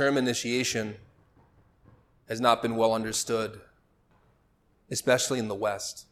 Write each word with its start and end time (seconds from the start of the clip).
Term 0.00 0.16
initiation 0.16 0.96
has 2.26 2.40
not 2.40 2.62
been 2.62 2.74
well 2.74 2.94
understood, 2.94 3.60
especially 4.90 5.38
in 5.38 5.46
the 5.46 5.54
West. 5.54 6.06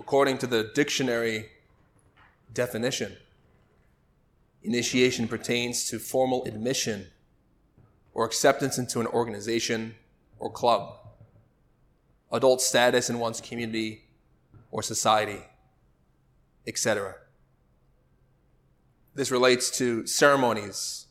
According 0.00 0.38
to 0.38 0.46
the 0.46 0.70
dictionary 0.74 1.50
definition, 2.54 3.14
initiation 4.62 5.28
pertains 5.28 5.86
to 5.90 5.98
formal 5.98 6.46
admission 6.46 7.08
or 8.14 8.24
acceptance 8.24 8.78
into 8.78 9.00
an 9.00 9.06
organization 9.08 9.94
or 10.38 10.48
club, 10.48 10.96
adult 12.32 12.62
status 12.62 13.10
in 13.10 13.18
one's 13.18 13.42
community 13.42 14.04
or 14.70 14.82
society, 14.82 15.42
etc. 16.66 17.16
This 19.14 19.30
relates 19.30 19.70
to 19.78 20.06
ceremonies, 20.06 21.06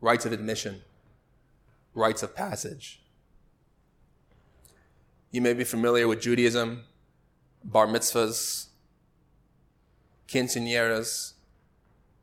rites 0.00 0.24
of 0.24 0.32
admission, 0.32 0.80
rites 1.94 2.22
of 2.22 2.34
passage. 2.34 3.02
You 5.30 5.42
may 5.42 5.52
be 5.52 5.64
familiar 5.64 6.08
with 6.08 6.22
Judaism, 6.22 6.84
bar 7.62 7.86
mitzvahs, 7.86 8.68
quinceañeras, 10.28 11.34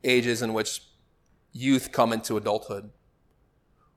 ages 0.02 0.42
in 0.42 0.52
which 0.52 0.82
youth 1.52 1.92
come 1.92 2.12
into 2.12 2.36
adulthood, 2.36 2.90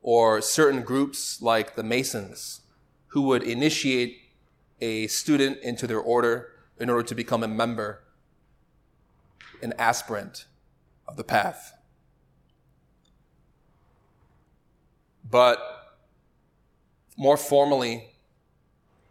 or 0.03 0.39
certain 0.39 0.83
groups 0.83 1.41
like 1.41 1.75
the 1.75 1.83
Masons 1.83 2.61
who 3.07 3.23
would 3.23 3.41
initiate 3.41 4.19
a 4.81 5.07
student 5.07 5.57
into 5.63 5.87
their 5.87 5.99
order 5.99 6.49
in 6.79 6.91
order 6.91 7.03
to 7.03 7.15
become 7.15 7.43
a 7.43 7.47
member, 7.47 8.03
an 9.63 9.73
aspirant 9.79 10.45
of 11.07 11.17
the 11.17 11.23
path. 11.23 11.73
But 15.29 15.59
more 17.17 17.37
formally, 17.37 18.13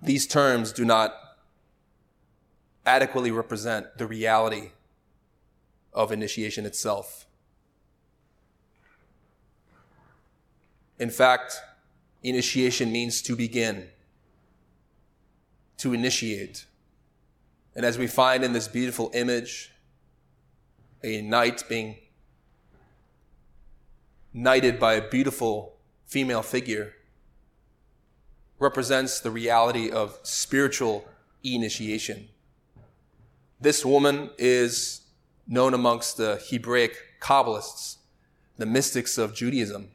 these 0.01 0.27
terms 0.27 0.73
do 0.73 0.85
not 0.85 1.15
adequately 2.85 3.31
represent 3.31 3.99
the 3.99 4.07
reality 4.07 4.71
of 5.93 6.11
initiation 6.11 6.67
itself. 6.67 7.27
In 10.99 11.11
fact, 11.11 11.57
initiation 12.23 12.93
means 12.93 13.23
to 13.23 13.35
begin, 13.35 13.89
to 15.79 15.93
initiate. 15.93 16.67
And 17.75 17.85
as 17.85 17.99
we 17.99 18.07
find 18.07 18.45
in 18.45 18.53
this 18.53 18.69
beautiful 18.69 19.11
image 19.15 19.72
a 21.05 21.23
knight 21.23 21.65
being 21.69 21.97
knighted 24.33 24.79
by 24.79 24.95
a 24.95 25.09
beautiful 25.09 25.77
female 26.07 26.43
figure 26.43 26.95
represents 28.59 29.21
the 29.21 29.31
reality 29.31 29.91
of 29.91 30.19
spiritual 30.23 31.05
initiation. 31.43 32.29
This 33.61 33.85
woman 33.85 34.31
is 34.39 35.03
known 35.47 35.75
amongst 35.75 36.17
the 36.17 36.41
Hebraic 36.49 36.97
Kabbalists, 37.21 37.97
the 38.57 38.67
mystics 38.67 39.19
of 39.19 39.35
Judaism, 39.35 39.89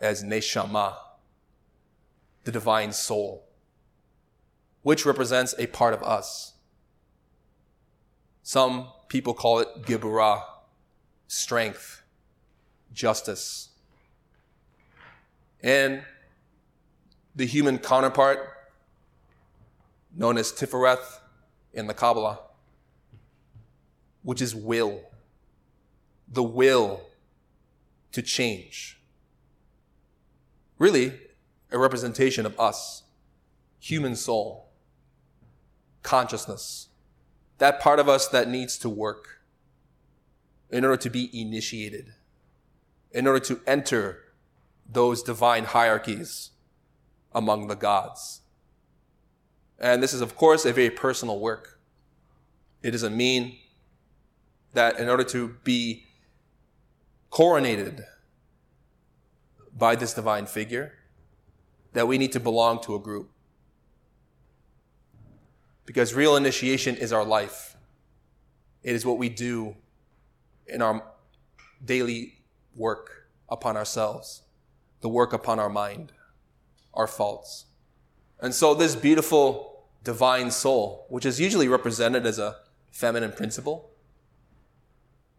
as 0.00 0.22
Neshama, 0.22 0.96
the 2.44 2.52
divine 2.52 2.92
soul, 2.92 3.44
which 4.82 5.06
represents 5.06 5.54
a 5.58 5.66
part 5.66 5.94
of 5.94 6.02
us. 6.02 6.52
Some 8.42 8.88
people 9.08 9.34
call 9.34 9.60
it 9.60 9.68
Geburah, 9.82 10.42
strength, 11.28 12.02
justice. 12.92 13.70
And 15.62 16.02
the 17.34 17.46
human 17.46 17.78
counterpart, 17.78 18.38
known 20.14 20.38
as 20.38 20.52
Tifereth 20.52 21.20
in 21.72 21.86
the 21.86 21.94
Kabbalah, 21.94 22.40
which 24.22 24.40
is 24.40 24.54
will, 24.54 25.02
the 26.28 26.42
will 26.42 27.02
to 28.12 28.22
change. 28.22 28.98
Really, 30.78 31.12
a 31.70 31.78
representation 31.78 32.46
of 32.46 32.58
us, 32.58 33.02
human 33.78 34.16
soul, 34.16 34.70
consciousness, 36.02 36.88
that 37.58 37.80
part 37.80 37.98
of 37.98 38.08
us 38.08 38.28
that 38.28 38.48
needs 38.48 38.78
to 38.78 38.88
work 38.88 39.40
in 40.70 40.84
order 40.84 40.96
to 40.96 41.10
be 41.10 41.30
initiated, 41.38 42.14
in 43.12 43.26
order 43.26 43.40
to 43.40 43.60
enter 43.66 44.22
those 44.88 45.22
divine 45.22 45.64
hierarchies 45.64 46.50
among 47.32 47.68
the 47.68 47.74
gods. 47.74 48.40
And 49.78 50.02
this 50.02 50.14
is, 50.14 50.20
of 50.20 50.36
course, 50.36 50.64
a 50.64 50.72
very 50.72 50.90
personal 50.90 51.38
work. 51.38 51.78
It 52.82 52.92
doesn't 52.92 53.16
mean 53.16 53.56
that 54.72 54.98
in 54.98 55.08
order 55.08 55.24
to 55.24 55.56
be 55.64 56.04
coronated 57.30 58.04
by 59.76 59.96
this 59.96 60.14
divine 60.14 60.46
figure, 60.46 60.94
that 61.92 62.08
we 62.08 62.18
need 62.18 62.32
to 62.32 62.40
belong 62.40 62.80
to 62.82 62.94
a 62.94 62.98
group. 62.98 63.30
Because 65.86 66.12
real 66.12 66.36
initiation 66.36 66.96
is 66.96 67.12
our 67.12 67.24
life. 67.24 67.76
It 68.82 68.94
is 68.94 69.06
what 69.06 69.18
we 69.18 69.28
do 69.28 69.76
in 70.66 70.82
our 70.82 71.02
daily 71.84 72.34
work 72.74 73.28
upon 73.48 73.76
ourselves, 73.76 74.42
the 75.00 75.08
work 75.08 75.32
upon 75.32 75.58
our 75.58 75.70
mind, 75.70 76.12
our 76.92 77.06
faults. 77.06 77.66
And 78.40 78.54
so 78.54 78.74
this 78.74 78.94
beautiful 78.94 79.84
divine 80.04 80.50
soul, 80.50 81.06
which 81.08 81.24
is 81.24 81.40
usually 81.40 81.68
represented 81.68 82.26
as 82.26 82.38
a 82.38 82.56
feminine 82.90 83.32
principle, 83.32 83.90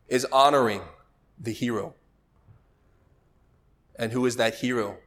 is 0.08 0.26
honoring 0.26 0.82
the 1.40 1.52
hero. 1.52 1.94
And 3.98 4.12
who 4.12 4.26
is 4.26 4.38
that 4.38 4.56
hero? 4.56 4.98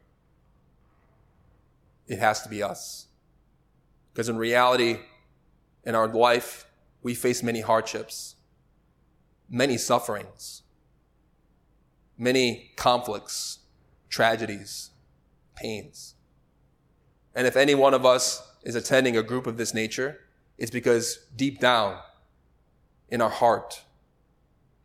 It 2.07 2.19
has 2.19 2.43
to 2.43 2.49
be 2.49 2.63
us. 2.63 3.07
Because 4.13 4.29
in 4.29 4.37
reality, 4.37 4.99
in 5.85 5.95
our 5.95 6.09
life, 6.09 6.67
we 7.03 7.15
face 7.15 7.43
many 7.43 7.61
hardships, 7.61 8.37
many 9.49 9.77
sufferings. 9.77 10.63
many 12.21 12.71
conflicts, 12.77 13.61
tragedies, 14.11 14.91
pains. 15.57 16.15
And 17.35 17.47
if 17.47 17.57
any 17.57 17.75
one 17.75 17.95
of 17.95 18.05
us 18.05 18.47
is 18.63 18.75
attending 18.75 19.17
a 19.17 19.23
group 19.23 19.47
of 19.47 19.57
this 19.57 19.73
nature, 19.73 20.21
it's 20.59 20.71
because 20.71 21.25
deep 21.35 21.59
down 21.61 21.99
in 23.09 23.23
our 23.23 23.31
heart, 23.31 23.85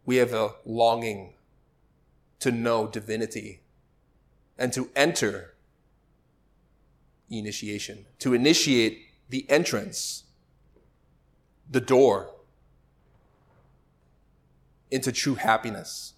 we 0.06 0.16
have 0.16 0.34
a 0.34 0.52
longing 0.64 1.34
to 2.40 2.52
know 2.52 2.88
divinity 2.88 3.62
and 4.58 4.72
to 4.72 4.90
enter 4.96 5.56
initiation, 7.30 8.06
to 8.20 8.34
initiate 8.34 9.08
the 9.28 9.46
entrance, 9.50 10.24
the 11.70 11.82
door 11.82 12.32
into 14.92 15.12
true 15.12 15.36
happiness. 15.36 16.14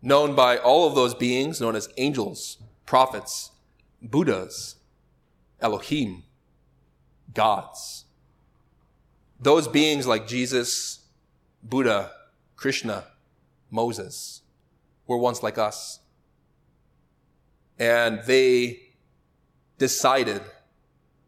Known 0.00 0.34
by 0.34 0.56
all 0.56 0.88
of 0.88 0.94
those 0.94 1.14
beings 1.14 1.60
known 1.60 1.76
as 1.76 1.88
angels, 1.96 2.58
prophets, 2.86 3.52
Buddhas, 4.02 4.76
Elohim, 5.60 6.24
gods. 7.32 8.04
Those 9.40 9.68
beings 9.68 10.06
like 10.06 10.26
Jesus, 10.26 11.00
Buddha, 11.62 12.10
Krishna, 12.56 13.04
Moses 13.70 14.42
were 15.06 15.18
once 15.18 15.42
like 15.42 15.58
us. 15.58 16.00
And 17.78 18.22
they 18.26 18.80
decided 19.78 20.42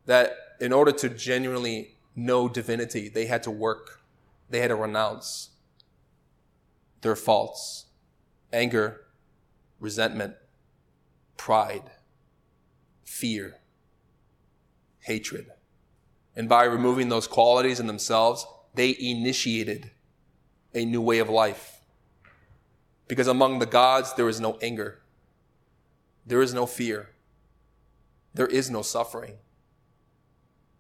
that 0.07 0.37
in 0.61 0.73
order 0.73 0.93
to 0.93 1.09
genuinely 1.09 1.97
know 2.15 2.49
divinity, 2.49 3.09
they 3.09 3.27
had 3.27 3.43
to 3.45 3.51
work, 3.51 4.01
they 4.51 4.61
had 4.61 4.69
to 4.69 4.77
renounce 4.77 5.51
their 7.01 7.17
faults, 7.17 7.87
anger, 8.53 9.03
resentment, 9.81 10.35
pride, 11.37 11.91
fear, 13.05 13.57
hatred. 15.01 15.51
And 16.37 16.49
by 16.49 16.65
removing 16.65 17.09
those 17.09 17.27
qualities 17.27 17.79
in 17.79 17.87
themselves, 17.87 18.47
they 18.75 18.97
initiated 18.99 19.91
a 20.75 20.85
new 20.85 21.01
way 21.01 21.19
of 21.19 21.29
life. 21.29 21.81
Because 23.07 23.29
among 23.29 23.59
the 23.59 23.67
gods, 23.67 24.15
there 24.15 24.29
is 24.29 24.41
no 24.41 24.59
anger. 24.63 25.01
There 26.27 26.43
is 26.43 26.55
no 26.55 26.67
fear. 26.67 27.11
There 28.33 28.47
is 28.47 28.71
no 28.71 28.83
suffering. 28.83 29.35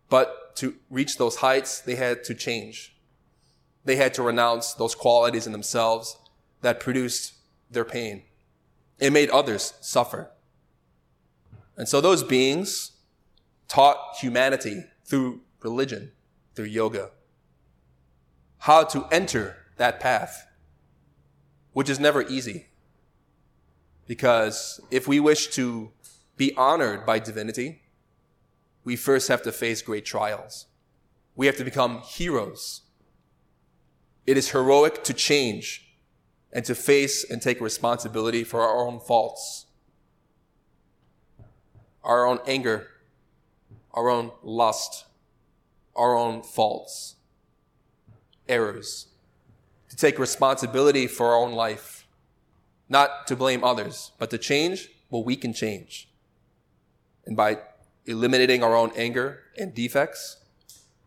But 0.08 0.43
to 0.56 0.74
reach 0.90 1.18
those 1.18 1.36
heights, 1.36 1.80
they 1.80 1.96
had 1.96 2.24
to 2.24 2.34
change. 2.34 2.96
They 3.84 3.96
had 3.96 4.14
to 4.14 4.22
renounce 4.22 4.74
those 4.74 4.94
qualities 4.94 5.46
in 5.46 5.52
themselves 5.52 6.16
that 6.62 6.80
produced 6.80 7.34
their 7.70 7.84
pain. 7.84 8.22
It 8.98 9.12
made 9.12 9.30
others 9.30 9.74
suffer. 9.80 10.30
And 11.76 11.88
so 11.88 12.00
those 12.00 12.22
beings 12.22 12.92
taught 13.68 13.98
humanity 14.20 14.84
through 15.04 15.40
religion, 15.60 16.12
through 16.54 16.66
yoga, 16.66 17.10
how 18.58 18.84
to 18.84 19.06
enter 19.10 19.56
that 19.76 20.00
path, 20.00 20.46
which 21.72 21.90
is 21.90 21.98
never 21.98 22.22
easy. 22.22 22.68
Because 24.06 24.80
if 24.90 25.08
we 25.08 25.18
wish 25.18 25.48
to 25.48 25.90
be 26.36 26.54
honored 26.56 27.04
by 27.04 27.18
divinity, 27.18 27.82
we 28.84 28.96
first 28.96 29.28
have 29.28 29.42
to 29.42 29.52
face 29.52 29.82
great 29.82 30.04
trials. 30.04 30.66
We 31.34 31.46
have 31.46 31.56
to 31.56 31.64
become 31.64 32.00
heroes. 32.02 32.82
It 34.26 34.36
is 34.36 34.50
heroic 34.50 35.02
to 35.04 35.14
change 35.14 35.96
and 36.52 36.64
to 36.66 36.74
face 36.74 37.28
and 37.28 37.42
take 37.42 37.60
responsibility 37.60 38.44
for 38.44 38.60
our 38.60 38.86
own 38.86 39.00
faults, 39.00 39.66
our 42.04 42.26
own 42.26 42.38
anger, 42.46 42.88
our 43.92 44.08
own 44.08 44.30
lust, 44.42 45.06
our 45.96 46.16
own 46.16 46.42
faults, 46.42 47.16
errors, 48.48 49.08
to 49.88 49.96
take 49.96 50.18
responsibility 50.18 51.06
for 51.06 51.28
our 51.28 51.36
own 51.36 51.52
life, 51.52 52.06
not 52.88 53.26
to 53.26 53.36
blame 53.36 53.64
others, 53.64 54.12
but 54.18 54.30
to 54.30 54.38
change 54.38 54.90
what 55.08 55.24
we 55.24 55.36
can 55.36 55.52
change. 55.52 56.08
And 57.26 57.36
by 57.36 57.58
eliminating 58.06 58.62
our 58.62 58.76
own 58.76 58.92
anger 58.96 59.40
and 59.58 59.74
defects, 59.74 60.38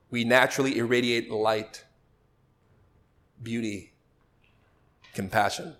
we 0.09 0.23
naturally 0.23 0.77
irradiate 0.77 1.29
light, 1.29 1.85
beauty, 3.41 3.93
compassion. 5.13 5.75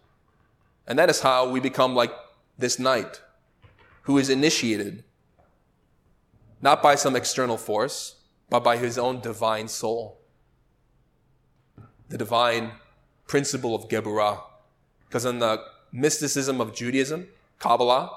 And 0.86 0.98
that 1.00 1.10
is 1.10 1.22
how 1.22 1.50
we 1.50 1.60
become 1.60 1.96
like 1.96 2.12
this 2.58 2.80
knight 2.80 3.22
who 4.04 4.18
is 4.18 4.30
initiated 4.30 5.04
not 6.62 6.82
by 6.82 6.96
some 6.96 7.16
external 7.16 7.58
force, 7.58 8.16
but 8.50 8.64
by 8.64 8.78
his 8.78 8.98
own 8.98 9.20
divine 9.20 9.68
soul. 9.68 10.20
The 12.10 12.18
divine 12.18 12.72
principle 13.28 13.76
of 13.76 13.90
Geburah. 13.90 14.42
Because 15.08 15.26
in 15.26 15.40
the 15.40 15.62
mysticism 15.92 16.60
of 16.60 16.74
Judaism, 16.74 17.28
Kabbalah, 17.60 18.10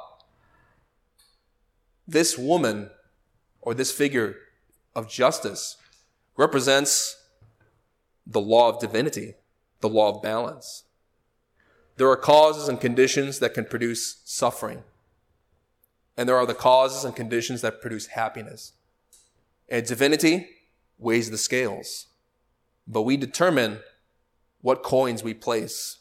this 2.10 2.36
woman 2.36 2.90
or 3.60 3.74
this 3.74 3.92
figure 3.92 4.36
of 4.94 5.08
justice 5.08 5.76
represents 6.36 7.16
the 8.26 8.40
law 8.40 8.68
of 8.68 8.80
divinity, 8.80 9.34
the 9.80 9.88
law 9.88 10.16
of 10.16 10.22
balance. 10.22 10.84
There 11.96 12.08
are 12.08 12.16
causes 12.16 12.68
and 12.68 12.80
conditions 12.80 13.38
that 13.38 13.54
can 13.54 13.64
produce 13.64 14.22
suffering. 14.24 14.82
And 16.16 16.28
there 16.28 16.36
are 16.36 16.46
the 16.46 16.54
causes 16.54 17.04
and 17.04 17.14
conditions 17.14 17.60
that 17.60 17.80
produce 17.80 18.06
happiness. 18.06 18.72
And 19.68 19.86
divinity 19.86 20.48
weighs 20.98 21.30
the 21.30 21.38
scales. 21.38 22.06
But 22.86 23.02
we 23.02 23.16
determine 23.16 23.80
what 24.62 24.82
coins 24.82 25.22
we 25.22 25.34
place 25.34 25.98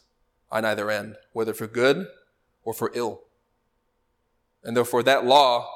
on 0.50 0.64
either 0.64 0.90
end, 0.90 1.16
whether 1.32 1.54
for 1.54 1.66
good 1.66 2.06
or 2.64 2.74
for 2.74 2.90
ill. 2.94 3.22
And 4.64 4.76
therefore, 4.76 5.02
that 5.04 5.24
law 5.24 5.70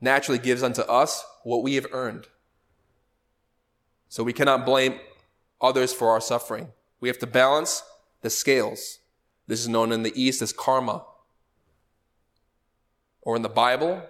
naturally 0.00 0.38
gives 0.38 0.62
unto 0.62 0.82
us 0.82 1.24
what 1.42 1.62
we 1.62 1.74
have 1.74 1.86
earned. 1.92 2.26
So 4.08 4.22
we 4.22 4.32
cannot 4.32 4.66
blame 4.66 4.98
others 5.60 5.92
for 5.92 6.10
our 6.10 6.20
suffering. 6.20 6.68
We 7.00 7.08
have 7.08 7.18
to 7.18 7.26
balance 7.26 7.82
the 8.22 8.30
scales. 8.30 8.98
This 9.46 9.60
is 9.60 9.68
known 9.68 9.92
in 9.92 10.02
the 10.02 10.12
East 10.20 10.42
as 10.42 10.52
karma. 10.52 11.04
Or 13.22 13.36
in 13.36 13.42
the 13.42 13.48
Bible, 13.48 14.02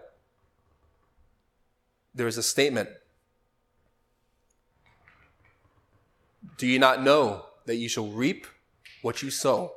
there 2.14 2.26
is 2.26 2.38
a 2.38 2.42
statement 2.42 2.88
Do 6.56 6.66
you 6.66 6.78
not 6.78 7.02
know 7.02 7.46
that 7.66 7.76
you 7.76 7.88
shall 7.88 8.06
reap 8.06 8.46
what 9.02 9.22
you 9.22 9.30
sow? 9.30 9.74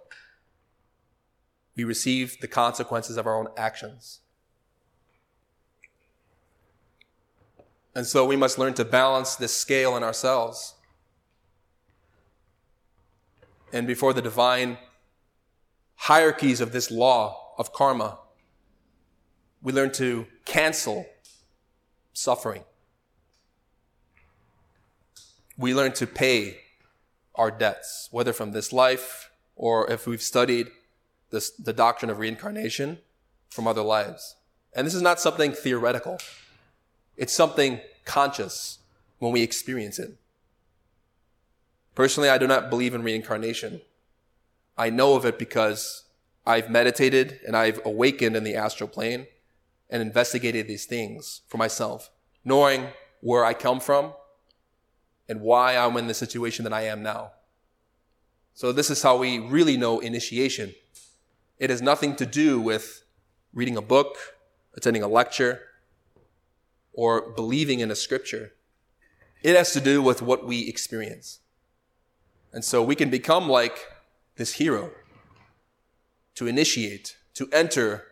We 1.75 1.84
receive 1.84 2.39
the 2.39 2.48
consequences 2.48 3.18
of 3.18 3.28
our 3.28 3.38
own 3.38 3.48
actions. 3.58 4.22
And 7.96 8.05
so 8.05 8.25
we 8.25 8.36
must 8.36 8.58
learn 8.58 8.74
to 8.75 8.86
balance 8.86 9.36
this 9.36 9.55
scale 9.55 9.98
in 9.98 10.03
ourselves. 10.03 10.75
And 13.74 13.88
before 13.88 14.13
the 14.13 14.22
divine 14.22 14.77
hierarchies 15.96 16.62
of 16.62 16.72
this 16.72 16.89
law 16.89 17.53
of 17.58 17.74
karma, 17.74 18.19
we 19.62 19.74
learn 19.74 19.91
to 19.93 20.27
cancel 20.46 21.05
suffering. 22.13 22.63
We 25.58 25.74
learn 25.74 25.91
to 25.93 26.08
pay 26.08 26.62
our 27.36 27.51
debts, 27.51 28.08
whether 28.12 28.34
from 28.34 28.51
this 28.51 28.72
life 28.72 29.29
or 29.55 29.91
if 29.91 30.08
we've 30.08 30.22
studied 30.22 30.72
this, 31.31 31.51
the 31.51 31.74
doctrine 31.74 32.10
of 32.10 32.17
reincarnation 32.17 33.00
from 33.50 33.67
other 33.67 33.81
lives. 33.81 34.36
And 34.74 34.88
this 34.88 34.96
is 34.96 35.01
not 35.01 35.19
something 35.19 35.51
theoretical. 35.51 36.17
It's 37.20 37.34
something 37.34 37.82
conscious 38.06 38.80
when 39.20 39.34
we 39.34 39.44
experience 39.44 40.00
it. 40.00 40.16
Personally, 41.94 42.30
I 42.30 42.38
do 42.38 42.48
not 42.48 42.70
believe 42.70 42.96
in 42.96 43.04
reincarnation. 43.04 43.82
I 44.78 44.90
know 44.90 45.16
of 45.16 45.26
it 45.26 45.38
because 45.38 46.06
I've 46.48 46.70
meditated 46.70 47.42
and 47.46 47.58
I've 47.58 47.86
awakened 47.86 48.38
in 48.38 48.46
the 48.46 48.56
astral 48.56 48.88
plane 48.88 49.28
and 49.90 50.02
investigated 50.02 50.70
these 50.70 50.86
things 50.86 51.42
for 51.50 51.58
myself, 51.58 52.10
knowing 52.46 52.88
where 53.20 53.44
I 53.44 53.54
come 53.54 53.82
from 53.82 54.14
and 55.28 55.42
why 55.42 55.76
I'm 55.76 55.98
in 55.98 56.08
the 56.08 56.14
situation 56.14 56.64
that 56.64 56.74
I 56.74 56.84
am 56.84 57.04
now. 57.04 57.32
So 58.54 58.72
this 58.72 58.90
is 58.90 59.04
how 59.04 59.18
we 59.18 59.40
really 59.40 59.76
know 59.76 60.00
initiation. 60.00 60.74
It 61.58 61.70
has 61.70 61.82
nothing 61.82 62.16
to 62.16 62.26
do 62.26 62.62
with 62.62 63.04
reading 63.54 63.76
a 63.76 63.82
book, 63.82 64.16
attending 64.74 65.04
a 65.04 65.08
lecture, 65.10 65.64
or 67.00 67.22
believing 67.22 67.79
in 67.79 67.89
a 67.89 67.96
scripture. 67.96 68.51
It 69.41 69.56
has 69.56 69.72
to 69.72 69.79
do 69.79 70.01
with 70.01 70.22
what 70.22 70.46
we 70.46 70.68
experience. 70.68 71.39
And 72.51 72.65
so 72.65 72.84
we 72.84 72.94
can 72.94 73.10
become 73.10 73.48
like 73.48 73.77
this 74.36 74.56
hero 74.56 74.91
to 76.36 76.46
initiate, 76.46 77.15
to 77.36 77.48
enter 77.53 78.03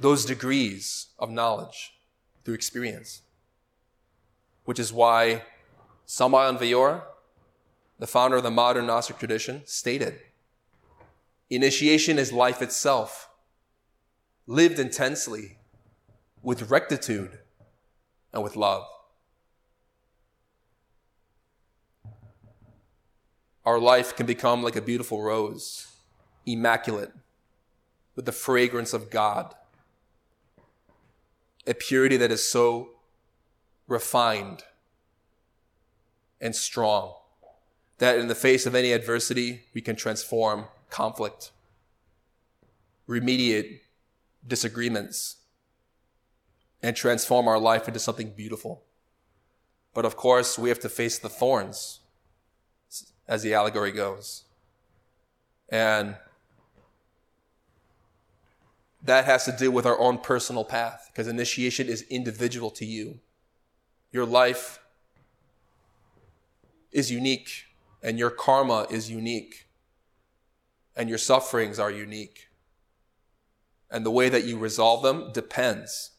those 0.00 0.24
degrees 0.24 1.10
of 1.16 1.30
knowledge 1.30 1.92
through 2.44 2.54
experience. 2.54 3.22
Which 4.64 4.80
is 4.80 4.92
why 4.92 5.44
Samael 6.06 6.56
Weor, 6.56 7.02
the 8.00 8.08
founder 8.08 8.38
of 8.38 8.42
the 8.42 8.50
modern 8.50 8.88
Gnostic 8.88 9.20
tradition, 9.20 9.62
stated 9.64 10.18
Initiation 11.50 12.18
is 12.18 12.32
life 12.32 12.60
itself, 12.60 13.28
lived 14.48 14.80
intensely, 14.80 15.58
with 16.42 16.68
rectitude, 16.68 17.38
and 18.34 18.42
with 18.42 18.56
love. 18.56 18.84
Our 23.64 23.78
life 23.78 24.14
can 24.14 24.26
become 24.26 24.62
like 24.62 24.76
a 24.76 24.82
beautiful 24.82 25.22
rose, 25.22 25.86
immaculate, 26.44 27.12
with 28.14 28.26
the 28.26 28.32
fragrance 28.32 28.92
of 28.92 29.08
God, 29.08 29.54
a 31.66 31.72
purity 31.72 32.18
that 32.18 32.30
is 32.30 32.46
so 32.46 32.90
refined 33.86 34.64
and 36.40 36.54
strong 36.54 37.14
that 37.98 38.18
in 38.18 38.28
the 38.28 38.34
face 38.34 38.66
of 38.66 38.74
any 38.74 38.92
adversity, 38.92 39.62
we 39.72 39.80
can 39.80 39.96
transform 39.96 40.66
conflict, 40.90 41.52
remediate 43.08 43.80
disagreements, 44.46 45.36
and 46.82 46.94
transform 46.96 47.48
our 47.48 47.58
life 47.58 47.88
into 47.88 48.00
something 48.00 48.30
beautiful. 48.30 48.82
But 49.94 50.04
of 50.04 50.16
course, 50.16 50.58
we 50.58 50.68
have 50.68 50.80
to 50.80 50.88
face 50.88 51.18
the 51.18 51.28
thorns, 51.28 52.00
as 53.26 53.42
the 53.42 53.54
allegory 53.54 53.92
goes. 53.92 54.44
And 55.68 56.16
that 59.02 59.24
has 59.24 59.44
to 59.44 59.52
do 59.52 59.70
with 59.70 59.86
our 59.86 59.98
own 59.98 60.18
personal 60.18 60.64
path, 60.64 61.10
because 61.12 61.28
initiation 61.28 61.88
is 61.88 62.02
individual 62.10 62.70
to 62.72 62.84
you. 62.84 63.20
Your 64.12 64.26
life 64.26 64.80
is 66.90 67.10
unique, 67.10 67.66
and 68.02 68.18
your 68.18 68.30
karma 68.30 68.86
is 68.90 69.10
unique, 69.10 69.68
and 70.96 71.08
your 71.08 71.18
sufferings 71.18 71.78
are 71.78 71.90
unique. 71.90 72.48
And 73.90 74.04
the 74.04 74.10
way 74.10 74.28
that 74.28 74.44
you 74.44 74.58
resolve 74.58 75.02
them 75.02 75.32
depends 75.32 76.10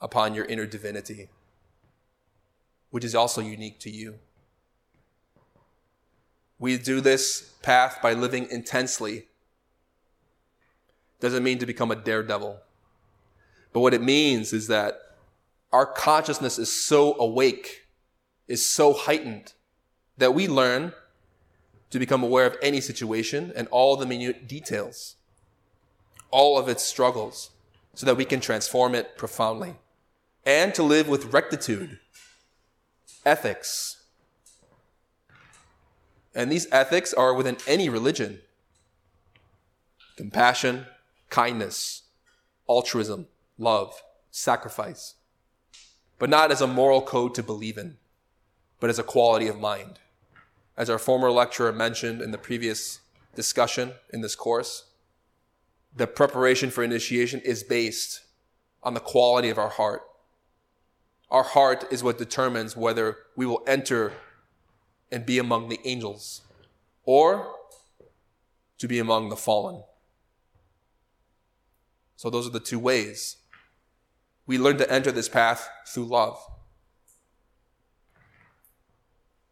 upon 0.00 0.34
your 0.34 0.44
inner 0.46 0.66
divinity, 0.66 1.28
which 2.90 3.04
is 3.04 3.14
also 3.14 3.40
unique 3.40 3.78
to 3.80 3.90
you. 3.90 4.18
We 6.58 6.78
do 6.78 7.00
this 7.00 7.52
path 7.62 7.98
by 8.02 8.12
living 8.12 8.48
intensely. 8.50 9.26
Doesn't 11.20 11.42
mean 11.42 11.58
to 11.58 11.66
become 11.66 11.90
a 11.90 11.96
daredevil. 11.96 12.58
But 13.72 13.80
what 13.80 13.94
it 13.94 14.02
means 14.02 14.52
is 14.52 14.66
that 14.68 15.00
our 15.72 15.86
consciousness 15.86 16.58
is 16.58 16.72
so 16.72 17.14
awake, 17.18 17.86
is 18.48 18.64
so 18.66 18.92
heightened, 18.92 19.52
that 20.18 20.34
we 20.34 20.48
learn 20.48 20.92
to 21.90 21.98
become 21.98 22.22
aware 22.22 22.46
of 22.46 22.56
any 22.62 22.80
situation 22.80 23.52
and 23.54 23.68
all 23.68 23.96
the 23.96 24.06
minute 24.06 24.48
details, 24.48 25.16
all 26.30 26.58
of 26.58 26.68
its 26.68 26.84
struggles, 26.84 27.50
so 27.94 28.06
that 28.06 28.16
we 28.16 28.24
can 28.24 28.40
transform 28.40 28.94
it 28.94 29.16
profoundly 29.16 29.76
and 30.44 30.74
to 30.74 30.82
live 30.82 31.08
with 31.08 31.32
rectitude, 31.32 31.98
ethics. 33.24 34.02
And 36.34 36.50
these 36.50 36.66
ethics 36.70 37.12
are 37.12 37.34
within 37.34 37.56
any 37.66 37.88
religion 37.88 38.40
compassion, 40.16 40.84
kindness, 41.30 42.02
altruism, 42.68 43.26
love, 43.56 44.02
sacrifice. 44.30 45.14
But 46.18 46.28
not 46.28 46.52
as 46.52 46.60
a 46.60 46.66
moral 46.66 47.00
code 47.00 47.34
to 47.36 47.42
believe 47.42 47.78
in, 47.78 47.96
but 48.80 48.90
as 48.90 48.98
a 48.98 49.02
quality 49.02 49.48
of 49.48 49.58
mind. 49.58 49.98
As 50.76 50.90
our 50.90 50.98
former 50.98 51.30
lecturer 51.30 51.72
mentioned 51.72 52.20
in 52.20 52.32
the 52.32 52.38
previous 52.38 53.00
discussion 53.34 53.92
in 54.12 54.20
this 54.20 54.34
course, 54.34 54.90
the 55.96 56.06
preparation 56.06 56.70
for 56.70 56.84
initiation 56.84 57.40
is 57.40 57.62
based 57.62 58.20
on 58.82 58.92
the 58.92 59.00
quality 59.00 59.48
of 59.48 59.58
our 59.58 59.70
heart 59.70 60.02
our 61.30 61.44
heart 61.44 61.84
is 61.90 62.02
what 62.02 62.18
determines 62.18 62.76
whether 62.76 63.18
we 63.36 63.46
will 63.46 63.62
enter 63.66 64.12
and 65.12 65.24
be 65.24 65.38
among 65.38 65.68
the 65.68 65.80
angels 65.84 66.42
or 67.04 67.54
to 68.78 68.88
be 68.88 68.98
among 68.98 69.28
the 69.28 69.36
fallen. 69.36 69.82
So, 72.16 72.30
those 72.30 72.46
are 72.46 72.50
the 72.50 72.60
two 72.60 72.78
ways. 72.78 73.36
We 74.46 74.58
learn 74.58 74.78
to 74.78 74.90
enter 74.90 75.12
this 75.12 75.28
path 75.28 75.68
through 75.86 76.06
love. 76.06 76.38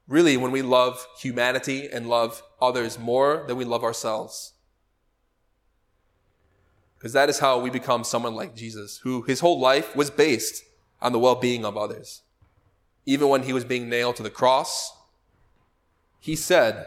Really, 0.06 0.36
when 0.36 0.50
we 0.50 0.62
love 0.62 1.06
humanity 1.20 1.88
and 1.90 2.08
love 2.08 2.42
others 2.60 2.98
more 2.98 3.44
than 3.46 3.56
we 3.56 3.64
love 3.64 3.84
ourselves. 3.84 4.54
Because 6.96 7.12
that 7.12 7.28
is 7.28 7.38
how 7.38 7.60
we 7.60 7.70
become 7.70 8.02
someone 8.02 8.34
like 8.34 8.56
Jesus, 8.56 9.00
who 9.04 9.22
his 9.22 9.40
whole 9.40 9.60
life 9.60 9.94
was 9.94 10.10
based 10.10 10.64
on 11.00 11.12
the 11.12 11.18
well 11.18 11.34
being 11.34 11.64
of 11.64 11.76
others. 11.76 12.22
Even 13.06 13.28
when 13.28 13.44
he 13.44 13.52
was 13.52 13.64
being 13.64 13.88
nailed 13.88 14.16
to 14.16 14.22
the 14.22 14.30
cross, 14.30 14.92
he 16.20 16.36
said, 16.36 16.86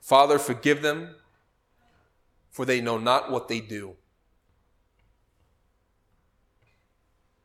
Father, 0.00 0.38
forgive 0.38 0.82
them, 0.82 1.14
for 2.50 2.64
they 2.64 2.80
know 2.80 2.98
not 2.98 3.30
what 3.30 3.48
they 3.48 3.60
do. 3.60 3.96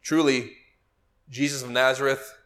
Truly, 0.02 0.54
Jesus 1.30 1.62
of 1.62 1.70
Nazareth 1.70 2.38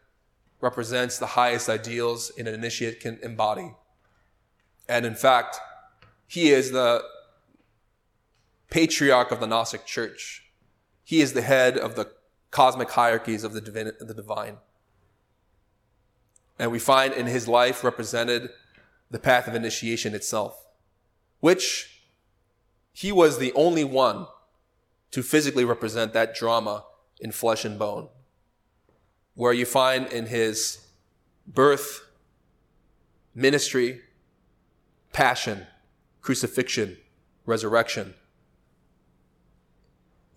represents 0.60 1.18
the 1.18 1.26
highest 1.26 1.68
ideals 1.68 2.30
an 2.36 2.46
initiate 2.46 3.00
can 3.00 3.18
embody. 3.22 3.74
And 4.88 5.06
in 5.06 5.14
fact, 5.14 5.58
he 6.26 6.50
is 6.50 6.72
the 6.72 7.02
patriarch 8.70 9.30
of 9.30 9.40
the 9.40 9.46
Gnostic 9.46 9.86
Church. 9.86 10.47
He 11.08 11.22
is 11.22 11.32
the 11.32 11.40
head 11.40 11.78
of 11.78 11.96
the 11.96 12.12
cosmic 12.50 12.90
hierarchies 12.90 13.42
of 13.42 13.54
the, 13.54 13.62
divine, 13.62 13.92
the 13.98 14.12
divine. 14.12 14.58
And 16.58 16.70
we 16.70 16.78
find 16.78 17.14
in 17.14 17.24
his 17.24 17.48
life 17.48 17.82
represented 17.82 18.50
the 19.10 19.18
path 19.18 19.48
of 19.48 19.54
initiation 19.54 20.14
itself, 20.14 20.66
which 21.40 22.02
he 22.92 23.10
was 23.10 23.38
the 23.38 23.54
only 23.54 23.84
one 23.84 24.26
to 25.12 25.22
physically 25.22 25.64
represent 25.64 26.12
that 26.12 26.34
drama 26.34 26.84
in 27.18 27.32
flesh 27.32 27.64
and 27.64 27.78
bone. 27.78 28.08
Where 29.32 29.54
you 29.54 29.64
find 29.64 30.12
in 30.12 30.26
his 30.26 30.88
birth, 31.46 32.02
ministry, 33.34 34.02
passion, 35.14 35.68
crucifixion, 36.20 36.98
resurrection, 37.46 38.12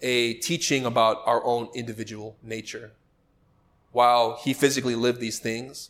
a 0.01 0.35
teaching 0.35 0.85
about 0.85 1.21
our 1.25 1.43
own 1.43 1.69
individual 1.73 2.37
nature. 2.41 2.91
While 3.91 4.37
he 4.43 4.53
physically 4.53 4.95
lived 4.95 5.19
these 5.19 5.39
things, 5.39 5.89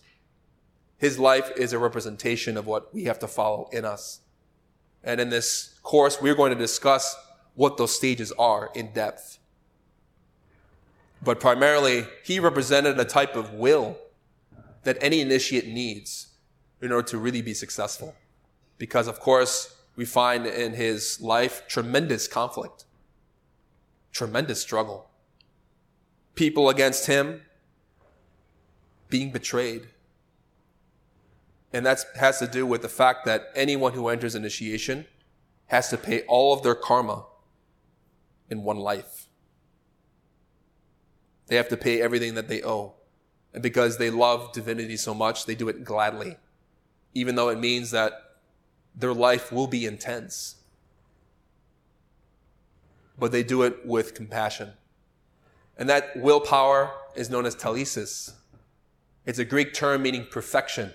his 0.98 1.18
life 1.18 1.52
is 1.56 1.74
a 1.74 1.80
representation 1.80 2.58
of 2.58 2.68
what 2.68 2.94
we 2.94 3.06
have 3.06 3.20
to 3.20 3.28
follow 3.28 3.70
in 3.72 3.86
us. 3.86 4.22
And 5.04 5.20
in 5.20 5.30
this 5.30 5.80
course, 5.82 6.22
we're 6.22 6.36
going 6.36 6.52
to 6.52 6.58
discuss 6.58 7.16
what 7.56 7.78
those 7.78 7.96
stages 7.96 8.32
are 8.34 8.70
in 8.76 8.94
depth. 8.94 9.40
But 11.24 11.40
primarily, 11.40 12.06
he 12.24 12.40
represented 12.40 13.00
a 13.00 13.06
type 13.06 13.36
of 13.36 13.54
will 13.54 13.98
that 14.84 14.98
any 15.02 15.22
initiate 15.22 15.68
needs 15.68 16.28
in 16.82 16.92
order 16.92 17.08
to 17.10 17.18
really 17.18 17.42
be 17.42 17.54
successful. 17.54 18.16
Because, 18.78 19.08
of 19.08 19.20
course, 19.20 19.76
we 19.96 20.06
find 20.06 20.48
in 20.48 20.74
his 20.74 21.22
life 21.22 21.68
tremendous 21.68 22.28
conflict 22.28 22.86
tremendous 24.12 24.62
struggle. 24.62 25.10
People 26.36 26.70
against 26.70 27.08
him 27.08 27.42
being 29.10 29.32
betrayed. 29.32 29.88
And 31.74 31.86
that 31.86 32.04
has 32.16 32.40
to 32.40 32.48
do 32.48 32.66
with 32.66 32.82
the 32.82 32.90
fact 32.90 33.26
that 33.26 33.50
anyone 33.56 33.94
who 33.94 34.08
enters 34.08 34.36
initiation 34.36 35.06
has 35.68 35.90
to 35.90 35.98
pay 35.98 36.22
all 36.24 36.54
of 36.54 36.64
their 36.64 36.76
karma 36.76 37.26
in 38.50 38.64
one 38.64 38.78
life. 38.78 39.28
They 41.48 41.56
have 41.56 41.70
to 41.70 41.78
pay 41.78 42.02
everything 42.02 42.36
that 42.36 42.48
they 42.48 42.64
owe. 42.64 42.94
And 43.54 43.62
because 43.64 43.98
they 43.98 44.10
love 44.10 44.54
divinity 44.54 44.98
so 44.98 45.14
much, 45.14 45.46
they 45.46 45.56
do 45.56 45.70
it 45.70 45.84
gladly, 45.84 46.38
even 47.14 47.36
though 47.36 47.50
it 47.50 47.60
means 47.60 47.92
that 47.92 48.14
their 48.96 49.14
life 49.14 49.52
will 49.52 49.68
be 49.68 49.86
intense 49.86 50.61
but 53.22 53.32
they 53.32 53.44
do 53.44 53.62
it 53.62 53.86
with 53.86 54.16
compassion. 54.16 54.72
And 55.78 55.88
that 55.88 56.18
willpower 56.18 56.92
is 57.16 57.30
known 57.30 57.46
as 57.46 57.56
telesis. 57.56 58.34
It's 59.28 59.38
a 59.38 59.46
Greek 59.46 59.76
term 59.76 60.02
meaning 60.02 60.26
perfection 60.32 60.92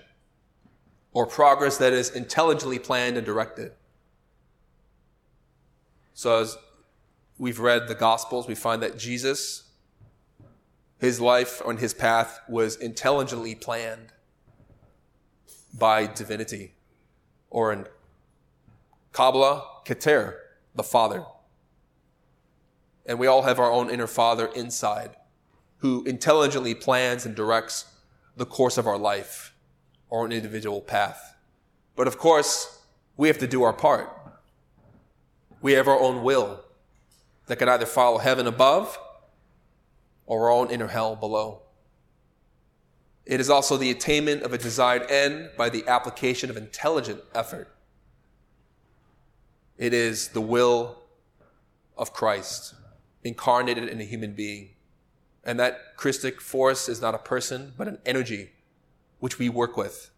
or 1.13 1.25
progress 1.25 1.77
that 1.77 1.93
is 1.93 2.09
intelligently 2.09 2.79
planned 2.79 3.15
and 3.15 3.25
directed. 3.25 3.71
So 6.13 6.41
as 6.41 6.57
we've 7.37 7.59
read 7.59 7.87
the 7.87 7.95
Gospels, 7.95 8.45
we 8.45 8.55
find 8.55 8.83
that 8.83 8.97
Jesus, 8.97 9.63
his 10.99 11.21
life 11.21 11.61
on 11.65 11.77
his 11.77 11.93
path 11.93 12.41
was 12.49 12.75
intelligently 12.75 13.55
planned 13.55 14.11
by 15.73 16.07
divinity. 16.07 16.73
Or 17.49 17.71
in 17.71 17.87
Kabbalah, 19.13 19.63
Keter, 19.85 20.35
the 20.75 20.83
Father. 20.83 21.23
And 23.07 23.17
we 23.17 23.27
all 23.27 23.43
have 23.43 23.57
our 23.57 23.71
own 23.71 23.89
inner 23.89 24.07
Father 24.07 24.47
inside 24.47 25.15
who 25.77 26.03
intelligently 26.05 26.73
plans 26.73 27.25
and 27.25 27.35
directs 27.35 27.85
the 28.35 28.45
course 28.45 28.77
of 28.77 28.87
our 28.87 28.97
life 28.97 29.53
or 30.09 30.25
an 30.25 30.31
individual 30.31 30.81
path. 30.81 31.35
But 31.95 32.07
of 32.07 32.17
course, 32.17 32.81
we 33.15 33.27
have 33.27 33.37
to 33.39 33.47
do 33.47 33.63
our 33.63 33.73
part. 33.73 34.09
We 35.61 35.73
have 35.73 35.87
our 35.87 35.99
own 35.99 36.23
will 36.23 36.63
that 37.47 37.57
can 37.57 37.69
either 37.69 37.85
follow 37.85 38.17
heaven 38.17 38.47
above 38.47 38.99
or 40.25 40.45
our 40.45 40.51
own 40.51 40.69
inner 40.69 40.87
hell 40.87 41.15
below. 41.15 41.61
It 43.25 43.39
is 43.39 43.49
also 43.49 43.77
the 43.77 43.91
attainment 43.91 44.43
of 44.43 44.53
a 44.53 44.57
desired 44.57 45.09
end 45.11 45.51
by 45.57 45.69
the 45.69 45.87
application 45.87 46.49
of 46.49 46.57
intelligent 46.57 47.21
effort. 47.35 47.73
It 49.77 49.93
is 49.93 50.29
the 50.29 50.41
will 50.41 50.97
of 51.97 52.13
Christ 52.13 52.73
incarnated 53.23 53.87
in 53.89 53.99
a 53.99 54.03
human 54.03 54.33
being. 54.33 54.69
And 55.43 55.59
that 55.59 55.95
Christic 55.95 56.41
force 56.41 56.89
is 56.89 57.01
not 57.01 57.15
a 57.15 57.19
person, 57.19 57.73
but 57.77 57.87
an 57.87 57.99
energy 58.05 58.51
which 59.19 59.39
we 59.39 59.49
work 59.49 59.77
with. 59.77 60.09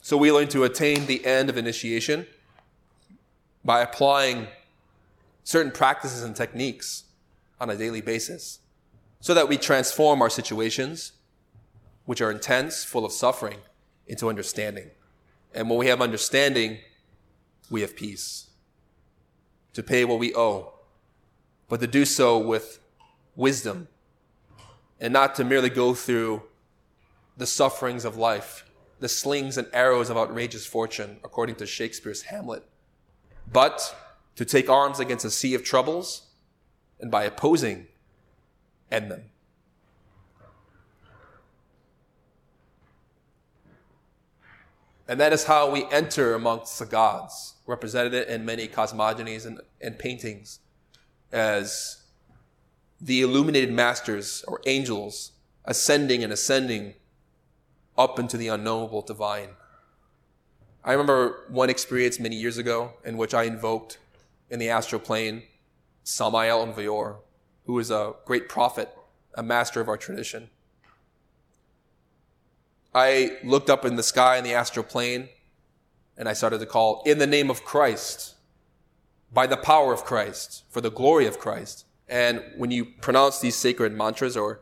So 0.00 0.16
we 0.16 0.30
learn 0.30 0.48
to 0.48 0.62
attain 0.62 1.06
the 1.06 1.26
end 1.26 1.50
of 1.50 1.56
initiation 1.56 2.26
by 3.64 3.80
applying 3.80 4.46
certain 5.42 5.72
practices 5.72 6.22
and 6.22 6.36
techniques 6.36 7.04
on 7.60 7.70
a 7.70 7.76
daily 7.76 8.00
basis 8.00 8.60
so 9.20 9.34
that 9.34 9.48
we 9.48 9.56
transform 9.56 10.22
our 10.22 10.30
situations, 10.30 11.12
which 12.04 12.20
are 12.20 12.30
intense, 12.30 12.84
full 12.84 13.04
of 13.04 13.10
suffering, 13.10 13.58
into 14.06 14.28
understanding. 14.28 14.90
And 15.52 15.68
when 15.68 15.78
we 15.78 15.88
have 15.88 16.00
understanding, 16.00 16.78
we 17.68 17.80
have 17.80 17.96
peace 17.96 18.45
to 19.76 19.82
pay 19.82 20.06
what 20.06 20.18
we 20.18 20.34
owe, 20.34 20.72
but 21.68 21.80
to 21.80 21.86
do 21.86 22.06
so 22.06 22.38
with 22.38 22.80
wisdom 23.34 23.88
and 24.98 25.12
not 25.12 25.34
to 25.34 25.44
merely 25.44 25.68
go 25.68 25.92
through 25.92 26.42
the 27.36 27.46
sufferings 27.46 28.06
of 28.06 28.16
life, 28.16 28.64
the 29.00 29.08
slings 29.08 29.58
and 29.58 29.68
arrows 29.74 30.08
of 30.08 30.16
outrageous 30.16 30.64
fortune, 30.64 31.18
according 31.22 31.54
to 31.56 31.66
Shakespeare's 31.66 32.22
Hamlet, 32.22 32.66
but 33.52 33.94
to 34.36 34.46
take 34.46 34.70
arms 34.70 34.98
against 34.98 35.26
a 35.26 35.30
sea 35.30 35.54
of 35.54 35.62
troubles 35.62 36.22
and 36.98 37.10
by 37.10 37.24
opposing, 37.24 37.86
end 38.90 39.10
them. 39.10 39.24
And 45.08 45.20
that 45.20 45.32
is 45.32 45.44
how 45.44 45.70
we 45.70 45.84
enter 45.90 46.34
amongst 46.34 46.78
the 46.78 46.86
gods, 46.86 47.54
represented 47.66 48.28
in 48.28 48.44
many 48.44 48.66
cosmogonies 48.66 49.46
and, 49.46 49.60
and 49.80 49.98
paintings 49.98 50.60
as 51.32 52.02
the 53.00 53.20
illuminated 53.20 53.70
masters 53.70 54.44
or 54.48 54.60
angels 54.66 55.32
ascending 55.64 56.24
and 56.24 56.32
ascending 56.32 56.94
up 57.98 58.18
into 58.18 58.36
the 58.36 58.48
unknowable 58.48 59.02
divine. 59.02 59.50
I 60.84 60.92
remember 60.92 61.44
one 61.48 61.70
experience 61.70 62.20
many 62.20 62.36
years 62.36 62.58
ago 62.58 62.94
in 63.04 63.16
which 63.16 63.34
I 63.34 63.44
invoked 63.44 63.98
in 64.50 64.58
the 64.58 64.70
astral 64.70 65.00
plane 65.00 65.42
Samael 66.04 66.62
Aun 66.62 66.74
Weor, 66.74 67.16
who 67.64 67.78
is 67.78 67.90
a 67.90 68.14
great 68.24 68.48
prophet, 68.48 68.88
a 69.34 69.42
master 69.42 69.80
of 69.80 69.88
our 69.88 69.96
tradition. 69.96 70.50
I 72.96 73.36
looked 73.44 73.68
up 73.68 73.84
in 73.84 73.96
the 73.96 74.02
sky 74.02 74.38
in 74.38 74.44
the 74.44 74.54
astral 74.54 74.82
plane 74.82 75.28
and 76.16 76.30
I 76.30 76.32
started 76.32 76.60
to 76.60 76.66
call, 76.66 77.02
in 77.04 77.18
the 77.18 77.26
name 77.26 77.50
of 77.50 77.62
Christ, 77.62 78.36
by 79.30 79.46
the 79.46 79.58
power 79.58 79.92
of 79.92 80.02
Christ, 80.02 80.64
for 80.70 80.80
the 80.80 80.90
glory 80.90 81.26
of 81.26 81.38
Christ. 81.38 81.84
And 82.08 82.42
when 82.56 82.70
you 82.70 82.86
pronounce 82.86 83.38
these 83.38 83.54
sacred 83.54 83.92
mantras 83.92 84.34
or 84.34 84.60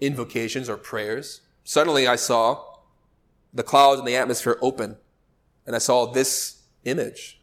invocations 0.00 0.68
or 0.68 0.76
prayers, 0.76 1.40
suddenly 1.64 2.06
I 2.06 2.14
saw 2.14 2.62
the 3.52 3.64
clouds 3.64 3.98
and 3.98 4.06
the 4.06 4.14
atmosphere 4.14 4.56
open 4.62 4.96
and 5.66 5.74
I 5.74 5.80
saw 5.80 6.06
this 6.06 6.62
image, 6.84 7.40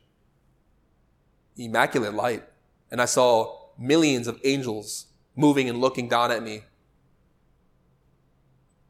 immaculate 1.57 2.13
light. 2.13 2.43
And 2.89 3.01
I 3.01 3.05
saw 3.05 3.57
millions 3.77 4.29
of 4.29 4.39
angels 4.45 5.07
moving 5.35 5.67
and 5.67 5.81
looking 5.81 6.07
down 6.07 6.31
at 6.31 6.41
me 6.41 6.61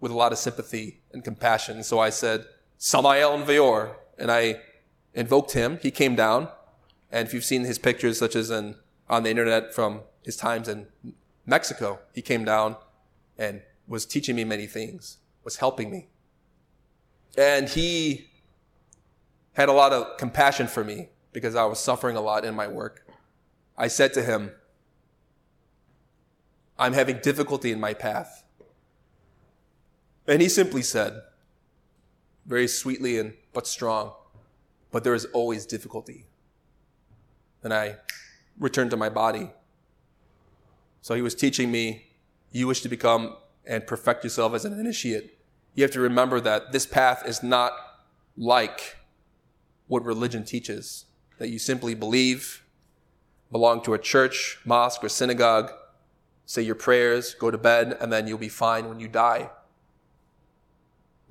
with 0.04 0.12
a 0.12 0.16
lot 0.16 0.34
of 0.34 0.38
sympathy 0.38 1.00
and 1.14 1.24
compassion. 1.24 1.82
So 1.82 1.98
I 1.98 2.10
said, 2.10 2.44
Samael 2.78 3.32
Aun 3.32 3.46
Weor, 3.46 3.96
and 4.20 4.30
I 4.30 4.60
invoked 5.14 5.54
him. 5.54 5.80
He 5.82 5.92
came 5.92 6.14
down, 6.14 6.50
and 7.10 7.26
if 7.26 7.34
you've 7.34 7.46
seen 7.46 7.64
his 7.64 7.80
pictures, 7.80 8.20
such 8.20 8.36
as 8.36 8.52
in, 8.52 8.76
on 9.10 9.24
the 9.24 9.30
internet 9.30 9.74
from 9.74 10.02
his 10.22 10.36
times 10.36 10.68
in 10.68 10.88
Mexico, 11.46 12.00
he 12.14 12.22
came 12.22 12.44
down 12.44 12.76
and 13.38 13.62
was 13.88 14.06
teaching 14.06 14.36
me 14.36 14.44
many 14.44 14.68
things, 14.68 15.20
was 15.46 15.56
helping 15.56 15.90
me. 15.90 16.10
And 17.38 17.70
he 17.70 18.28
had 19.54 19.70
a 19.70 19.74
lot 19.74 19.94
of 19.94 20.18
compassion 20.18 20.68
for 20.68 20.84
me 20.84 21.12
because 21.32 21.56
I 21.56 21.64
was 21.64 21.80
suffering 21.80 22.18
a 22.18 22.22
lot 22.22 22.44
in 22.44 22.54
my 22.56 22.68
work. 22.68 23.08
I 23.78 23.88
said 23.88 24.14
to 24.16 24.22
him, 24.22 24.52
I'm 26.78 26.92
having 26.92 27.20
difficulty 27.20 27.72
in 27.72 27.80
my 27.80 27.94
path. 27.94 28.43
And 30.28 30.42
he 30.42 30.50
simply 30.50 30.82
said, 30.82 31.22
very 32.46 32.68
sweetly 32.68 33.20
and 33.20 33.34
but 33.54 33.68
strong, 33.68 34.14
but 34.92 35.04
there 35.04 35.14
is 35.14 35.26
always 35.26 35.66
difficulty. 35.66 36.26
And 37.62 37.74
I 37.74 37.98
returned 38.58 38.92
to 38.92 38.98
my 38.98 39.10
body. 39.10 39.52
So 41.02 41.16
he 41.16 41.22
was 41.22 41.36
teaching 41.36 41.72
me, 41.72 42.08
you 42.52 42.68
wish 42.68 42.82
to 42.82 42.90
become 42.90 43.36
and 43.66 43.86
perfect 43.88 44.24
yourself 44.24 44.54
as 44.54 44.66
an 44.66 44.78
initiate. 44.78 45.38
You 45.76 45.84
have 45.84 45.92
to 45.92 46.00
remember 46.00 46.40
that 46.42 46.72
this 46.72 46.86
path 46.86 47.24
is 47.26 47.42
not 47.42 47.74
like 48.38 48.98
what 49.88 50.04
religion 50.04 50.44
teaches, 50.44 51.06
that 51.38 51.50
you 51.50 51.60
simply 51.60 51.96
believe, 51.96 52.64
belong 53.52 53.82
to 53.84 53.94
a 53.94 54.00
church, 54.00 54.60
mosque, 54.66 55.04
or 55.04 55.10
synagogue, 55.10 55.72
say 56.46 56.62
your 56.62 56.76
prayers, 56.76 57.36
go 57.36 57.52
to 57.52 57.58
bed, 57.58 57.98
and 58.00 58.12
then 58.12 58.28
you'll 58.28 58.38
be 58.38 58.50
fine 58.50 58.90
when 58.90 59.00
you 59.00 59.08
die 59.08 59.50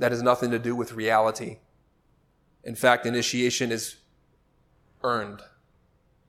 that 0.03 0.11
has 0.11 0.21
nothing 0.21 0.51
to 0.51 0.59
do 0.59 0.75
with 0.75 0.95
reality. 0.95 1.59
In 2.65 2.75
fact, 2.75 3.07
initiation 3.07 3.71
is 3.71 3.99
earned. 5.05 5.43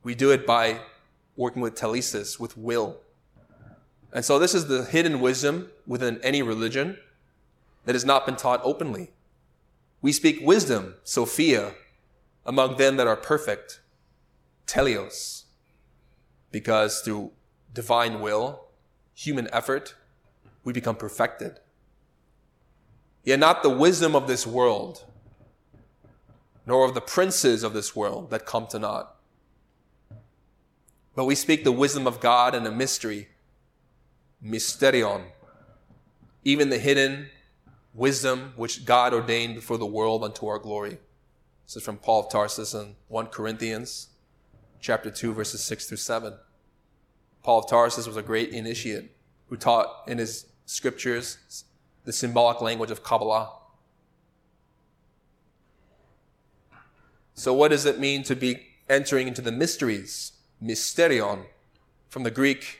We 0.03 0.13
do 0.13 0.29
it 0.29 0.45
by 0.45 0.81
working 1.35 1.59
with 1.59 1.73
telesis, 1.73 2.39
with 2.39 2.55
will. 2.55 2.97
And 4.11 4.23
so 4.23 4.37
this 4.37 4.53
is 4.53 4.67
the 4.67 4.85
hidden 4.85 5.19
wisdom 5.19 5.71
within 5.87 6.19
any 6.21 6.43
religion 6.43 6.99
that 7.85 7.95
has 7.95 8.05
not 8.05 8.27
been 8.27 8.35
taught 8.35 8.61
openly. 8.63 9.09
We 10.03 10.11
speak 10.11 10.37
wisdom, 10.43 10.93
Sophia, 11.03 11.73
among 12.45 12.77
them 12.77 12.97
that 12.97 13.07
are 13.07 13.15
perfect, 13.15 13.79
teleos, 14.67 15.45
because 16.51 17.01
through 17.01 17.31
divine 17.73 18.21
will, 18.21 18.65
human 19.15 19.49
effort, 19.51 19.95
we 20.63 20.73
become 20.73 20.95
perfected 20.95 21.59
yet 23.23 23.39
not 23.39 23.63
the 23.63 23.69
wisdom 23.69 24.15
of 24.15 24.27
this 24.27 24.45
world, 24.45 25.05
nor 26.65 26.85
of 26.85 26.93
the 26.93 27.01
princes 27.01 27.63
of 27.63 27.73
this 27.73 27.95
world 27.95 28.29
that 28.29 28.45
come 28.45 28.67
to 28.67 28.79
naught. 28.79 29.15
But 31.15 31.25
we 31.25 31.35
speak 31.35 31.63
the 31.63 31.71
wisdom 31.71 32.07
of 32.07 32.19
God 32.19 32.55
in 32.55 32.65
a 32.65 32.71
mystery, 32.71 33.29
mysterion, 34.43 35.25
even 36.43 36.69
the 36.69 36.79
hidden 36.79 37.29
wisdom 37.93 38.53
which 38.55 38.85
God 38.85 39.13
ordained 39.13 39.55
before 39.55 39.77
the 39.77 39.85
world 39.85 40.23
unto 40.23 40.47
our 40.47 40.59
glory. 40.59 40.97
This 41.65 41.77
is 41.77 41.83
from 41.83 41.97
Paul 41.97 42.21
of 42.25 42.31
Tarsus 42.31 42.73
in 42.73 42.95
1 43.07 43.27
Corinthians 43.27 44.09
chapter 44.79 45.09
2 45.09 45.33
verses 45.33 45.63
6 45.63 45.87
through 45.87 45.97
7. 45.97 46.33
Paul 47.43 47.59
of 47.59 47.69
Tarsus 47.69 48.07
was 48.07 48.17
a 48.17 48.21
great 48.21 48.49
initiate 48.49 49.11
who 49.47 49.55
taught 49.55 50.03
in 50.07 50.17
his 50.17 50.47
scriptures 50.65 51.37
the 52.05 52.13
symbolic 52.13 52.61
language 52.61 52.91
of 52.91 53.03
Kabbalah. 53.03 53.51
So, 57.33 57.53
what 57.53 57.69
does 57.69 57.85
it 57.85 57.99
mean 57.99 58.23
to 58.23 58.35
be 58.35 58.67
entering 58.89 59.27
into 59.27 59.41
the 59.41 59.51
mysteries? 59.51 60.33
Mysterion, 60.61 61.45
from 62.07 62.23
the 62.23 62.31
Greek 62.31 62.79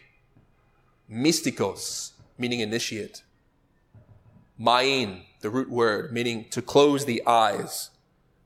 mystikos, 1.12 2.12
meaning 2.38 2.60
initiate. 2.60 3.24
Main, 4.58 5.24
the 5.42 5.50
root 5.50 5.70
word, 5.70 6.14
meaning 6.14 6.46
to 6.52 6.62
close 6.62 7.06
the 7.06 7.22
eyes 7.26 7.90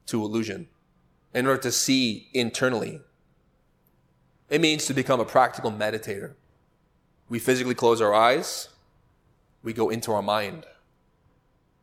to 0.08 0.24
illusion. 0.24 0.68
in 1.34 1.46
order 1.46 1.62
to 1.62 1.72
see 1.72 2.30
internally. 2.34 3.02
It 4.50 4.62
means 4.62 4.86
to 4.86 4.94
become 4.94 5.20
a 5.20 5.26
practical 5.26 5.72
meditator. 5.72 6.34
We 7.30 7.38
physically 7.38 7.76
close 7.76 8.02
our 8.02 8.14
eyes, 8.14 8.70
we 9.68 9.74
go 9.74 9.90
into 9.90 10.14
our 10.14 10.22
mind, 10.22 10.66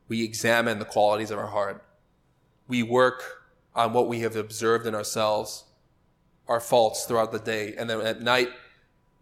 we 0.09 0.25
examine 0.25 0.79
the 0.79 0.87
qualities 0.87 1.31
of 1.31 1.39
our 1.39 1.49
heart, 1.49 1.85
we 2.67 2.83
work 2.83 3.47
on 3.75 3.93
what 3.93 4.09
we 4.09 4.21
have 4.21 4.37
observed 4.37 4.87
in 4.87 4.95
ourselves, 4.95 5.65
our 6.49 6.61
faults 6.61 7.05
throughout 7.05 7.31
the 7.31 7.39
day, 7.39 7.75
and 7.77 7.91
then 7.91 8.01
at 8.01 8.23
night 8.23 8.49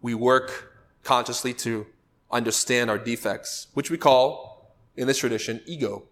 we 0.01 0.13
work 0.13 0.77
consciously 1.03 1.53
to 1.53 1.85
understand 2.31 2.89
our 2.89 2.97
defects, 2.97 3.67
which 3.73 3.91
we 3.91 3.97
call, 3.97 4.73
in 4.95 5.07
this 5.07 5.17
tradition, 5.17 5.59
ego. 5.65 6.03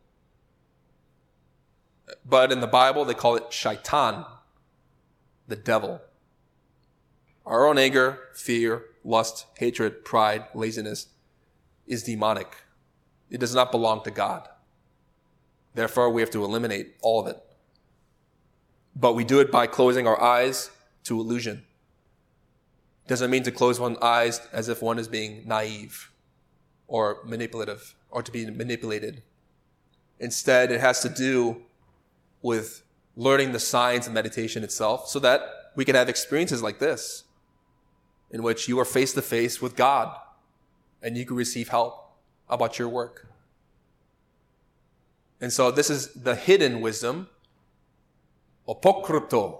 But 2.25 2.51
in 2.51 2.59
the 2.59 2.67
Bible, 2.67 3.05
they 3.05 3.13
call 3.13 3.37
it 3.37 3.53
shaitan, 3.53 4.25
the 5.47 5.55
devil. 5.55 6.01
Our 7.45 7.65
own 7.65 7.77
anger, 7.77 8.19
fear, 8.33 8.87
lust, 9.05 9.45
hatred, 9.57 10.03
pride, 10.03 10.47
laziness 10.53 11.07
is 11.87 12.03
demonic. 12.03 12.55
It 13.29 13.39
does 13.39 13.55
not 13.55 13.71
belong 13.71 14.03
to 14.03 14.11
God. 14.11 14.47
Therefore, 15.73 16.09
we 16.09 16.21
have 16.21 16.31
to 16.31 16.43
eliminate 16.43 16.95
all 17.01 17.21
of 17.21 17.27
it. 17.27 17.41
But 18.95 19.13
we 19.13 19.23
do 19.23 19.39
it 19.39 19.51
by 19.51 19.67
closing 19.67 20.05
our 20.05 20.21
eyes 20.21 20.69
to 21.05 21.19
illusion. 21.19 21.63
Doesn't 23.07 23.31
mean 23.31 23.43
to 23.43 23.51
close 23.51 23.79
one's 23.79 23.97
eyes 23.99 24.41
as 24.51 24.69
if 24.69 24.81
one 24.81 24.99
is 24.99 25.07
being 25.07 25.43
naive 25.45 26.11
or 26.87 27.19
manipulative 27.25 27.95
or 28.09 28.21
to 28.21 28.31
be 28.31 28.45
manipulated. 28.49 29.23
Instead, 30.19 30.71
it 30.71 30.81
has 30.81 30.99
to 31.01 31.09
do 31.09 31.61
with 32.41 32.83
learning 33.15 33.53
the 33.53 33.59
science 33.59 34.07
of 34.07 34.13
meditation 34.13 34.63
itself 34.63 35.07
so 35.07 35.19
that 35.19 35.41
we 35.75 35.85
can 35.85 35.95
have 35.95 36.09
experiences 36.09 36.61
like 36.61 36.79
this 36.79 37.23
in 38.29 38.43
which 38.43 38.67
you 38.67 38.79
are 38.79 38.85
face 38.85 39.13
to 39.13 39.21
face 39.21 39.61
with 39.61 39.75
God 39.75 40.15
and 41.01 41.17
you 41.17 41.25
can 41.25 41.35
receive 41.35 41.69
help 41.69 42.13
about 42.49 42.77
your 42.77 42.89
work. 42.89 43.27
And 45.39 45.51
so 45.51 45.71
this 45.71 45.89
is 45.89 46.13
the 46.13 46.35
hidden 46.35 46.81
wisdom, 46.81 47.29
apokrypto, 48.67 49.59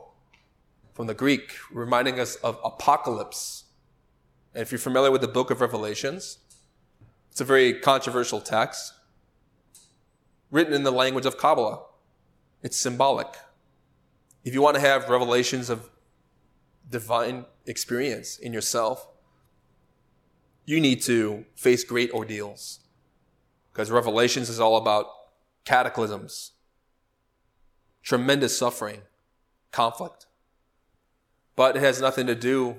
from 0.94 1.08
the 1.08 1.14
Greek, 1.14 1.54
reminding 1.72 2.20
us 2.20 2.36
of 2.36 2.60
apocalypse. 2.64 3.64
And 4.54 4.62
if 4.62 4.72
you're 4.72 4.80
familiar 4.80 5.10
with 5.10 5.22
the 5.22 5.28
book 5.28 5.50
of 5.50 5.62
Revelations, 5.62 6.38
it's 7.32 7.42
a 7.42 7.46
very 7.46 7.74
controversial 7.74 8.42
text 8.42 8.94
written 10.52 10.74
in 10.74 10.84
the 10.84 10.92
language 10.92 11.26
of 11.26 11.38
Kabbalah. 11.38 11.84
It's 12.62 12.78
symbolic. 12.78 13.28
If 14.44 14.54
you 14.54 14.62
want 14.62 14.76
to 14.76 14.82
have 14.82 15.10
revelations 15.10 15.70
of 15.70 15.90
divine 16.90 17.46
experience 17.66 18.38
in 18.38 18.54
yourself, 18.54 19.08
you 20.66 20.80
need 20.80 21.02
to 21.04 21.46
face 21.56 21.84
great 21.84 22.12
ordeals. 22.12 22.80
Because 23.72 23.90
Revelations 23.90 24.50
is 24.50 24.60
all 24.60 24.78
about 24.78 25.06
cataclysms, 25.64 26.52
tremendous 28.04 28.58
suffering, 28.58 29.02
conflict. 29.72 30.26
But 31.56 31.78
it 31.78 31.80
has 31.82 32.02
nothing 32.02 32.28
to 32.28 32.36
do, 32.36 32.78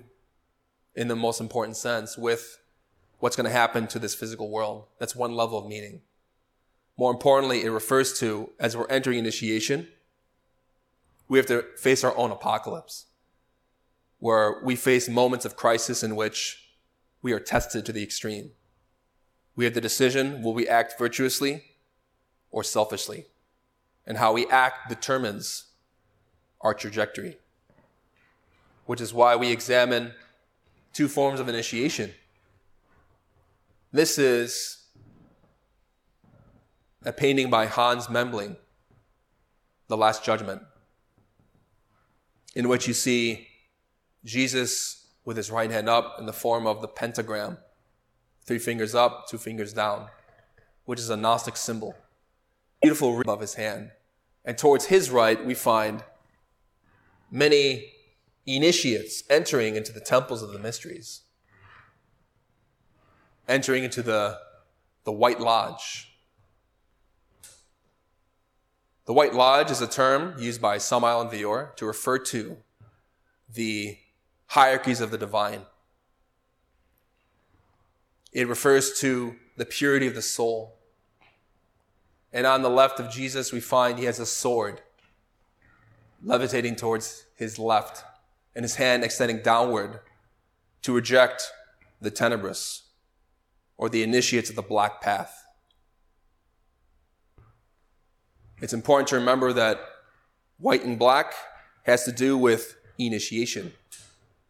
in 0.95 1.09
the 1.09 1.17
most 1.17 1.41
important 1.41 1.77
sense, 1.77 2.19
with 2.19 2.59
what's 3.19 3.37
going 3.37 3.47
to 3.47 3.53
happen 3.53 3.87
to 3.87 3.99
this 3.99 4.15
physical 4.15 4.51
world. 4.51 4.85
That's 4.99 5.15
one 5.15 5.35
level 5.35 5.59
of 5.59 5.67
meaning. 5.67 6.03
More 6.99 7.11
importantly, 7.11 7.65
it 7.65 7.71
refers 7.71 8.19
to, 8.19 8.51
as 8.59 8.77
we're 8.77 8.89
entering 8.89 9.19
initiation, 9.19 9.89
we 11.29 11.39
have 11.39 11.47
to 11.47 11.65
face 11.79 12.05
our 12.05 12.15
own 12.17 12.31
apocalypse, 12.31 13.07
where 14.19 14.61
we 14.63 14.77
face 14.77 15.09
moments 15.09 15.47
of 15.47 15.57
crisis 15.57 16.03
in 16.03 16.17
which 16.17 16.62
we 17.23 17.33
are 17.33 17.41
tested 17.41 17.87
to 17.87 17.93
the 17.93 18.03
extreme. 18.03 18.51
We 19.55 19.65
have 19.65 19.75
the 19.75 19.81
decision 19.81 20.43
will 20.43 20.55
we 20.55 20.69
act 20.69 20.99
virtuously 20.99 21.63
or 22.51 22.65
selfishly? 22.65 23.27
And 24.05 24.19
how 24.19 24.33
we 24.33 24.47
act 24.49 24.89
determines 24.89 25.67
our 26.61 26.75
trajectory, 26.75 27.39
which 28.87 29.01
is 29.01 29.15
why 29.15 29.37
we 29.37 29.53
examine 29.53 30.13
two 30.93 31.09
forms 31.09 31.39
of 31.39 31.49
initiation. 31.49 32.13
This 33.93 34.19
is 34.19 34.85
a 37.05 37.13
painting 37.13 37.51
by 37.51 37.67
Hans 37.67 38.07
Memling, 38.07 38.57
The 39.89 39.97
Last 39.97 40.25
Judgment, 40.25 40.63
in 42.55 42.69
which 42.69 42.89
you 42.89 42.95
see 42.95 43.49
Jesus 44.25 45.02
with 45.25 45.37
his 45.37 45.51
right 45.51 45.71
hand 45.71 45.89
up 45.89 46.17
in 46.19 46.27
the 46.27 46.33
form 46.33 46.67
of 46.67 46.81
the 46.81 46.89
pentagram, 46.89 47.59
three 48.45 48.59
fingers 48.59 48.95
up, 48.95 49.27
two 49.29 49.39
fingers 49.39 49.73
down, 49.73 50.09
which 50.85 50.99
is 50.99 51.11
a 51.11 51.17
Gnostic 51.17 51.57
symbol. 51.57 51.95
Beautiful 52.81 53.21
above 53.21 53.41
his 53.41 53.55
hand. 53.55 53.93
And 54.45 54.59
towards 54.59 54.87
his 54.87 55.11
right, 55.11 55.45
we 55.45 55.55
find 55.55 56.03
many 57.31 57.93
initiates 58.45 59.23
entering 59.31 59.77
into 59.77 59.93
the 59.93 60.01
temples 60.01 60.43
of 60.43 60.53
the 60.53 60.59
mysteries, 60.59 61.23
entering 63.49 63.85
into 63.85 64.03
the, 64.03 64.39
the 65.05 65.13
White 65.13 65.41
Lodge, 65.41 66.13
the 69.05 69.13
White 69.13 69.35
Lodge 69.35 69.71
is 69.73 69.81
a 69.81 69.89
term 69.89 70.37
used 70.39 70.63
by 70.63 70.79
Samael 70.79 71.21
Aun 71.21 71.29
Weor 71.29 71.75
to 71.75 71.85
refer 71.85 72.19
to 72.19 72.59
the 73.53 73.99
hierarchies 74.53 75.01
of 75.01 75.11
the 75.11 75.17
divine. 75.17 75.63
It 78.35 78.47
refers 78.47 79.01
to 79.01 79.37
the 79.57 79.65
purity 79.65 80.07
of 80.07 80.15
the 80.15 80.21
soul. 80.21 80.75
And 82.35 82.47
on 82.47 82.61
the 82.61 82.69
left 82.69 83.01
of 83.01 83.11
Jesus, 83.11 83.51
we 83.51 83.61
find 83.61 83.99
he 83.99 84.05
has 84.05 84.21
a 84.21 84.27
sword 84.27 84.83
levitating 86.23 86.77
towards 86.77 87.25
his 87.35 87.59
left 87.59 88.05
and 88.55 88.63
his 88.63 88.75
hand 88.75 89.05
extending 89.05 89.41
downward 89.41 90.01
to 90.83 90.93
reject 90.93 91.51
the 92.03 92.11
tenebrous 92.11 92.91
or 93.79 93.89
the 93.89 94.03
initiates 94.03 94.51
of 94.51 94.57
the 94.57 94.61
black 94.61 95.01
path. 95.01 95.47
It's 98.61 98.75
important 98.75 99.09
to 99.09 99.17
remember 99.17 99.55
that 99.55 99.81
white 100.59 100.85
and 100.85 100.99
black 100.99 101.33
has 101.85 102.05
to 102.05 102.13
do 102.13 102.37
with 102.37 102.77
initiation, 102.99 103.73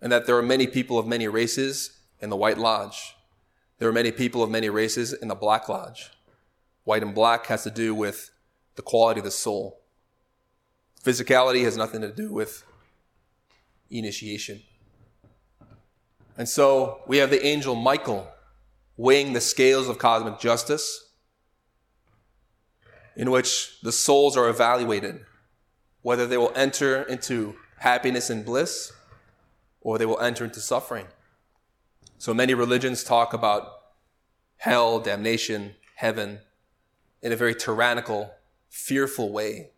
and 0.03 0.11
that 0.11 0.27
there 0.27 0.37
are 0.37 0.43
many 0.43 0.67
people 0.67 0.99
of 0.99 1.07
many 1.07 1.29
races 1.29 2.01
in 2.21 2.29
the 2.29 2.37
White 2.37 2.59
Lodge. 2.59 3.15
There 3.79 3.89
are 3.89 3.93
many 3.93 4.11
people 4.11 4.43
of 4.43 4.51
many 4.51 4.69
races 4.69 5.13
in 5.13 5.29
the 5.29 5.37
Black 5.37 5.69
Lodge. 5.69 6.11
White 6.85 7.05
and 7.05 7.15
black 7.15 7.47
has 7.47 7.63
to 7.63 7.71
do 7.71 7.95
with 7.95 8.33
the 8.75 8.83
quality 8.83 9.21
of 9.21 9.25
the 9.25 9.31
soul. 9.31 9.81
Physicality 11.05 11.63
has 11.63 11.77
nothing 11.77 12.01
to 12.01 12.13
do 12.13 12.33
with 12.33 12.65
initiation. 13.91 14.63
And 16.37 16.49
so 16.49 17.03
we 17.07 17.19
have 17.19 17.31
the 17.31 17.45
angel 17.47 17.77
Michael 17.77 18.27
weighing 18.97 19.33
the 19.33 19.41
scales 19.41 19.89
of 19.89 19.99
cosmic 19.99 20.41
justice 20.41 21.11
in 23.15 23.31
which 23.31 23.81
the 23.83 23.93
souls 23.93 24.37
are 24.37 24.49
evaluated, 24.49 25.25
whether 26.01 26.27
they 26.27 26.37
will 26.37 26.53
enter 26.57 27.03
into 27.03 27.55
happiness 27.79 28.31
and 28.31 28.45
bliss 28.45 28.93
or 29.83 29.99
they 29.99 30.07
will 30.07 30.21
enter 30.21 30.45
into 30.45 30.61
suffering. 30.61 31.07
So 32.19 32.33
many 32.33 32.55
religions 32.55 33.05
talk 33.05 33.35
about 33.35 33.69
hell, 34.59 35.01
damnation, 35.01 35.75
heaven 35.97 36.39
in 37.21 37.33
a 37.33 37.37
very 37.37 37.55
tyrannical, 37.55 38.33
fearful 38.69 39.33
way. 39.33 39.71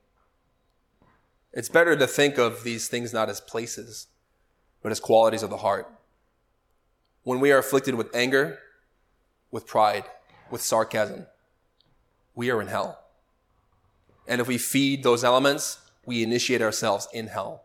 It's 1.53 1.69
better 1.69 1.97
to 1.97 2.07
think 2.07 2.39
of 2.39 2.65
these 2.65 2.89
things 2.89 3.13
not 3.13 3.29
as 3.29 3.41
places, 3.41 4.09
but 4.83 4.93
as 4.93 5.01
qualities 5.01 5.43
of 5.43 5.51
the 5.51 5.59
heart. 5.59 5.91
When 7.23 7.41
we 7.41 7.53
are 7.53 7.59
afflicted 7.59 7.95
with 7.95 8.15
anger, 8.15 8.59
with 9.51 9.67
pride, 9.67 10.05
with 10.51 10.61
sarcasm, 10.61 11.27
we 12.35 12.51
are 12.51 12.61
in 12.61 12.69
hell. 12.69 12.99
And 14.27 14.41
if 14.41 14.49
we 14.49 14.59
feed 14.59 15.03
those 15.03 15.25
elements, 15.25 15.79
we 16.05 16.23
initiate 16.23 16.61
ourselves 16.61 17.09
in 17.13 17.29
hell. 17.29 17.64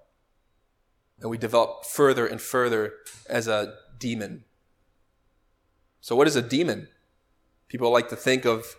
And 1.22 1.30
we 1.30 1.38
develop 1.38 1.86
further 1.86 2.26
and 2.26 2.42
further 2.42 2.94
as 3.30 3.48
a 3.48 3.76
demon. 3.98 4.46
So, 6.02 6.16
what 6.16 6.28
is 6.28 6.36
a 6.36 6.42
demon? 6.42 6.88
People 7.68 7.92
like 7.92 8.10
to 8.10 8.16
think 8.16 8.46
of 8.46 8.76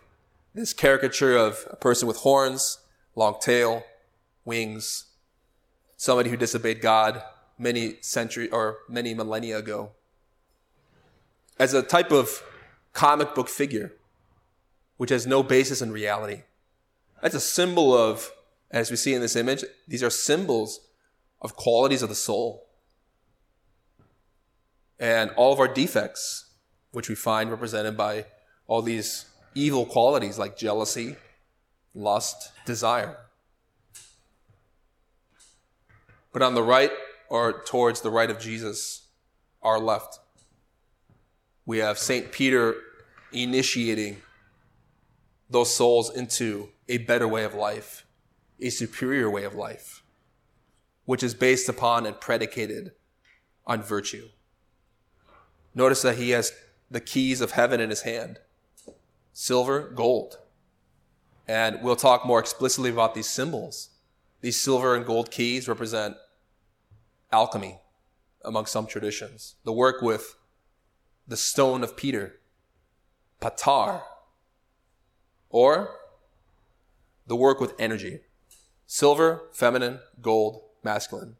this 0.54 0.72
caricature 0.72 1.36
of 1.36 1.66
a 1.70 1.76
person 1.76 2.08
with 2.08 2.18
horns, 2.18 2.78
long 3.14 3.36
tail, 3.40 3.84
wings, 4.44 5.06
somebody 5.96 6.30
who 6.30 6.36
disobeyed 6.36 6.80
God 6.80 7.22
many 7.58 7.96
century 8.00 8.48
or 8.48 8.78
many 8.88 9.12
millennia 9.12 9.58
ago, 9.58 9.92
as 11.58 11.74
a 11.74 11.82
type 11.82 12.10
of 12.10 12.42
comic 12.92 13.34
book 13.34 13.48
figure, 13.48 13.92
which 14.96 15.10
has 15.10 15.26
no 15.26 15.42
basis 15.42 15.82
in 15.82 15.92
reality. 15.92 16.42
That's 17.22 17.34
a 17.34 17.40
symbol 17.40 17.94
of, 17.94 18.32
as 18.70 18.90
we 18.90 18.96
see 18.96 19.14
in 19.14 19.20
this 19.20 19.36
image, 19.36 19.64
these 19.86 20.02
are 20.02 20.10
symbols 20.10 20.80
of 21.40 21.56
qualities 21.56 22.02
of 22.02 22.08
the 22.08 22.14
soul. 22.14 22.66
And 24.98 25.30
all 25.36 25.52
of 25.52 25.60
our 25.60 25.68
defects, 25.68 26.50
which 26.92 27.08
we 27.08 27.14
find 27.14 27.50
represented 27.50 27.96
by 27.96 28.26
all 28.66 28.82
these 28.82 29.26
evil 29.54 29.86
qualities 29.86 30.38
like 30.38 30.56
jealousy, 30.56 31.16
lust, 31.94 32.52
desire. 32.66 33.16
But 36.32 36.42
on 36.42 36.54
the 36.54 36.62
right 36.62 36.92
or 37.28 37.62
towards 37.64 38.02
the 38.02 38.10
right 38.10 38.30
of 38.30 38.38
Jesus, 38.38 39.08
our 39.62 39.80
left, 39.80 40.18
we 41.66 41.78
have 41.78 41.98
St. 41.98 42.32
Peter 42.32 42.74
initiating 43.32 44.18
those 45.48 45.74
souls 45.74 46.14
into 46.14 46.68
a 46.88 46.98
better 46.98 47.26
way 47.26 47.44
of 47.44 47.54
life, 47.54 48.06
a 48.60 48.70
superior 48.70 49.28
way 49.28 49.44
of 49.44 49.54
life, 49.54 49.99
which 51.10 51.24
is 51.24 51.34
based 51.34 51.68
upon 51.68 52.06
and 52.06 52.20
predicated 52.20 52.92
on 53.66 53.82
virtue. 53.82 54.28
Notice 55.74 56.02
that 56.02 56.18
he 56.18 56.30
has 56.30 56.52
the 56.88 57.00
keys 57.00 57.40
of 57.40 57.50
heaven 57.50 57.80
in 57.80 57.90
his 57.90 58.02
hand 58.02 58.38
silver, 59.32 59.90
gold. 59.92 60.38
And 61.48 61.82
we'll 61.82 61.96
talk 61.96 62.24
more 62.24 62.38
explicitly 62.38 62.90
about 62.90 63.16
these 63.16 63.26
symbols. 63.26 63.88
These 64.40 64.60
silver 64.60 64.94
and 64.94 65.04
gold 65.04 65.32
keys 65.32 65.66
represent 65.66 66.14
alchemy 67.32 67.80
among 68.44 68.66
some 68.66 68.86
traditions, 68.86 69.56
the 69.64 69.72
work 69.72 70.02
with 70.02 70.36
the 71.26 71.36
stone 71.36 71.82
of 71.82 71.96
Peter, 71.96 72.36
patar, 73.42 74.02
or 75.48 75.90
the 77.26 77.34
work 77.34 77.58
with 77.58 77.74
energy. 77.80 78.20
Silver, 78.86 79.48
feminine, 79.52 79.98
gold, 80.22 80.69
masculine. 80.82 81.36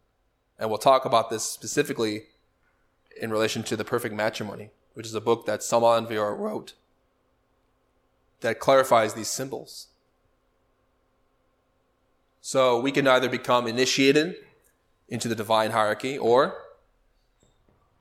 And 0.59 0.69
we'll 0.69 0.79
talk 0.79 1.05
about 1.05 1.31
this 1.31 1.45
specifically 1.45 2.25
in 3.21 3.31
relation 3.31 3.63
to 3.65 3.77
the 3.77 3.85
perfect 3.85 4.15
matrimony, 4.15 4.71
which 4.95 5.07
is 5.07 5.15
a 5.15 5.21
book 5.21 5.47
that 5.47 5.63
Samael 5.63 5.93
Aun 5.93 6.07
Weor 6.07 6.37
wrote 6.37 6.75
that 8.41 8.59
clarifies 8.59 9.15
these 9.15 9.29
symbols. 9.29 9.89
So 12.41 12.81
we 12.81 12.93
can 12.93 13.07
either 13.07 13.29
become 13.29 13.67
initiated 13.67 14.37
into 15.09 15.29
the 15.29 15.35
divine 15.35 15.73
hierarchy 15.73 16.17
or 16.17 16.57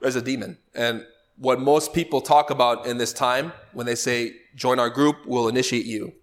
as 0.02 0.16
a 0.16 0.22
demon. 0.22 0.58
And 0.74 1.06
what 1.38 1.60
most 1.60 1.94
people 1.94 2.22
talk 2.22 2.50
about 2.50 2.86
in 2.86 2.98
this 2.98 3.14
time 3.14 3.52
when 3.74 3.86
they 3.86 3.96
say, 3.96 4.36
join 4.56 4.80
our 4.80 4.90
group, 4.90 5.26
we'll 5.26 5.48
initiate 5.48 5.86
you, 5.86 6.14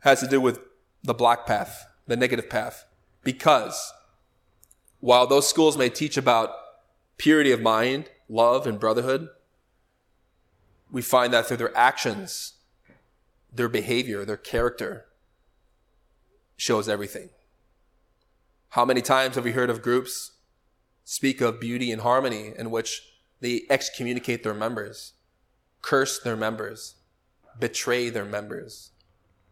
has 0.00 0.20
to 0.20 0.26
do 0.26 0.40
with 0.40 0.60
the 1.02 1.14
black 1.14 1.46
path, 1.46 1.86
the 2.06 2.16
negative 2.16 2.48
path. 2.48 2.84
Because 3.22 3.92
while 5.00 5.26
those 5.26 5.48
schools 5.48 5.76
may 5.76 5.88
teach 5.88 6.16
about 6.16 6.50
purity 7.16 7.52
of 7.52 7.60
mind, 7.60 8.08
love, 8.28 8.66
and 8.66 8.80
brotherhood, 8.80 9.28
we 10.90 11.02
find 11.02 11.32
that 11.32 11.46
through 11.46 11.56
their 11.56 11.76
actions, 11.76 12.54
their 13.52 13.68
behavior, 13.68 14.24
their 14.24 14.36
character 14.36 15.06
shows 16.56 16.88
everything. 16.88 17.30
How 18.70 18.84
many 18.84 19.02
times 19.02 19.34
have 19.34 19.44
we 19.44 19.52
heard 19.52 19.70
of 19.70 19.82
groups 19.82 20.32
speak 21.04 21.40
of 21.40 21.60
beauty 21.60 21.90
and 21.90 22.02
harmony 22.02 22.52
in 22.56 22.70
which 22.70 23.02
they 23.40 23.62
excommunicate 23.68 24.42
their 24.42 24.54
members, 24.54 25.12
curse 25.82 26.18
their 26.20 26.36
members, 26.36 26.94
betray 27.58 28.08
their 28.08 28.24
members? 28.24 28.90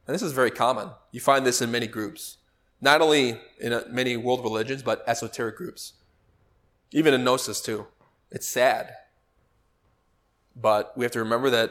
And 0.06 0.14
this 0.14 0.22
is 0.22 0.32
very 0.32 0.50
common. 0.50 0.90
You 1.12 1.20
find 1.20 1.44
this 1.44 1.60
in 1.60 1.70
many 1.70 1.86
groups, 1.86 2.38
not 2.80 3.00
only 3.00 3.38
in 3.58 3.72
uh, 3.72 3.84
many 3.90 4.16
world 4.16 4.42
religions, 4.42 4.82
but 4.82 5.04
esoteric 5.06 5.56
groups. 5.56 5.94
Even 6.92 7.14
in 7.14 7.24
Gnosis, 7.24 7.60
too. 7.60 7.86
It's 8.30 8.48
sad. 8.48 8.94
But 10.56 10.96
we 10.96 11.04
have 11.04 11.12
to 11.12 11.18
remember 11.18 11.50
that 11.50 11.70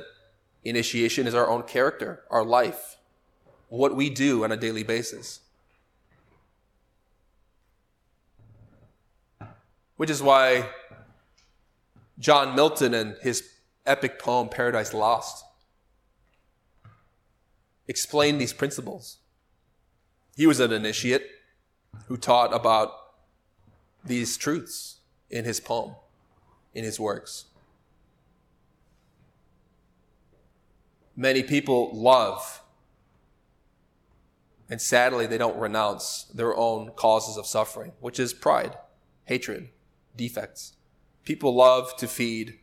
initiation 0.63 1.28
is 1.28 1.34
our 1.34 1.50
own 1.50 1.63
character, 1.63 2.24
our 2.30 2.43
life, 2.43 2.98
what 3.69 3.95
we 3.95 4.10
do 4.10 4.43
on 4.43 4.52
a 4.52 4.58
daily 4.58 4.84
basis. 4.84 5.41
Which 9.98 10.10
is 10.10 10.22
why 10.22 10.69
John 12.17 12.56
Milton 12.56 12.93
and 12.93 13.15
his 13.22 13.50
epic 13.86 14.19
poem, 14.19 14.50
Paradise 14.50 14.93
Lost, 14.93 15.43
explained 17.88 18.39
these 18.39 18.54
principles. 18.54 19.18
He 20.39 20.47
was 20.47 20.62
an 20.62 20.71
initiate 20.71 21.23
who 22.06 22.15
taught 22.15 22.54
about 22.54 22.93
these 24.06 24.38
truths 24.38 25.02
in 25.30 25.43
his 25.43 25.60
poem, 25.60 25.95
in 26.73 26.86
his 26.86 26.97
works. 26.97 27.47
Many 31.13 31.43
people 31.43 31.91
love, 31.93 32.62
and 34.69 34.82
sadly, 34.82 35.28
they 35.28 35.38
don't 35.38 35.60
renounce 35.60 36.23
their 36.34 36.56
own 36.56 36.91
causes 36.95 37.36
of 37.36 37.45
suffering, 37.45 37.91
which 37.99 38.17
is 38.17 38.34
pride, 38.34 38.78
hatred, 39.25 39.67
defects. 40.15 40.78
People 41.25 41.54
love 41.54 41.97
to 41.97 42.08
feed 42.08 42.60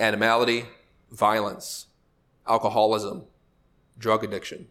animality, 0.00 0.64
violence, 1.12 1.86
alcoholism, 2.44 3.22
drug 3.96 4.24
addiction, 4.24 4.66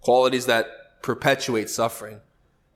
qualities 0.00 0.46
that 0.46 0.66
perpetuate 1.02 1.70
suffering. 1.70 2.20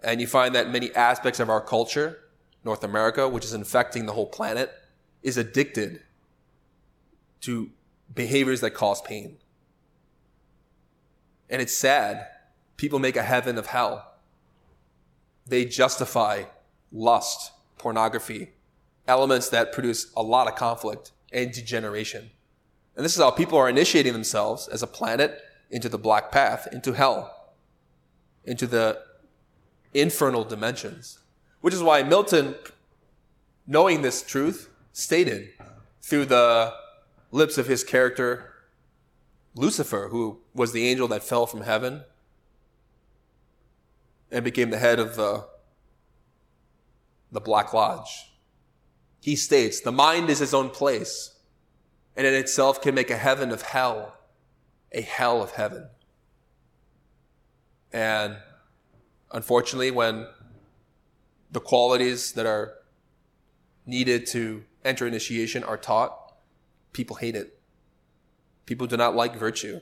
And 0.02 0.20
you 0.20 0.26
find 0.26 0.54
that 0.54 0.70
many 0.70 0.94
aspects 0.94 1.40
of 1.40 1.48
our 1.48 1.60
culture, 1.60 2.18
North 2.64 2.84
America, 2.84 3.28
which 3.28 3.44
is 3.44 3.54
infecting 3.54 4.06
the 4.06 4.12
whole 4.12 4.26
planet, 4.26 4.72
is 5.22 5.36
addicted 5.36 6.02
to 7.42 7.70
behaviors 8.12 8.60
that 8.60 8.70
cause 8.70 9.00
pain. 9.02 9.38
And 11.48 11.62
it's 11.62 11.76
sad. 11.76 12.26
People 12.76 12.98
make 12.98 13.16
a 13.16 13.22
heaven 13.22 13.58
of 13.58 13.66
hell. 13.66 14.14
They 15.46 15.64
justify 15.64 16.44
lust, 16.90 17.52
pornography, 17.78 18.52
elements 19.06 19.48
that 19.50 19.72
produce 19.72 20.12
a 20.16 20.22
lot 20.22 20.48
of 20.48 20.54
conflict 20.54 21.12
and 21.32 21.52
degeneration. 21.52 22.30
And 22.96 23.04
this 23.04 23.16
is 23.16 23.22
how 23.22 23.30
people 23.30 23.58
are 23.58 23.68
initiating 23.68 24.12
themselves 24.12 24.68
as 24.68 24.82
a 24.82 24.86
planet 24.86 25.40
into 25.70 25.88
the 25.88 25.98
black 25.98 26.30
path, 26.30 26.68
into 26.72 26.92
hell, 26.92 27.41
into 28.44 28.66
the 28.66 29.02
infernal 29.94 30.44
dimensions. 30.44 31.18
Which 31.60 31.74
is 31.74 31.82
why 31.82 32.02
Milton, 32.02 32.56
knowing 33.66 34.02
this 34.02 34.22
truth, 34.22 34.68
stated 34.92 35.50
through 36.00 36.26
the 36.26 36.74
lips 37.30 37.56
of 37.58 37.66
his 37.66 37.84
character, 37.84 38.52
Lucifer, 39.54 40.08
who 40.10 40.40
was 40.54 40.72
the 40.72 40.88
angel 40.88 41.08
that 41.08 41.22
fell 41.22 41.46
from 41.46 41.62
heaven 41.62 42.02
and 44.30 44.44
became 44.44 44.70
the 44.70 44.78
head 44.78 44.98
of 44.98 45.16
the 45.16 45.46
the 47.30 47.40
Black 47.40 47.72
Lodge. 47.72 48.30
He 49.20 49.36
states, 49.36 49.80
the 49.80 49.92
mind 49.92 50.28
is 50.28 50.42
its 50.42 50.52
own 50.52 50.68
place, 50.68 51.36
and 52.14 52.26
in 52.26 52.34
itself 52.34 52.82
can 52.82 52.94
make 52.94 53.10
a 53.10 53.16
heaven 53.16 53.50
of 53.50 53.62
hell, 53.62 54.18
a 54.92 55.00
hell 55.00 55.42
of 55.42 55.52
heaven. 55.52 55.88
And 57.92 58.36
unfortunately, 59.30 59.90
when 59.90 60.26
the 61.50 61.60
qualities 61.60 62.32
that 62.32 62.46
are 62.46 62.74
needed 63.86 64.26
to 64.28 64.64
enter 64.84 65.06
initiation 65.06 65.62
are 65.62 65.76
taught, 65.76 66.34
people 66.92 67.16
hate 67.16 67.36
it. 67.36 67.58
People 68.66 68.86
do 68.86 68.96
not 68.96 69.14
like 69.14 69.36
virtue. 69.36 69.80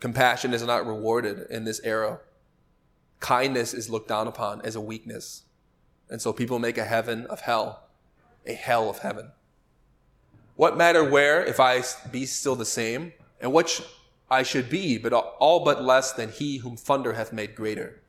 Compassion 0.00 0.52
is 0.52 0.62
not 0.62 0.86
rewarded 0.86 1.46
in 1.48 1.64
this 1.64 1.80
era 1.84 2.20
kindness 3.22 3.72
is 3.72 3.88
looked 3.88 4.08
down 4.08 4.26
upon 4.26 4.60
as 4.62 4.76
a 4.76 4.80
weakness. 4.80 5.44
And 6.10 6.20
so 6.20 6.32
people 6.32 6.58
make 6.58 6.76
a 6.76 6.84
heaven 6.84 7.24
of 7.26 7.40
hell, 7.40 7.84
a 8.44 8.52
hell 8.52 8.90
of 8.90 8.98
heaven. 8.98 9.30
What 10.56 10.76
matter 10.76 11.08
where 11.08 11.42
if 11.42 11.58
I 11.58 11.82
be 12.10 12.26
still 12.26 12.56
the 12.56 12.66
same, 12.66 13.12
and 13.40 13.52
what 13.52 13.70
sh- 13.70 13.80
I 14.32 14.42
should 14.42 14.70
be, 14.70 14.96
but 14.96 15.12
all 15.12 15.62
but 15.62 15.84
less 15.84 16.12
than 16.12 16.30
he 16.30 16.56
whom 16.56 16.74
thunder 16.74 17.12
hath 17.12 17.34
made 17.34 17.54
greater. 17.54 18.00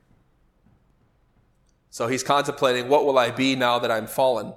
So 1.90 2.08
he's 2.08 2.22
contemplating, 2.22 2.88
what 2.88 3.04
will 3.04 3.18
I 3.18 3.30
be 3.30 3.54
now 3.54 3.78
that 3.78 3.90
I'm 3.90 4.06
fallen? 4.06 4.54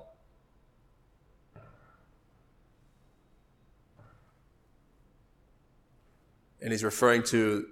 And 6.61 6.71
he's 6.71 6.85
referring 6.85 7.23
to 7.23 7.67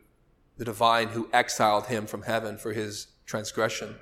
the 0.58 0.66
divine 0.66 1.08
who 1.08 1.30
exiled 1.32 1.88
him 1.88 2.06
from 2.06 2.24
heaven 2.24 2.58
for 2.58 2.74
his 2.74 3.08
transgression. 3.26 3.96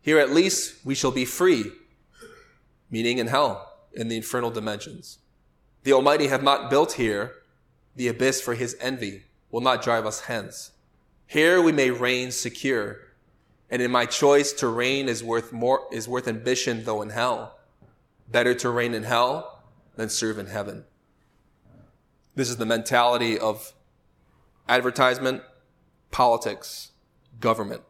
Here 0.00 0.18
at 0.18 0.30
least 0.30 0.86
we 0.86 0.94
shall 0.94 1.12
be 1.12 1.26
free, 1.26 1.70
meaning 2.90 3.18
in 3.18 3.26
hell, 3.26 3.74
in 3.92 4.08
the 4.08 4.16
infernal 4.16 4.50
dimensions. 4.50 5.18
The 5.82 5.92
Almighty 5.92 6.28
have 6.28 6.42
not 6.42 6.70
built 6.70 6.92
here 6.92 7.41
the 7.96 8.08
abyss 8.08 8.40
for 8.40 8.54
his 8.54 8.76
envy, 8.80 9.24
will 9.50 9.60
not 9.60 9.82
drive 9.82 10.06
us 10.06 10.20
hence. 10.20 10.72
Here 11.26 11.60
we 11.62 11.72
may 11.72 11.90
reign 11.90 12.30
secure, 12.30 12.98
And 13.72 13.80
in 13.80 13.90
my 13.90 14.04
choice 14.04 14.52
to 14.54 14.68
reign 14.68 15.08
is 15.08 15.24
worth 15.24 15.50
more, 15.50 15.86
is 15.90 16.06
worth 16.06 16.28
ambition 16.28 16.84
though 16.84 17.00
in 17.00 17.08
hell. 17.08 17.58
Better 18.30 18.54
to 18.56 18.68
reign 18.68 18.92
in 18.92 19.04
hell 19.04 19.62
than 19.96 20.10
serve 20.10 20.38
in 20.38 20.46
heaven. 20.46 20.84
This 22.34 22.50
is 22.50 22.58
the 22.58 22.66
mentality 22.66 23.38
of 23.38 23.72
advertisement, 24.68 25.42
politics, 26.10 26.92
government. 27.40 27.80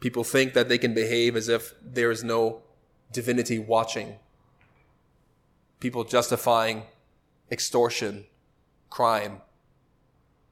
People 0.00 0.24
think 0.24 0.54
that 0.54 0.68
they 0.68 0.78
can 0.78 0.92
behave 0.92 1.36
as 1.36 1.48
if 1.48 1.74
there 1.80 2.10
is 2.10 2.24
no 2.24 2.62
divinity 3.12 3.60
watching. 3.60 4.16
People 5.78 6.02
justifying 6.02 6.82
extortion, 7.50 8.26
crime, 8.96 9.42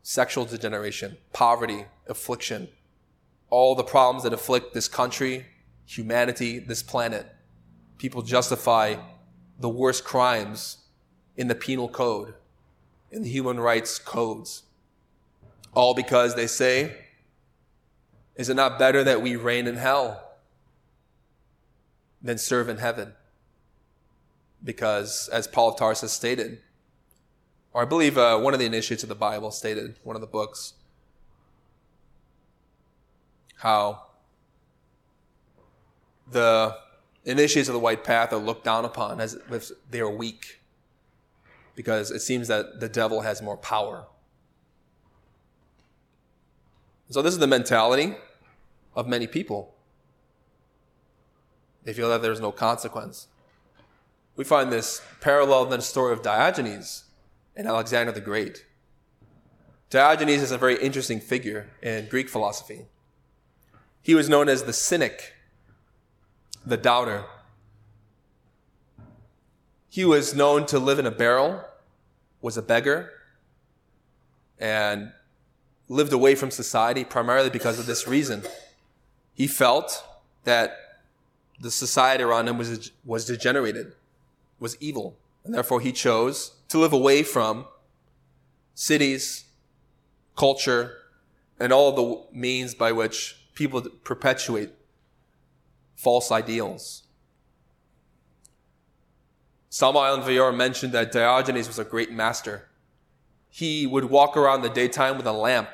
sexual 0.03 0.45
degeneration, 0.45 1.17
poverty, 1.33 1.87
affliction, 2.07 2.69
all 3.49 3.75
the 3.75 3.83
problems 3.83 4.23
that 4.23 4.35
afflict 4.35 4.75
this 4.75 4.87
country, 4.87 5.47
humanity, 5.87 6.59
this 6.59 6.83
planet. 6.83 7.27
People 7.97 8.21
justify 8.21 8.97
the 9.59 9.71
worst 9.71 10.05
crimes 10.05 10.77
in 11.39 11.49
the 11.49 11.55
penal 11.55 11.89
code, 11.89 12.35
in 13.11 13.23
the 13.23 13.31
human 13.31 13.59
rights 13.59 13.99
codes. 13.99 14.65
All 15.73 15.95
because 15.95 16.35
they 16.35 16.47
say, 16.47 16.95
is 18.37 18.51
it 18.51 18.57
not 18.57 18.79
better 18.79 19.03
that 19.05 19.23
we 19.23 19.37
reign 19.37 19.67
in 19.67 19.77
hell 19.77 20.23
than 22.21 22.37
serve 22.37 22.69
in 22.69 22.77
heaven? 22.77 23.15
Because, 24.63 25.31
as 25.33 25.47
Paul 25.47 25.71
of 25.71 25.79
Tarsus 25.79 26.13
stated, 26.13 26.61
or 27.75 27.83
I 27.83 27.85
believe 27.85 28.17
uh, 28.17 28.39
one 28.39 28.55
of 28.55 28.61
the 28.61 28.67
initiates 28.67 29.03
of 29.03 29.09
the 29.09 29.17
Bible 29.17 29.51
stated, 29.51 29.97
one 30.05 30.15
of 30.15 30.21
the 30.21 30.29
books, 30.29 30.75
how 33.57 34.05
the 36.31 36.77
initiates 37.25 37.69
of 37.69 37.73
the 37.73 37.81
white 37.81 38.05
path 38.05 38.33
are 38.33 38.39
looked 38.39 38.65
down 38.65 38.85
upon 38.85 39.21
as 39.21 39.37
if 39.51 39.71
they 39.91 40.01
are 40.01 40.11
weak 40.11 40.61
because 41.75 42.13
it 42.13 42.21
seems 42.21 42.47
that 42.47 42.79
the 42.79 42.89
devil 42.89 43.23
has 43.23 43.43
more 43.43 43.57
power. 43.57 44.07
So, 47.11 47.21
this 47.21 47.35
is 47.35 47.41
the 47.41 47.47
mentality 47.47 48.15
of 48.95 49.09
many 49.09 49.27
people. 49.27 49.75
They 51.83 51.93
feel 51.93 52.09
that 52.09 52.23
there's 52.23 52.41
no 52.41 52.53
consequence. 52.53 53.27
We 54.37 54.45
find 54.45 54.73
this 54.73 55.03
parallel 55.21 55.65
in 55.65 55.71
the 55.71 55.81
story 55.83 56.13
of 56.13 56.23
Diogenes 56.23 57.04
and 57.57 57.67
Alexander 57.67 58.13
the 58.13 58.21
Great. 58.21 58.67
Diogenes 59.91 60.43
is 60.43 60.51
a 60.51 60.59
very 60.59 60.77
interesting 60.77 61.21
figure 61.21 61.71
in 61.83 62.09
Greek 62.09 62.29
philosophy. 62.29 62.87
He 64.03 64.15
was 64.15 64.29
known 64.29 64.49
as 64.49 64.65
the 64.65 64.73
cynic, 64.73 65.35
the 66.67 66.77
doubter. 66.77 67.25
He 69.89 70.05
was 70.05 70.35
known 70.35 70.67
to 70.67 70.79
live 70.79 70.99
in 70.99 71.07
a 71.07 71.11
barrel, 71.11 71.65
was 72.41 72.57
a 72.57 72.63
beggar, 72.63 73.11
and 74.59 75.13
lived 75.89 76.13
away 76.13 76.35
from 76.35 76.51
society 76.51 77.05
primarily 77.05 77.51
because 77.51 77.79
of 77.79 77.87
this 77.87 78.09
reason. 78.09 78.43
He 79.33 79.47
felt 79.47 80.05
that 80.45 80.77
the 81.61 81.71
society 81.71 82.25
around 82.25 82.49
him 82.49 82.59
was, 82.59 82.91
was 83.05 83.25
degenerated, 83.25 83.93
was 84.59 84.77
evil, 84.81 85.17
and 85.45 85.55
therefore 85.55 85.81
he 85.81 85.93
chose 85.93 86.54
to 86.75 86.81
live 86.81 86.93
away 86.93 87.23
from 87.23 87.67
cities, 88.75 89.45
culture, 90.37 90.97
and 91.61 91.73
all 91.73 91.93
the 91.93 92.37
means 92.37 92.75
by 92.75 92.91
which 92.91 93.47
people 93.55 93.81
perpetuate 94.03 94.71
false 95.95 96.33
ideals. 96.33 97.05
Samael 99.69 100.17
Aun 100.17 100.23
Weor 100.23 100.53
mentioned 100.53 100.93
that 100.95 101.13
Diogenes 101.13 101.69
was 101.69 101.79
a 101.79 101.85
great 101.85 102.11
master. 102.11 102.67
He 103.49 103.87
would 103.87 104.07
walk 104.07 104.37
around 104.37 104.63
the 104.63 104.69
daytime 104.69 105.17
with 105.17 105.27
a 105.27 105.33
lamp, 105.33 105.69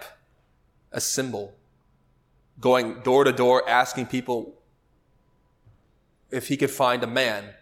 a 0.93 1.01
symbol, 1.01 1.55
going 2.61 3.01
door 3.01 3.25
to 3.25 3.33
door 3.33 3.67
asking 3.67 4.05
people 4.05 4.53
if 6.31 6.49
he 6.49 6.59
could 6.59 6.71
find 6.71 7.03
a 7.03 7.07
man 7.07 7.55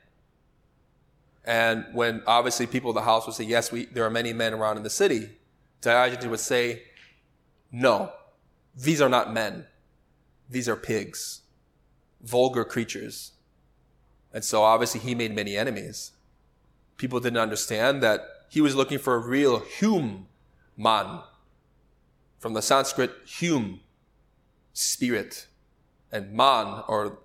and 1.48 1.87
when 1.94 2.22
obviously 2.26 2.66
people 2.66 2.90
in 2.90 2.94
the 2.94 3.00
house 3.00 3.24
would 3.24 3.34
say, 3.34 3.44
yes, 3.44 3.72
we, 3.72 3.87
there 3.87 4.04
are 4.04 4.11
many 4.11 4.34
men 4.34 4.52
around 4.52 4.76
in 4.76 4.82
the 4.82 4.90
city, 4.90 5.30
Diogenes 5.80 6.26
would 6.26 6.40
say, 6.40 6.82
no, 7.72 8.12
these 8.76 9.00
are 9.00 9.08
not 9.08 9.32
men. 9.32 9.64
These 10.50 10.68
are 10.68 10.76
pigs, 10.76 11.40
vulgar 12.20 12.66
creatures. 12.66 13.32
And 14.30 14.44
so 14.44 14.62
obviously 14.62 15.00
he 15.00 15.14
made 15.14 15.34
many 15.34 15.56
enemies. 15.56 16.12
People 16.98 17.18
didn't 17.18 17.38
understand 17.38 18.02
that 18.02 18.20
he 18.50 18.61
was 18.61 18.76
looking 18.76 18.98
for 18.98 19.14
a 19.14 19.18
real 19.18 19.62
hum 19.80 20.26
man, 20.76 21.20
from 22.38 22.52
the 22.52 22.61
Sanskrit 22.61 23.11
hum, 23.40 23.80
spirit, 24.74 25.46
and 26.12 26.30
man 26.34 26.82
or 26.88 27.20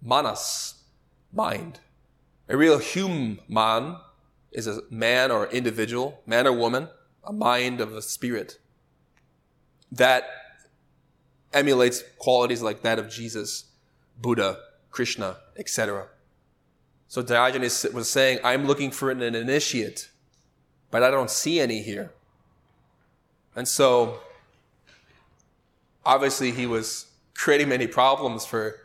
manas, 0.00 0.84
mind. 1.30 1.80
A 2.48 2.56
real 2.56 2.78
human 2.78 3.38
is 4.52 4.66
a 4.66 4.80
man 4.90 5.30
or 5.30 5.46
individual, 5.48 6.22
man 6.26 6.46
or 6.46 6.52
woman, 6.52 6.88
a 7.22 7.32
mind 7.32 7.80
of 7.80 7.94
a 7.94 8.00
spirit 8.00 8.58
that 9.92 10.24
emulates 11.52 12.02
qualities 12.18 12.62
like 12.62 12.82
that 12.82 12.98
of 12.98 13.10
Jesus, 13.10 13.64
Buddha, 14.20 14.58
Krishna, 14.90 15.36
etc. 15.56 16.06
So 17.06 17.22
Diogenes 17.22 17.86
was 17.92 18.08
saying, 18.08 18.38
I'm 18.42 18.66
looking 18.66 18.90
for 18.90 19.10
an 19.10 19.22
initiate, 19.22 20.10
but 20.90 21.02
I 21.02 21.10
don't 21.10 21.30
see 21.30 21.60
any 21.60 21.82
here. 21.82 22.12
And 23.54 23.68
so, 23.68 24.20
obviously, 26.04 26.52
he 26.52 26.66
was 26.66 27.06
creating 27.34 27.68
many 27.68 27.86
problems 27.86 28.46
for 28.46 28.76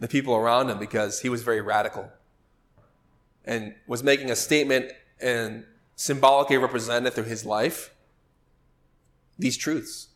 the 0.00 0.08
people 0.08 0.34
around 0.34 0.68
him 0.68 0.78
because 0.78 1.20
he 1.20 1.28
was 1.28 1.42
very 1.42 1.60
radical 1.60 2.10
and 3.44 3.74
was 3.86 4.02
making 4.02 4.30
a 4.30 4.36
statement 4.36 4.92
and 5.20 5.64
symbolically 5.96 6.56
represented 6.56 7.12
through 7.12 7.24
his 7.24 7.44
life 7.44 7.94
these 9.38 9.56
truths. 9.56 10.08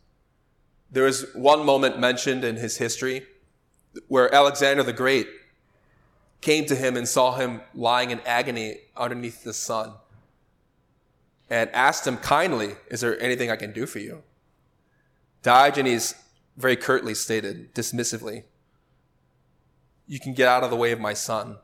There 0.91 1.07
is 1.07 1.27
one 1.35 1.65
moment 1.65 1.99
mentioned 1.99 2.45
in 2.45 2.57
his 2.57 2.79
history 2.79 3.27
where 4.07 4.33
Alexander 4.35 4.83
the 4.83 4.93
Great 4.93 5.29
came 6.41 6.67
to 6.67 6.75
him 6.75 6.97
and 6.97 7.07
saw 7.07 7.37
him 7.37 7.61
lying 7.75 8.11
in 8.11 8.21
agony 8.21 8.79
underneath 8.97 9.45
the 9.45 9.53
sun 9.53 9.93
and 11.51 11.71
asked 11.71 12.07
him 12.07 12.17
kindly, 12.17 12.77
Is 12.91 13.01
there 13.01 13.21
anything 13.21 13.51
I 13.51 13.57
can 13.57 13.73
do 13.73 13.87
for 13.87 13.99
you? 13.99 14.23
Diogenes 15.43 16.15
very 16.57 16.77
curtly 16.77 17.15
stated, 17.15 17.75
dismissively, 17.75 18.45
You 20.07 20.21
can 20.21 20.35
get 20.35 20.49
out 20.49 20.65
of 20.65 20.71
the 20.71 20.77
way 20.77 20.93
of 20.93 21.01
my 21.01 21.15
sun. 21.15 21.59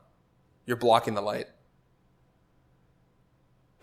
You're 0.65 0.77
blocking 0.77 1.13
the 1.13 1.21
light. 1.21 1.47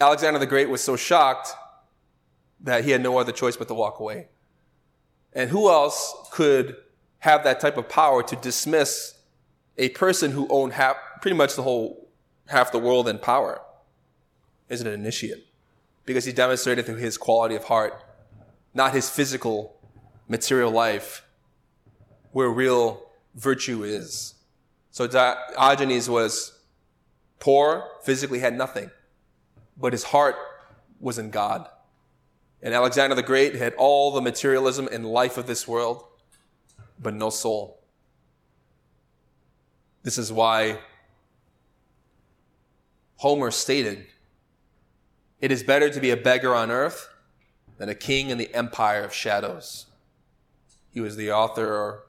Alexander 0.02 0.38
the 0.38 0.46
Great 0.46 0.68
was 0.68 0.82
so 0.82 0.96
shocked 0.96 1.54
that 2.60 2.84
he 2.84 2.90
had 2.90 3.02
no 3.02 3.18
other 3.18 3.32
choice 3.32 3.56
but 3.56 3.68
to 3.68 3.74
walk 3.74 4.00
away. 4.00 4.28
And 5.32 5.50
who 5.50 5.70
else 5.70 6.14
could 6.32 6.76
have 7.20 7.44
that 7.44 7.60
type 7.60 7.76
of 7.76 7.88
power 7.88 8.22
to 8.24 8.36
dismiss 8.36 9.14
a 9.78 9.90
person 9.90 10.32
who 10.32 10.46
owned 10.50 10.72
half, 10.72 10.96
pretty 11.20 11.36
much 11.36 11.54
the 11.54 11.62
whole, 11.62 12.08
half 12.48 12.72
the 12.72 12.78
world 12.78 13.08
in 13.08 13.18
power? 13.18 13.60
Is 14.68 14.80
an 14.80 14.88
initiate. 14.88 15.46
Because 16.04 16.24
he 16.24 16.32
demonstrated 16.32 16.84
through 16.84 16.96
his 16.96 17.16
quality 17.16 17.54
of 17.54 17.64
heart, 17.64 18.02
not 18.74 18.92
his 18.92 19.08
physical, 19.08 19.76
material 20.28 20.70
life, 20.70 21.24
where 22.32 22.48
real 22.48 23.02
virtue 23.34 23.84
is. 23.84 24.34
So 24.90 25.06
Diogenes 25.06 26.10
was 26.10 26.58
poor, 27.38 27.88
physically 28.02 28.40
had 28.40 28.56
nothing 28.56 28.90
but 29.76 29.92
his 29.92 30.04
heart 30.04 30.36
was 31.00 31.18
in 31.18 31.30
God. 31.30 31.68
And 32.62 32.74
Alexander 32.74 33.14
the 33.14 33.22
Great 33.22 33.56
had 33.56 33.74
all 33.74 34.12
the 34.12 34.20
materialism 34.20 34.88
and 34.90 35.04
life 35.04 35.36
of 35.36 35.46
this 35.46 35.66
world, 35.66 36.04
but 37.00 37.14
no 37.14 37.30
soul. 37.30 37.80
This 40.02 40.18
is 40.18 40.32
why 40.32 40.78
Homer 43.16 43.50
stated, 43.50 44.06
It 45.40 45.52
is 45.52 45.62
better 45.62 45.90
to 45.90 46.00
be 46.00 46.10
a 46.10 46.16
beggar 46.16 46.54
on 46.54 46.70
earth 46.70 47.08
than 47.78 47.88
a 47.88 47.94
king 47.94 48.30
in 48.30 48.38
the 48.38 48.52
empire 48.54 49.02
of 49.02 49.12
shadows. 49.12 49.86
He 50.92 51.00
was 51.00 51.16
the 51.16 51.32
author 51.32 51.66
or 51.66 52.04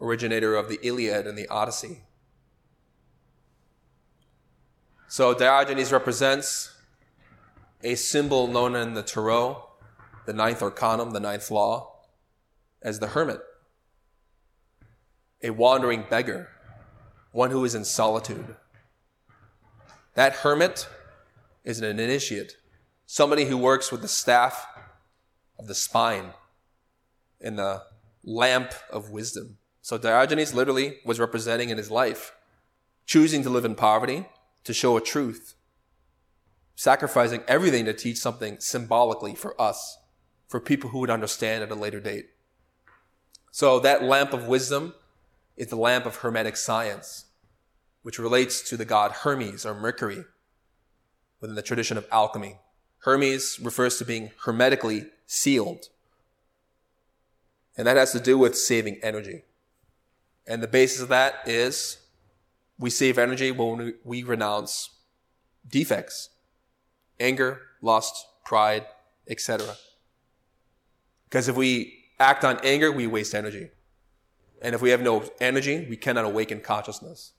originator 0.00 0.54
of 0.54 0.68
the 0.68 0.78
Iliad 0.82 1.26
and 1.26 1.36
the 1.36 1.48
Odyssey. 1.48 2.02
So 5.10 5.32
Diogenes 5.32 5.90
represents 5.90 6.76
a 7.82 7.94
symbol 7.94 8.46
known 8.46 8.76
in 8.76 8.92
the 8.92 9.02
Tarot, 9.02 9.66
the 10.26 10.34
ninth 10.34 10.62
arcanum, 10.62 11.12
the 11.12 11.20
ninth 11.20 11.50
law, 11.50 11.94
as 12.82 12.98
the 12.98 13.06
hermit, 13.08 13.40
a 15.42 15.48
wandering 15.48 16.04
beggar, 16.10 16.50
one 17.32 17.50
who 17.50 17.64
is 17.64 17.74
in 17.74 17.86
solitude. 17.86 18.54
That 20.12 20.34
hermit 20.34 20.86
is 21.64 21.80
an 21.80 21.98
initiate, 21.98 22.58
somebody 23.06 23.46
who 23.46 23.56
works 23.56 23.90
with 23.90 24.02
the 24.02 24.08
staff 24.08 24.66
of 25.58 25.68
the 25.68 25.74
spine 25.74 26.34
and 27.40 27.58
the 27.58 27.84
lamp 28.22 28.74
of 28.90 29.08
wisdom. 29.08 29.56
So 29.80 29.96
Diogenes 29.96 30.52
literally 30.52 30.98
was 31.06 31.18
representing 31.18 31.70
in 31.70 31.78
his 31.78 31.90
life, 31.90 32.34
choosing 33.06 33.42
to 33.44 33.48
live 33.48 33.64
in 33.64 33.74
poverty 33.74 34.26
to 34.68 34.74
show 34.74 34.98
a 34.98 35.00
truth, 35.00 35.54
sacrificing 36.76 37.42
everything 37.48 37.86
to 37.86 37.94
teach 37.94 38.18
something 38.18 38.60
symbolically 38.60 39.34
for 39.34 39.58
us, 39.58 39.96
for 40.46 40.60
people 40.60 40.90
who 40.90 40.98
would 40.98 41.08
understand 41.08 41.62
at 41.62 41.70
a 41.70 41.74
later 41.74 42.00
date. 42.00 42.26
So 43.50 43.80
that 43.80 44.02
lamp 44.02 44.34
of 44.34 44.46
wisdom 44.46 44.92
is 45.56 45.68
the 45.68 45.76
lamp 45.76 46.04
of 46.04 46.16
Hermetic 46.16 46.58
science, 46.58 47.24
which 48.02 48.18
relates 48.18 48.60
to 48.68 48.76
the 48.76 48.84
god 48.84 49.12
Hermes 49.22 49.64
or 49.64 49.72
Mercury 49.72 50.26
within 51.40 51.56
the 51.56 51.62
tradition 51.62 51.96
of 51.96 52.06
alchemy. 52.12 52.58
Hermes 53.04 53.58
refers 53.58 53.96
to 53.96 54.04
being 54.04 54.32
hermetically 54.42 55.06
sealed. 55.26 55.86
And 57.74 57.86
that 57.86 57.96
has 57.96 58.12
to 58.12 58.20
do 58.20 58.36
with 58.36 58.54
saving 58.54 59.00
energy. 59.02 59.44
And 60.46 60.62
the 60.62 60.68
basis 60.68 61.00
of 61.00 61.08
that 61.08 61.36
is 61.46 62.02
we 62.78 62.90
save 62.90 63.18
energy 63.18 63.50
when 63.50 63.94
we 64.04 64.22
renounce 64.22 64.90
defects, 65.66 66.30
anger, 67.18 67.60
lust, 67.82 68.26
pride, 68.44 68.86
etc. 69.28 69.76
Because 71.28 71.48
if 71.48 71.56
we 71.56 71.98
act 72.18 72.44
on 72.44 72.58
anger, 72.62 72.90
we 72.90 73.06
waste 73.06 73.34
energy. 73.34 73.70
And 74.62 74.74
if 74.74 74.82
we 74.82 74.90
have 74.90 75.02
no 75.02 75.24
energy, 75.40 75.86
we 75.88 75.96
cannot 75.96 76.24
awaken 76.24 76.60
consciousness. 76.60 77.32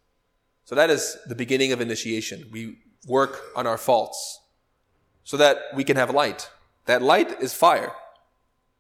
So 0.66 0.76
that 0.76 0.90
is 0.90 1.18
the 1.28 1.36
beginning 1.36 1.72
of 1.72 1.82
initiation. 1.82 2.48
We 2.52 2.78
work 3.08 3.42
on 3.56 3.66
our 3.66 3.78
faults 3.78 4.40
so 5.24 5.38
that 5.38 5.58
we 5.76 5.84
can 5.84 5.98
have 5.98 6.14
light. 6.14 6.50
That 6.86 7.02
light 7.02 7.42
is 7.42 7.54
fire, 7.54 7.94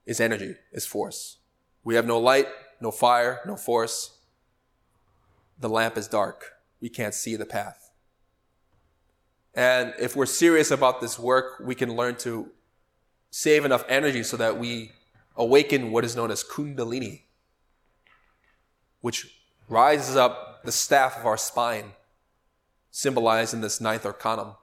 is 0.05 0.19
energy, 0.19 0.55
is 0.71 0.85
force. 0.85 1.37
We 1.83 1.95
have 1.95 2.05
no 2.05 2.19
light, 2.19 2.47
no 2.81 2.91
fire, 2.91 3.41
no 3.45 3.55
force. 3.55 4.18
The 5.59 5.69
lamp 5.69 5.97
is 5.97 6.07
dark. 6.07 6.53
We 6.81 6.89
can't 6.89 7.13
see 7.13 7.35
the 7.35 7.45
path. 7.45 7.91
And 9.53 9.93
if 9.99 10.15
we're 10.15 10.25
serious 10.25 10.71
about 10.71 11.01
this 11.01 11.19
work, 11.19 11.61
we 11.63 11.75
can 11.75 11.95
learn 11.95 12.15
to 12.17 12.51
save 13.29 13.65
enough 13.65 13.83
energy 13.89 14.23
so 14.23 14.37
that 14.37 14.57
we 14.57 14.91
awaken 15.35 15.91
what 15.91 16.05
is 16.05 16.15
known 16.15 16.31
as 16.31 16.43
Kundalini, 16.43 17.23
which 19.01 19.41
rises 19.67 20.15
up 20.15 20.63
the 20.63 20.71
staff 20.71 21.17
of 21.17 21.25
our 21.25 21.37
spine 21.37 21.93
symbolized 22.91 23.53
in 23.53 23.61
this 23.61 23.79
ninth 23.79 24.05
arcanum. 24.05 24.55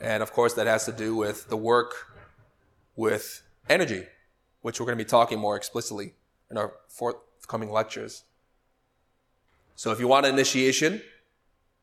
And 0.00 0.22
of 0.22 0.32
course, 0.32 0.54
that 0.54 0.66
has 0.66 0.84
to 0.86 0.92
do 0.92 1.14
with 1.16 1.48
the 1.48 1.56
work 1.56 1.94
with 2.96 3.42
energy, 3.68 4.04
which 4.60 4.80
we're 4.80 4.86
going 4.86 4.98
to 4.98 5.04
be 5.04 5.08
talking 5.08 5.38
more 5.38 5.56
explicitly 5.56 6.14
in 6.50 6.58
our 6.58 6.74
forthcoming 6.88 7.70
lectures. 7.70 8.24
So 9.76 9.90
if 9.90 10.00
you 10.00 10.08
want 10.08 10.26
an 10.26 10.34
initiation, 10.34 11.02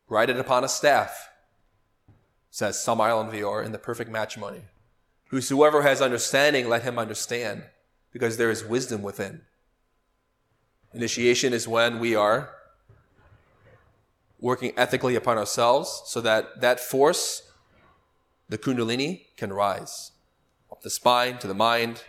write 0.08 0.30
it 0.30 0.36
upon 0.36 0.64
a 0.64 0.68
staff, 0.68 1.30
says 2.50 2.82
Samael 2.82 3.18
Aun 3.18 3.30
Weor 3.30 3.64
in 3.64 3.72
the 3.72 3.78
perfect 3.78 4.10
matrimony. 4.10 4.62
Whosoever 5.28 5.82
has 5.82 6.02
understanding, 6.02 6.68
let 6.68 6.82
him 6.82 6.98
understand, 6.98 7.64
because 8.12 8.36
there 8.36 8.50
is 8.50 8.64
wisdom 8.64 9.02
within. 9.02 9.42
Initiation 10.92 11.54
is 11.54 11.66
when 11.66 11.98
we 11.98 12.14
are 12.14 12.50
working 14.38 14.72
ethically 14.76 15.14
upon 15.14 15.38
ourselves 15.38 16.02
so 16.04 16.20
that 16.20 16.60
that 16.60 16.80
force, 16.80 17.50
the 18.48 18.58
kundalini, 18.58 19.22
can 19.36 19.52
rise 19.52 20.10
up 20.70 20.82
the 20.82 20.90
spine 20.90 21.38
to 21.38 21.46
the 21.46 21.54
mind 21.54 22.02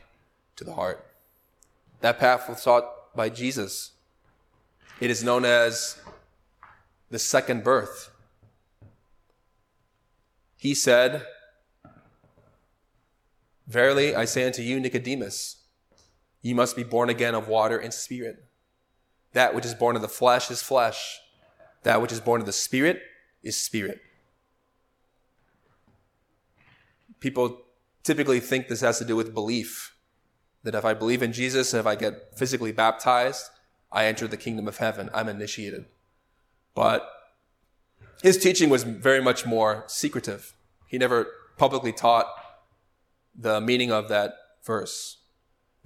to 0.57 0.65
the 0.65 0.73
heart. 0.73 1.05
That 2.01 2.19
path 2.19 2.49
was 2.49 2.61
sought 2.61 3.15
by 3.15 3.29
Jesus. 3.29 3.92
It 5.03 5.11
is 5.11 5.21
known 5.21 5.43
as 5.43 5.97
the 7.09 7.19
second 7.19 7.63
birth. 7.63 8.09
He 10.55 10.73
said, 10.73 11.25
Verily 13.67 14.15
I 14.15 14.23
say 14.23 14.45
unto 14.45 14.61
you, 14.61 14.79
Nicodemus, 14.79 15.57
ye 16.41 16.53
must 16.53 16.77
be 16.77 16.83
born 16.83 17.09
again 17.09 17.35
of 17.35 17.49
water 17.49 17.77
and 17.77 17.93
spirit. 17.93 18.45
That 19.33 19.53
which 19.53 19.65
is 19.65 19.73
born 19.73 19.97
of 19.97 20.01
the 20.01 20.07
flesh 20.07 20.49
is 20.49 20.63
flesh 20.63 21.19
that 21.83 22.01
which 22.01 22.13
is 22.13 22.21
born 22.21 22.39
of 22.39 22.47
the 22.47 22.53
Spirit 22.53 23.01
is 23.43 23.57
spirit. 23.57 23.99
People 27.19 27.61
typically 28.03 28.39
think 28.39 28.69
this 28.69 28.79
has 28.79 28.99
to 28.99 29.05
do 29.05 29.17
with 29.17 29.33
belief. 29.33 29.97
That 30.63 30.75
if 30.75 30.85
I 30.85 30.93
believe 30.93 31.21
in 31.21 31.33
Jesus 31.33 31.73
and 31.73 31.81
if 31.81 31.85
I 31.85 31.95
get 31.95 32.37
physically 32.37 32.71
baptized, 32.71 33.49
I 33.93 34.05
enter 34.05 34.27
the 34.27 34.37
kingdom 34.37 34.67
of 34.67 34.77
heaven. 34.77 35.09
I'm 35.13 35.29
initiated. 35.29 35.85
But 36.75 37.07
his 38.21 38.37
teaching 38.37 38.69
was 38.69 38.83
very 38.83 39.21
much 39.21 39.45
more 39.45 39.83
secretive. 39.87 40.55
He 40.87 40.97
never 40.97 41.27
publicly 41.57 41.93
taught 41.93 42.25
the 43.35 43.61
meaning 43.61 43.91
of 43.91 44.09
that 44.09 44.33
verse. 44.65 45.19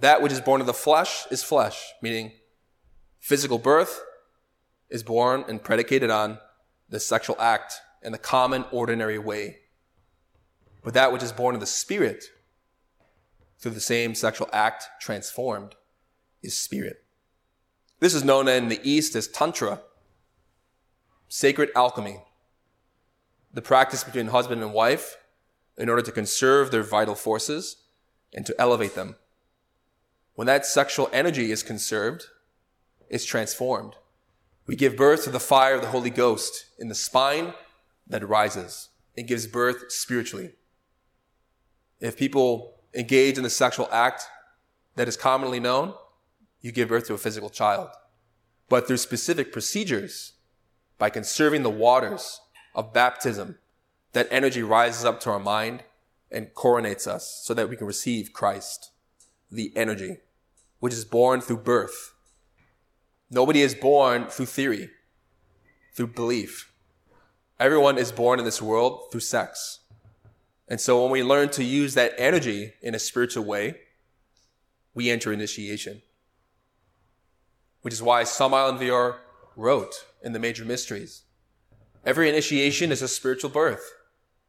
That 0.00 0.22
which 0.22 0.32
is 0.32 0.40
born 0.40 0.60
of 0.60 0.66
the 0.66 0.74
flesh 0.74 1.26
is 1.30 1.42
flesh, 1.42 1.92
meaning 2.02 2.32
physical 3.18 3.58
birth, 3.58 4.00
is 4.88 5.02
born 5.02 5.44
and 5.48 5.62
predicated 5.62 6.10
on 6.10 6.38
the 6.88 7.00
sexual 7.00 7.36
act 7.38 7.74
in 8.02 8.12
the 8.12 8.18
common, 8.18 8.64
ordinary 8.72 9.18
way. 9.18 9.58
But 10.82 10.94
that 10.94 11.12
which 11.12 11.22
is 11.22 11.32
born 11.32 11.54
of 11.54 11.60
the 11.60 11.66
Spirit 11.66 12.24
through 13.58 13.72
the 13.72 13.80
same 13.80 14.14
sexual 14.14 14.48
act 14.52 14.88
transformed 15.00 15.74
is 16.42 16.56
spirit. 16.56 17.04
This 18.00 18.14
is 18.14 18.22
known 18.22 18.46
in 18.46 18.68
the 18.68 18.80
East 18.88 19.16
as 19.16 19.26
Tantra, 19.26 19.80
sacred 21.28 21.70
alchemy, 21.74 22.22
the 23.52 23.62
practice 23.62 24.04
between 24.04 24.28
husband 24.28 24.62
and 24.62 24.72
wife 24.72 25.16
in 25.76 25.88
order 25.88 26.02
to 26.02 26.12
conserve 26.12 26.70
their 26.70 26.82
vital 26.82 27.16
forces 27.16 27.76
and 28.32 28.46
to 28.46 28.54
elevate 28.60 28.94
them. 28.94 29.16
When 30.34 30.46
that 30.46 30.64
sexual 30.64 31.10
energy 31.12 31.50
is 31.50 31.64
conserved, 31.64 32.26
it's 33.08 33.24
transformed. 33.24 33.96
We 34.66 34.76
give 34.76 34.96
birth 34.96 35.24
to 35.24 35.30
the 35.30 35.40
fire 35.40 35.74
of 35.74 35.80
the 35.80 35.88
Holy 35.88 36.10
Ghost 36.10 36.66
in 36.78 36.88
the 36.88 36.94
spine 36.94 37.54
that 38.06 38.28
rises. 38.28 38.90
It 39.16 39.26
gives 39.26 39.48
birth 39.48 39.90
spiritually. 39.90 40.52
If 42.00 42.16
people 42.16 42.74
engage 42.94 43.38
in 43.38 43.42
the 43.42 43.50
sexual 43.50 43.88
act 43.90 44.24
that 44.94 45.08
is 45.08 45.16
commonly 45.16 45.58
known, 45.58 45.94
you 46.60 46.72
give 46.72 46.88
birth 46.88 47.06
to 47.06 47.14
a 47.14 47.18
physical 47.18 47.50
child. 47.50 47.90
But 48.68 48.86
through 48.86 48.98
specific 48.98 49.52
procedures, 49.52 50.34
by 50.98 51.10
conserving 51.10 51.62
the 51.62 51.70
waters 51.70 52.40
of 52.74 52.92
baptism, 52.92 53.58
that 54.12 54.28
energy 54.30 54.62
rises 54.62 55.04
up 55.04 55.20
to 55.20 55.30
our 55.30 55.38
mind 55.38 55.84
and 56.30 56.54
coronates 56.54 57.06
us 57.06 57.40
so 57.44 57.54
that 57.54 57.68
we 57.68 57.76
can 57.76 57.86
receive 57.86 58.32
Christ, 58.32 58.90
the 59.50 59.72
energy, 59.76 60.18
which 60.80 60.92
is 60.92 61.04
born 61.04 61.40
through 61.40 61.58
birth 61.58 62.12
Nobody 63.30 63.60
is 63.60 63.74
born 63.74 64.26
through 64.26 64.46
theory, 64.46 64.88
through 65.94 66.06
belief. 66.08 66.72
Everyone 67.60 67.98
is 67.98 68.10
born 68.10 68.38
in 68.38 68.46
this 68.46 68.62
world 68.62 69.10
through 69.10 69.20
sex. 69.20 69.80
And 70.66 70.80
so 70.80 71.02
when 71.02 71.10
we 71.10 71.22
learn 71.22 71.50
to 71.50 71.64
use 71.64 71.92
that 71.92 72.14
energy 72.16 72.72
in 72.80 72.94
a 72.94 72.98
spiritual 72.98 73.44
way, 73.44 73.80
we 74.94 75.10
enter 75.10 75.30
initiation. 75.30 76.00
Which 77.88 77.94
is 77.94 78.02
why 78.02 78.20
Aun 78.20 78.78
Weor 78.78 79.16
wrote 79.56 80.04
in 80.22 80.34
the 80.34 80.38
Major 80.38 80.62
Mysteries 80.62 81.22
Every 82.04 82.28
initiation 82.28 82.92
is 82.92 83.00
a 83.00 83.08
spiritual 83.08 83.48
birth. 83.48 83.94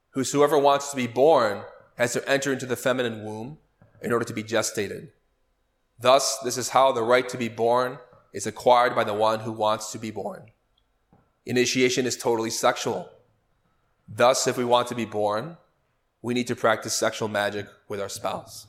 Whosoever 0.09 0.57
wants 0.57 0.89
to 0.89 0.97
be 0.97 1.07
born 1.07 1.61
has 1.95 2.11
to 2.11 2.29
enter 2.29 2.51
into 2.51 2.65
the 2.65 2.75
feminine 2.75 3.23
womb 3.23 3.59
in 4.01 4.11
order 4.11 4.25
to 4.25 4.33
be 4.33 4.43
gestated. 4.43 5.11
Thus, 5.97 6.37
this 6.39 6.57
is 6.57 6.71
how 6.71 6.91
the 6.91 7.01
right 7.01 7.29
to 7.29 7.37
be 7.37 7.47
born 7.47 7.99
is 8.33 8.45
acquired 8.45 8.93
by 8.93 9.05
the 9.05 9.13
one 9.13 9.39
who 9.39 9.53
wants 9.53 9.93
to 9.93 9.97
be 9.97 10.11
born. 10.11 10.51
Initiation 11.45 12.05
is 12.05 12.17
totally 12.17 12.49
sexual. 12.49 13.09
Thus, 14.05 14.47
if 14.47 14.57
we 14.57 14.65
want 14.65 14.89
to 14.89 14.95
be 14.95 15.05
born, 15.05 15.55
we 16.21 16.33
need 16.33 16.47
to 16.47 16.57
practice 16.57 16.93
sexual 16.93 17.29
magic 17.29 17.67
with 17.87 18.01
our 18.01 18.09
spouse. 18.09 18.67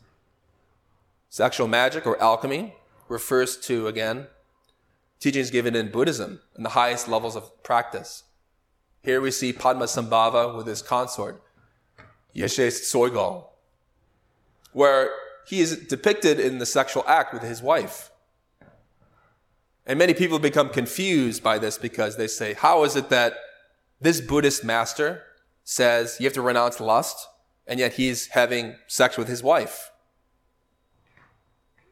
Sexual 1.28 1.66
magic 1.66 2.06
or 2.06 2.22
alchemy 2.22 2.76
refers 3.08 3.56
to, 3.56 3.88
again, 3.88 4.28
teachings 5.20 5.50
given 5.50 5.76
in 5.76 5.90
Buddhism 5.90 6.40
in 6.56 6.62
the 6.62 6.70
highest 6.70 7.06
levels 7.06 7.36
of 7.36 7.62
practice. 7.62 8.24
Here 9.02 9.20
we 9.20 9.30
see 9.30 9.52
Padmasambhava 9.52 10.56
with 10.56 10.66
his 10.66 10.82
consort, 10.82 11.42
Yeshe 12.34 12.68
Tsogyal, 12.68 13.44
where 14.72 15.10
he 15.46 15.60
is 15.60 15.76
depicted 15.76 16.40
in 16.40 16.58
the 16.58 16.66
sexual 16.66 17.04
act 17.06 17.32
with 17.32 17.42
his 17.42 17.62
wife. 17.62 18.10
And 19.86 19.98
many 19.98 20.14
people 20.14 20.38
become 20.38 20.68
confused 20.68 21.42
by 21.42 21.58
this 21.58 21.76
because 21.76 22.16
they 22.16 22.26
say, 22.26 22.54
how 22.54 22.84
is 22.84 22.96
it 22.96 23.08
that 23.10 23.34
this 24.00 24.20
Buddhist 24.20 24.64
master 24.64 25.24
says 25.64 26.16
you 26.20 26.24
have 26.24 26.34
to 26.34 26.42
renounce 26.42 26.80
lust, 26.80 27.26
and 27.66 27.80
yet 27.80 27.94
he's 27.94 28.28
having 28.28 28.76
sex 28.86 29.16
with 29.16 29.28
his 29.28 29.42
wife? 29.42 29.90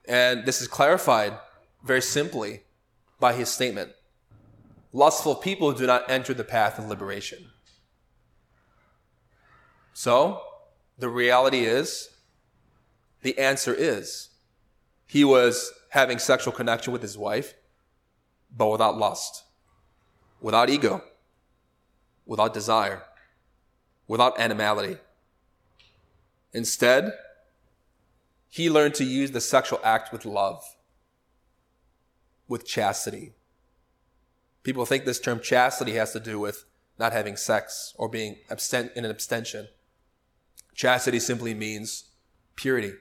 And 0.07 0.47
this 0.47 0.63
is 0.63 0.69
clarified 0.69 1.39
very 1.83 2.03
simply 2.03 2.63
by 3.19 3.33
his 3.33 3.49
statement. 3.49 3.93
Lustful 4.93 5.35
people 5.35 5.73
do 5.73 5.87
not 5.87 6.11
enter 6.11 6.33
the 6.35 6.45
path 6.45 6.79
of 6.79 6.89
liberation. 6.89 7.51
So, 9.93 10.41
the 10.99 11.09
reality 11.09 11.65
is, 11.65 12.11
the 13.23 13.39
answer 13.39 13.75
is, 13.75 14.31
he 15.07 15.25
was 15.25 15.73
having 15.91 16.19
sexual 16.19 16.53
connection 16.53 16.93
with 16.93 17.03
his 17.03 17.19
wife, 17.19 17.55
but 18.57 18.69
without 18.69 18.97
lust, 18.97 19.45
without 20.41 20.71
ego, 20.71 21.03
without 22.27 22.55
desire, 22.55 23.03
without 24.07 24.39
animality. 24.39 24.99
Instead, 26.53 27.13
he 28.49 28.71
learned 28.71 28.95
to 28.95 29.05
use 29.05 29.33
the 29.33 29.41
sexual 29.41 29.81
act 29.83 30.13
with 30.13 30.25
love, 30.25 30.63
with 32.49 32.67
chastity. 32.67 33.33
People 34.63 34.85
think 34.85 35.05
this 35.05 35.21
term 35.21 35.41
chastity 35.41 35.93
has 35.95 36.13
to 36.13 36.21
do 36.21 36.41
with 36.41 36.65
not 36.99 37.13
having 37.13 37.37
sex 37.37 37.95
or 37.97 38.09
being 38.09 38.37
abstent 38.51 38.93
in 38.95 39.05
an 39.05 39.11
abstention. 39.11 39.69
Chastity 40.75 41.21
simply 41.21 41.55
means 41.55 42.11
purity, 42.57 42.95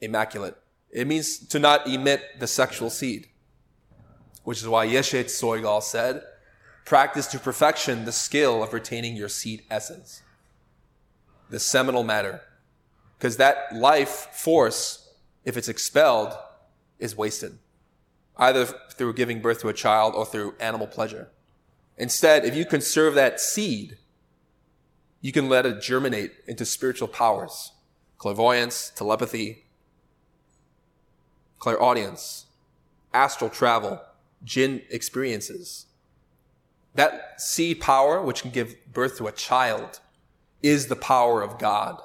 immaculate. 0.00 0.56
It 0.90 1.06
means 1.06 1.38
to 1.48 1.58
not 1.58 1.86
emit 1.88 2.22
the 2.38 2.46
sexual 2.46 2.90
seed, 2.90 3.28
which 4.44 4.58
is 4.58 4.68
why 4.68 4.86
Yeshe 4.86 5.24
Tsogyal 5.24 5.82
said, 5.82 6.22
practice 6.84 7.26
to 7.28 7.38
perfection 7.38 8.04
the 8.04 8.12
skill 8.12 8.62
of 8.62 8.72
retaining 8.72 9.16
your 9.16 9.28
seed 9.28 9.62
essence, 9.70 10.22
the 11.50 11.58
seminal 11.58 12.04
matter. 12.04 12.42
Because 13.18 13.38
that 13.38 13.74
life 13.74 14.28
force, 14.32 15.14
if 15.44 15.56
it's 15.56 15.68
expelled, 15.68 16.34
is 16.98 17.16
wasted, 17.16 17.58
either 18.36 18.66
through 18.66 19.14
giving 19.14 19.40
birth 19.40 19.60
to 19.60 19.68
a 19.68 19.72
child 19.72 20.14
or 20.14 20.26
through 20.26 20.54
animal 20.60 20.86
pleasure. 20.86 21.30
Instead, 21.96 22.44
if 22.44 22.56
you 22.56 22.64
conserve 22.64 23.14
that 23.14 23.40
seed, 23.40 23.98
you 25.20 25.32
can 25.32 25.48
let 25.48 25.66
it 25.66 25.80
germinate 25.80 26.32
into 26.46 26.64
spiritual 26.64 27.08
powers 27.08 27.72
clairvoyance, 28.18 28.90
telepathy, 28.94 29.66
clairaudience, 31.58 32.46
astral 33.12 33.50
travel, 33.50 34.00
jinn 34.42 34.82
experiences. 34.90 35.86
That 36.94 37.40
seed 37.40 37.80
power, 37.80 38.22
which 38.22 38.42
can 38.42 38.50
give 38.50 38.76
birth 38.92 39.18
to 39.18 39.26
a 39.26 39.32
child, 39.32 40.00
is 40.62 40.86
the 40.86 40.96
power 40.96 41.42
of 41.42 41.58
God. 41.58 42.00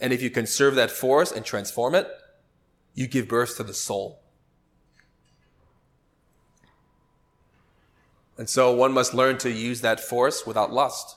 And 0.00 0.12
if 0.12 0.20
you 0.20 0.30
conserve 0.30 0.74
that 0.74 0.90
force 0.90 1.30
and 1.30 1.44
transform 1.44 1.94
it, 1.94 2.08
you 2.94 3.06
give 3.06 3.28
birth 3.28 3.56
to 3.56 3.62
the 3.62 3.74
soul. 3.74 4.23
And 8.36 8.48
so 8.48 8.72
one 8.72 8.92
must 8.92 9.14
learn 9.14 9.38
to 9.38 9.50
use 9.50 9.80
that 9.82 10.00
force 10.00 10.46
without 10.46 10.72
lust. 10.72 11.16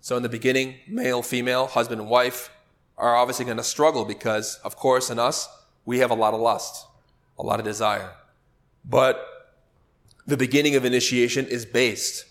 So 0.00 0.16
in 0.16 0.22
the 0.22 0.28
beginning, 0.28 0.76
male, 0.88 1.22
female, 1.22 1.66
husband 1.66 2.00
and 2.00 2.10
wife 2.10 2.50
are 2.98 3.16
obviously 3.16 3.44
going 3.44 3.56
to 3.56 3.64
struggle 3.64 4.04
because, 4.04 4.60
of 4.64 4.76
course, 4.76 5.10
in 5.10 5.18
us, 5.18 5.48
we 5.84 5.98
have 5.98 6.10
a 6.10 6.14
lot 6.14 6.34
of 6.34 6.40
lust, 6.40 6.86
a 7.38 7.42
lot 7.42 7.58
of 7.58 7.64
desire. 7.64 8.12
But 8.84 9.26
the 10.26 10.36
beginning 10.36 10.76
of 10.76 10.84
initiation 10.84 11.46
is 11.46 11.64
based 11.64 12.26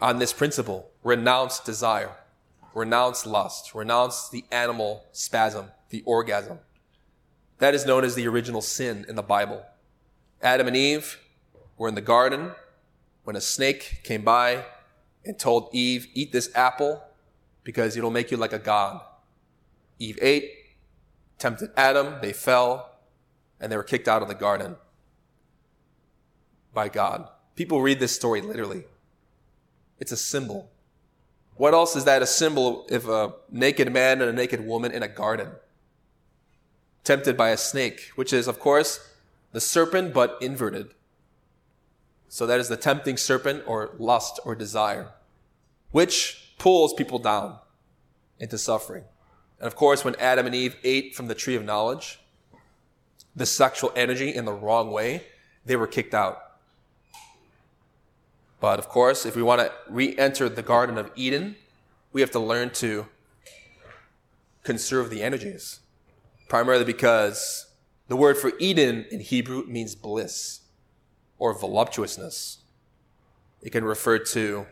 on 0.00 0.18
this 0.18 0.32
principle 0.32 0.90
renounce 1.02 1.60
desire, 1.60 2.12
renounce 2.74 3.26
lust, 3.26 3.74
renounce 3.74 4.28
the 4.28 4.44
animal 4.50 5.04
spasm, 5.12 5.66
the 5.90 6.02
orgasm. 6.06 6.58
That 7.58 7.74
is 7.74 7.86
known 7.86 8.04
as 8.04 8.14
the 8.14 8.26
original 8.26 8.62
sin 8.62 9.04
in 9.08 9.14
the 9.14 9.22
Bible. 9.22 9.64
Adam 10.42 10.66
and 10.66 10.76
Eve 10.76 11.18
were 11.76 11.88
in 11.88 11.94
the 11.94 12.00
garden 12.00 12.52
when 13.24 13.36
a 13.36 13.40
snake 13.40 14.00
came 14.02 14.22
by 14.22 14.64
and 15.24 15.38
told 15.38 15.68
Eve, 15.72 16.08
Eat 16.14 16.32
this 16.32 16.50
apple 16.54 17.02
because 17.64 17.96
it'll 17.96 18.10
make 18.10 18.30
you 18.30 18.36
like 18.36 18.52
a 18.52 18.58
god. 18.58 19.00
Eve 19.98 20.18
ate, 20.20 20.50
tempted 21.38 21.70
Adam, 21.76 22.16
they 22.20 22.32
fell, 22.32 22.90
and 23.60 23.70
they 23.70 23.76
were 23.76 23.84
kicked 23.84 24.08
out 24.08 24.22
of 24.22 24.28
the 24.28 24.34
garden 24.34 24.76
by 26.74 26.88
God. 26.88 27.28
People 27.54 27.80
read 27.82 28.00
this 28.00 28.14
story 28.14 28.40
literally. 28.40 28.84
It's 30.00 30.12
a 30.12 30.16
symbol. 30.16 30.70
What 31.56 31.74
else 31.74 31.94
is 31.94 32.04
that 32.04 32.22
a 32.22 32.26
symbol 32.26 32.86
if 32.88 33.06
a 33.06 33.34
naked 33.50 33.92
man 33.92 34.20
and 34.20 34.30
a 34.30 34.32
naked 34.32 34.66
woman 34.66 34.90
in 34.90 35.02
a 35.02 35.08
garden? 35.08 35.50
Tempted 37.04 37.36
by 37.36 37.50
a 37.50 37.56
snake, 37.56 38.10
which 38.16 38.32
is, 38.32 38.48
of 38.48 38.58
course, 38.58 39.12
the 39.52 39.60
serpent 39.60 40.14
but 40.14 40.38
inverted. 40.40 40.94
So 42.32 42.46
that 42.46 42.60
is 42.60 42.68
the 42.68 42.78
tempting 42.78 43.18
serpent 43.18 43.64
or 43.66 43.90
lust 43.98 44.40
or 44.46 44.54
desire, 44.54 45.10
which 45.90 46.54
pulls 46.56 46.94
people 46.94 47.18
down 47.18 47.58
into 48.38 48.56
suffering. 48.56 49.04
And 49.58 49.66
of 49.66 49.76
course, 49.76 50.02
when 50.02 50.14
Adam 50.14 50.46
and 50.46 50.54
Eve 50.54 50.76
ate 50.82 51.14
from 51.14 51.26
the 51.26 51.34
tree 51.34 51.56
of 51.56 51.62
knowledge, 51.62 52.20
the 53.36 53.44
sexual 53.44 53.92
energy 53.94 54.34
in 54.34 54.46
the 54.46 54.52
wrong 54.54 54.90
way, 54.90 55.24
they 55.66 55.76
were 55.76 55.86
kicked 55.86 56.14
out. 56.14 56.38
But 58.60 58.78
of 58.78 58.88
course, 58.88 59.26
if 59.26 59.36
we 59.36 59.42
want 59.42 59.60
to 59.60 59.70
re 59.90 60.16
enter 60.16 60.48
the 60.48 60.62
Garden 60.62 60.96
of 60.96 61.10
Eden, 61.14 61.56
we 62.14 62.22
have 62.22 62.30
to 62.30 62.40
learn 62.40 62.70
to 62.70 63.08
conserve 64.62 65.10
the 65.10 65.22
energies. 65.22 65.80
Primarily 66.48 66.86
because 66.86 67.66
the 68.08 68.16
word 68.16 68.38
for 68.38 68.52
Eden 68.58 69.04
in 69.10 69.20
Hebrew 69.20 69.66
means 69.66 69.94
bliss 69.94 70.61
or 71.42 71.52
voluptuousness. 71.52 72.58
It 73.62 73.70
can 73.70 73.84
refer 73.84 74.16
to 74.16 74.64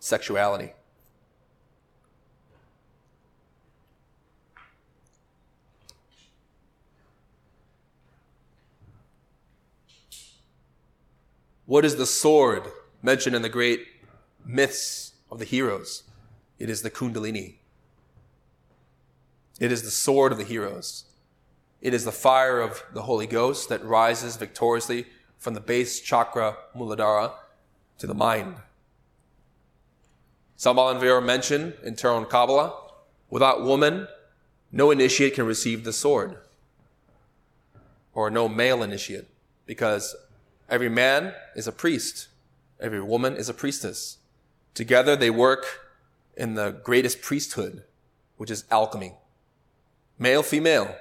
sexuality. 0.00 0.72
What 11.64 11.84
is 11.84 11.94
the 11.94 12.04
sword 12.04 12.64
mentioned 13.00 13.36
in 13.36 13.42
the 13.42 13.48
great 13.48 13.86
myths 14.44 15.12
of 15.30 15.38
the 15.38 15.44
heroes? 15.44 16.02
It 16.58 16.68
is 16.68 16.82
the 16.82 16.90
Kundalini. 16.90 17.58
It 19.60 19.70
is 19.70 19.84
the 19.84 19.92
sword 19.92 20.32
of 20.32 20.38
the 20.38 20.44
heroes. 20.44 21.04
It 21.80 21.94
is 21.94 22.04
the 22.04 22.12
fire 22.12 22.60
of 22.60 22.82
the 22.92 23.02
Holy 23.02 23.26
Ghost 23.26 23.68
that 23.68 23.84
rises 23.84 24.36
victoriously 24.36 25.06
from 25.38 25.54
the 25.54 25.60
base 25.60 26.00
chakra 26.00 26.56
Muladhara 26.76 27.32
to 27.98 28.06
the 28.06 28.14
mind. 28.14 28.56
Samael 30.56 30.88
Aun 30.88 31.00
Weor 31.00 31.24
mentioned 31.24 31.74
in 31.84 31.94
and 31.94 32.28
Kabbalah, 32.28 32.74
without 33.30 33.62
woman, 33.62 34.08
no 34.72 34.90
initiate 34.90 35.34
can 35.34 35.46
receive 35.46 35.84
the 35.84 35.92
sword. 35.92 36.36
Or 38.12 38.28
no 38.28 38.48
male 38.48 38.82
initiate, 38.82 39.28
because 39.66 40.16
every 40.68 40.88
man 40.88 41.32
is 41.54 41.68
a 41.68 41.72
priest, 41.72 42.26
every 42.80 43.00
woman 43.00 43.36
is 43.36 43.48
a 43.48 43.54
priestess. 43.54 44.18
Together 44.74 45.14
they 45.14 45.30
work 45.30 45.92
in 46.36 46.54
the 46.54 46.70
greatest 46.70 47.22
priesthood, 47.22 47.84
which 48.36 48.50
is 48.50 48.64
alchemy. 48.68 49.14
Male, 50.18 50.42
female, 50.42 50.96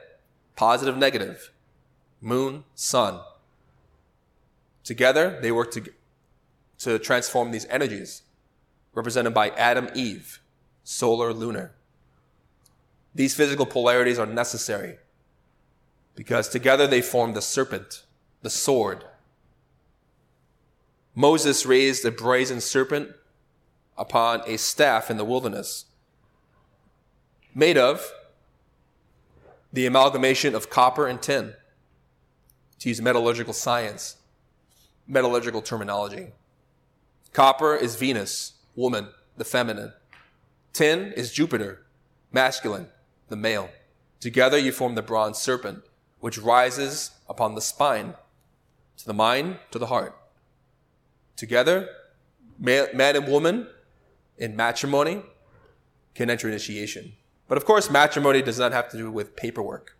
positive, 0.57 0.97
negative, 0.97 1.51
moon, 2.19 2.65
sun. 2.75 3.21
Together, 4.83 5.39
they 5.41 5.51
work 5.51 5.71
to, 5.71 5.83
to 6.79 6.99
transform 6.99 7.51
these 7.51 7.65
energies, 7.67 8.23
represented 8.93 9.33
by 9.33 9.51
Adam, 9.51 9.87
Eve, 9.95 10.41
solar, 10.83 11.31
lunar. 11.31 11.71
These 13.15 13.35
physical 13.35 13.65
polarities 13.65 14.19
are 14.19 14.25
necessary 14.25 14.97
because 16.15 16.49
together 16.49 16.87
they 16.87 17.01
form 17.01 17.33
the 17.33 17.41
serpent, 17.41 18.03
the 18.41 18.49
sword. 18.49 19.05
Moses 21.13 21.65
raised 21.65 22.03
a 22.03 22.11
brazen 22.11 22.61
serpent 22.61 23.11
upon 23.97 24.41
a 24.47 24.57
staff 24.57 25.11
in 25.11 25.17
the 25.17 25.25
wilderness, 25.25 25.85
made 27.53 27.77
of 27.77 28.11
the 29.71 29.85
amalgamation 29.85 30.55
of 30.55 30.69
copper 30.69 31.07
and 31.07 31.21
tin, 31.21 31.53
to 32.79 32.89
use 32.89 33.01
metallurgical 33.01 33.53
science, 33.53 34.17
metallurgical 35.07 35.61
terminology. 35.61 36.27
Copper 37.33 37.75
is 37.75 37.95
Venus, 37.95 38.53
woman, 38.75 39.07
the 39.35 39.45
feminine. 39.45 39.93
Tin 40.73 41.11
is 41.13 41.31
Jupiter, 41.31 41.85
masculine, 42.31 42.87
the 43.29 43.35
male. 43.35 43.69
Together 44.19 44.57
you 44.57 44.71
form 44.71 44.95
the 44.95 45.01
bronze 45.01 45.37
serpent, 45.37 45.83
which 46.19 46.37
rises 46.37 47.11
upon 47.29 47.55
the 47.55 47.61
spine, 47.61 48.15
to 48.97 49.05
the 49.05 49.13
mind, 49.13 49.57
to 49.71 49.79
the 49.79 49.87
heart. 49.87 50.15
Together, 51.35 51.89
man 52.59 52.87
and 52.97 53.27
woman 53.27 53.67
in 54.37 54.55
matrimony 54.55 55.21
can 56.15 56.29
enter 56.29 56.47
initiation. 56.47 57.13
But 57.47 57.57
of 57.57 57.65
course, 57.65 57.89
matrimony 57.89 58.41
does 58.41 58.59
not 58.59 58.73
have 58.73 58.89
to 58.89 58.97
do 58.97 59.11
with 59.11 59.35
paperwork. 59.35 59.97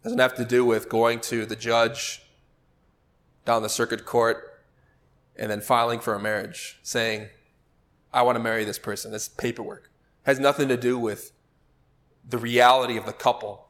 It 0.00 0.04
doesn't 0.04 0.18
have 0.18 0.34
to 0.36 0.44
do 0.44 0.64
with 0.64 0.88
going 0.88 1.20
to 1.20 1.46
the 1.46 1.56
judge 1.56 2.22
down 3.44 3.62
the 3.62 3.68
circuit 3.68 4.04
court 4.04 4.64
and 5.36 5.50
then 5.50 5.60
filing 5.60 6.00
for 6.00 6.14
a 6.14 6.20
marriage, 6.20 6.78
saying, 6.82 7.28
I 8.12 8.22
want 8.22 8.36
to 8.36 8.42
marry 8.42 8.64
this 8.64 8.78
person. 8.78 9.10
That's 9.10 9.28
paperwork. 9.28 9.90
It 10.24 10.30
has 10.30 10.38
nothing 10.38 10.68
to 10.68 10.76
do 10.76 10.98
with 10.98 11.32
the 12.28 12.38
reality 12.38 12.96
of 12.96 13.06
the 13.06 13.12
couple. 13.12 13.68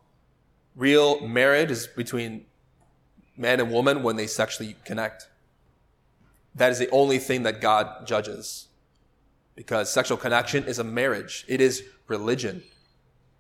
Real 0.75 1.21
marriage 1.27 1.71
is 1.71 1.87
between 1.87 2.47
man 3.37 3.61
and 3.61 3.71
woman 3.71 4.03
when 4.03 4.17
they 4.17 4.27
sexually 4.27 4.77
connect. 4.85 5.29
That 6.55 6.73
is 6.73 6.79
the 6.79 6.91
only 6.91 7.19
thing 7.19 7.45
that 7.45 7.61
God 7.61 8.07
judges. 8.07 8.69
Because 9.55 9.93
sexual 9.93 10.17
connection 10.17 10.65
is 10.65 10.79
a 10.79 10.85
marriage. 10.85 11.45
It 11.49 11.61
is 11.61 11.85
religion. 12.07 12.63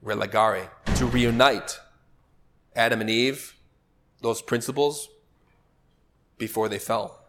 Religare. 0.04 0.68
To 0.96 1.06
reunite 1.06 1.78
Adam 2.74 3.00
and 3.00 3.10
Eve, 3.10 3.54
those 4.20 4.42
principles, 4.42 5.08
before 6.38 6.68
they 6.68 6.78
fell. 6.78 7.20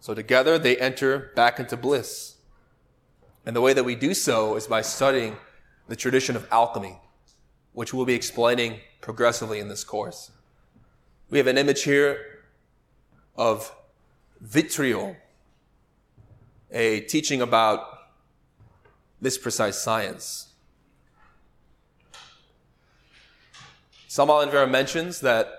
So 0.00 0.14
together 0.14 0.58
they 0.58 0.76
enter 0.76 1.32
back 1.34 1.58
into 1.58 1.76
bliss. 1.76 2.36
And 3.44 3.56
the 3.56 3.60
way 3.60 3.72
that 3.72 3.84
we 3.84 3.94
do 3.94 4.14
so 4.14 4.56
is 4.56 4.66
by 4.66 4.82
studying 4.82 5.36
the 5.88 5.96
tradition 5.96 6.36
of 6.36 6.46
alchemy, 6.52 7.00
which 7.72 7.94
we'll 7.94 8.04
be 8.04 8.14
explaining 8.14 8.80
progressively 9.00 9.58
in 9.58 9.68
this 9.68 9.84
course. 9.84 10.30
We 11.30 11.38
have 11.38 11.46
an 11.46 11.58
image 11.58 11.82
here 11.84 12.18
of 13.36 13.74
vitriol, 14.40 15.16
a 16.70 17.00
teaching 17.00 17.40
about 17.42 17.98
this 19.20 19.38
precise 19.38 19.78
science. 19.78 20.52
Samael 24.06 24.40
Aun 24.40 24.48
Weor 24.50 24.70
mentions 24.70 25.20
that 25.20 25.50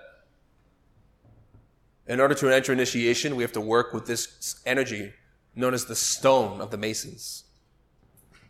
in 2.06 2.20
order 2.20 2.34
to 2.34 2.48
enter 2.48 2.72
initiation, 2.72 3.36
we 3.36 3.42
have 3.42 3.52
to 3.52 3.60
work 3.60 3.92
with 3.92 4.06
this 4.06 4.60
energy 4.66 5.12
known 5.54 5.74
as 5.74 5.84
the 5.84 5.94
stone 5.94 6.60
of 6.60 6.70
the 6.70 6.76
Masons. 6.76 7.44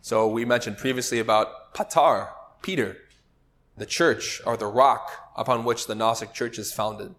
So 0.01 0.27
we 0.27 0.45
mentioned 0.45 0.77
previously 0.77 1.19
about 1.19 1.73
Patar, 1.75 2.29
Peter, 2.63 2.97
the 3.77 3.85
church, 3.85 4.41
or 4.45 4.57
the 4.57 4.65
rock 4.65 5.31
upon 5.35 5.63
which 5.63 5.85
the 5.85 5.95
Gnostic 5.95 6.33
church 6.33 6.57
is 6.57 6.73
founded. 6.73 7.13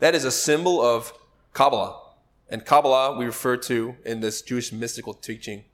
That 0.00 0.14
is 0.14 0.24
a 0.24 0.30
symbol 0.30 0.82
of 0.82 1.12
Kabbalah. 1.54 1.98
And 2.50 2.66
Kabbalah 2.66 3.16
we 3.16 3.24
refer 3.24 3.56
to 3.56 3.96
in 4.04 4.20
this 4.20 4.42
Jewish 4.42 4.72
mystical 4.72 5.14
teaching, 5.14 5.64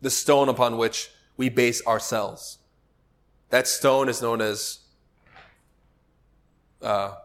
the 0.00 0.10
stone 0.10 0.48
upon 0.48 0.78
which 0.78 1.10
we 1.36 1.48
base 1.48 1.84
ourselves. 1.86 2.58
That 3.50 3.66
stone 3.66 4.08
is 4.08 4.22
known 4.22 4.40
as 4.40 4.78
uh, 6.80 7.16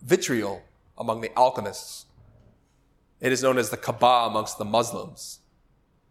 vitriol 0.00 0.62
among 0.96 1.20
the 1.20 1.36
alchemists. 1.36 2.06
It 3.20 3.32
is 3.32 3.42
known 3.42 3.58
as 3.58 3.70
the 3.70 3.76
Kaaba 3.76 4.28
amongst 4.28 4.58
the 4.58 4.64
Muslims, 4.64 5.40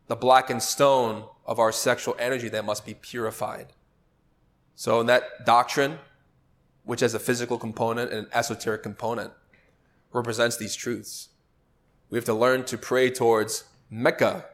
the 0.07 0.15
blackened 0.15 0.63
stone 0.63 1.25
of 1.45 1.59
our 1.59 1.71
sexual 1.71 2.15
energy 2.19 2.49
that 2.49 2.65
must 2.65 2.85
be 2.85 2.93
purified. 2.93 3.67
So, 4.75 4.99
in 4.99 5.07
that 5.07 5.45
doctrine, 5.45 5.99
which 6.83 7.01
has 7.01 7.13
a 7.13 7.19
physical 7.19 7.57
component 7.57 8.11
and 8.11 8.25
an 8.25 8.31
esoteric 8.33 8.83
component, 8.83 9.31
represents 10.11 10.57
these 10.57 10.75
truths. 10.75 11.29
We 12.11 12.17
have 12.17 12.25
to 12.25 12.33
learn 12.33 12.65
to 12.65 12.77
pray 12.77 13.09
towards 13.09 13.63
Mecca, 13.89 14.45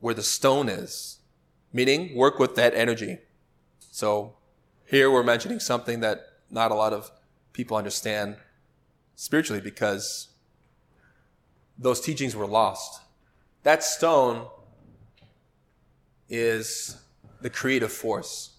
where 0.00 0.14
the 0.14 0.22
stone 0.22 0.68
is, 0.68 1.20
meaning 1.72 2.14
work 2.14 2.38
with 2.38 2.56
that 2.56 2.74
energy. 2.74 3.18
So, 3.90 4.34
here 4.84 5.10
we're 5.10 5.22
mentioning 5.22 5.60
something 5.60 6.00
that 6.00 6.26
not 6.50 6.70
a 6.70 6.74
lot 6.74 6.92
of 6.92 7.10
people 7.52 7.76
understand 7.76 8.36
spiritually 9.14 9.62
because 9.62 10.28
those 11.78 12.00
teachings 12.00 12.34
were 12.34 12.46
lost. 12.46 13.00
That 13.62 13.82
stone 13.82 14.48
is 16.28 16.96
the 17.40 17.50
creative 17.50 17.92
force. 17.92 18.56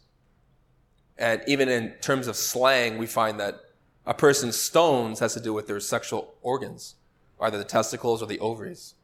And 1.17 1.41
even 1.45 1.67
in 1.69 1.91
terms 2.01 2.27
of 2.27 2.37
slang, 2.37 2.97
we 2.97 3.05
find 3.05 3.39
that 3.39 3.59
a 4.05 4.13
person's 4.13 4.55
stones 4.55 5.19
has 5.19 5.33
to 5.33 5.39
do 5.39 5.53
with 5.53 5.67
their 5.67 5.79
sexual 5.79 6.35
organs, 6.41 6.95
either 7.41 7.57
the 7.57 7.63
testicles 7.63 8.21
or 8.21 8.25
the 8.25 8.39
ovaries. 8.39 8.95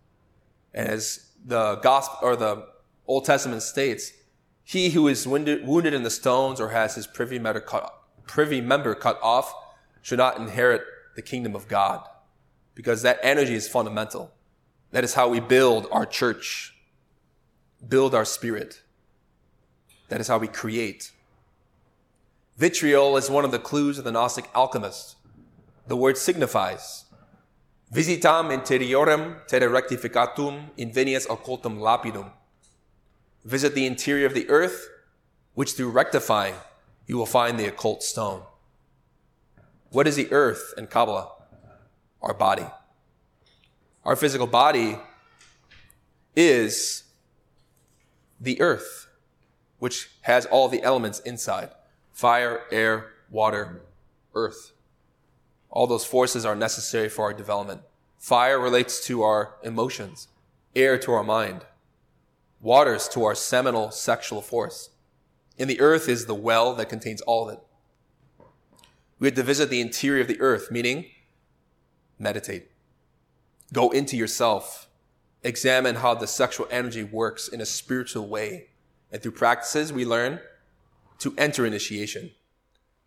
And 0.73 0.87
as 0.87 1.31
the 1.45 1.75
gospel 1.75 2.17
or 2.21 2.35
the 2.35 2.67
Old 3.07 3.25
Testament 3.25 3.61
states, 3.61 4.13
he 4.63 4.91
who 4.91 5.07
is 5.07 5.27
wounded, 5.27 5.93
in 5.93 6.03
the 6.03 6.09
stones 6.09 6.61
or 6.61 6.69
has 6.69 6.95
his 6.95 7.07
privy 7.07 7.39
member, 7.39 7.59
cut, 7.59 7.93
privy 8.25 8.61
member 8.61 8.95
cut 8.95 9.19
off 9.21 9.53
should 10.01 10.19
not 10.19 10.37
inherit 10.37 10.83
the 11.15 11.21
kingdom 11.21 11.55
of 11.55 11.67
God 11.67 12.07
because 12.75 13.01
that 13.01 13.19
energy 13.21 13.53
is 13.53 13.67
fundamental. 13.67 14.31
That 14.91 15.03
is 15.03 15.13
how 15.13 15.29
we 15.29 15.39
build 15.39 15.87
our 15.91 16.05
church, 16.05 16.75
build 17.87 18.15
our 18.15 18.25
spirit. 18.25 18.81
That 20.09 20.19
is 20.19 20.27
how 20.27 20.37
we 20.37 20.47
create. 20.47 21.11
Vitriol 22.57 23.17
is 23.17 23.29
one 23.29 23.45
of 23.45 23.51
the 23.51 23.59
clues 23.59 23.97
of 23.97 24.03
the 24.03 24.11
Gnostic 24.11 24.49
alchemist. 24.53 25.15
The 25.87 25.95
word 25.95 26.17
signifies 26.17 27.05
visitam 27.91 28.51
interiorem 28.51 29.35
terra 29.47 29.67
rectificatum 29.67 30.69
invenias 30.77 31.27
occultum 31.27 31.79
lapidum. 31.79 32.31
Visit 33.43 33.75
the 33.75 33.85
interior 33.85 34.25
of 34.25 34.33
the 34.33 34.49
earth, 34.49 34.87
which 35.53 35.73
through 35.73 35.89
rectifying 35.89 36.55
you 37.07 37.17
will 37.17 37.25
find 37.25 37.59
the 37.59 37.67
occult 37.67 38.03
stone. 38.03 38.43
What 39.89 40.07
is 40.07 40.15
the 40.15 40.31
earth 40.31 40.73
in 40.77 40.87
Kabbalah? 40.87 41.29
Our 42.21 42.33
body. 42.33 42.65
Our 44.05 44.15
physical 44.15 44.47
body 44.47 44.97
is 46.35 47.03
the 48.39 48.61
earth, 48.61 49.07
which 49.79 50.11
has 50.21 50.45
all 50.45 50.69
the 50.69 50.81
elements 50.81 51.19
inside 51.19 51.71
fire, 52.13 52.61
air, 52.71 53.11
water, 53.29 53.81
earth. 54.33 54.71
All 55.71 55.87
those 55.87 56.05
forces 56.05 56.45
are 56.45 56.55
necessary 56.55 57.07
for 57.07 57.23
our 57.23 57.33
development. 57.33 57.81
Fire 58.19 58.59
relates 58.59 59.03
to 59.07 59.23
our 59.23 59.55
emotions, 59.63 60.27
air 60.75 60.97
to 60.99 61.13
our 61.13 61.23
mind, 61.23 61.65
waters 62.59 63.07
to 63.09 63.23
our 63.23 63.33
seminal 63.33 63.89
sexual 63.89 64.41
force. 64.41 64.89
And 65.57 65.69
the 65.69 65.79
earth 65.79 66.09
is 66.09 66.25
the 66.25 66.35
well 66.35 66.75
that 66.75 66.89
contains 66.89 67.21
all 67.21 67.47
of 67.47 67.55
it. 67.55 67.59
We 69.17 69.27
had 69.27 69.35
to 69.37 69.43
visit 69.43 69.69
the 69.69 69.81
interior 69.81 70.21
of 70.21 70.27
the 70.27 70.41
earth, 70.41 70.71
meaning 70.71 71.05
meditate. 72.19 72.69
Go 73.71 73.89
into 73.91 74.17
yourself. 74.17 74.89
Examine 75.43 75.95
how 75.95 76.13
the 76.13 76.27
sexual 76.27 76.67
energy 76.69 77.03
works 77.03 77.47
in 77.47 77.61
a 77.61 77.65
spiritual 77.65 78.27
way. 78.27 78.67
And 79.11 79.21
through 79.21 79.31
practices, 79.31 79.93
we 79.93 80.05
learn 80.05 80.41
to 81.19 81.33
enter 81.37 81.65
initiation. 81.65 82.31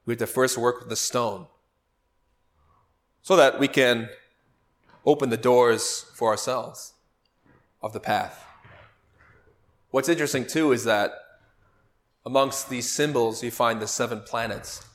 We 0.06 0.12
have 0.12 0.18
to 0.18 0.26
first 0.26 0.56
work 0.58 0.80
with 0.80 0.88
the 0.88 0.96
stone 0.96 1.46
so 3.24 3.36
that 3.36 3.58
we 3.58 3.66
can 3.66 4.10
open 5.06 5.30
the 5.30 5.36
doors 5.38 6.04
for 6.14 6.28
ourselves 6.28 6.92
of 7.82 7.94
the 7.94 7.98
path. 7.98 8.44
What's 9.90 10.10
interesting 10.10 10.46
too 10.46 10.72
is 10.72 10.84
that 10.84 11.12
amongst 12.26 12.68
these 12.68 12.90
symbols, 12.90 13.42
you 13.42 13.50
find 13.50 13.80
the 13.80 13.86
seven 13.86 14.20
planets. 14.20 14.86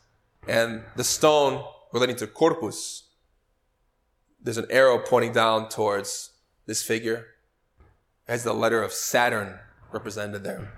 And 0.47 0.83
the 0.95 1.03
stone 1.03 1.63
relating 1.91 2.15
to 2.17 2.27
corpus, 2.27 3.09
there's 4.41 4.57
an 4.57 4.67
arrow 4.69 4.99
pointing 4.99 5.33
down 5.33 5.67
towards 5.67 6.31
this 6.67 6.83
figure. 6.83 7.25
It 8.27 8.31
has 8.31 8.43
the 8.43 8.53
letter 8.53 8.83
of 8.83 8.93
Saturn 8.93 9.57
represented 9.91 10.43
there. 10.43 10.71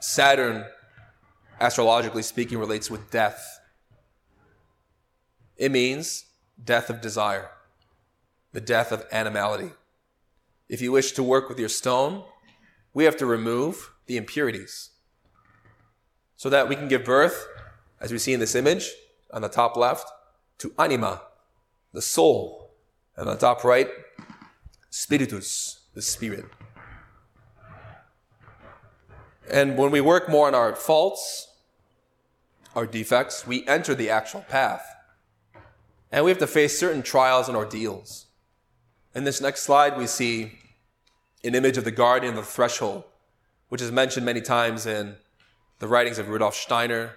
Saturn, 0.00 0.64
astrologically 1.60 2.22
speaking, 2.22 2.58
relates 2.58 2.90
with 2.90 3.12
death. 3.12 3.60
It 5.56 5.70
means 5.70 6.24
death 6.62 6.90
of 6.90 7.00
desire, 7.00 7.50
the 8.52 8.60
death 8.60 8.92
of 8.92 9.06
animality. 9.12 9.70
If 10.68 10.80
you 10.80 10.92
wish 10.92 11.12
to 11.12 11.22
work 11.22 11.48
with 11.48 11.58
your 11.58 11.68
stone, 11.68 12.24
we 12.92 13.04
have 13.04 13.16
to 13.18 13.26
remove 13.26 13.92
the 14.06 14.16
impurities 14.16 14.90
so 16.36 16.50
that 16.50 16.68
we 16.68 16.76
can 16.76 16.88
give 16.88 17.04
birth 17.04 17.46
as 18.00 18.12
we 18.12 18.18
see 18.18 18.32
in 18.32 18.40
this 18.40 18.54
image 18.54 18.90
on 19.32 19.42
the 19.42 19.48
top 19.48 19.76
left, 19.76 20.10
to 20.58 20.72
anima, 20.78 21.22
the 21.92 22.02
soul, 22.02 22.70
and 23.16 23.28
on 23.28 23.34
the 23.34 23.40
top 23.40 23.64
right, 23.64 23.88
spiritus, 24.90 25.80
the 25.94 26.02
spirit. 26.02 26.46
And 29.50 29.76
when 29.76 29.90
we 29.90 30.00
work 30.00 30.28
more 30.28 30.46
on 30.46 30.54
our 30.54 30.74
faults, 30.74 31.48
our 32.74 32.86
defects, 32.86 33.46
we 33.46 33.66
enter 33.66 33.94
the 33.94 34.10
actual 34.10 34.42
path. 34.42 34.84
And 36.10 36.24
we 36.24 36.30
have 36.30 36.38
to 36.38 36.46
face 36.46 36.78
certain 36.78 37.02
trials 37.02 37.48
and 37.48 37.56
ordeals. 37.56 38.26
In 39.14 39.24
this 39.24 39.40
next 39.40 39.62
slide, 39.62 39.98
we 39.98 40.06
see 40.06 40.52
an 41.44 41.54
image 41.54 41.76
of 41.76 41.84
the 41.84 41.90
guardian 41.90 42.36
of 42.36 42.44
the 42.44 42.50
threshold, 42.50 43.04
which 43.68 43.82
is 43.82 43.92
mentioned 43.92 44.24
many 44.24 44.40
times 44.40 44.86
in 44.86 45.16
the 45.78 45.88
writings 45.88 46.18
of 46.18 46.28
Rudolf 46.28 46.54
Steiner. 46.54 47.12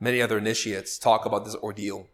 Many 0.00 0.20
other 0.20 0.38
initiates 0.38 0.98
talk 0.98 1.26
about 1.26 1.44
this 1.44 1.56
ordeal. 1.56 2.06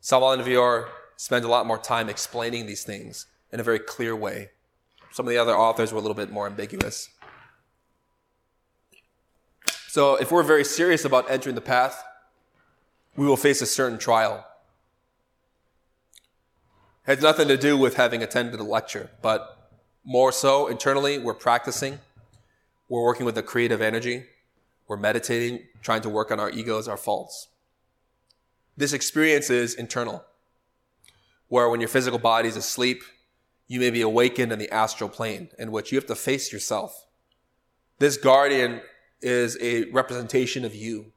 Samael 0.00 0.30
Aun 0.30 0.40
Weor 0.40 0.88
spends 1.16 1.44
a 1.44 1.48
lot 1.48 1.66
more 1.66 1.78
time 1.78 2.08
explaining 2.08 2.66
these 2.66 2.84
things 2.84 3.26
in 3.52 3.60
a 3.60 3.62
very 3.62 3.78
clear 3.78 4.14
way. 4.14 4.50
Some 5.12 5.26
of 5.26 5.30
the 5.30 5.38
other 5.38 5.56
authors 5.56 5.92
were 5.92 5.98
a 5.98 6.02
little 6.02 6.14
bit 6.14 6.30
more 6.30 6.46
ambiguous. 6.46 7.08
So, 9.88 10.16
if 10.16 10.32
we're 10.32 10.42
very 10.42 10.64
serious 10.64 11.04
about 11.04 11.30
entering 11.30 11.54
the 11.54 11.60
path, 11.60 12.02
we 13.16 13.26
will 13.26 13.36
face 13.36 13.62
a 13.62 13.66
certain 13.66 13.98
trial. 13.98 14.44
Has 17.04 17.20
nothing 17.20 17.48
to 17.48 17.58
do 17.58 17.76
with 17.76 17.96
having 17.96 18.22
attended 18.22 18.58
a 18.58 18.62
lecture, 18.62 19.10
but 19.20 19.70
more 20.04 20.32
so 20.32 20.68
internally, 20.68 21.18
we're 21.18 21.34
practicing. 21.34 21.98
We're 22.88 23.02
working 23.02 23.26
with 23.26 23.34
the 23.34 23.42
creative 23.42 23.82
energy. 23.82 24.24
We're 24.88 24.96
meditating, 24.96 25.66
trying 25.82 26.00
to 26.02 26.08
work 26.08 26.30
on 26.30 26.40
our 26.40 26.48
egos, 26.48 26.88
our 26.88 26.96
faults. 26.96 27.48
This 28.74 28.94
experience 28.94 29.50
is 29.50 29.74
internal, 29.74 30.24
where 31.48 31.68
when 31.68 31.80
your 31.80 31.88
physical 31.88 32.18
body 32.18 32.48
is 32.48 32.56
asleep, 32.56 33.02
you 33.68 33.80
may 33.80 33.90
be 33.90 34.00
awakened 34.00 34.50
in 34.50 34.58
the 34.58 34.70
astral 34.70 35.10
plane, 35.10 35.50
in 35.58 35.72
which 35.72 35.92
you 35.92 35.98
have 35.98 36.06
to 36.06 36.14
face 36.14 36.54
yourself. 36.54 37.06
This 37.98 38.16
guardian 38.16 38.80
is 39.20 39.58
a 39.60 39.90
representation 39.90 40.64
of 40.64 40.74
you. 40.74 41.12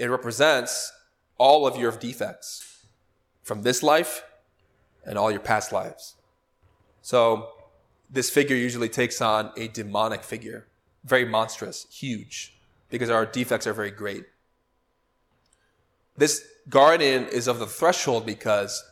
It 0.00 0.10
represents 0.10 0.92
all 1.38 1.68
of 1.68 1.76
your 1.76 1.92
defects 1.92 2.84
from 3.44 3.62
this 3.62 3.84
life 3.84 4.24
and 5.06 5.16
all 5.16 5.30
your 5.30 5.40
past 5.40 5.72
lives. 5.72 6.16
So, 7.00 7.50
this 8.10 8.30
figure 8.30 8.56
usually 8.56 8.88
takes 8.88 9.20
on 9.20 9.52
a 9.56 9.68
demonic 9.68 10.22
figure, 10.22 10.66
very 11.04 11.24
monstrous, 11.24 11.86
huge, 11.90 12.58
because 12.90 13.10
our 13.10 13.24
defects 13.24 13.66
are 13.66 13.72
very 13.72 13.90
great. 13.90 14.24
This 16.16 16.46
guardian 16.68 17.26
is 17.26 17.46
of 17.46 17.58
the 17.58 17.66
threshold 17.66 18.26
because 18.26 18.84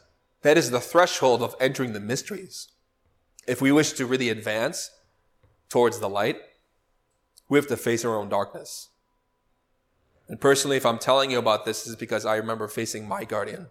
that 0.42 0.58
is 0.58 0.70
the 0.70 0.80
threshold 0.80 1.42
of 1.42 1.54
entering 1.60 1.92
the 1.92 2.00
mysteries. 2.00 2.68
If 3.46 3.60
we 3.60 3.72
wish 3.72 3.92
to 3.92 4.06
really 4.06 4.30
advance 4.30 4.90
towards 5.68 6.00
the 6.00 6.08
light, 6.08 6.38
we 7.48 7.58
have 7.58 7.66
to 7.68 7.76
face 7.76 8.04
our 8.04 8.16
own 8.16 8.28
darkness. 8.28 8.90
And 10.28 10.40
personally, 10.40 10.76
if 10.76 10.86
I'm 10.86 10.98
telling 10.98 11.30
you 11.30 11.38
about 11.38 11.64
this, 11.64 11.86
is 11.86 11.96
because 11.96 12.24
I 12.24 12.36
remember 12.36 12.68
facing 12.68 13.06
my 13.06 13.24
guardian. 13.24 13.66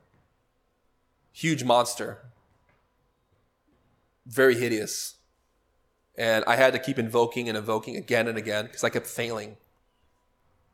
Huge 1.31 1.63
monster. 1.63 2.19
Very 4.25 4.55
hideous. 4.55 5.15
And 6.17 6.43
I 6.45 6.55
had 6.55 6.73
to 6.73 6.79
keep 6.79 6.99
invoking 6.99 7.49
and 7.49 7.57
invoking 7.57 7.95
again 7.95 8.27
and 8.27 8.37
again 8.37 8.65
because 8.65 8.83
I 8.83 8.89
kept 8.89 9.07
failing. 9.07 9.57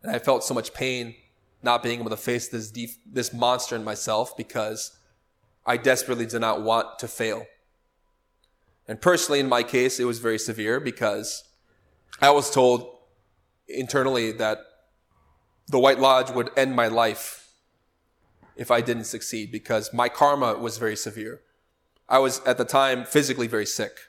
And 0.04 0.12
I 0.16 0.20
felt 0.20 0.44
so 0.44 0.54
much 0.54 0.74
pain 0.74 1.16
not 1.62 1.84
being 1.84 2.00
able 2.00 2.10
to 2.10 2.18
face 2.18 2.48
this 2.48 2.72
deep, 2.72 2.92
this 3.06 3.34
monster 3.34 3.76
in 3.76 3.84
myself 3.84 4.36
because 4.38 4.98
I 5.66 5.78
desperately 5.78 6.26
did 6.26 6.40
not 6.40 6.62
want 6.62 7.00
to 7.00 7.08
fail. 7.08 7.46
And 8.88 9.00
personally, 9.00 9.40
in 9.40 9.50
my 9.50 9.64
case, 9.64 10.00
it 10.00 10.06
was 10.06 10.20
very 10.20 10.40
severe 10.40 10.80
because 10.80 11.44
I 12.22 12.32
was 12.32 12.50
told 12.50 12.98
internally 13.68 14.32
that 14.34 14.60
the 15.68 15.80
White 15.80 16.00
Lodge 16.00 16.32
would 16.32 16.50
end 16.58 16.76
my 16.76 16.88
life 16.88 17.52
if 18.56 18.72
I 18.72 18.82
didn't 18.82 19.04
succeed 19.04 19.52
because 19.52 19.94
my 19.94 20.10
karma 20.10 20.56
was 20.56 20.78
very 20.78 20.96
severe. 20.96 21.42
I 22.10 22.18
was 22.18 22.42
at 22.46 22.58
the 22.58 22.66
time 22.66 23.06
physically 23.06 23.48
very 23.48 23.68
sick. 23.68 24.00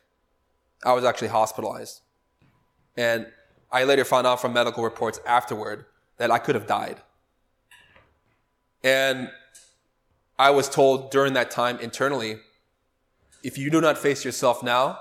I 0.84 0.94
was 0.94 1.05
actually 1.05 1.28
hospitalized. 1.28 2.01
And 2.96 3.26
I 3.70 3.84
later 3.84 4.05
found 4.05 4.26
out 4.26 4.40
from 4.40 4.55
medical 4.55 4.82
reports 4.82 5.20
afterward 5.26 5.84
that 6.16 6.30
I 6.30 6.38
could 6.38 6.55
have 6.55 6.66
died. 6.66 7.03
And 8.82 9.30
I 10.38 10.51
was 10.51 10.70
told 10.70 11.11
during 11.11 11.34
that 11.34 11.51
time 11.51 11.78
internally, 11.78 12.38
if 13.42 13.59
you 13.59 13.70
do 13.70 13.80
not 13.80 13.98
face 13.98 14.24
yourself 14.24 14.62
now, 14.62 14.98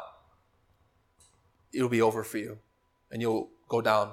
it'll 1.72 1.90
be 1.90 2.02
over 2.02 2.24
for 2.24 2.38
you 2.38 2.60
and 3.12 3.22
you'll 3.22 3.50
go 3.70 3.82
down. 3.82 4.12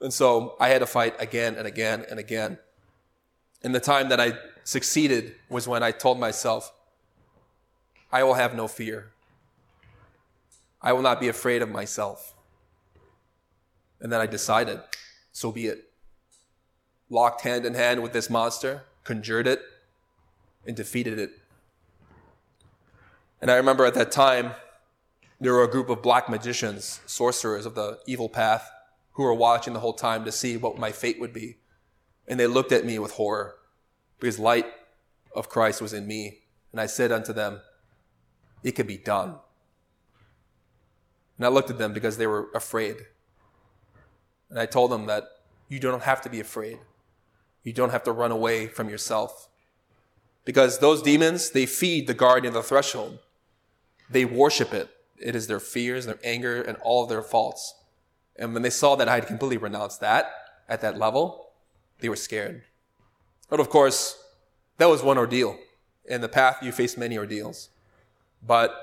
And 0.00 0.12
so 0.12 0.56
I 0.60 0.68
had 0.68 0.78
to 0.78 0.86
fight 0.86 1.14
again 1.18 1.56
and 1.56 1.66
again 1.66 2.04
and 2.08 2.20
again. 2.20 2.58
And 3.62 3.74
the 3.74 3.80
time 3.80 4.08
that 4.10 4.20
I 4.20 4.34
succeeded 4.64 5.34
was 5.48 5.66
when 5.66 5.82
I 5.82 5.90
told 5.90 6.18
myself, 6.18 6.72
I 8.12 8.22
will 8.22 8.34
have 8.34 8.54
no 8.54 8.68
fear. 8.68 9.12
I 10.80 10.92
will 10.92 11.02
not 11.02 11.20
be 11.20 11.28
afraid 11.28 11.62
of 11.62 11.70
myself. 11.70 12.34
And 14.00 14.12
then 14.12 14.20
I 14.20 14.26
decided, 14.26 14.80
so 15.32 15.50
be 15.50 15.66
it 15.66 15.88
locked 17.12 17.42
hand 17.42 17.66
in 17.66 17.74
hand 17.74 18.02
with 18.02 18.12
this 18.12 18.30
monster, 18.30 18.82
conjured 19.04 19.46
it, 19.46 19.60
and 20.66 20.74
defeated 20.74 21.18
it. 21.18 21.30
And 23.40 23.50
I 23.50 23.56
remember 23.56 23.84
at 23.84 23.94
that 23.94 24.10
time, 24.10 24.52
there 25.38 25.52
were 25.52 25.64
a 25.64 25.70
group 25.70 25.90
of 25.90 26.02
black 26.02 26.28
magicians, 26.28 27.00
sorcerers 27.04 27.66
of 27.66 27.74
the 27.74 27.98
evil 28.06 28.28
path, 28.28 28.70
who 29.12 29.24
were 29.24 29.34
watching 29.34 29.74
the 29.74 29.80
whole 29.80 29.92
time 29.92 30.24
to 30.24 30.32
see 30.32 30.56
what 30.56 30.78
my 30.78 30.90
fate 30.90 31.20
would 31.20 31.34
be. 31.34 31.58
And 32.26 32.40
they 32.40 32.46
looked 32.46 32.72
at 32.72 32.86
me 32.86 32.98
with 32.98 33.12
horror, 33.12 33.56
because 34.18 34.38
light 34.38 34.66
of 35.36 35.50
Christ 35.50 35.82
was 35.82 35.92
in 35.92 36.06
me. 36.06 36.38
And 36.70 36.80
I 36.80 36.86
said 36.86 37.12
unto 37.12 37.32
them, 37.32 37.60
It 38.62 38.72
could 38.72 38.86
be 38.86 38.98
done. 38.98 39.36
And 41.36 41.46
I 41.46 41.48
looked 41.48 41.70
at 41.70 41.78
them 41.78 41.92
because 41.92 42.16
they 42.16 42.26
were 42.26 42.48
afraid. 42.54 42.96
And 44.50 44.58
I 44.58 44.66
told 44.66 44.90
them 44.90 45.06
that 45.06 45.24
you 45.68 45.80
don't 45.80 46.02
have 46.02 46.20
to 46.22 46.30
be 46.30 46.40
afraid. 46.40 46.78
You 47.64 47.72
don't 47.72 47.90
have 47.90 48.04
to 48.04 48.12
run 48.12 48.30
away 48.30 48.66
from 48.66 48.88
yourself. 48.88 49.48
Because 50.44 50.78
those 50.78 51.02
demons, 51.02 51.50
they 51.50 51.66
feed 51.66 52.06
the 52.06 52.14
guardian 52.14 52.54
of 52.54 52.62
the 52.62 52.68
threshold. 52.68 53.18
They 54.10 54.24
worship 54.24 54.74
it. 54.74 54.90
It 55.18 55.34
is 55.34 55.46
their 55.46 55.60
fears, 55.60 56.06
their 56.06 56.18
anger, 56.24 56.60
and 56.60 56.76
all 56.82 57.04
of 57.04 57.08
their 57.08 57.22
faults. 57.22 57.74
And 58.36 58.52
when 58.52 58.62
they 58.62 58.70
saw 58.70 58.96
that 58.96 59.08
I 59.08 59.14
had 59.14 59.26
completely 59.26 59.56
renounced 59.56 60.00
that 60.00 60.32
at 60.68 60.80
that 60.80 60.98
level, 60.98 61.52
they 62.00 62.08
were 62.08 62.16
scared. 62.16 62.64
But 63.48 63.60
of 63.60 63.70
course, 63.70 64.22
that 64.78 64.88
was 64.88 65.02
one 65.02 65.18
ordeal. 65.18 65.58
In 66.04 66.20
the 66.20 66.28
path, 66.28 66.58
you 66.62 66.72
face 66.72 66.96
many 66.96 67.16
ordeals. 67.16 67.68
But 68.44 68.74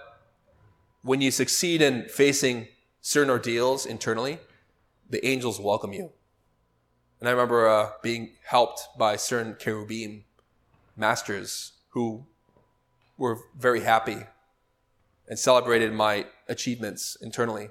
when 1.01 1.21
you 1.21 1.31
succeed 1.31 1.81
in 1.81 2.07
facing 2.07 2.67
certain 3.01 3.29
ordeals 3.29 3.85
internally, 3.85 4.39
the 5.09 5.25
angels 5.25 5.59
welcome 5.59 5.93
you. 5.93 6.11
And 7.19 7.27
I 7.27 7.31
remember 7.31 7.67
uh, 7.67 7.89
being 8.01 8.31
helped 8.45 8.87
by 8.97 9.15
certain 9.17 9.55
cherubim 9.59 10.23
masters 10.95 11.73
who 11.89 12.25
were 13.17 13.39
very 13.57 13.81
happy 13.81 14.17
and 15.27 15.37
celebrated 15.37 15.93
my 15.93 16.25
achievements 16.47 17.17
internally. 17.21 17.69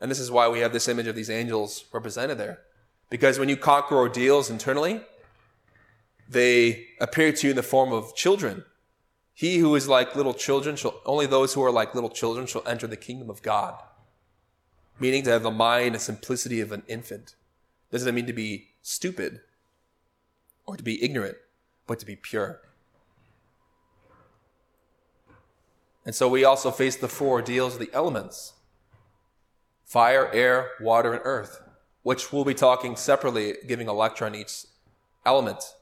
And 0.00 0.10
this 0.10 0.18
is 0.18 0.30
why 0.30 0.48
we 0.48 0.60
have 0.60 0.72
this 0.72 0.88
image 0.88 1.06
of 1.06 1.16
these 1.16 1.30
angels 1.30 1.84
represented 1.92 2.38
there. 2.38 2.60
Because 3.10 3.38
when 3.38 3.48
you 3.48 3.56
conquer 3.56 3.96
ordeals 3.96 4.50
internally, 4.50 5.02
they 6.28 6.86
appear 7.00 7.32
to 7.32 7.46
you 7.46 7.50
in 7.50 7.56
the 7.56 7.62
form 7.62 7.92
of 7.92 8.14
children. 8.14 8.64
He 9.40 9.56
who 9.56 9.74
is 9.74 9.88
like 9.88 10.14
little 10.14 10.34
children 10.34 10.76
shall, 10.76 11.00
only 11.06 11.24
those 11.24 11.54
who 11.54 11.64
are 11.64 11.70
like 11.70 11.94
little 11.94 12.10
children 12.10 12.46
shall 12.46 12.62
enter 12.68 12.86
the 12.86 12.94
kingdom 12.94 13.30
of 13.30 13.40
God. 13.40 13.82
Meaning 14.98 15.22
to 15.22 15.30
have 15.30 15.42
the 15.42 15.50
mind 15.50 15.94
and 15.94 16.02
simplicity 16.02 16.60
of 16.60 16.72
an 16.72 16.82
infant. 16.88 17.36
Doesn't 17.90 18.14
mean 18.14 18.26
to 18.26 18.34
be 18.34 18.72
stupid 18.82 19.40
or 20.66 20.76
to 20.76 20.82
be 20.82 21.02
ignorant, 21.02 21.38
but 21.86 21.98
to 22.00 22.04
be 22.04 22.16
pure. 22.16 22.60
And 26.04 26.14
so 26.14 26.28
we 26.28 26.44
also 26.44 26.70
face 26.70 26.96
the 26.96 27.08
four 27.08 27.40
ordeals 27.40 27.76
of 27.76 27.80
the 27.80 27.90
elements 27.94 28.52
fire, 29.86 30.30
air, 30.34 30.72
water, 30.82 31.14
and 31.14 31.22
earth, 31.24 31.62
which 32.02 32.30
we'll 32.30 32.44
be 32.44 32.52
talking 32.52 32.94
separately, 32.94 33.54
giving 33.66 33.88
a 33.88 33.94
lecture 33.94 34.26
on 34.26 34.34
each 34.34 34.66
element, 35.24 35.76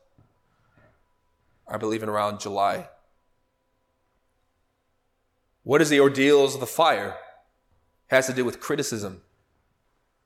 I 1.66 1.76
believe 1.76 2.04
in 2.04 2.08
around 2.08 2.38
July. 2.38 2.90
What 5.68 5.82
is 5.82 5.90
the 5.90 6.00
ordeals 6.00 6.54
of 6.54 6.60
the 6.60 6.66
fire? 6.66 7.08
It 8.10 8.14
has 8.14 8.26
to 8.28 8.32
do 8.32 8.42
with 8.42 8.58
criticism. 8.58 9.20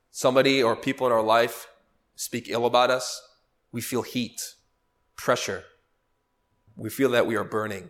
Somebody 0.09 0.63
or 0.63 0.73
people 0.73 1.05
in 1.05 1.11
our 1.11 1.21
life 1.21 1.67
speak 2.15 2.47
ill 2.47 2.65
about 2.65 2.89
us, 2.89 3.21
we 3.69 3.81
feel 3.81 4.03
heat, 4.03 4.53
pressure. 5.17 5.65
We 6.77 6.89
feel 6.89 7.09
that 7.09 7.27
we 7.27 7.35
are 7.35 7.43
burning. 7.43 7.89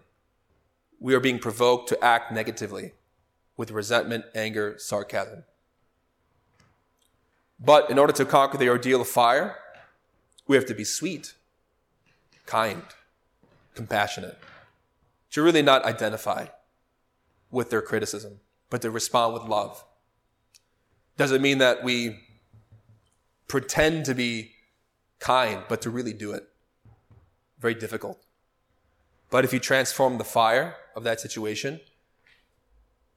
We 0.99 1.13
are 1.13 1.19
being 1.19 1.37
provoked 1.37 1.89
to 1.89 2.03
act 2.03 2.31
negatively 2.31 2.93
with 3.55 3.69
resentment, 3.69 4.25
anger, 4.33 4.73
sarcasm. 4.79 5.43
But 7.59 7.91
in 7.91 7.99
order 7.99 8.13
to 8.13 8.25
conquer 8.25 8.57
the 8.57 8.69
ordeal 8.69 9.01
of 9.01 9.07
fire, 9.07 9.59
We 10.47 10.57
have 10.57 10.65
to 10.65 10.73
be 10.73 10.83
sweet, 10.83 11.35
kind, 12.47 12.83
compassionate, 13.75 14.39
to 15.29 15.43
really 15.43 15.61
not 15.61 15.85
identify 15.85 16.47
with 17.53 17.69
their 17.69 17.81
criticism, 17.81 18.39
but 18.69 18.81
to 18.81 18.89
respond 18.89 19.33
with 19.35 19.43
love. 19.43 19.85
Doesn't 21.15 21.41
mean 21.41 21.59
that 21.59 21.83
we 21.83 22.19
pretend 23.47 24.05
to 24.05 24.15
be 24.15 24.53
kind, 25.19 25.63
but 25.69 25.79
to 25.83 25.91
really 25.91 26.13
do 26.13 26.33
it. 26.33 26.49
Very 27.59 27.75
difficult. 27.75 28.25
But 29.29 29.45
if 29.45 29.53
you 29.53 29.59
transform 29.59 30.17
the 30.17 30.23
fire 30.23 30.75
of 30.95 31.03
that 31.03 31.19
situation, 31.19 31.79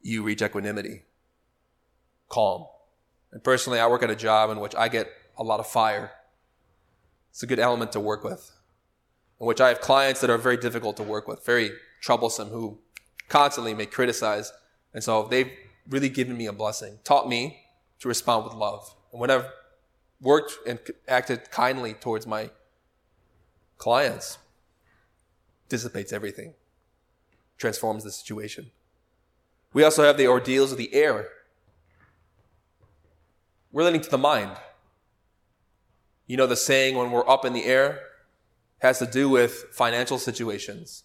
you 0.02 0.22
reach 0.22 0.42
equanimity, 0.42 1.04
calm. 2.28 2.66
And 3.32 3.42
personally, 3.42 3.80
I 3.80 3.86
work 3.86 4.02
at 4.02 4.10
a 4.10 4.16
job 4.16 4.50
in 4.50 4.60
which 4.60 4.74
I 4.74 4.88
get 4.88 5.08
a 5.38 5.42
lot 5.42 5.60
of 5.60 5.66
fire. 5.66 6.12
It's 7.30 7.42
a 7.42 7.46
good 7.46 7.58
element 7.58 7.92
to 7.92 8.00
work 8.00 8.22
with, 8.22 8.52
in 9.40 9.46
which 9.46 9.62
I 9.62 9.68
have 9.68 9.80
clients 9.80 10.20
that 10.20 10.28
are 10.28 10.38
very 10.38 10.58
difficult 10.58 10.98
to 10.98 11.02
work 11.02 11.26
with, 11.26 11.44
very 11.44 11.72
troublesome, 12.02 12.48
who 12.48 12.78
constantly 13.28 13.74
may 13.74 13.86
criticize. 13.86 14.52
And 14.94 15.02
so 15.02 15.26
they've 15.28 15.50
really 15.88 16.08
given 16.08 16.36
me 16.36 16.46
a 16.46 16.52
blessing, 16.52 16.98
taught 17.04 17.28
me 17.28 17.64
to 18.00 18.08
respond 18.08 18.44
with 18.44 18.54
love. 18.54 18.94
And 19.12 19.20
when 19.20 19.30
I've 19.30 19.46
worked 20.20 20.54
and 20.66 20.78
acted 21.08 21.50
kindly 21.50 21.94
towards 21.94 22.26
my 22.26 22.50
clients, 23.78 24.38
dissipates 25.68 26.12
everything, 26.12 26.54
transforms 27.58 28.04
the 28.04 28.10
situation. 28.10 28.70
We 29.72 29.84
also 29.84 30.04
have 30.04 30.16
the 30.16 30.26
ordeals 30.26 30.72
of 30.72 30.78
the 30.78 30.94
air, 30.94 31.28
relating 33.72 34.00
to 34.00 34.10
the 34.10 34.18
mind. 34.18 34.56
You 36.26 36.36
know, 36.36 36.46
the 36.46 36.56
saying 36.56 36.96
when 36.96 37.10
we're 37.10 37.28
up 37.28 37.44
in 37.44 37.52
the 37.52 37.64
air 37.64 38.00
has 38.78 38.98
to 38.98 39.06
do 39.06 39.28
with 39.28 39.66
financial 39.72 40.18
situations. 40.18 41.04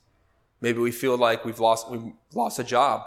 Maybe 0.62 0.80
we 0.80 0.91
feel 0.91 1.18
like 1.18 1.43
we've 1.43 1.59
lost, 1.59 1.89
we've 1.89 2.14
lost 2.34 2.59
a 2.59 2.64
job 2.64 3.01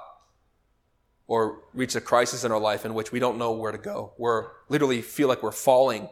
or 1.27 1.63
reached 1.73 1.97
a 1.97 2.01
crisis 2.01 2.45
in 2.45 2.53
our 2.53 2.59
life 2.59 2.85
in 2.85 2.93
which 2.95 3.13
we 3.13 3.21
don't 3.21 3.39
know 3.39 3.53
where 3.53 3.73
to 3.73 3.79
go. 3.79 4.13
We're 4.19 4.49
literally 4.69 5.01
feel 5.01 5.29
like 5.29 5.43
we're 5.43 5.53
falling 5.53 6.09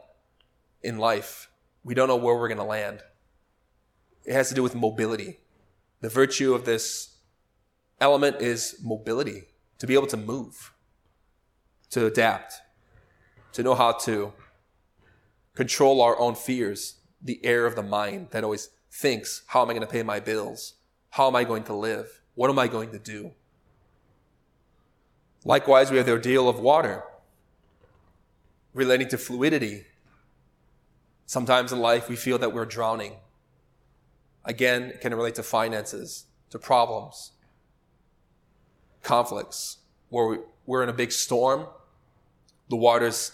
in 0.83 0.99
life. 0.99 1.51
We 1.85 1.95
don't 1.95 2.09
know 2.09 2.17
where 2.17 2.37
we're 2.37 2.49
going 2.49 2.59
to 2.59 2.65
land. 2.65 3.03
It 4.25 4.33
has 4.33 4.49
to 4.49 4.55
do 4.55 4.63
with 4.63 4.75
mobility. 4.75 5.41
The 6.01 6.09
virtue 6.09 6.55
of 6.55 6.65
this 6.65 7.17
element 8.01 8.41
is 8.41 8.77
mobility, 8.83 9.45
to 9.79 9.87
be 9.87 9.95
able 9.95 10.07
to 10.09 10.17
move, 10.17 10.73
to 11.91 12.07
adapt, 12.07 12.55
to 13.53 13.63
know 13.63 13.75
how 13.75 13.93
to 13.93 14.33
control 15.55 16.01
our 16.01 16.19
own 16.19 16.35
fears, 16.35 17.01
the 17.21 17.45
air 17.45 17.67
of 17.67 17.77
the 17.77 17.83
mind 17.83 18.29
that 18.31 18.43
always 18.45 18.71
thinks, 18.91 19.43
how 19.49 19.63
am 19.63 19.71
I 19.71 19.75
going 19.75 19.87
to 19.87 19.93
pay 19.93 20.03
my 20.03 20.19
bills? 20.19 20.75
How 21.13 21.29
am 21.29 21.37
I 21.37 21.45
going 21.45 21.65
to 21.65 21.75
live? 21.75 22.23
What 22.37 22.49
am 22.49 22.59
I 22.59 22.69
going 22.69 22.91
to 22.93 22.99
do? 22.99 23.33
Likewise, 25.45 25.91
we 25.91 25.99
have 25.99 26.07
the 26.07 26.13
ordeal 26.13 26.49
of 26.49 26.59
water 26.59 27.05
relating 28.73 29.09
to 29.09 29.19
fluidity. 29.19 29.85
Sometimes 31.27 31.71
in 31.71 31.81
life, 31.81 32.09
we 32.09 32.17
feel 32.17 32.39
that 32.39 32.55
we're 32.55 32.65
drowning. 32.65 33.17
Again, 34.47 34.85
it 34.85 35.03
can 35.03 35.15
relate 35.15 35.35
to 35.35 35.43
finances, 35.43 36.25
to 36.49 36.59
problems, 36.59 37.33
conflicts, 39.03 39.81
where 40.09 40.39
we're 40.65 40.83
in 40.83 40.89
a 40.89 40.95
big 40.95 41.13
storm, 41.13 41.67
the 42.71 42.77
water's 42.77 43.33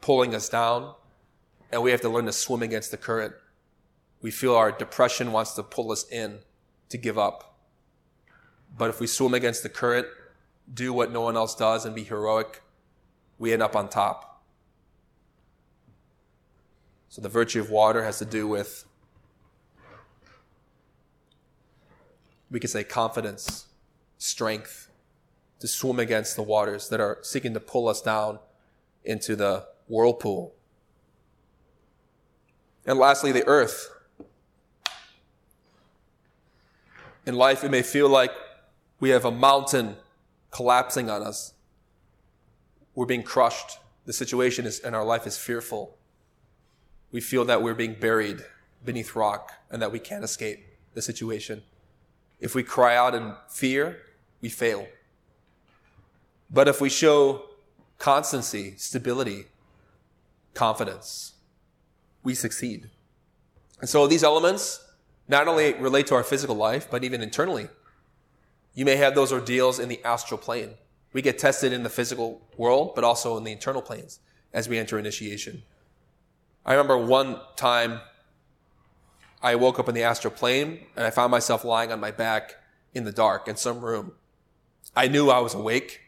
pulling 0.00 0.34
us 0.34 0.48
down, 0.48 0.94
and 1.70 1.80
we 1.80 1.92
have 1.92 2.00
to 2.00 2.08
learn 2.08 2.26
to 2.26 2.32
swim 2.32 2.60
against 2.60 2.90
the 2.90 2.96
current. 2.96 3.34
We 4.20 4.32
feel 4.32 4.56
our 4.56 4.72
depression 4.72 5.30
wants 5.30 5.52
to 5.54 5.62
pull 5.62 5.92
us 5.92 6.04
in 6.10 6.40
to 6.90 6.98
give 6.98 7.18
up. 7.18 7.58
But 8.76 8.90
if 8.90 9.00
we 9.00 9.06
swim 9.06 9.34
against 9.34 9.62
the 9.62 9.68
current, 9.68 10.06
do 10.72 10.92
what 10.92 11.10
no 11.10 11.22
one 11.22 11.36
else 11.36 11.54
does 11.54 11.84
and 11.84 11.94
be 11.94 12.04
heroic, 12.04 12.62
we 13.38 13.52
end 13.52 13.62
up 13.62 13.74
on 13.74 13.88
top. 13.88 14.42
So 17.08 17.20
the 17.20 17.28
virtue 17.28 17.60
of 17.60 17.70
water 17.70 18.04
has 18.04 18.18
to 18.18 18.24
do 18.24 18.46
with, 18.46 18.84
we 22.50 22.60
could 22.60 22.70
say, 22.70 22.84
confidence, 22.84 23.66
strength, 24.18 24.88
to 25.58 25.66
swim 25.66 25.98
against 25.98 26.36
the 26.36 26.42
waters 26.42 26.88
that 26.88 27.00
are 27.00 27.18
seeking 27.22 27.52
to 27.54 27.60
pull 27.60 27.88
us 27.88 28.00
down 28.00 28.38
into 29.04 29.34
the 29.34 29.66
whirlpool. 29.88 30.54
And 32.86 32.98
lastly, 32.98 33.32
the 33.32 33.46
earth. 33.46 33.90
In 37.30 37.36
life, 37.36 37.62
it 37.62 37.70
may 37.70 37.82
feel 37.82 38.08
like 38.08 38.32
we 38.98 39.10
have 39.10 39.24
a 39.24 39.30
mountain 39.30 39.94
collapsing 40.50 41.08
on 41.08 41.22
us. 41.22 41.54
We're 42.96 43.06
being 43.06 43.22
crushed. 43.22 43.78
The 44.04 44.12
situation 44.12 44.66
is, 44.66 44.80
in 44.80 44.96
our 44.96 45.04
life 45.04 45.28
is 45.28 45.38
fearful. 45.38 45.96
We 47.12 47.20
feel 47.20 47.44
that 47.44 47.62
we're 47.62 47.76
being 47.76 47.94
buried 47.94 48.40
beneath 48.84 49.14
rock 49.14 49.52
and 49.70 49.80
that 49.80 49.92
we 49.92 50.00
can't 50.00 50.24
escape 50.24 50.58
the 50.94 51.02
situation. 51.02 51.62
If 52.40 52.56
we 52.56 52.64
cry 52.64 52.96
out 52.96 53.14
in 53.14 53.34
fear, 53.48 53.98
we 54.40 54.48
fail. 54.48 54.88
But 56.50 56.66
if 56.66 56.80
we 56.80 56.88
show 56.88 57.44
constancy, 57.98 58.74
stability, 58.76 59.44
confidence, 60.52 61.34
we 62.24 62.34
succeed. 62.34 62.90
And 63.80 63.88
so 63.88 64.08
these 64.08 64.24
elements 64.24 64.84
not 65.30 65.46
only 65.46 65.74
relate 65.74 66.08
to 66.08 66.14
our 66.16 66.24
physical 66.24 66.56
life, 66.56 66.88
but 66.90 67.04
even 67.04 67.22
internally. 67.22 67.68
You 68.74 68.84
may 68.84 68.96
have 68.96 69.14
those 69.14 69.32
ordeals 69.32 69.78
in 69.78 69.88
the 69.88 70.04
astral 70.04 70.38
plane. 70.38 70.74
We 71.12 71.22
get 71.22 71.38
tested 71.38 71.72
in 71.72 71.82
the 71.84 71.88
physical 71.88 72.42
world, 72.56 72.94
but 72.94 73.04
also 73.04 73.36
in 73.36 73.44
the 73.44 73.52
internal 73.52 73.82
planes 73.82 74.18
as 74.52 74.68
we 74.68 74.76
enter 74.78 74.98
initiation. 74.98 75.62
I 76.66 76.72
remember 76.72 76.98
one 76.98 77.40
time 77.56 78.00
I 79.42 79.54
woke 79.54 79.78
up 79.78 79.88
in 79.88 79.94
the 79.94 80.02
astral 80.02 80.32
plane 80.32 80.86
and 80.96 81.06
I 81.06 81.10
found 81.10 81.30
myself 81.30 81.64
lying 81.64 81.92
on 81.92 82.00
my 82.00 82.10
back 82.10 82.56
in 82.92 83.04
the 83.04 83.12
dark 83.12 83.48
in 83.48 83.56
some 83.56 83.80
room. 83.80 84.12
I 84.96 85.06
knew 85.06 85.30
I 85.30 85.38
was 85.38 85.54
awake, 85.54 86.00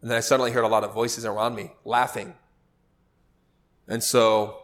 and 0.00 0.10
then 0.10 0.16
I 0.16 0.20
suddenly 0.20 0.52
heard 0.52 0.64
a 0.64 0.68
lot 0.68 0.84
of 0.84 0.94
voices 0.94 1.26
around 1.26 1.54
me 1.54 1.72
laughing. 1.84 2.34
And 3.86 4.02
so 4.02 4.62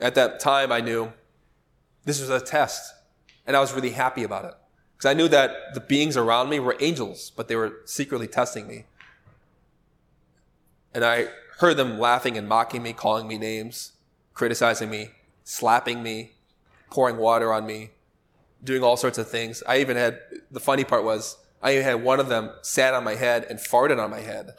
at 0.00 0.14
that 0.14 0.40
time, 0.40 0.72
I 0.72 0.80
knew 0.80 1.12
this 2.04 2.20
was 2.20 2.30
a 2.30 2.40
test, 2.40 2.94
and 3.46 3.56
I 3.56 3.60
was 3.60 3.72
really 3.72 3.90
happy 3.90 4.22
about 4.22 4.44
it. 4.44 4.54
Because 4.96 5.10
I 5.10 5.14
knew 5.14 5.28
that 5.28 5.74
the 5.74 5.80
beings 5.80 6.16
around 6.16 6.48
me 6.48 6.60
were 6.60 6.76
angels, 6.80 7.32
but 7.34 7.48
they 7.48 7.56
were 7.56 7.80
secretly 7.84 8.28
testing 8.28 8.68
me. 8.68 8.84
And 10.94 11.04
I 11.04 11.26
heard 11.58 11.76
them 11.76 11.98
laughing 11.98 12.36
and 12.36 12.48
mocking 12.48 12.82
me, 12.82 12.92
calling 12.92 13.26
me 13.26 13.38
names, 13.38 13.92
criticizing 14.34 14.90
me, 14.90 15.10
slapping 15.44 16.02
me, 16.02 16.32
pouring 16.90 17.16
water 17.16 17.52
on 17.52 17.66
me, 17.66 17.90
doing 18.62 18.82
all 18.82 18.96
sorts 18.96 19.18
of 19.18 19.28
things. 19.28 19.62
I 19.66 19.78
even 19.78 19.96
had, 19.96 20.20
the 20.50 20.60
funny 20.60 20.84
part 20.84 21.04
was, 21.04 21.36
I 21.62 21.72
even 21.72 21.84
had 21.84 22.02
one 22.02 22.20
of 22.20 22.28
them 22.28 22.50
sat 22.62 22.94
on 22.94 23.04
my 23.04 23.14
head 23.14 23.46
and 23.48 23.58
farted 23.58 24.02
on 24.02 24.10
my 24.10 24.20
head, 24.20 24.50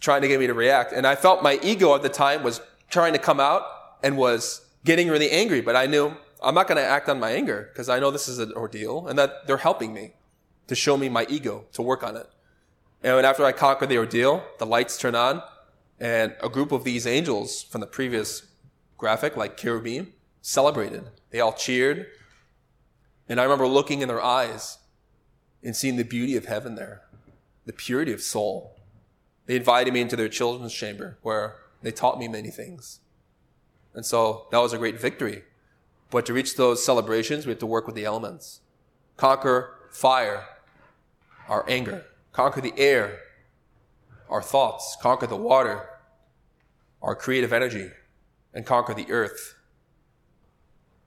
trying 0.00 0.22
to 0.22 0.28
get 0.28 0.40
me 0.40 0.46
to 0.46 0.54
react. 0.54 0.92
And 0.92 1.06
I 1.06 1.14
felt 1.14 1.42
my 1.42 1.58
ego 1.62 1.94
at 1.94 2.02
the 2.02 2.08
time 2.08 2.42
was 2.42 2.60
trying 2.88 3.12
to 3.12 3.18
come 3.18 3.40
out 3.40 3.62
and 4.02 4.16
was 4.16 4.66
getting 4.84 5.08
really 5.08 5.30
angry, 5.30 5.60
but 5.60 5.76
I 5.76 5.86
knew 5.86 6.14
I'm 6.44 6.54
not 6.54 6.68
going 6.68 6.76
to 6.76 6.84
act 6.84 7.08
on 7.08 7.18
my 7.18 7.30
anger 7.30 7.70
because 7.72 7.88
I 7.88 7.98
know 7.98 8.10
this 8.10 8.28
is 8.28 8.38
an 8.38 8.52
ordeal 8.52 9.06
and 9.08 9.18
that 9.18 9.46
they're 9.46 9.56
helping 9.56 9.94
me 9.94 10.12
to 10.66 10.74
show 10.74 10.96
me 10.96 11.08
my 11.08 11.26
ego, 11.28 11.64
to 11.72 11.82
work 11.82 12.02
on 12.02 12.16
it. 12.16 12.28
And 13.02 13.26
after 13.26 13.44
I 13.44 13.52
conquer 13.52 13.86
the 13.86 13.98
ordeal, 13.98 14.44
the 14.58 14.66
lights 14.66 14.98
turn 14.98 15.14
on 15.14 15.42
and 15.98 16.34
a 16.42 16.48
group 16.48 16.72
of 16.72 16.84
these 16.84 17.06
angels 17.06 17.62
from 17.62 17.80
the 17.80 17.86
previous 17.86 18.46
graphic, 18.98 19.36
like 19.36 19.56
cherubim, 19.56 20.12
celebrated. 20.42 21.04
They 21.30 21.40
all 21.40 21.52
cheered. 21.52 22.06
And 23.28 23.40
I 23.40 23.44
remember 23.44 23.66
looking 23.66 24.00
in 24.00 24.08
their 24.08 24.22
eyes 24.22 24.78
and 25.62 25.74
seeing 25.74 25.96
the 25.96 26.04
beauty 26.04 26.36
of 26.36 26.46
heaven 26.46 26.74
there, 26.74 27.02
the 27.64 27.72
purity 27.72 28.12
of 28.12 28.20
soul. 28.20 28.76
They 29.46 29.56
invited 29.56 29.92
me 29.92 30.00
into 30.00 30.16
their 30.16 30.28
children's 30.28 30.74
chamber 30.74 31.18
where 31.22 31.56
they 31.82 31.90
taught 31.90 32.18
me 32.18 32.28
many 32.28 32.50
things. 32.50 33.00
And 33.94 34.04
so 34.04 34.46
that 34.50 34.58
was 34.58 34.72
a 34.72 34.78
great 34.78 35.00
victory 35.00 35.42
but 36.14 36.26
to 36.26 36.32
reach 36.32 36.54
those 36.54 36.84
celebrations, 36.84 37.44
we 37.44 37.50
have 37.50 37.58
to 37.58 37.66
work 37.66 37.86
with 37.86 37.96
the 37.96 38.04
elements. 38.04 38.60
Conquer 39.16 39.74
fire, 39.90 40.44
our 41.48 41.68
anger. 41.68 42.06
Conquer 42.30 42.60
the 42.60 42.72
air, 42.76 43.18
our 44.30 44.40
thoughts. 44.40 44.96
Conquer 45.02 45.26
the 45.26 45.34
water, 45.34 45.88
our 47.02 47.16
creative 47.16 47.52
energy. 47.52 47.90
And 48.54 48.64
conquer 48.64 48.94
the 48.94 49.10
earth, 49.10 49.56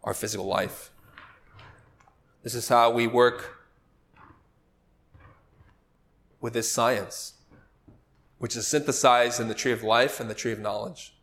our 0.04 0.14
physical 0.14 0.46
life. 0.46 0.92
This 2.44 2.54
is 2.54 2.68
how 2.68 2.92
we 2.92 3.08
work 3.08 3.66
with 6.42 6.52
this 6.52 6.70
science, 6.70 7.36
which 8.40 8.58
is 8.58 8.68
synthesized 8.68 9.40
in 9.40 9.48
the 9.48 9.56
tree 9.56 9.72
of 9.72 9.84
life 9.84 10.20
and 10.20 10.30
the 10.30 10.36
tree 10.36 10.52
of 10.52 10.60
knowledge. 10.60 11.16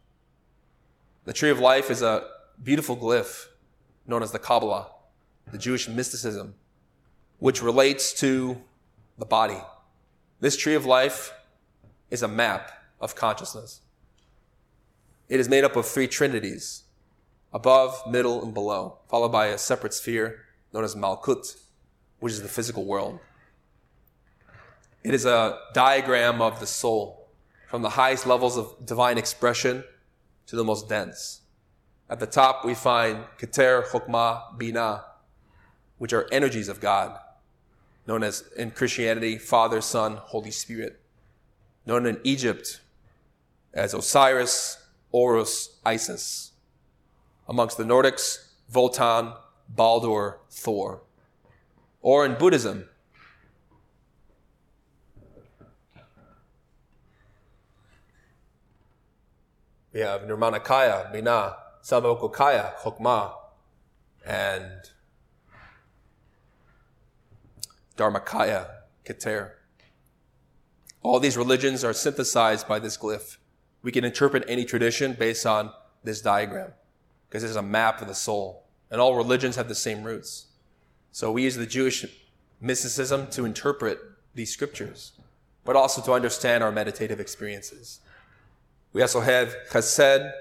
The 1.27 1.35
tree 1.35 1.51
of 1.51 1.61
life 1.61 1.91
is 1.91 2.01
a 2.01 2.27
beautiful 2.63 2.97
glyph 2.97 3.49
known 4.07 4.23
as 4.23 4.33
the 4.33 4.39
Kabbalah, 4.39 4.89
the 5.51 5.59
Jewish 5.59 5.89
mysticism, 5.89 6.55
which 7.39 7.63
relates 7.63 8.13
to 8.21 8.63
the 9.19 9.25
body. 9.25 9.61
This 10.41 10.57
tree 10.57 10.75
of 10.75 10.87
life 10.87 11.33
is 12.11 12.23
a 12.23 12.29
map 12.29 12.71
of 13.01 13.15
consciousness. 13.15 13.81
It 15.29 15.41
is 15.41 15.49
made 15.49 15.65
up 15.65 15.77
of 15.77 15.87
three 15.87 16.07
trinities 16.07 16.85
above, 17.53 18.03
middle, 18.11 18.43
and 18.43 18.53
below, 18.53 18.99
followed 19.09 19.31
by 19.31 19.47
a 19.47 19.59
separate 19.59 19.95
sphere 19.95 20.41
known 20.73 20.85
as 20.85 20.95
Malkut, 20.95 21.57
which 22.19 22.33
is 22.33 22.43
the 22.43 22.49
physical 22.49 22.85
world. 22.85 23.21
It 25.03 25.15
is 25.15 25.25
a 25.25 25.59
diagram 25.73 26.43
of 26.43 26.61
the 26.61 26.67
soul, 26.67 27.29
from 27.69 27.83
the 27.83 27.91
highest 27.91 28.27
levels 28.27 28.57
of 28.57 28.75
divine 28.85 29.19
expression 29.19 29.85
to 30.47 30.57
the 30.57 30.65
most 30.65 30.89
dense. 30.89 31.43
At 32.09 32.21
the 32.21 32.27
top, 32.27 32.65
we 32.65 32.75
find 32.75 33.25
Keter, 33.39 33.85
Chokmah, 33.87 34.59
Bina, 34.59 35.05
which 35.99 36.13
are 36.13 36.29
energies 36.31 36.69
of 36.69 36.81
God, 36.81 37.19
known 38.07 38.23
as 38.23 38.45
in 38.57 38.73
Christianity, 38.73 39.39
Father, 39.39 39.81
Son, 39.81 40.17
Holy 40.17 40.51
Spirit. 40.51 41.01
Known 41.87 42.07
in 42.07 42.21
Egypt 42.25 42.81
as 43.73 43.95
Osiris, 43.95 44.83
Horus, 45.11 45.79
Isis. 45.85 46.53
Amongst 47.49 47.77
the 47.79 47.85
Nordics, 47.85 48.53
Wotan, 48.73 49.33
Baldur, 49.69 50.39
Thor. 50.51 51.03
Or 52.01 52.27
in 52.27 52.35
Buddhism, 52.35 52.89
we 59.93 60.01
have 60.01 60.23
Nirmanakaya, 60.23 61.11
Bina, 61.13 61.57
Sambhogakaya, 61.85 62.77
Chokmah, 62.77 63.35
and 64.25 64.91
Dharmakaya, 67.99 68.71
Keter. 69.05 69.51
All 71.03 71.21
these 71.21 71.37
religions 71.37 71.85
are 71.85 71.93
synthesized 71.93 72.67
by 72.67 72.79
this 72.79 72.97
glyph. 72.97 73.37
We 73.83 73.93
can 73.93 74.03
interpret 74.03 74.45
any 74.49 74.65
tradition 74.65 75.13
based 75.13 75.45
on 75.45 75.73
this 76.03 76.23
diagram 76.23 76.73
because 77.29 77.45
it's 77.45 77.57
a 77.57 77.63
map 77.63 78.01
of 78.01 78.09
the 78.09 78.15
soul. 78.15 78.65
And 78.91 78.99
all 78.99 79.15
religions 79.15 79.57
have 79.57 79.69
the 79.69 79.75
same 79.75 80.05
roots. 80.05 80.47
So 81.13 81.31
we 81.33 81.43
use 81.43 81.57
the 81.57 81.67
Jewish 81.67 82.07
mysticism 82.63 83.27
to 83.33 83.45
interpret 83.45 83.99
these 84.35 84.51
scriptures, 84.51 85.13
but 85.65 85.77
also 85.77 86.01
to 86.01 86.13
understand 86.13 86.65
our 86.65 86.73
meditative 86.73 87.21
experiences. 87.21 88.01
We 88.95 89.03
also 89.03 89.21
have 89.21 89.55
Chesed, 89.71 90.33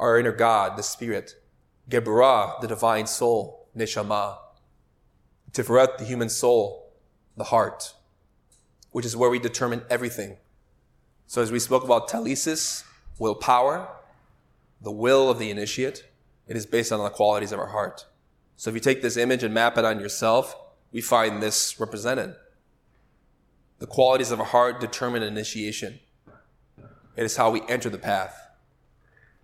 our 0.00 0.18
inner 0.18 0.32
God, 0.32 0.76
the 0.76 0.82
Spirit, 0.82 1.34
Geburah, 1.88 2.60
the 2.60 2.66
divine 2.66 3.06
soul, 3.06 3.68
Neshama, 3.76 4.38
Tiferet, 5.52 5.98
the 5.98 6.04
human 6.04 6.30
soul, 6.30 6.92
the 7.36 7.44
heart, 7.44 7.94
which 8.90 9.04
is 9.04 9.16
where 9.16 9.30
we 9.30 9.38
determine 9.38 9.82
everything. 9.90 10.38
So 11.26 11.42
as 11.42 11.52
we 11.52 11.58
spoke 11.58 11.84
about 11.84 12.08
telesis, 12.08 12.84
willpower, 13.18 13.88
the 14.80 14.90
will 14.90 15.28
of 15.28 15.38
the 15.38 15.50
initiate, 15.50 16.06
it 16.48 16.56
is 16.56 16.64
based 16.66 16.90
on 16.90 17.04
the 17.04 17.10
qualities 17.10 17.52
of 17.52 17.60
our 17.60 17.68
heart. 17.68 18.06
So 18.56 18.70
if 18.70 18.74
you 18.74 18.80
take 18.80 19.02
this 19.02 19.18
image 19.18 19.42
and 19.44 19.52
map 19.52 19.76
it 19.76 19.84
on 19.84 20.00
yourself, 20.00 20.56
we 20.92 21.02
find 21.02 21.42
this 21.42 21.78
represented. 21.78 22.34
The 23.78 23.86
qualities 23.86 24.30
of 24.30 24.40
our 24.40 24.46
heart 24.46 24.80
determine 24.80 25.22
initiation. 25.22 26.00
It 27.16 27.24
is 27.24 27.36
how 27.36 27.50
we 27.50 27.62
enter 27.68 27.90
the 27.90 27.98
path. 27.98 28.49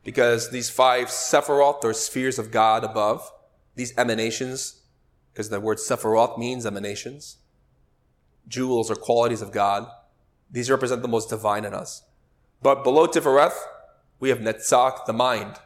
Because 0.06 0.50
these 0.52 0.70
five 0.70 1.08
Sephiroth 1.08 1.82
or 1.82 1.92
spheres 1.92 2.38
of 2.38 2.52
God 2.52 2.84
above, 2.84 3.28
these 3.74 3.92
emanations, 3.98 4.82
because 5.32 5.48
the 5.48 5.58
word 5.58 5.78
Sephiroth 5.78 6.38
means 6.38 6.64
emanations, 6.64 7.38
jewels 8.46 8.88
or 8.88 8.94
qualities 8.94 9.42
of 9.42 9.50
God. 9.50 9.88
These 10.48 10.70
represent 10.70 11.02
the 11.02 11.08
most 11.08 11.28
divine 11.28 11.64
in 11.64 11.74
us. 11.74 12.04
But 12.62 12.84
below 12.84 13.08
Tifereth, 13.08 13.56
we 14.20 14.28
have 14.28 14.38
Netzach, 14.38 15.06
the 15.06 15.12
mind, 15.12 15.56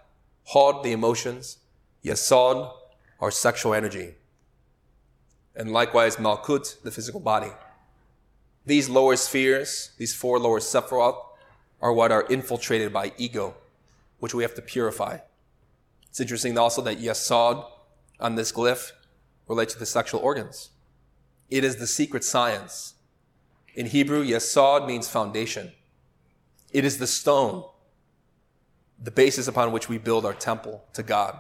Hod, 0.45 0.85
the 0.85 0.93
emotions, 0.93 1.59
Yesod, 2.03 2.73
our 3.21 3.31
sexual 3.31 3.75
energy, 3.75 4.15
and 5.55 5.71
likewise 5.71 6.17
Malkut, 6.17 6.81
the 6.81 6.91
physical 6.91 7.21
body. 7.21 7.53
These 8.65 8.89
lower 8.89 9.17
spheres, 9.17 9.91
these 9.99 10.15
four 10.15 10.39
lower 10.39 10.61
Sephiroth, 10.61 11.27
are 11.83 11.93
what 11.93 12.11
are 12.11 12.25
infiltrated 12.31 12.91
by 12.91 13.13
ego, 13.19 13.57
which 14.21 14.35
we 14.35 14.43
have 14.43 14.55
to 14.55 14.63
purify. 14.63 15.19
It's 16.09 16.21
interesting 16.21 16.57
also 16.57 16.81
that 16.83 16.99
Yesod 16.99 17.65
on 18.21 18.35
this 18.37 18.53
glyph 18.53 18.93
relates 19.49 19.73
to 19.73 19.79
the 19.79 19.87
sexual 19.87 20.21
organs. 20.21 20.71
It 21.49 21.65
is 21.65 21.77
the 21.77 21.87
secret 21.87 22.23
science. 22.23 22.95
In 23.75 23.87
Hebrew, 23.87 24.25
yesod 24.25 24.87
means 24.87 25.09
foundation. 25.09 25.73
It 26.73 26.85
is 26.85 26.99
the 26.99 27.07
stone, 27.07 27.65
the 29.03 29.11
basis 29.11 29.49
upon 29.49 29.73
which 29.73 29.89
we 29.89 29.99
build 29.99 30.25
our 30.25 30.35
temple 30.35 30.85
to 30.93 31.03
God. 31.03 31.39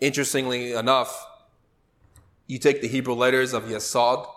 Interestingly 0.00 0.72
enough, 0.72 1.26
you 2.46 2.58
take 2.58 2.80
the 2.80 2.88
Hebrew 2.88 3.14
letters 3.14 3.52
of 3.52 3.64
yesod 3.64 4.28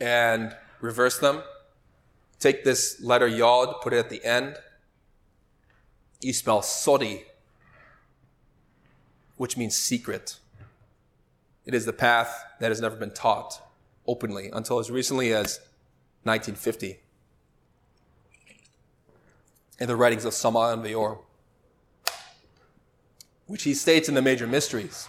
and 0.00 0.56
reverse 0.80 1.18
them. 1.18 1.42
Take 2.40 2.64
this 2.64 3.00
letter 3.00 3.28
yod, 3.28 3.80
put 3.82 3.92
it 3.92 3.98
at 3.98 4.10
the 4.10 4.24
end. 4.24 4.56
You 6.22 6.32
spell 6.32 6.62
sodi, 6.62 7.24
which 9.36 9.56
means 9.56 9.76
secret. 9.76 10.38
It 11.66 11.74
is 11.74 11.84
the 11.84 11.92
path 11.92 12.44
that 12.60 12.70
has 12.70 12.80
never 12.80 12.96
been 12.96 13.12
taught 13.12 13.60
openly 14.06 14.48
until 14.52 14.78
as 14.78 14.90
recently 14.90 15.32
as 15.32 15.60
1950 16.22 16.98
in 19.80 19.88
the 19.88 19.96
writings 19.96 20.24
of 20.24 20.32
Samael 20.32 20.80
Aun 20.80 21.18
which 23.46 23.64
he 23.64 23.74
states 23.74 24.08
in 24.08 24.14
the 24.14 24.22
major 24.22 24.46
mysteries. 24.46 25.08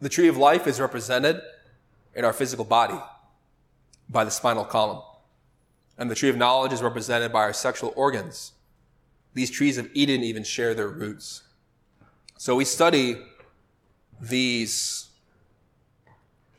The 0.00 0.08
tree 0.08 0.28
of 0.28 0.36
life 0.36 0.66
is 0.66 0.80
represented 0.80 1.40
in 2.14 2.24
our 2.24 2.32
physical 2.32 2.64
body 2.64 2.98
by 4.08 4.24
the 4.24 4.30
spinal 4.30 4.64
column, 4.64 5.02
and 5.98 6.10
the 6.10 6.14
tree 6.14 6.30
of 6.30 6.36
knowledge 6.36 6.72
is 6.72 6.82
represented 6.82 7.32
by 7.32 7.40
our 7.40 7.52
sexual 7.52 7.92
organs. 7.94 8.52
These 9.38 9.52
trees 9.52 9.78
of 9.78 9.88
Eden 9.94 10.24
even 10.24 10.42
share 10.42 10.74
their 10.74 10.88
roots. 10.88 11.44
So 12.38 12.56
we 12.56 12.64
study 12.64 13.22
these 14.20 15.10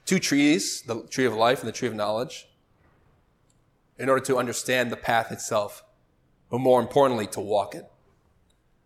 two 0.05 0.17
trees, 0.17 0.82
the 0.84 1.03
tree 1.09 1.25
of 1.25 1.34
life 1.34 1.59
and 1.59 1.67
the 1.67 1.73
tree 1.73 1.89
of 1.89 1.93
knowledge, 1.93 2.47
in 3.97 4.07
order 4.07 4.23
to 4.27 4.38
understand 4.38 4.93
the 4.93 4.95
path 4.95 5.30
itself, 5.30 5.84
but 6.49 6.59
more 6.59 6.80
importantly, 6.80 7.27
to 7.27 7.41
walk 7.41 7.75
it. 7.75 7.84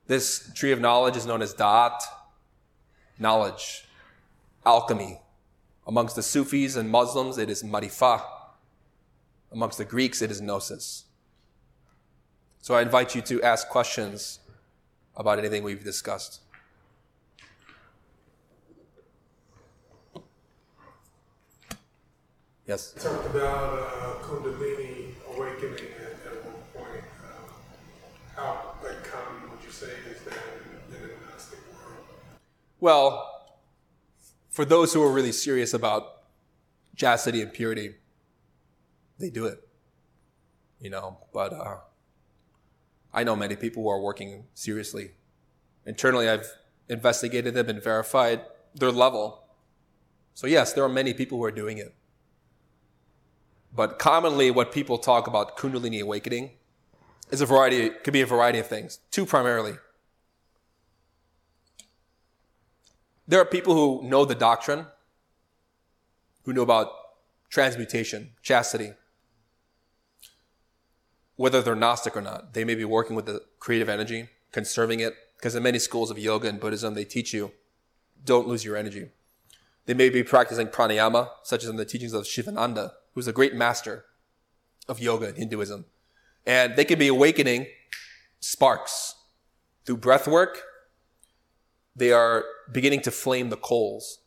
This 0.08 0.52
tree 0.56 0.72
of 0.72 0.82
knowledge 0.82 1.16
is 1.16 1.28
known 1.28 1.44
as 1.44 1.54
Da'at, 1.54 2.02
knowledge, 3.20 3.86
alchemy. 4.66 5.22
Amongst 5.86 6.16
the 6.16 6.24
Sufis 6.24 6.76
and 6.76 6.90
Muslims, 6.90 7.38
it 7.38 7.52
is 7.52 7.62
Marifah. 7.62 8.24
Amongst 9.52 9.78
the 9.78 9.86
Greeks, 9.86 10.24
it 10.24 10.32
is 10.32 10.42
Gnosis. 10.42 11.04
So 12.64 12.76
I 12.76 12.82
invite 12.82 13.14
you 13.14 13.22
to 13.24 13.44
ask 13.44 13.68
questions 13.68 14.40
about 15.18 15.38
anything 15.38 15.64
we've 15.64 15.84
discussed. 15.84 16.40
Yes. 22.66 22.94
You 22.96 23.02
talked 23.02 23.26
about 23.36 23.80
uh, 23.80 24.24
Kundalini 24.24 25.08
awakening 25.36 25.92
at, 26.00 26.14
at 26.26 26.46
one 26.46 26.56
point. 26.74 27.04
Uh, 27.22 27.52
how 28.34 28.76
like 28.82 29.04
common 29.04 29.52
would 29.52 29.62
you 29.62 29.70
say 29.70 29.92
is 30.10 30.22
that 30.22 30.34
in, 30.90 30.96
in 30.96 31.02
the 31.02 31.08
Gnostic 31.30 31.60
world? 31.74 32.06
Well, 32.80 33.30
for 34.52 34.64
those 34.64 34.94
who 34.94 35.04
are 35.04 35.12
really 35.12 35.34
serious 35.34 35.74
about 35.74 36.24
chastity 36.96 37.42
and 37.42 37.52
purity, 37.52 37.96
they 39.20 39.30
do 39.30 39.48
it. 39.48 39.68
You 40.80 40.92
know, 40.92 41.18
but 41.34 41.52
uh, 41.52 41.76
I 43.14 43.24
know 43.24 43.36
many 43.36 43.56
people 43.56 43.84
who 43.84 43.90
are 43.90 44.02
working 44.02 44.46
seriously. 44.54 45.12
Internally, 45.86 46.28
I've 46.28 46.48
investigated 46.90 47.54
them 47.54 47.70
and 47.70 47.82
verified 47.82 48.42
their 48.74 48.92
level. 48.92 49.44
So 50.34 50.48
yes, 50.48 50.74
there 50.74 50.84
are 50.84 50.90
many 50.90 51.14
people 51.14 51.38
who 51.38 51.44
are 51.44 51.52
doing 51.52 51.78
it. 51.78 51.94
But 53.76 54.00
commonly, 54.00 54.52
what 54.52 54.72
people 54.72 54.98
talk 54.98 55.28
about 55.28 55.58
Kundalini 55.58 56.02
awakening 56.02 56.52
is 57.32 57.42
a 57.42 57.46
variety, 57.46 57.90
could 57.90 58.14
be 58.14 58.22
a 58.22 58.26
variety 58.26 58.60
of 58.60 58.68
things. 58.68 59.00
Two 59.12 59.26
primarily. 59.26 59.76
There 63.28 63.40
are 63.40 63.46
people 63.46 63.74
who 63.74 64.08
know 64.08 64.26
the 64.26 64.36
doctrine, 64.36 64.86
who 66.44 66.54
know 66.54 66.62
about 66.62 66.92
transmutation, 67.50 68.32
chastity. 68.42 68.94
Whether 71.44 71.62
they're 71.62 71.76
Gnostic 71.76 72.16
or 72.16 72.22
not, 72.22 72.54
they 72.54 72.64
may 72.64 72.74
be 72.74 72.86
working 72.86 73.18
with 73.18 73.26
the 73.26 73.42
creative 73.60 73.90
energy, 73.90 74.30
conserving 74.54 75.02
it, 75.02 75.14
Because 75.36 75.56
in 75.56 75.64
many 75.64 75.78
schools 75.78 76.10
of 76.10 76.18
yoga 76.18 76.48
and 76.48 76.58
Buddhism, 76.58 76.94
they 76.94 77.04
teach 77.04 77.34
you 77.34 77.52
don't 78.24 78.48
lose 78.48 78.64
your 78.64 78.78
energy. 78.78 79.10
They 79.86 79.94
may 79.94 80.08
be 80.08 80.24
practicing 80.24 80.68
pranayama, 80.68 81.32
such 81.44 81.64
as 81.64 81.70
in 81.70 81.76
the 81.76 81.84
teachings 81.84 82.14
of 82.14 82.26
Shivananda, 82.26 82.94
who's 83.14 83.28
a 83.28 83.34
great 83.34 83.54
master 83.54 84.06
of 84.88 85.02
yoga 85.02 85.28
and 85.28 85.38
Hinduism. 85.38 85.84
And 86.46 86.78
they 86.78 86.86
can 86.86 86.98
be 86.98 87.10
awakening 87.10 87.68
sparks 88.40 89.16
through 89.84 89.98
breath 89.98 90.30
work. 90.30 90.62
They 91.94 92.14
are 92.14 92.46
beginning 92.72 93.02
to 93.02 93.12
flame 93.12 93.50
the 93.50 93.58
coals 93.58 94.20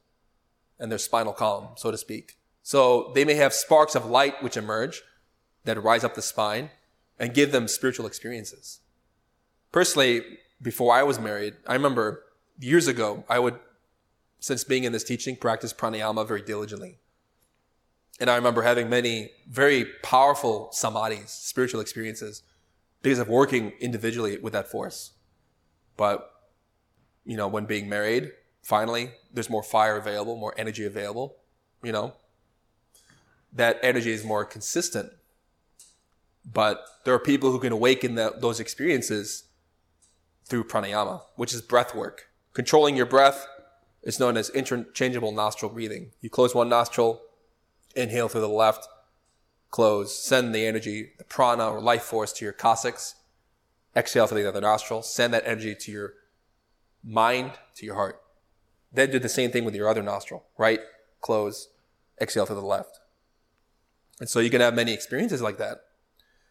and 0.78 0.92
their 0.92 0.98
spinal 0.98 1.32
column, 1.32 1.68
so 1.76 1.90
to 1.90 1.96
speak. 1.96 2.36
So 2.62 3.10
they 3.14 3.24
may 3.24 3.36
have 3.36 3.54
sparks 3.54 3.94
of 3.94 4.04
light 4.04 4.42
which 4.42 4.58
emerge 4.58 5.00
that 5.64 5.82
rise 5.82 6.04
up 6.04 6.14
the 6.14 6.20
spine 6.20 6.68
and 7.18 7.34
give 7.34 7.52
them 7.52 7.68
spiritual 7.68 8.06
experiences. 8.06 8.80
Personally, 9.72 10.22
before 10.60 10.94
I 10.94 11.02
was 11.02 11.18
married, 11.18 11.54
I 11.66 11.74
remember 11.74 12.22
years 12.58 12.86
ago, 12.86 13.24
I 13.28 13.38
would, 13.38 13.58
since 14.40 14.64
being 14.64 14.84
in 14.84 14.92
this 14.92 15.04
teaching, 15.04 15.36
practice 15.36 15.72
pranayama 15.72 16.26
very 16.26 16.42
diligently. 16.42 16.98
And 18.18 18.30
I 18.30 18.36
remember 18.36 18.62
having 18.62 18.88
many 18.88 19.30
very 19.48 19.84
powerful 20.02 20.70
samadhis, 20.72 21.28
spiritual 21.28 21.80
experiences, 21.80 22.42
because 23.02 23.18
of 23.18 23.28
working 23.28 23.72
individually 23.80 24.38
with 24.38 24.54
that 24.54 24.70
force. 24.70 25.12
But, 25.96 26.30
you 27.24 27.36
know, 27.36 27.48
when 27.48 27.66
being 27.66 27.88
married, 27.88 28.32
finally, 28.62 29.10
there's 29.32 29.50
more 29.50 29.62
fire 29.62 29.96
available, 29.96 30.36
more 30.36 30.54
energy 30.56 30.86
available, 30.86 31.36
you 31.82 31.92
know. 31.92 32.14
That 33.52 33.78
energy 33.82 34.12
is 34.12 34.24
more 34.24 34.44
consistent. 34.44 35.12
But 36.50 36.84
there 37.04 37.14
are 37.14 37.18
people 37.18 37.50
who 37.50 37.58
can 37.58 37.72
awaken 37.72 38.14
the, 38.14 38.34
those 38.38 38.60
experiences 38.60 39.44
through 40.44 40.64
pranayama, 40.64 41.22
which 41.34 41.52
is 41.52 41.60
breath 41.60 41.94
work. 41.94 42.28
Controlling 42.52 42.96
your 42.96 43.06
breath 43.06 43.46
is 44.02 44.20
known 44.20 44.36
as 44.36 44.48
interchangeable 44.50 45.32
nostril 45.32 45.70
breathing. 45.70 46.12
You 46.20 46.30
close 46.30 46.54
one 46.54 46.68
nostril, 46.68 47.20
inhale 47.96 48.28
through 48.28 48.42
the 48.42 48.48
left, 48.48 48.86
close, 49.70 50.16
send 50.16 50.54
the 50.54 50.64
energy, 50.64 51.10
the 51.18 51.24
prana 51.24 51.68
or 51.68 51.80
life 51.80 52.02
force 52.02 52.32
to 52.34 52.44
your 52.44 52.52
coccyx, 52.52 53.16
exhale 53.96 54.26
through 54.26 54.42
the 54.42 54.48
other 54.48 54.60
nostril, 54.60 55.02
send 55.02 55.34
that 55.34 55.46
energy 55.46 55.74
to 55.74 55.90
your 55.90 56.14
mind, 57.02 57.52
to 57.74 57.84
your 57.84 57.96
heart. 57.96 58.20
Then 58.92 59.10
do 59.10 59.18
the 59.18 59.28
same 59.28 59.50
thing 59.50 59.64
with 59.64 59.74
your 59.74 59.88
other 59.88 60.02
nostril, 60.02 60.44
right, 60.56 60.80
close, 61.20 61.68
exhale 62.20 62.46
through 62.46 62.56
the 62.56 62.62
left. 62.62 63.00
And 64.20 64.28
so 64.28 64.40
you 64.40 64.50
can 64.50 64.60
have 64.60 64.74
many 64.74 64.94
experiences 64.94 65.42
like 65.42 65.58
that. 65.58 65.78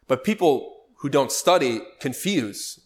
But 0.07 0.23
people 0.23 0.75
who 0.97 1.09
don't 1.09 1.31
study 1.31 1.81
confuse 1.99 2.79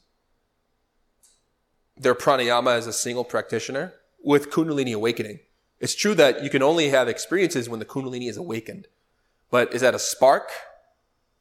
their 1.98 2.16
pranayama 2.16 2.76
as 2.76 2.88
a 2.88 2.94
single 2.94 3.24
practitioner 3.24 3.94
with 4.24 4.50
Kundalini 4.50 4.94
awakening. 4.94 5.40
It's 5.80 5.96
true 5.96 6.16
that 6.16 6.44
you 6.44 6.50
can 6.50 6.64
only 6.64 6.90
have 6.90 7.08
experiences 7.08 7.70
when 7.70 7.80
the 7.80 7.86
Kundalini 7.86 8.30
is 8.30 8.38
awakened. 8.38 8.88
But 9.52 9.74
is 9.74 9.82
that 9.82 9.96
a 9.96 10.00
spark 10.00 10.50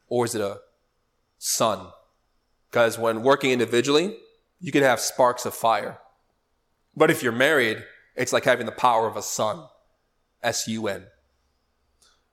or 0.09 0.25
is 0.25 0.35
it 0.35 0.41
a 0.41 0.61
sun? 1.39 1.89
Because 2.71 2.99
when 2.99 3.23
working 3.23 3.51
individually, 3.51 4.17
you 4.61 4.73
can 4.73 4.83
have 4.83 5.01
sparks 5.01 5.47
of 5.47 5.55
fire. 5.55 5.99
But 6.97 7.11
if 7.11 7.23
you're 7.23 7.33
married, 7.33 7.85
it's 8.17 8.33
like 8.33 8.45
having 8.45 8.67
the 8.67 8.73
power 8.73 9.07
of 9.07 9.17
a 9.17 9.23
sun. 9.23 9.65
S-U-N. 10.43 11.07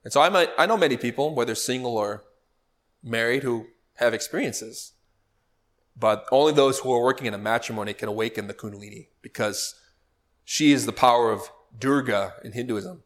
And 0.03 0.13
so 0.13 0.21
I 0.21 0.29
might, 0.29 0.49
I 0.57 0.65
know 0.65 0.77
many 0.77 0.97
people, 0.97 1.33
whether 1.33 1.55
single 1.55 1.97
or 1.97 2.23
married, 3.05 3.43
who 3.43 3.67
have 3.95 4.13
experiences. 4.13 4.93
But 5.97 6.25
only 6.31 6.51
those 6.51 6.79
who 6.79 6.91
are 6.91 7.03
working 7.03 7.27
in 7.27 7.33
a 7.33 7.37
matrimony 7.37 7.93
can 7.93 8.09
awaken 8.09 8.47
the 8.47 8.53
Kundalini 8.53 9.07
because 9.21 9.75
she 10.43 10.73
is 10.73 10.85
the 10.85 10.91
power 10.91 11.31
of 11.31 11.49
Durga 11.77 12.33
in 12.43 12.51
Hinduism, 12.51 13.03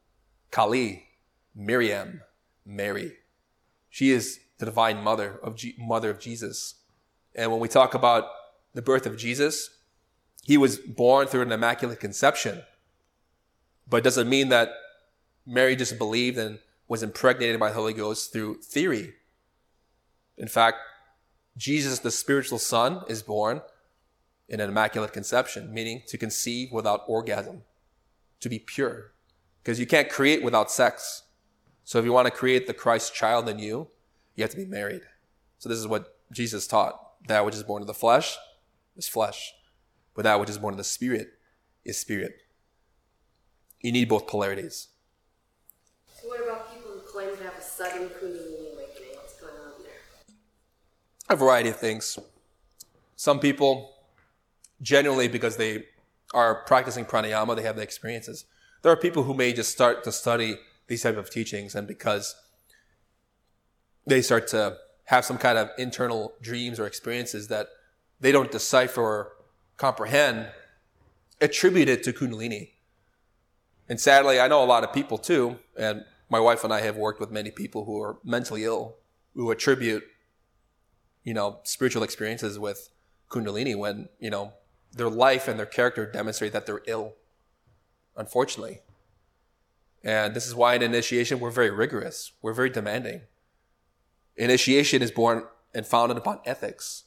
Kali, 0.50 1.08
Miriam, 1.56 2.22
Mary. 2.66 3.18
She 3.90 4.12
is 4.12 4.40
the 4.58 4.66
divine 4.66 5.04
mother 5.04 5.40
of 5.44 5.56
G- 5.56 5.76
mother 5.78 6.10
of 6.10 6.20
Jesus. 6.20 6.76
And 7.36 7.52
when 7.52 7.60
we 7.60 7.68
talk 7.68 7.94
about 7.94 8.26
the 8.74 8.82
birth 8.82 9.06
of 9.06 9.18
Jesus, 9.18 9.70
he 10.44 10.58
was 10.58 10.78
born 10.78 11.28
through 11.28 11.42
an 11.44 11.52
immaculate 11.52 12.00
conception. 12.00 12.64
But 13.88 14.04
doesn't 14.04 14.30
mean 14.30 14.50
that 14.50 14.70
Mary 15.46 15.76
just 15.76 15.98
believed 15.98 16.38
and 16.38 16.60
was 16.88 17.04
impregnated 17.04 17.60
by 17.60 17.70
the 17.70 17.76
Holy 17.76 17.94
Ghost 17.94 18.32
through 18.32 18.62
theory. 18.62 19.14
In 20.40 20.48
fact, 20.48 20.78
Jesus, 21.58 22.00
the 22.00 22.12
spiritual 22.12 22.58
son, 22.58 23.04
is 23.08 23.22
born 23.22 23.62
in 24.48 24.60
an 24.60 24.70
immaculate 24.70 25.14
conception, 25.14 25.72
meaning 25.74 26.02
to 26.08 26.18
conceive 26.18 26.72
without 26.72 27.04
orgasm 27.08 27.62
to 28.40 28.50
be 28.50 28.58
pure. 28.58 29.12
Because 29.62 29.80
you 29.80 29.86
can't 29.86 30.10
create 30.10 30.42
without 30.42 30.72
sex. 30.72 31.24
So 31.84 32.00
if 32.00 32.06
you 32.06 32.14
want 32.14 32.26
to 32.26 32.32
create 32.32 32.66
the 32.66 32.74
Christ 32.74 33.14
child 33.14 33.50
in 33.50 33.60
you, 33.60 33.90
you 34.36 34.44
have 34.44 34.52
to 34.52 34.58
be 34.58 34.66
married. 34.66 35.02
So 35.60 35.70
this 35.70 35.78
is 35.78 35.88
what 35.88 36.18
Jesus 36.32 36.66
taught. 36.66 36.98
That 37.28 37.46
which 37.46 37.56
is 37.56 37.64
born 37.64 37.82
of 37.82 37.88
the 37.88 37.94
flesh 37.94 38.38
is 38.96 39.08
flesh. 39.08 39.54
But 40.16 40.24
that 40.24 40.40
which 40.40 40.50
is 40.50 40.58
born 40.58 40.74
of 40.74 40.78
the 40.78 40.84
spirit 40.84 41.34
is 41.84 42.00
spirit. 42.00 42.34
You 43.82 43.92
need 43.92 44.08
both 44.08 44.28
polarities. 44.28 44.88
So 46.22 46.28
what 46.28 46.42
about 46.42 46.74
people 46.74 46.92
who 46.92 47.00
claim 47.00 47.36
to 47.36 47.44
have 47.44 47.58
a 47.58 47.62
sudden 47.62 48.10
kundalini 48.10 48.74
awakening? 48.74 49.16
What's 49.16 49.40
going 49.40 49.54
on 49.54 49.84
there? 49.84 50.02
A 51.30 51.36
variety 51.36 51.70
of 51.70 51.76
things. 51.76 52.18
Some 53.16 53.40
people, 53.40 53.94
genuinely 54.82 55.28
because 55.28 55.58
they 55.58 55.86
are 56.34 56.64
practicing 56.66 57.06
pranayama, 57.06 57.56
they 57.56 57.62
have 57.62 57.76
the 57.76 57.84
experiences. 57.84 58.46
There 58.82 58.92
are 58.92 58.98
people 58.98 59.24
who 59.24 59.34
may 59.34 59.54
just 59.54 59.72
start 59.72 60.04
to 60.06 60.12
study 60.12 60.58
these 60.88 61.04
type 61.04 61.18
of 61.18 61.30
teachings 61.30 61.76
and 61.76 61.88
because 61.88 62.36
they 64.08 64.22
start 64.22 64.48
to 64.48 64.78
have 65.06 65.24
some 65.24 65.38
kind 65.38 65.58
of 65.58 65.70
internal 65.78 66.34
dreams 66.42 66.80
or 66.80 66.88
experiences 66.88 67.48
that 67.48 67.68
they 68.20 68.32
don't 68.32 68.52
decipher 68.52 69.02
or 69.02 69.32
comprehend, 69.78 70.50
attribute 71.42 71.90
it 71.90 72.04
to 72.04 72.14
Kundalini. 72.14 72.72
And 73.88 74.00
sadly, 74.00 74.40
I 74.40 74.48
know 74.48 74.64
a 74.64 74.66
lot 74.66 74.84
of 74.84 74.94
people 74.94 75.18
too, 75.18 75.60
and 75.78 76.06
my 76.30 76.40
wife 76.40 76.64
and 76.64 76.74
I 76.74 76.82
have 76.82 76.96
worked 76.96 77.20
with 77.20 77.32
many 77.32 77.52
people 77.52 77.86
who 77.86 78.02
are 78.02 78.18
mentally 78.24 78.64
ill, 78.64 78.96
who 79.36 79.50
attribute, 79.52 80.04
you 81.30 81.36
know, 81.36 81.60
spiritual 81.62 82.02
experiences 82.02 82.58
with 82.58 82.90
Kundalini 83.30 83.78
when, 83.78 84.10
you 84.20 84.32
know, 84.32 84.54
their 84.92 85.12
life 85.12 85.48
and 85.48 85.60
their 85.60 85.68
character 85.68 86.12
demonstrate 86.12 86.54
that 86.54 86.66
they're 86.66 86.82
ill, 86.88 87.14
unfortunately. 88.18 88.80
And 90.04 90.34
this 90.34 90.48
is 90.48 90.56
why 90.56 90.74
in 90.74 90.82
initiation 90.82 91.40
we're 91.40 91.52
very 91.52 91.70
rigorous, 91.70 92.32
we're 92.42 92.56
very 92.56 92.72
demanding. 92.72 93.22
Initiation 94.38 95.04
is 95.04 95.12
born 95.12 95.44
and 95.72 95.86
founded 95.86 96.18
upon 96.18 96.40
ethics, 96.46 97.04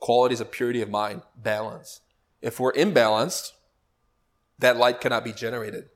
qualities 0.00 0.42
of 0.42 0.52
purity 0.52 0.82
of 0.82 0.90
mind, 0.90 1.22
balance. 1.34 2.02
If 2.42 2.60
we're 2.60 2.74
imbalanced, 2.74 3.52
that 4.58 4.76
light 4.76 5.00
cannot 5.00 5.24
be 5.24 5.32
generated. 5.32 5.88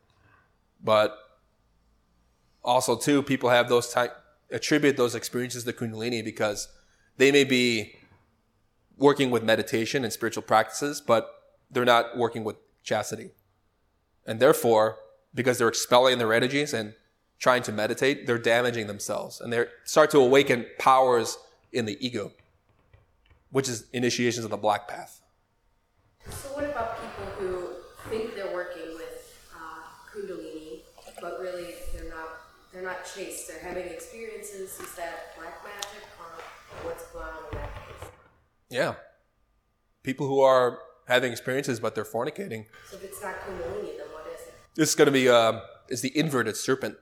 But 0.82 1.15
also, 2.65 2.97
too, 2.97 3.23
people 3.23 3.51
have 3.51 3.69
those 3.69 3.93
type 3.93 4.16
attribute 4.51 4.97
those 4.97 5.15
experiences 5.15 5.65
to 5.65 5.74
Kundalini 5.74 6.24
because 6.24 6.69
they 7.16 7.32
may 7.32 7.44
be 7.44 7.97
working 8.97 9.30
with 9.30 9.43
meditation 9.43 10.05
and 10.05 10.12
spiritual 10.12 10.43
practices, 10.43 11.01
but 11.01 11.30
they're 11.70 11.84
not 11.84 12.16
working 12.16 12.44
with 12.44 12.56
chastity. 12.82 13.30
And 14.26 14.40
therefore, 14.40 14.98
because 15.34 15.59
they're 15.59 15.68
expelling 15.68 16.18
their 16.18 16.32
energies 16.32 16.72
and 16.72 16.94
trying 17.38 17.62
to 17.64 17.72
meditate, 17.72 18.26
they're 18.26 18.38
damaging 18.38 18.86
themselves 18.86 19.40
and 19.40 19.52
they 19.52 19.66
start 19.84 20.10
to 20.10 20.18
awaken 20.18 20.66
powers 20.78 21.38
in 21.72 21.84
the 21.84 21.97
ego, 22.05 22.32
which 23.51 23.68
is 23.68 23.86
initiations 23.93 24.44
of 24.44 24.51
the 24.51 24.56
black 24.56 24.88
path. 24.88 25.20
So 26.30 26.48
what 26.48 26.64
about 26.64 26.98
people 27.01 27.24
who 27.38 27.68
think 28.10 28.34
they're 28.34 28.52
working 28.52 28.94
with 28.94 29.47
uh, 29.55 29.82
kundalini, 30.12 30.80
but 31.20 31.38
really 31.40 31.74
they're 31.94 32.10
not? 32.10 32.28
They're 32.72 32.82
not 32.82 33.06
chaste. 33.14 33.48
They're 33.48 33.60
having 33.60 33.86
experiences. 33.86 34.80
Is 34.80 34.94
that 34.97 35.36
Yeah. 38.70 38.94
People 40.02 40.26
who 40.26 40.40
are 40.40 40.78
having 41.06 41.32
experiences, 41.32 41.80
but 41.80 41.94
they're 41.94 42.05
fornicating. 42.05 42.66
So 42.90 42.97
if 42.97 43.05
it's 43.05 43.22
not 43.22 43.34
kundalini, 43.40 43.97
then 43.97 44.06
what 44.12 44.26
is 44.26 44.40
it? 44.47 44.55
This 44.74 44.88
is 44.90 44.94
going 44.94 45.06
to 45.06 45.12
be 45.12 45.28
uh, 45.28 45.60
is 45.88 46.02
the 46.02 46.16
inverted 46.16 46.56
serpent. 46.56 46.97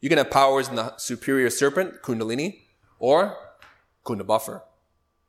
You 0.00 0.08
can 0.08 0.18
have 0.18 0.30
powers 0.30 0.68
in 0.68 0.76
the 0.76 0.96
superior 0.98 1.50
serpent, 1.50 2.02
Kundalini, 2.02 2.60
or 2.98 3.36
Kundabuffer, 4.04 4.62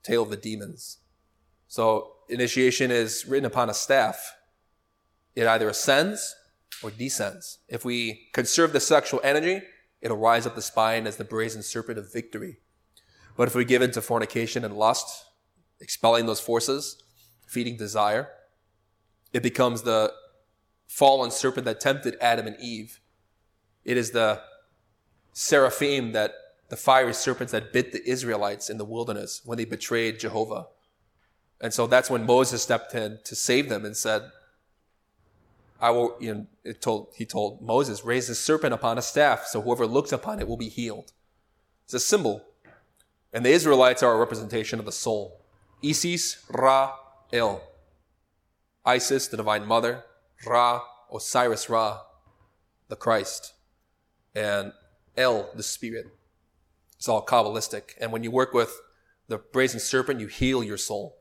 tail 0.03 0.23
of 0.23 0.29
the 0.29 0.38
demons. 0.38 0.97
So 1.67 2.13
initiation 2.29 2.91
is 2.91 3.25
written 3.25 3.45
upon 3.45 3.69
a 3.69 3.73
staff. 3.73 4.35
It 5.35 5.47
either 5.47 5.69
ascends 5.69 6.35
or 6.84 6.91
descends. 6.91 7.59
If 7.67 7.85
we 7.85 8.27
conserve 8.34 8.73
the 8.73 8.79
sexual 8.79 9.21
energy, 9.23 9.61
it'll 10.01 10.17
rise 10.17 10.45
up 10.45 10.55
the 10.55 10.61
spine 10.61 11.07
as 11.07 11.17
the 11.17 11.23
brazen 11.23 11.63
serpent 11.63 11.97
of 11.97 12.11
victory. 12.11 12.57
But 13.35 13.47
if 13.47 13.55
we 13.55 13.65
give 13.65 13.81
in 13.81 13.91
to 13.91 14.01
fornication 14.01 14.65
and 14.65 14.75
lust, 14.75 15.25
expelling 15.80 16.26
those 16.26 16.40
forces, 16.40 17.02
feeding 17.45 17.78
desire. 17.78 18.30
It 19.34 19.44
becomes 19.44 19.82
the 19.82 20.14
fallen 20.88 21.32
serpent 21.32 21.66
that 21.66 21.80
tempted 21.80 22.18
Adam 22.22 22.48
and 22.48 22.58
Eve. 22.60 22.99
It 23.84 23.98
is 23.98 24.12
the 24.12 24.41
seraphim 25.34 26.14
that 26.14 26.34
the 26.70 26.78
fiery 26.78 27.14
serpents 27.14 27.52
that 27.52 27.72
bit 27.72 27.91
the 27.91 28.10
Israelites 28.10 28.70
in 28.70 28.78
the 28.78 28.86
wilderness 28.86 29.41
when 29.45 29.58
they 29.58 29.66
betrayed 29.66 30.20
Jehovah. 30.20 30.68
And 31.62 31.74
so 31.74 31.88
that's 31.88 32.10
when 32.10 32.26
Moses 32.26 32.62
stepped 32.62 32.94
in 32.94 33.20
to 33.24 33.36
save 33.36 33.70
them 33.70 33.86
and 33.86 33.95
said, 33.95 34.32
I 35.80 35.91
will, 35.91 36.18
you 36.20 36.34
know, 36.34 36.48
it 36.64 36.82
told, 36.82 37.14
he 37.16 37.26
told 37.26 37.62
Moses, 37.62 38.04
raise 38.04 38.30
a 38.30 38.36
serpent 38.36 38.74
upon 38.74 38.98
a 38.98 39.02
staff, 39.02 39.45
so 39.45 39.62
whoever 39.62 39.86
looks 39.86 40.12
upon 40.12 40.40
it 40.40 40.48
will 40.48 40.58
be 40.58 40.70
healed. 40.70 41.14
It's 41.86 41.94
a 41.94 41.99
symbol. 41.99 42.44
And 43.32 43.45
the 43.45 43.52
Israelites 43.52 44.02
are 44.02 44.14
a 44.14 44.18
representation 44.18 44.80
of 44.80 44.86
the 44.86 44.91
soul. 44.91 45.41
Isis, 45.84 46.45
Ra, 46.49 46.95
El. 47.32 47.62
Isis, 48.86 49.28
the 49.28 49.38
divine 49.38 49.66
mother. 49.66 50.04
Ra, 50.45 50.82
Osiris 51.14 51.70
Ra, 51.70 52.02
the 52.88 52.95
Christ. 52.95 53.54
And 54.36 54.74
El, 55.16 55.49
the 55.56 55.64
spirit. 55.64 56.08
It's 56.95 57.08
all 57.08 57.26
Kabbalistic. 57.26 57.94
And 57.99 58.12
when 58.12 58.24
you 58.24 58.32
work 58.32 58.54
with 58.54 58.82
the 59.28 59.38
brazen 59.38 59.80
serpent, 59.80 60.20
you 60.20 60.28
heal 60.28 60.64
your 60.64 60.78
soul. 60.78 61.18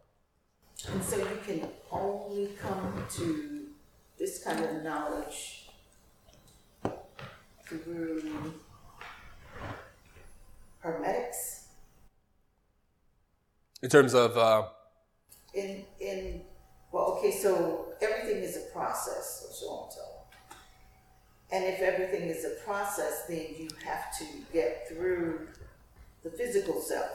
And 0.90 1.02
so 1.02 1.16
you 1.16 1.38
can 1.46 1.68
only 1.90 2.50
come 2.60 3.04
to 3.16 3.66
this 4.18 4.42
kind 4.42 4.64
of 4.64 4.82
knowledge 4.82 5.68
through 7.66 8.54
hermetics 10.78 11.55
In 13.86 13.90
terms 13.90 14.14
of, 14.14 14.36
uh, 14.36 14.64
in 15.54 15.84
in 16.00 16.40
well 16.90 17.04
okay 17.16 17.30
so 17.30 17.92
everything 18.02 18.42
is 18.42 18.56
a 18.56 18.72
process 18.76 19.46
or 19.46 19.54
so 19.54 19.66
I'm 19.70 19.90
told 19.96 20.24
and 21.52 21.64
if 21.72 21.78
everything 21.78 22.28
is 22.28 22.44
a 22.44 22.56
process 22.64 23.26
then 23.28 23.46
you 23.56 23.68
have 23.84 24.06
to 24.18 24.24
get 24.52 24.88
through 24.88 25.46
the 26.24 26.30
physical 26.30 26.80
self 26.80 27.12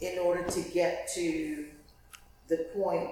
in 0.00 0.18
order 0.18 0.44
to 0.44 0.60
get 0.72 1.10
to 1.16 1.66
the 2.48 2.66
point 2.74 3.10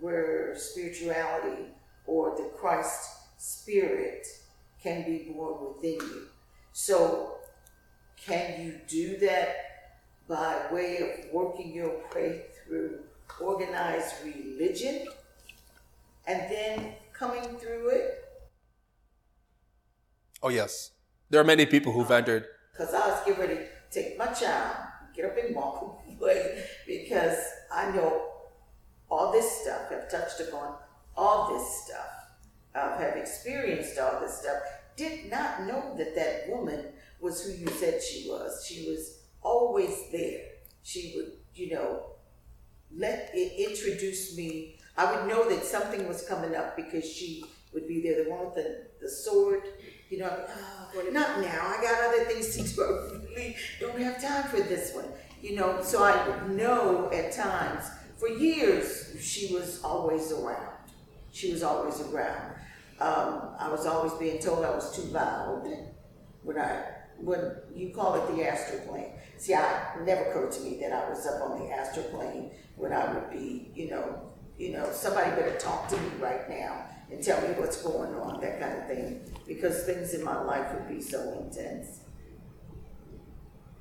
where 0.00 0.54
spirituality 0.58 1.68
or 2.06 2.36
the 2.36 2.50
Christ 2.58 3.08
spirit 3.38 4.26
can 4.82 5.04
be 5.04 5.32
born 5.32 5.74
within 5.74 5.94
you. 5.94 6.26
So, 6.74 7.36
can 8.26 8.64
you 8.64 8.80
do 8.88 9.16
that 9.18 9.56
by 10.28 10.66
way 10.72 10.98
of 10.98 11.32
working 11.32 11.72
your 11.74 11.94
way 12.14 12.42
through 12.64 13.00
organized 13.40 14.14
religion 14.24 15.06
and 16.26 16.50
then 16.50 16.94
coming 17.12 17.56
through 17.58 17.88
it? 17.90 18.22
oh 20.42 20.48
yes, 20.48 20.90
there 21.30 21.40
are 21.40 21.44
many 21.44 21.66
people 21.66 21.92
who've 21.92 22.10
entered. 22.10 22.46
Because 22.72 22.94
I 22.94 23.08
was 23.08 23.20
getting 23.24 23.40
ready 23.40 23.54
to 23.54 23.66
take 23.90 24.18
my 24.18 24.26
child, 24.26 24.76
get 25.14 25.26
up 25.26 25.36
and 25.38 25.54
walk 25.54 26.02
away 26.20 26.64
because 26.86 27.38
I 27.72 27.90
know 27.92 28.28
all 29.10 29.30
this 29.30 29.62
stuff, 29.62 29.90
have 29.90 30.10
touched 30.10 30.40
upon 30.40 30.74
all 31.16 31.54
this 31.54 31.84
stuff, 31.84 32.32
uh, 32.74 32.98
have 32.98 33.16
experienced 33.16 33.98
all 33.98 34.20
this 34.20 34.38
stuff, 34.38 34.62
did 34.96 35.30
not 35.30 35.66
know 35.66 35.94
that 35.96 36.14
that 36.14 36.48
woman 36.48 36.86
was 37.22 37.44
who 37.44 37.52
you 37.52 37.68
said 37.68 38.02
she 38.02 38.28
was. 38.28 38.66
She 38.66 38.90
was 38.90 39.20
always 39.40 40.10
there. 40.10 40.42
She 40.82 41.14
would, 41.16 41.32
you 41.54 41.74
know, 41.74 42.02
let 42.94 43.30
it 43.32 43.70
introduce 43.70 44.36
me. 44.36 44.78
I 44.96 45.10
would 45.10 45.28
know 45.28 45.48
that 45.48 45.64
something 45.64 46.06
was 46.06 46.26
coming 46.28 46.54
up 46.54 46.76
because 46.76 47.10
she 47.10 47.44
would 47.72 47.86
be 47.86 48.02
there. 48.02 48.24
The 48.24 48.30
one 48.30 48.46
with 48.46 48.54
the, 48.56 48.86
the 49.00 49.08
sword, 49.08 49.62
you 50.10 50.18
know, 50.18 50.46
oh, 50.48 51.08
not 51.12 51.40
now. 51.40 51.74
I 51.78 51.80
got 51.80 52.04
other 52.04 52.24
things 52.24 52.56
to 52.56 52.74
do. 52.74 52.82
I 52.82 53.34
really 53.34 53.56
don't 53.80 53.98
have 54.00 54.20
time 54.20 54.50
for 54.50 54.60
this 54.60 54.94
one. 54.94 55.06
You 55.40 55.56
know, 55.56 55.80
so 55.82 56.02
I 56.02 56.28
would 56.28 56.56
know 56.56 57.10
at 57.12 57.32
times. 57.32 57.84
For 58.18 58.28
years, 58.28 59.16
she 59.20 59.52
was 59.52 59.82
always 59.82 60.30
around. 60.30 60.76
She 61.32 61.52
was 61.52 61.62
always 61.62 62.00
around. 62.00 62.52
Um, 63.00 63.54
I 63.58 63.68
was 63.68 63.86
always 63.86 64.12
being 64.12 64.38
told 64.38 64.64
I 64.64 64.70
was 64.70 64.94
too 64.94 65.02
loud 65.10 65.66
when 66.44 66.58
I 66.58 66.84
when 67.22 67.52
you 67.74 67.94
call 67.94 68.14
it 68.16 68.34
the 68.34 68.48
astral 68.48 68.80
plane. 68.80 69.12
See, 69.38 69.54
I 69.54 69.96
never 70.04 70.24
occurred 70.24 70.52
to 70.52 70.60
me 70.60 70.78
that 70.80 70.92
I 70.92 71.08
was 71.08 71.26
up 71.26 71.42
on 71.42 71.60
the 71.60 71.72
astral 71.72 72.04
plane 72.06 72.50
when 72.76 72.92
I 72.92 73.12
would 73.14 73.30
be, 73.30 73.70
you 73.74 73.90
know, 73.90 74.32
you 74.58 74.72
know, 74.72 74.90
somebody 74.92 75.30
better 75.30 75.56
talk 75.58 75.88
to 75.88 75.96
me 75.96 76.08
right 76.20 76.48
now 76.48 76.84
and 77.10 77.22
tell 77.22 77.40
me 77.40 77.54
what's 77.54 77.82
going 77.82 78.14
on, 78.14 78.40
that 78.40 78.60
kind 78.60 78.78
of 78.78 78.86
thing, 78.86 79.20
because 79.46 79.84
things 79.84 80.14
in 80.14 80.24
my 80.24 80.42
life 80.42 80.72
would 80.74 80.88
be 80.88 81.00
so 81.00 81.38
intense. 81.40 82.00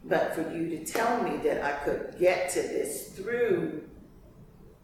But 0.03 0.35
for 0.35 0.41
you 0.51 0.69
to 0.69 0.85
tell 0.85 1.23
me 1.23 1.37
that 1.37 1.63
I 1.63 1.71
could 1.83 2.15
get 2.19 2.49
to 2.51 2.61
this 2.61 3.09
through 3.09 3.83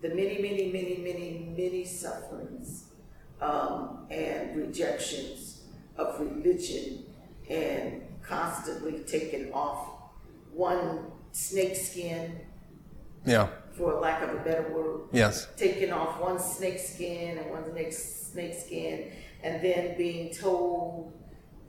the 0.01 0.09
many, 0.09 0.41
many, 0.41 0.71
many, 0.71 0.97
many, 0.97 1.53
many 1.57 1.83
sufferings 1.83 2.85
um, 3.41 4.05
and 4.09 4.55
rejections 4.55 5.63
of 5.97 6.19
religion 6.19 7.05
and 7.49 8.03
constantly 8.27 8.99
taking 9.07 9.51
off 9.53 9.87
one 10.53 11.11
snake 11.31 11.75
skin, 11.75 12.39
Yeah. 13.25 13.47
for 13.73 13.93
lack 13.99 14.21
of 14.23 14.29
a 14.29 14.37
better 14.43 14.73
word, 14.73 15.01
Yes. 15.11 15.47
taking 15.57 15.91
off 15.91 16.19
one 16.19 16.39
snake 16.39 16.79
skin 16.79 17.37
and 17.37 17.49
one 17.51 17.73
next 17.75 18.31
snake 18.31 18.53
skin, 18.55 19.11
and 19.43 19.61
then 19.63 19.95
being 19.97 20.33
told 20.33 21.13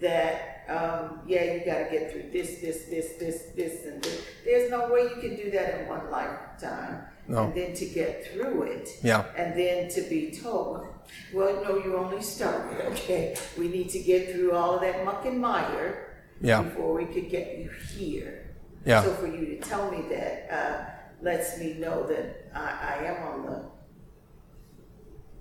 that, 0.00 0.62
um, 0.68 1.20
yeah, 1.26 1.44
you 1.54 1.64
got 1.64 1.78
to 1.78 1.88
get 1.90 2.12
through 2.12 2.30
this, 2.32 2.60
this, 2.60 2.84
this, 2.84 3.14
this, 3.18 3.42
this, 3.56 3.84
and 3.84 4.02
this. 4.02 4.22
There's 4.44 4.70
no 4.70 4.88
way 4.92 5.02
you 5.02 5.20
can 5.20 5.36
do 5.36 5.50
that 5.50 5.80
in 5.80 5.88
one 5.88 6.10
lifetime. 6.10 7.02
No. 7.26 7.44
And 7.44 7.54
then 7.54 7.74
to 7.74 7.84
get 7.84 8.26
through 8.32 8.62
it. 8.62 8.88
Yeah. 9.02 9.24
And 9.36 9.58
then 9.58 9.88
to 9.90 10.00
be 10.02 10.30
told, 10.30 10.86
well, 11.34 11.62
no, 11.62 11.76
you 11.76 11.96
only 11.96 12.22
started, 12.22 12.80
okay? 12.92 13.36
We 13.58 13.68
need 13.68 13.90
to 13.90 13.98
get 13.98 14.32
through 14.32 14.52
all 14.52 14.76
of 14.76 14.80
that 14.82 15.04
muck 15.04 15.26
and 15.26 15.38
mire 15.40 16.07
Yeah. 16.40 16.62
before 16.62 16.94
we 16.94 17.04
could 17.06 17.28
get 17.30 17.58
you 17.58 17.70
here. 17.96 18.54
Yeah. 18.84 19.02
So 19.02 19.12
for 19.14 19.26
you 19.26 19.46
to 19.46 19.56
tell 19.58 19.90
me 19.90 20.02
that 20.10 20.48
uh, 20.50 20.84
lets 21.22 21.58
me 21.58 21.74
know 21.74 22.06
that 22.06 22.50
I, 22.54 23.00
I 23.00 23.04
am 23.06 23.22
on 23.22 23.46
the, 23.46 23.64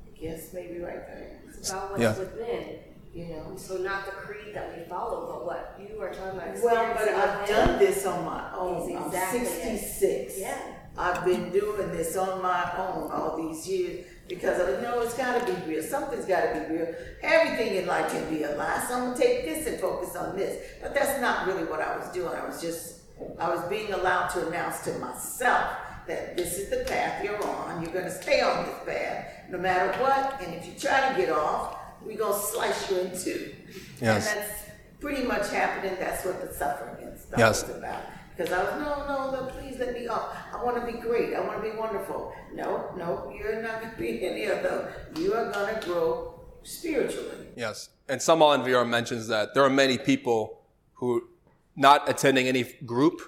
I 0.06 0.20
guess 0.20 0.54
maybe 0.54 0.80
right 0.80 1.06
there. 1.08 1.40
It's 1.48 1.70
about 1.70 1.92
what's 1.92 2.02
Yeah. 2.02 2.18
within. 2.18 2.80
You 3.14 3.28
know. 3.30 3.54
So 3.56 3.78
not 3.78 4.06
the 4.06 4.12
creed 4.12 4.54
that 4.56 4.78
we 4.78 4.84
follow, 4.86 5.26
but 5.28 5.46
what 5.46 5.80
you 5.80 6.00
are 6.02 6.14
talking 6.14 6.40
about. 6.40 6.62
Well, 6.62 6.94
but 6.94 7.08
experiencing 7.08 7.16
I've 7.16 7.42
within. 7.42 7.56
done 7.68 7.80
this 7.80 8.06
on 8.06 8.26
my 8.26 8.54
own. 8.56 8.90
It's 8.92 8.98
I'm 9.00 9.06
exactly 9.08 9.40
it. 9.42 9.80
66. 9.80 10.40
Yeah. 10.40 10.58
I've 11.00 11.26
been 11.26 11.52
doing 11.52 11.92
this 11.92 12.16
on 12.18 12.42
my 12.42 12.72
own 12.78 13.12
all 13.12 13.38
these 13.38 13.68
years 13.68 14.06
because 14.28 14.60
I 14.60 14.82
know 14.82 15.02
it's 15.02 15.14
got 15.16 15.40
to 15.46 15.54
be 15.54 15.72
real. 15.72 15.84
Something's 15.84 16.26
got 16.26 16.42
to 16.54 16.66
be 16.68 16.76
real. 16.76 16.94
Everything 17.22 17.76
in 17.76 17.86
life 17.88 18.12
can 18.12 18.30
be 18.30 18.44
a 18.44 18.56
lie. 18.56 18.84
So 18.88 18.96
I'm 18.96 19.04
gonna 19.06 19.18
take 19.18 19.46
this 19.46 19.68
and 19.68 19.80
focus 19.80 20.16
on 20.16 20.36
this. 20.36 20.64
But 20.82 20.94
that's 20.94 21.20
not 21.22 21.48
really 21.48 21.64
what 21.64 21.82
I 21.82 21.98
was 21.98 22.08
doing. 22.10 22.34
I 22.36 22.46
was 22.46 22.62
just, 22.62 23.02
I 23.40 23.50
was 23.50 23.62
being 23.70 23.94
allowed 23.94 24.28
to 24.30 24.48
announce 24.48 24.82
to 24.82 24.94
myself 25.00 25.78
that 26.08 26.38
this 26.38 26.58
is 26.58 26.70
the 26.70 26.86
path 26.86 27.24
you're 27.24 27.42
on. 27.46 27.82
You're 27.82 27.92
gonna 27.94 28.12
stay 28.12 28.42
on 28.42 28.66
this 28.66 28.76
path 28.86 29.26
no 29.50 29.58
matter 29.58 29.92
what. 30.02 30.42
And 30.42 30.54
if 30.56 30.66
you 30.66 30.74
try 30.80 31.10
to 31.14 31.18
get 31.20 31.30
off, 31.30 31.78
we're 32.02 32.18
gonna 32.18 32.38
slice 32.40 32.90
you 32.92 33.00
in 33.00 33.10
two. 33.18 33.54
Yes. 34.02 34.32
And 34.32 34.42
that's 34.42 34.62
pretty 35.00 35.24
much 35.26 35.50
happening. 35.50 35.96
That's 36.00 36.26
what 36.26 36.42
the 36.48 36.54
suffering 36.54 37.08
and 37.08 37.20
stuff 37.20 37.40
Yes. 37.40 37.64
is 37.64 37.76
about. 37.76 38.02
Because 38.38 38.54
I 38.54 38.64
was, 38.64 38.82
no, 38.82 39.08
no, 39.08 39.32
no, 39.32 39.48
please 39.52 39.80
let 39.80 39.94
me 39.94 40.08
off. 40.08 40.36
I 40.54 40.64
want 40.64 40.78
to 40.80 40.92
be 40.92 41.00
great. 41.00 41.34
I 41.34 41.40
want 41.42 41.64
to 41.64 41.72
be 41.72 41.76
wonderful. 41.76 42.32
No, 42.54 42.92
no, 42.96 43.34
you're 43.36 43.62
not 43.64 43.82
going 43.82 43.94
to 43.96 43.98
be 44.00 44.26
any 44.26 44.46
of 44.46 44.62
those. 44.62 44.92
You 45.18 45.34
are 45.34 45.52
going 45.52 45.74
to 45.74 45.88
grow 45.88 46.40
spiritually. 46.64 47.48
Yes. 47.56 47.90
And 48.08 48.22
Samael 48.22 48.50
Aun 48.50 48.64
Weor 48.64 48.88
mentions 48.88 49.28
that 49.28 49.54
there 49.56 49.64
are 49.64 49.70
many 49.70 49.98
people 49.98 50.62
who 50.94 51.30
not 51.76 52.08
attending 52.08 52.48
any 52.48 52.64
group, 52.86 53.22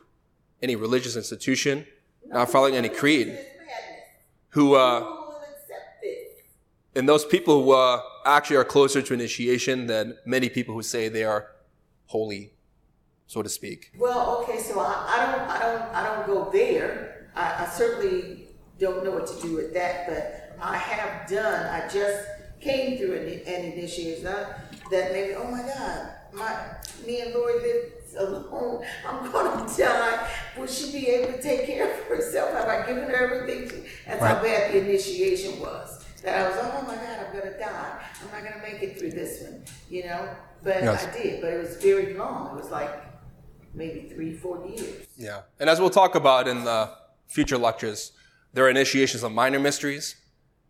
any 0.61 0.75
religious 0.75 1.15
institution, 1.15 1.85
not 2.27 2.49
following 2.51 2.75
any 2.75 2.89
creed, 2.89 3.27
This 3.27 3.39
is 3.39 3.45
madness. 3.57 4.05
who, 4.49 4.75
uh, 4.75 4.99
will 4.99 5.37
accept 5.41 6.01
this? 6.01 6.43
and 6.95 7.09
those 7.09 7.25
people 7.25 7.63
who 7.63 7.71
uh, 7.71 8.01
actually 8.25 8.57
are 8.57 8.65
closer 8.65 9.01
to 9.01 9.13
initiation 9.13 9.87
than 9.87 10.17
many 10.25 10.49
people 10.49 10.73
who 10.75 10.81
say 10.83 11.09
they 11.09 11.23
are 11.23 11.47
holy, 12.05 12.53
so 13.29 13.43
to 13.43 13.49
speak. 13.49 13.91
Well, 13.95 14.41
okay, 14.41 14.57
so 14.57 14.79
I, 14.79 15.05
I 15.07 15.31
don't, 15.31 15.49
I 15.49 15.59
don't, 15.59 15.95
I 15.95 16.03
don't 16.03 16.25
go 16.25 16.49
there. 16.51 17.29
I, 17.35 17.63
I 17.63 17.69
certainly 17.69 18.47
don't 18.79 19.03
know 19.03 19.11
what 19.11 19.27
to 19.27 19.39
do 19.39 19.55
with 19.55 19.71
that, 19.75 20.07
but 20.07 20.57
I 20.59 20.75
have 20.75 21.29
done. 21.29 21.67
I 21.67 21.87
just 21.87 22.25
came 22.59 22.97
through 22.97 23.17
an, 23.17 23.27
an 23.45 23.71
initiation 23.71 24.23
that 24.23 25.11
maybe, 25.11 25.35
oh 25.35 25.45
my 25.45 25.61
God, 25.61 26.09
my 26.33 26.55
me 27.05 27.21
and 27.21 27.35
Lori 27.35 27.61
live 27.61 27.93
alone. 28.17 28.83
I'm 29.07 29.31
gonna 29.31 29.77
die. 29.77 30.27
Will 30.57 30.65
she 30.65 30.91
be 30.91 31.07
able 31.09 31.33
to 31.33 31.41
take 31.41 31.67
care 31.67 31.87
of 31.87 31.99
herself? 32.07 32.51
Have 32.53 32.67
I 32.67 32.87
given 32.87 33.03
her 33.03 33.15
everything? 33.15 33.69
She, 33.69 33.89
that's 34.07 34.23
right. 34.23 34.37
how 34.37 34.41
bad 34.41 34.73
the 34.73 34.79
initiation 34.79 35.59
was. 35.59 36.03
That 36.23 36.47
I 36.47 36.49
was, 36.49 36.57
oh 36.59 36.81
my 36.87 36.95
God, 36.95 37.27
I'm 37.27 37.39
gonna 37.39 37.59
die. 37.59 38.01
I'm 38.23 38.43
not 38.43 38.51
gonna 38.51 38.63
make 38.63 38.81
it 38.81 38.97
through 38.97 39.11
this 39.11 39.43
one, 39.43 39.63
you 39.87 40.05
know. 40.05 40.29
But 40.63 40.81
yes. 40.81 41.05
I 41.05 41.21
did. 41.21 41.41
But 41.41 41.53
it 41.53 41.61
was 41.61 41.75
very 41.77 42.15
long. 42.15 42.57
It 42.57 42.61
was 42.61 42.71
like 42.71 43.08
maybe 43.73 44.09
three, 44.09 44.33
four 44.33 44.65
years. 44.65 45.07
Yeah, 45.17 45.41
and 45.59 45.69
as 45.69 45.79
we'll 45.79 45.89
talk 45.89 46.15
about 46.15 46.47
in 46.47 46.63
the 46.63 46.91
future 47.27 47.57
lectures, 47.57 48.11
there 48.53 48.65
are 48.65 48.69
initiations 48.69 49.23
of 49.23 49.31
minor 49.31 49.59
mysteries, 49.59 50.15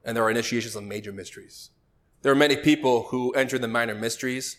and 0.03 0.15
there 0.15 0.23
are 0.23 0.31
initiations 0.31 0.75
of 0.75 0.83
major 0.83 1.11
mysteries. 1.11 1.69
There 2.21 2.31
are 2.31 2.35
many 2.35 2.57
people 2.57 3.03
who 3.03 3.31
enter 3.31 3.57
the 3.57 3.67
minor 3.67 3.95
mysteries 3.95 4.57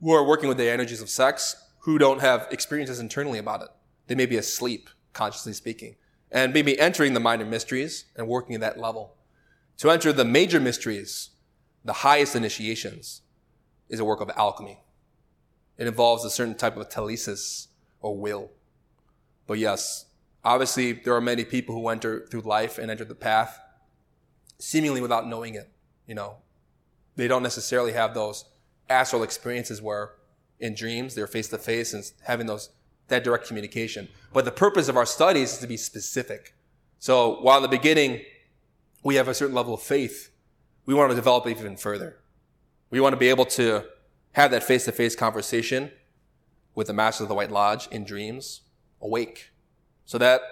who 0.00 0.12
are 0.12 0.24
working 0.24 0.48
with 0.48 0.58
the 0.58 0.68
energies 0.68 1.00
of 1.00 1.08
sex 1.08 1.56
who 1.80 1.98
don't 1.98 2.20
have 2.20 2.48
experiences 2.50 2.98
internally 2.98 3.38
about 3.38 3.62
it. 3.62 3.68
They 4.06 4.14
may 4.14 4.26
be 4.26 4.36
asleep, 4.36 4.90
consciously 5.12 5.52
speaking, 5.52 5.96
and 6.30 6.52
maybe 6.52 6.78
entering 6.78 7.14
the 7.14 7.20
minor 7.20 7.44
mysteries 7.44 8.06
and 8.16 8.26
working 8.26 8.54
at 8.54 8.60
that 8.62 8.78
level. 8.78 9.16
To 9.78 9.90
enter 9.90 10.12
the 10.12 10.24
major 10.24 10.60
mysteries, 10.60 11.30
the 11.84 11.92
highest 11.92 12.34
initiations, 12.34 13.22
is 13.88 14.00
a 14.00 14.04
work 14.04 14.20
of 14.20 14.30
alchemy. 14.36 14.80
It 15.76 15.86
involves 15.86 16.24
a 16.24 16.30
certain 16.30 16.54
type 16.54 16.76
of 16.76 16.88
telesis 16.88 17.68
or 18.00 18.16
will. 18.16 18.50
But 19.46 19.58
yes, 19.58 20.06
obviously 20.44 20.92
there 20.92 21.14
are 21.14 21.20
many 21.20 21.44
people 21.44 21.74
who 21.74 21.88
enter 21.88 22.26
through 22.26 22.42
life 22.42 22.78
and 22.78 22.90
enter 22.90 23.04
the 23.04 23.14
path 23.14 23.58
seemingly 24.58 25.00
without 25.00 25.26
knowing 25.26 25.54
it. 25.54 25.70
You 26.06 26.14
know, 26.14 26.36
they 27.16 27.28
don't 27.28 27.42
necessarily 27.42 27.92
have 27.92 28.14
those 28.14 28.44
astral 28.88 29.22
experiences 29.22 29.80
where 29.80 30.12
in 30.60 30.74
dreams 30.74 31.14
they're 31.14 31.26
face 31.26 31.48
to 31.48 31.58
face 31.58 31.92
and 31.92 32.04
having 32.22 32.46
those 32.46 32.70
that 33.08 33.24
direct 33.24 33.46
communication. 33.46 34.08
But 34.32 34.44
the 34.44 34.50
purpose 34.50 34.88
of 34.88 34.96
our 34.96 35.06
studies 35.06 35.54
is 35.54 35.58
to 35.58 35.66
be 35.66 35.76
specific. 35.76 36.54
So 36.98 37.40
while 37.42 37.58
in 37.58 37.62
the 37.62 37.68
beginning 37.68 38.22
we 39.02 39.16
have 39.16 39.28
a 39.28 39.34
certain 39.34 39.54
level 39.54 39.74
of 39.74 39.82
faith, 39.82 40.30
we 40.86 40.94
want 40.94 41.10
to 41.10 41.16
develop 41.16 41.46
even 41.46 41.76
further. 41.76 42.16
We 42.90 43.00
want 43.00 43.12
to 43.12 43.18
be 43.18 43.28
able 43.28 43.44
to 43.46 43.84
have 44.34 44.50
that 44.50 44.62
face 44.62 44.84
to 44.84 44.92
face 44.92 45.16
conversation 45.16 45.90
with 46.74 46.86
the 46.86 46.92
Master 46.92 47.24
of 47.24 47.28
the 47.28 47.34
White 47.34 47.50
Lodge 47.50 47.88
in 47.88 48.04
dreams, 48.04 48.62
awake, 49.00 49.50
so 50.04 50.18
that 50.18 50.42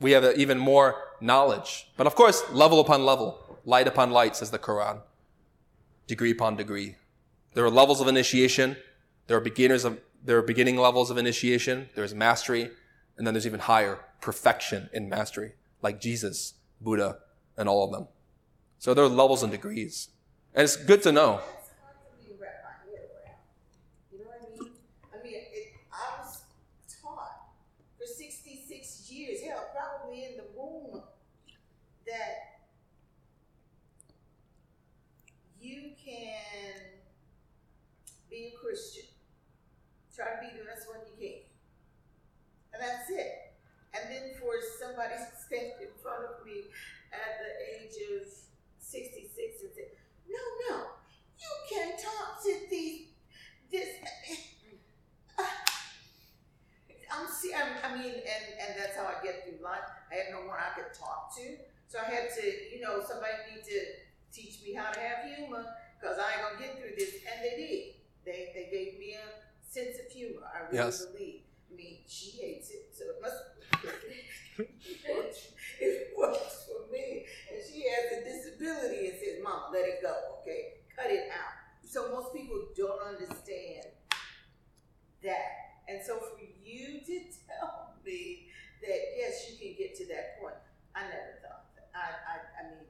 we 0.00 0.12
have 0.12 0.24
even 0.36 0.58
more 0.58 0.96
knowledge. 1.20 1.88
But 1.96 2.06
of 2.06 2.14
course, 2.14 2.42
level 2.50 2.80
upon 2.80 3.04
level, 3.04 3.58
light 3.64 3.88
upon 3.88 4.10
light, 4.10 4.36
says 4.36 4.50
the 4.50 4.58
Quran, 4.58 5.00
degree 6.06 6.30
upon 6.30 6.56
degree. 6.56 6.96
There 7.54 7.64
are 7.64 7.70
levels 7.70 8.00
of 8.00 8.08
initiation. 8.08 8.76
There 9.26 9.36
are 9.36 9.40
beginners 9.40 9.84
of, 9.84 9.98
there 10.22 10.38
are 10.38 10.42
beginning 10.42 10.76
levels 10.76 11.10
of 11.10 11.18
initiation. 11.18 11.88
There's 11.94 12.14
mastery. 12.14 12.70
And 13.16 13.26
then 13.26 13.32
there's 13.32 13.46
even 13.46 13.60
higher 13.60 13.98
perfection 14.20 14.90
in 14.92 15.08
mastery, 15.08 15.52
like 15.82 16.00
Jesus, 16.00 16.54
Buddha, 16.80 17.18
and 17.56 17.68
all 17.68 17.84
of 17.84 17.92
them. 17.92 18.08
So 18.78 18.92
there 18.92 19.04
are 19.04 19.08
levels 19.08 19.42
and 19.42 19.50
degrees. 19.50 20.10
And 20.54 20.64
it's 20.64 20.76
good 20.76 21.02
to 21.04 21.12
know. 21.12 21.40
Somebody 44.78 45.14
stepped 45.46 45.82
in 45.82 45.92
front 46.02 46.24
of 46.24 46.44
me 46.44 46.70
at 47.12 47.40
the 47.40 47.50
age 47.76 47.96
of 48.16 48.28
66 48.78 49.62
and 49.62 49.70
said, 49.74 49.90
no, 50.28 50.42
no, 50.68 50.76
you 51.38 51.50
can't 51.70 51.98
talk 51.98 52.42
to 52.42 52.52
these, 52.70 53.08
this, 53.70 53.88
ah. 55.38 55.66
I'm 57.12 57.26
see, 57.28 57.54
I'm, 57.54 57.70
I 57.84 57.96
mean, 57.96 58.12
and, 58.12 58.44
and 58.60 58.70
that's 58.76 58.96
how 58.96 59.06
I 59.06 59.22
get 59.24 59.44
through 59.44 59.64
life. 59.64 59.86
I 60.10 60.14
had 60.14 60.26
no 60.32 60.46
one 60.48 60.58
I 60.58 60.74
could 60.74 60.92
talk 60.92 61.34
to. 61.38 61.56
So 61.88 61.98
I 62.02 62.10
had 62.10 62.28
to, 62.34 62.44
you 62.44 62.80
know, 62.80 63.00
somebody 63.00 63.32
need 63.54 63.64
to 63.64 63.78
teach 64.32 64.60
me 64.62 64.74
how 64.74 64.90
to 64.90 65.00
have 65.00 65.24
humor 65.24 65.64
because 65.98 66.18
I 66.18 66.36
ain't 66.36 66.42
gonna 66.42 66.60
get 66.60 66.78
through 66.78 66.98
this. 66.98 67.22
And 67.24 67.40
they 67.42 67.54
did. 67.56 67.82
They, 68.26 68.50
they 68.52 68.66
gave 68.70 68.98
me 68.98 69.14
a 69.14 69.26
sense 69.72 69.96
of 70.04 70.12
humor. 70.12 70.42
I 70.44 70.66
really 70.66 70.84
yes. 70.84 71.06
believe 71.06 71.45
mean, 71.74 71.98
she 72.06 72.30
hates 72.38 72.70
it, 72.70 72.92
so 72.92 73.04
it 73.04 73.18
must. 73.22 73.36
it 75.80 76.14
works 76.16 76.68
for 76.68 76.90
me, 76.92 77.26
and 77.52 77.60
she 77.60 77.84
has 77.88 78.20
a 78.20 78.24
disability 78.24 79.08
and 79.08 79.18
says, 79.18 79.42
"Mom, 79.42 79.72
let 79.72 79.86
it 79.86 80.00
go, 80.02 80.14
okay? 80.40 80.84
Cut 80.94 81.10
it 81.10 81.28
out." 81.30 81.54
So 81.82 82.10
most 82.10 82.34
people 82.34 82.56
don't 82.76 83.00
understand 83.02 83.86
that, 85.22 85.82
and 85.88 86.00
so 86.04 86.18
for 86.18 86.40
you 86.64 87.00
to 87.04 87.20
tell 87.46 87.94
me 88.04 88.48
that 88.82 89.00
yes, 89.16 89.50
you 89.50 89.58
can 89.58 89.76
get 89.76 89.96
to 89.96 90.06
that 90.08 90.40
point, 90.40 90.56
I 90.94 91.02
never 91.02 91.40
thought 91.42 91.74
that. 91.76 91.90
I, 91.94 92.08
I, 92.08 92.36
I 92.60 92.62
mean, 92.70 92.86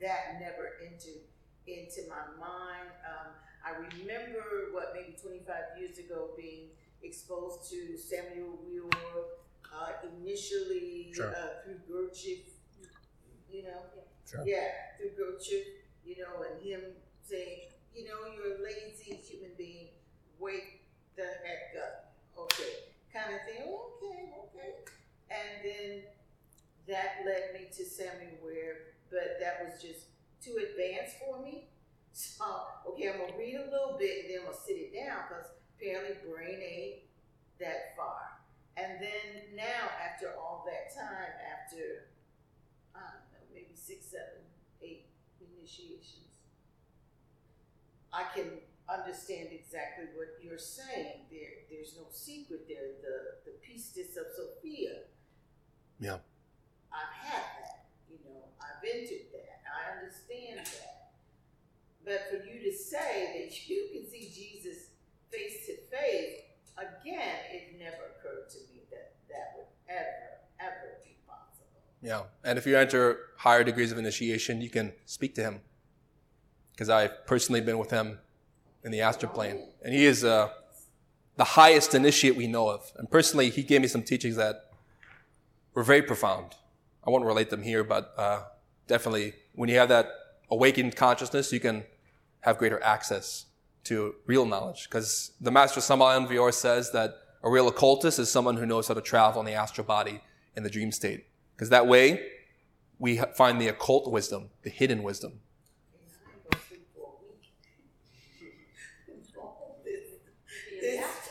that 0.00 0.40
never 0.40 0.76
entered 0.84 1.24
into 1.66 2.08
my 2.08 2.24
mind. 2.38 2.90
Um, 3.02 3.32
I 3.66 3.74
remember 3.74 4.70
what 4.72 4.94
maybe 4.94 5.16
25 5.18 5.80
years 5.80 5.98
ago 5.98 6.30
being 6.36 6.70
exposed 7.02 7.70
to 7.70 7.96
Samuel 7.96 8.58
Wheeler 8.64 8.90
uh, 9.72 9.92
initially 10.18 11.12
sure. 11.14 11.30
uh, 11.30 11.64
through 11.64 11.80
Gurdjieff, 11.88 12.40
you 13.50 13.62
know, 13.64 13.82
sure. 14.28 14.42
yeah, 14.46 14.96
through 14.98 15.10
Gurdjieff, 15.10 15.64
you 16.04 16.16
know, 16.18 16.44
and 16.48 16.62
him 16.62 16.80
saying, 17.24 17.68
you 17.94 18.04
know, 18.04 18.30
you're 18.34 18.56
a 18.56 18.62
lazy 18.62 19.14
human 19.16 19.50
being, 19.56 19.88
wake 20.38 20.82
the 21.16 21.24
heck 21.44 21.82
up, 21.82 22.12
okay, 22.38 22.92
kind 23.12 23.34
of 23.34 23.40
thing. 23.46 23.66
Okay, 23.66 24.32
okay, 24.44 24.74
and 25.30 25.64
then 25.64 26.02
that 26.88 27.26
led 27.26 27.54
me 27.54 27.68
to 27.76 27.84
Samuel 27.84 28.38
Ware, 28.44 28.94
but 29.10 29.38
that 29.40 29.64
was 29.64 29.82
just 29.82 30.06
too 30.42 30.56
advanced 30.56 31.16
for 31.18 31.42
me. 31.42 31.64
So, 32.16 32.46
okay, 32.88 33.12
I'm 33.12 33.20
gonna 33.20 33.36
read 33.36 33.56
a 33.56 33.70
little 33.70 33.98
bit 34.00 34.24
and 34.24 34.30
then 34.30 34.38
I'm 34.40 34.46
gonna 34.46 34.56
sit 34.56 34.88
it 34.88 34.94
down 34.96 35.28
because 35.28 35.52
apparently 35.76 36.16
brain 36.28 36.60
ain't 36.60 36.96
that 37.60 37.96
far. 37.96 38.40
And 38.76 39.00
then 39.00 39.56
now, 39.56 39.88
after 40.04 40.34
all 40.38 40.66
that 40.66 40.94
time, 40.94 41.32
after, 41.40 42.08
I 42.94 43.00
don't 43.00 43.24
know, 43.32 43.44
maybe 43.54 43.72
six, 43.74 44.06
seven, 44.06 44.44
eight 44.82 45.06
initiations, 45.40 46.44
I 48.12 48.24
can 48.34 48.60
understand 48.88 49.48
exactly 49.52 50.06
what 50.14 50.36
you're 50.42 50.58
saying. 50.58 51.24
There, 51.30 51.64
there's 51.70 51.96
no 51.96 52.04
secret 52.12 52.68
there. 52.68 53.00
The, 53.00 53.50
the 53.50 53.56
pistis 53.64 54.16
of 54.20 54.26
Sophia. 54.36 55.08
Yeah. 55.98 56.18
I've 56.92 57.16
had 57.16 57.44
that, 57.64 57.86
you 58.10 58.18
know, 58.24 58.44
I've 58.60 58.84
entered 58.84 59.32
that. 59.32 59.60
I 59.64 59.96
understand 59.98 60.66
that. 60.66 61.12
But 62.04 62.28
for 62.30 62.46
you 62.46 62.62
to 62.70 62.76
say 62.76 63.40
that 63.48 63.68
you 63.68 63.88
can 63.92 64.08
see 64.08 64.30
Jesus 64.32 64.85
face 65.30 65.66
to 65.66 65.76
face, 65.90 66.40
again, 66.76 67.38
it 67.52 67.78
never 67.78 68.16
occurred 68.16 68.48
to 68.50 68.58
me 68.72 68.82
that 68.90 69.14
that 69.28 69.54
would 69.56 69.66
ever, 69.88 70.40
ever 70.60 70.98
be 71.04 71.16
possible. 71.26 71.80
Yeah. 72.02 72.22
And 72.44 72.58
if 72.58 72.66
you 72.66 72.76
enter 72.76 73.18
higher 73.36 73.64
degrees 73.64 73.92
of 73.92 73.98
initiation, 73.98 74.60
you 74.60 74.70
can 74.70 74.92
speak 75.04 75.34
to 75.36 75.42
him. 75.42 75.60
Because 76.72 76.90
I've 76.90 77.26
personally 77.26 77.60
been 77.60 77.78
with 77.78 77.90
him 77.90 78.18
in 78.84 78.92
the 78.92 79.00
astral 79.00 79.32
plane. 79.32 79.66
And 79.82 79.94
he 79.94 80.04
is 80.04 80.24
uh, 80.24 80.50
the 81.36 81.44
highest 81.44 81.94
initiate 81.94 82.36
we 82.36 82.46
know 82.46 82.68
of. 82.68 82.92
And 82.96 83.10
personally, 83.10 83.50
he 83.50 83.62
gave 83.62 83.80
me 83.80 83.88
some 83.88 84.02
teachings 84.02 84.36
that 84.36 84.70
were 85.74 85.82
very 85.82 86.02
profound. 86.02 86.54
I 87.06 87.10
won't 87.10 87.24
relate 87.24 87.50
them 87.50 87.62
here, 87.62 87.84
but 87.84 88.12
uh, 88.18 88.42
definitely 88.86 89.34
when 89.54 89.68
you 89.68 89.76
have 89.78 89.88
that 89.88 90.10
awakened 90.50 90.96
consciousness, 90.96 91.52
you 91.52 91.60
can 91.60 91.84
have 92.40 92.58
greater 92.58 92.82
access 92.82 93.46
to 93.86 94.14
real 94.26 94.46
knowledge. 94.46 94.88
Because 94.88 95.32
the 95.40 95.50
Master 95.50 95.80
Samael 95.80 96.28
Aun 96.28 96.52
says 96.52 96.92
that 96.92 97.14
a 97.42 97.50
real 97.50 97.68
occultist 97.68 98.18
is 98.18 98.30
someone 98.30 98.56
who 98.56 98.66
knows 98.66 98.88
how 98.88 98.94
to 98.94 99.00
travel 99.00 99.40
in 99.40 99.46
the 99.46 99.54
astral 99.54 99.86
body 99.86 100.20
in 100.56 100.62
the 100.62 100.70
dream 100.70 100.92
state. 100.92 101.26
Because 101.54 101.70
that 101.70 101.86
way, 101.86 102.26
we 102.98 103.20
find 103.36 103.60
the 103.60 103.68
occult 103.68 104.10
wisdom, 104.10 104.50
the 104.62 104.70
hidden 104.70 105.02
wisdom. 105.02 105.40
Yes. 110.82 111.26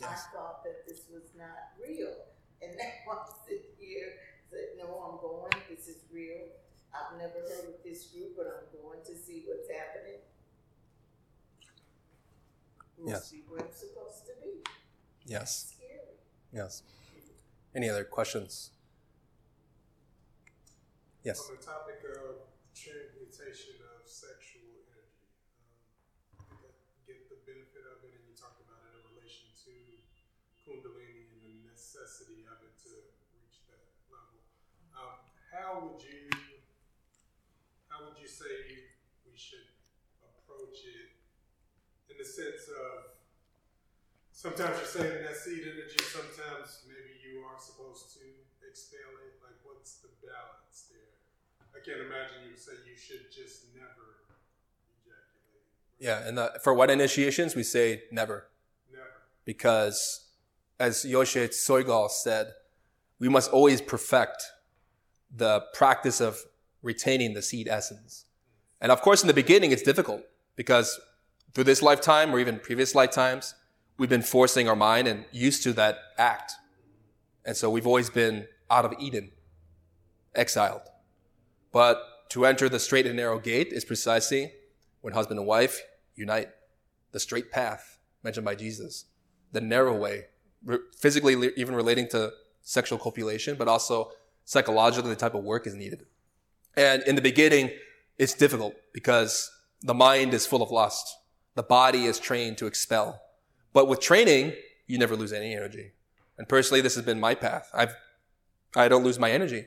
I 0.00 0.14
thought 0.32 0.64
that 0.64 0.86
this 0.86 1.02
was 1.12 1.34
not 1.36 1.74
real. 1.78 2.14
And 2.62 2.76
now 2.76 3.12
I'm 3.12 3.26
sitting 3.46 3.74
here, 3.78 4.14
said, 4.50 4.78
no, 4.78 4.86
I'm 4.86 5.20
going, 5.20 5.52
this 5.68 5.86
is 5.88 6.07
real. 6.18 6.50
I've 6.90 7.14
never 7.18 7.38
heard 7.46 7.70
of 7.70 7.78
this 7.86 8.10
group, 8.10 8.34
but 8.34 8.46
I'm 8.50 8.66
going 8.74 8.98
to 9.06 9.14
see 9.14 9.44
what's 9.46 9.70
happening. 9.70 10.18
We'll 12.96 13.14
Yes. 13.14 13.30
see 13.30 13.42
where 13.46 13.62
I'm 13.62 13.70
supposed 13.70 14.26
to 14.26 14.34
be. 14.42 14.64
Yes. 15.24 15.74
Scary. 15.76 16.18
Yes. 16.52 16.82
Any 17.74 17.88
other 17.88 18.04
questions? 18.04 18.70
Yes. 21.22 21.38
On 21.48 21.54
the 21.56 21.62
topic 21.62 22.02
of 22.02 22.48
transmutation 22.74 23.78
of 23.94 24.08
sexual 24.08 24.82
energy, 24.90 25.28
um, 26.40 26.48
I 26.50 26.56
think 26.58 26.74
I 26.74 27.06
get 27.06 27.28
the 27.28 27.36
benefit 27.46 27.84
of 27.86 28.02
it, 28.02 28.16
and 28.18 28.24
you 28.26 28.34
talked 28.34 28.58
about 28.64 28.82
it 28.88 28.96
in 28.98 29.04
relation 29.14 29.52
to 29.68 29.72
Kundalini 30.64 31.28
and 31.30 31.42
the 31.44 31.54
necessity 31.70 32.42
of 32.48 32.58
it 32.64 32.74
to 32.88 32.90
reach 33.36 33.62
that 33.68 33.84
level. 34.10 34.40
Um, 34.96 35.28
how 35.52 35.80
would 35.82 36.02
you, 36.02 36.28
how 37.88 38.04
would 38.04 38.20
you 38.20 38.28
say 38.28 38.84
we 39.24 39.36
should 39.36 39.68
approach 40.22 40.84
it 40.84 41.16
in 42.10 42.16
the 42.18 42.24
sense 42.24 42.68
of 42.68 43.18
sometimes 44.32 44.76
you're 44.78 44.86
saving 44.86 45.22
that 45.24 45.36
seed 45.36 45.62
energy, 45.64 45.98
sometimes 46.04 46.84
maybe 46.86 47.18
you 47.22 47.42
are 47.42 47.58
supposed 47.58 48.14
to 48.14 48.24
expel 48.68 49.10
it. 49.26 49.34
Like, 49.42 49.58
what's 49.64 49.98
the 50.04 50.08
balance 50.22 50.92
there? 50.92 51.16
I 51.74 51.80
can't 51.84 52.06
imagine 52.06 52.44
you 52.44 52.50
would 52.50 52.60
say 52.60 52.72
you 52.86 52.96
should 52.96 53.32
just 53.34 53.74
never 53.74 54.22
ejaculate. 55.00 55.66
Yeah, 55.98 56.26
and 56.26 56.38
the, 56.38 56.60
for 56.62 56.74
what 56.74 56.90
initiations, 56.90 57.56
we 57.56 57.62
say 57.62 58.02
never. 58.12 58.48
Never. 58.92 59.04
because 59.44 60.26
as 60.78 61.04
Yeshe 61.04 61.48
Tsogyal 61.48 62.10
said, 62.10 62.52
we 63.18 63.28
must 63.28 63.50
always 63.50 63.80
perfect 63.80 64.42
the 65.34 65.64
practice 65.74 66.20
of 66.20 66.38
retaining 66.82 67.34
the 67.34 67.42
seed 67.42 67.68
essence. 67.68 68.24
And 68.80 68.92
of 68.92 69.02
course, 69.02 69.22
in 69.22 69.28
the 69.28 69.34
beginning, 69.34 69.72
it's 69.72 69.82
difficult 69.82 70.22
because 70.56 70.98
through 71.54 71.64
this 71.64 71.82
lifetime 71.82 72.34
or 72.34 72.38
even 72.38 72.58
previous 72.58 72.94
lifetimes, 72.94 73.54
we've 73.96 74.08
been 74.08 74.22
forcing 74.22 74.68
our 74.68 74.76
mind 74.76 75.08
and 75.08 75.24
used 75.32 75.62
to 75.64 75.72
that 75.74 75.98
act. 76.16 76.52
And 77.44 77.56
so 77.56 77.70
we've 77.70 77.86
always 77.86 78.10
been 78.10 78.46
out 78.70 78.84
of 78.84 78.94
Eden, 78.98 79.32
exiled. 80.34 80.82
But 81.72 82.00
to 82.30 82.46
enter 82.46 82.68
the 82.68 82.78
straight 82.78 83.06
and 83.06 83.16
narrow 83.16 83.38
gate 83.38 83.72
is 83.72 83.84
precisely 83.84 84.52
when 85.00 85.14
husband 85.14 85.38
and 85.38 85.48
wife 85.48 85.80
unite, 86.14 86.50
the 87.12 87.20
straight 87.20 87.50
path 87.50 87.98
mentioned 88.22 88.44
by 88.44 88.54
Jesus 88.54 89.06
the 89.52 89.60
narrow 89.60 89.96
way, 89.96 90.26
physically 90.96 91.52
even 91.56 91.74
relating 91.74 92.08
to 92.08 92.32
sexual 92.60 92.98
copulation, 92.98 93.56
but 93.56 93.66
also 93.66 94.12
psychologically 94.48 95.10
the 95.10 95.16
type 95.16 95.34
of 95.34 95.44
work 95.44 95.66
is 95.66 95.74
needed. 95.74 96.06
And 96.74 97.02
in 97.02 97.16
the 97.16 97.20
beginning, 97.20 97.70
it's 98.16 98.32
difficult 98.32 98.74
because 98.94 99.50
the 99.82 99.92
mind 99.92 100.32
is 100.32 100.46
full 100.46 100.62
of 100.62 100.70
lust. 100.70 101.06
The 101.54 101.62
body 101.62 102.06
is 102.06 102.18
trained 102.18 102.56
to 102.56 102.66
expel. 102.66 103.20
But 103.74 103.88
with 103.88 104.00
training, 104.00 104.54
you 104.86 104.96
never 104.96 105.16
lose 105.16 105.34
any 105.34 105.54
energy. 105.54 105.92
And 106.38 106.48
personally, 106.48 106.80
this 106.80 106.94
has 106.94 107.04
been 107.04 107.20
my 107.20 107.34
path. 107.34 107.68
I've, 107.74 107.94
I 108.74 108.88
don't 108.88 109.04
lose 109.04 109.18
my 109.18 109.30
energy, 109.30 109.66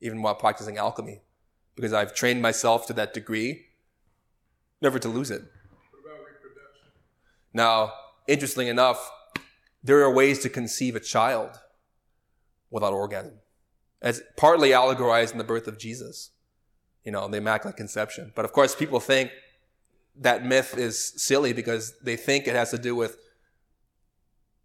even 0.00 0.22
while 0.22 0.34
practicing 0.34 0.78
alchemy, 0.78 1.20
because 1.76 1.92
I've 1.92 2.14
trained 2.14 2.40
myself 2.40 2.86
to 2.86 2.94
that 2.94 3.12
degree, 3.12 3.66
never 4.80 4.98
to 4.98 5.10
lose 5.10 5.30
it. 5.30 5.42
Now, 7.52 7.92
interestingly 8.26 8.70
enough, 8.70 9.10
there 9.84 10.00
are 10.00 10.10
ways 10.10 10.38
to 10.38 10.48
conceive 10.48 10.96
a 10.96 11.00
child 11.00 11.60
without 12.70 12.94
orgasm. 12.94 13.41
It's 14.02 14.20
partly 14.36 14.72
allegorized 14.72 15.32
in 15.32 15.38
the 15.38 15.44
birth 15.44 15.68
of 15.68 15.78
Jesus, 15.78 16.30
you 17.04 17.12
know, 17.12 17.28
the 17.28 17.36
Immaculate 17.38 17.76
Conception. 17.76 18.32
But 18.34 18.44
of 18.44 18.52
course, 18.52 18.74
people 18.74 19.00
think 19.00 19.30
that 20.16 20.44
myth 20.44 20.76
is 20.76 21.14
silly 21.16 21.52
because 21.52 21.94
they 22.02 22.16
think 22.16 22.46
it 22.46 22.54
has 22.54 22.70
to 22.72 22.78
do 22.78 22.94
with 22.94 23.16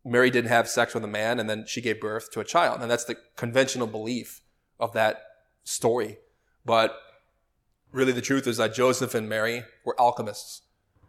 Mary 0.04 0.30
didn't 0.30 0.50
have 0.50 0.68
sex 0.68 0.94
with 0.94 1.04
a 1.04 1.08
man 1.08 1.40
and 1.40 1.50
then 1.50 1.66
she 1.68 1.82
gave 1.82 2.00
birth 2.00 2.32
to 2.32 2.40
a 2.40 2.46
child. 2.46 2.82
And 2.82 2.90
that's 2.90 3.04
the 3.04 3.18
conventional 3.36 3.88
belief 3.88 4.42
of 4.80 4.94
that 4.94 5.22
story. 5.64 6.18
But 6.66 6.98
really, 7.92 8.14
the 8.14 8.22
truth 8.22 8.48
is 8.48 8.58
that 8.58 8.74
Joseph 8.74 9.14
and 9.14 9.28
Mary 9.28 9.64
were 9.86 10.00
alchemists. 10.00 10.62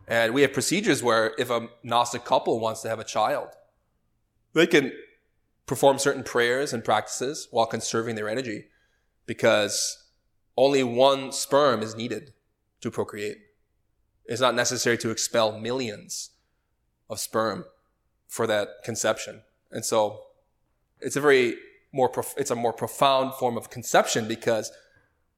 And 0.06 0.34
we 0.34 0.42
have 0.42 0.52
procedures 0.52 1.02
where 1.02 1.34
if 1.38 1.50
a 1.50 1.68
Gnostic 1.82 2.24
couple 2.24 2.58
wants 2.60 2.82
to 2.82 2.88
have 2.88 2.98
a 2.98 3.04
child, 3.04 3.48
they 4.54 4.66
can 4.66 4.92
perform 5.68 5.98
certain 5.98 6.24
prayers 6.24 6.72
and 6.72 6.82
practices 6.82 7.46
while 7.50 7.66
conserving 7.66 8.16
their 8.16 8.28
energy 8.28 8.64
because 9.26 10.04
only 10.56 10.82
one 10.82 11.30
sperm 11.30 11.82
is 11.82 11.94
needed 11.94 12.32
to 12.80 12.90
procreate. 12.90 13.36
It's 14.24 14.40
not 14.40 14.54
necessary 14.54 14.98
to 14.98 15.10
expel 15.10 15.58
millions 15.58 16.30
of 17.08 17.20
sperm 17.20 17.66
for 18.26 18.46
that 18.46 18.68
conception. 18.82 19.42
And 19.70 19.84
so 19.84 20.22
it's 21.00 21.16
a 21.16 21.20
very 21.20 21.56
more, 21.92 22.08
prof- 22.08 22.34
it's 22.36 22.50
a 22.50 22.56
more 22.56 22.72
profound 22.72 23.34
form 23.34 23.56
of 23.56 23.70
conception 23.70 24.26
because 24.26 24.72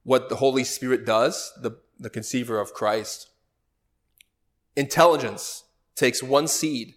what 0.04 0.28
the 0.28 0.36
Holy 0.36 0.64
Spirit 0.64 1.04
does, 1.04 1.52
the, 1.60 1.72
the 1.98 2.10
conceiver 2.10 2.58
of 2.60 2.72
Christ, 2.72 3.28
intelligence 4.76 5.64
takes 5.96 6.22
one 6.22 6.46
seed 6.46 6.94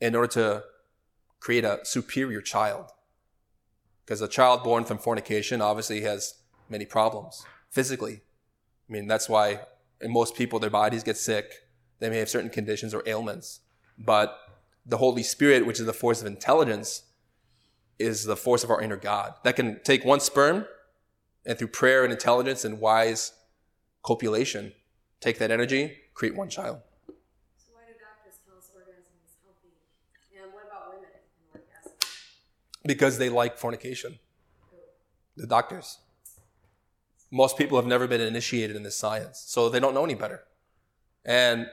in 0.00 0.14
order 0.14 0.32
to 0.32 0.64
create 1.44 1.64
a 1.64 1.80
superior 1.84 2.40
child. 2.40 2.86
Because 4.04 4.20
a 4.22 4.28
child 4.28 4.64
born 4.64 4.84
from 4.84 4.98
fornication 4.98 5.60
obviously 5.60 6.00
has 6.00 6.34
many 6.68 6.86
problems 6.86 7.44
physically. 7.70 8.22
I 8.88 8.92
mean, 8.92 9.06
that's 9.06 9.28
why 9.28 9.60
in 10.00 10.10
most 10.10 10.34
people, 10.34 10.58
their 10.58 10.70
bodies 10.70 11.02
get 11.02 11.16
sick. 11.16 11.52
They 11.98 12.10
may 12.10 12.18
have 12.18 12.28
certain 12.28 12.50
conditions 12.50 12.94
or 12.94 13.02
ailments. 13.06 13.60
But 13.98 14.38
the 14.86 14.96
Holy 14.96 15.22
Spirit, 15.22 15.66
which 15.66 15.80
is 15.80 15.86
the 15.86 15.92
force 15.92 16.20
of 16.20 16.26
intelligence, 16.26 17.02
is 17.98 18.24
the 18.24 18.36
force 18.36 18.64
of 18.64 18.70
our 18.70 18.80
inner 18.80 18.96
God 18.96 19.34
that 19.44 19.54
can 19.54 19.80
take 19.84 20.04
one 20.04 20.20
sperm 20.20 20.66
and 21.46 21.58
through 21.58 21.68
prayer 21.68 22.04
and 22.04 22.12
intelligence 22.12 22.64
and 22.64 22.80
wise 22.80 23.32
copulation, 24.02 24.72
take 25.20 25.38
that 25.38 25.50
energy, 25.50 25.96
create 26.14 26.34
one 26.34 26.48
child. 26.48 26.80
So 27.06 27.72
why 27.72 27.82
do 27.86 27.92
doctors 28.00 28.40
tell 28.44 28.58
us 28.58 28.68
orgasm 28.74 29.14
is 29.24 29.36
healthy? 29.44 29.72
And 30.42 30.52
what 30.52 30.64
about 30.66 30.92
women 30.92 31.08
and 31.14 31.62
orgasm? 31.62 31.92
Because 32.84 33.18
they 33.18 33.28
like 33.28 33.56
fornication. 33.58 34.18
The 35.36 35.46
doctors. 35.46 35.98
Most 37.30 37.56
people 37.58 37.78
have 37.78 37.86
never 37.86 38.06
been 38.06 38.20
initiated 38.20 38.76
in 38.76 38.82
this 38.82 38.96
science, 38.96 39.42
so 39.46 39.68
they 39.68 39.80
don't 39.80 39.94
know 39.94 40.04
any 40.04 40.14
better. 40.14 40.42
And 41.24 41.66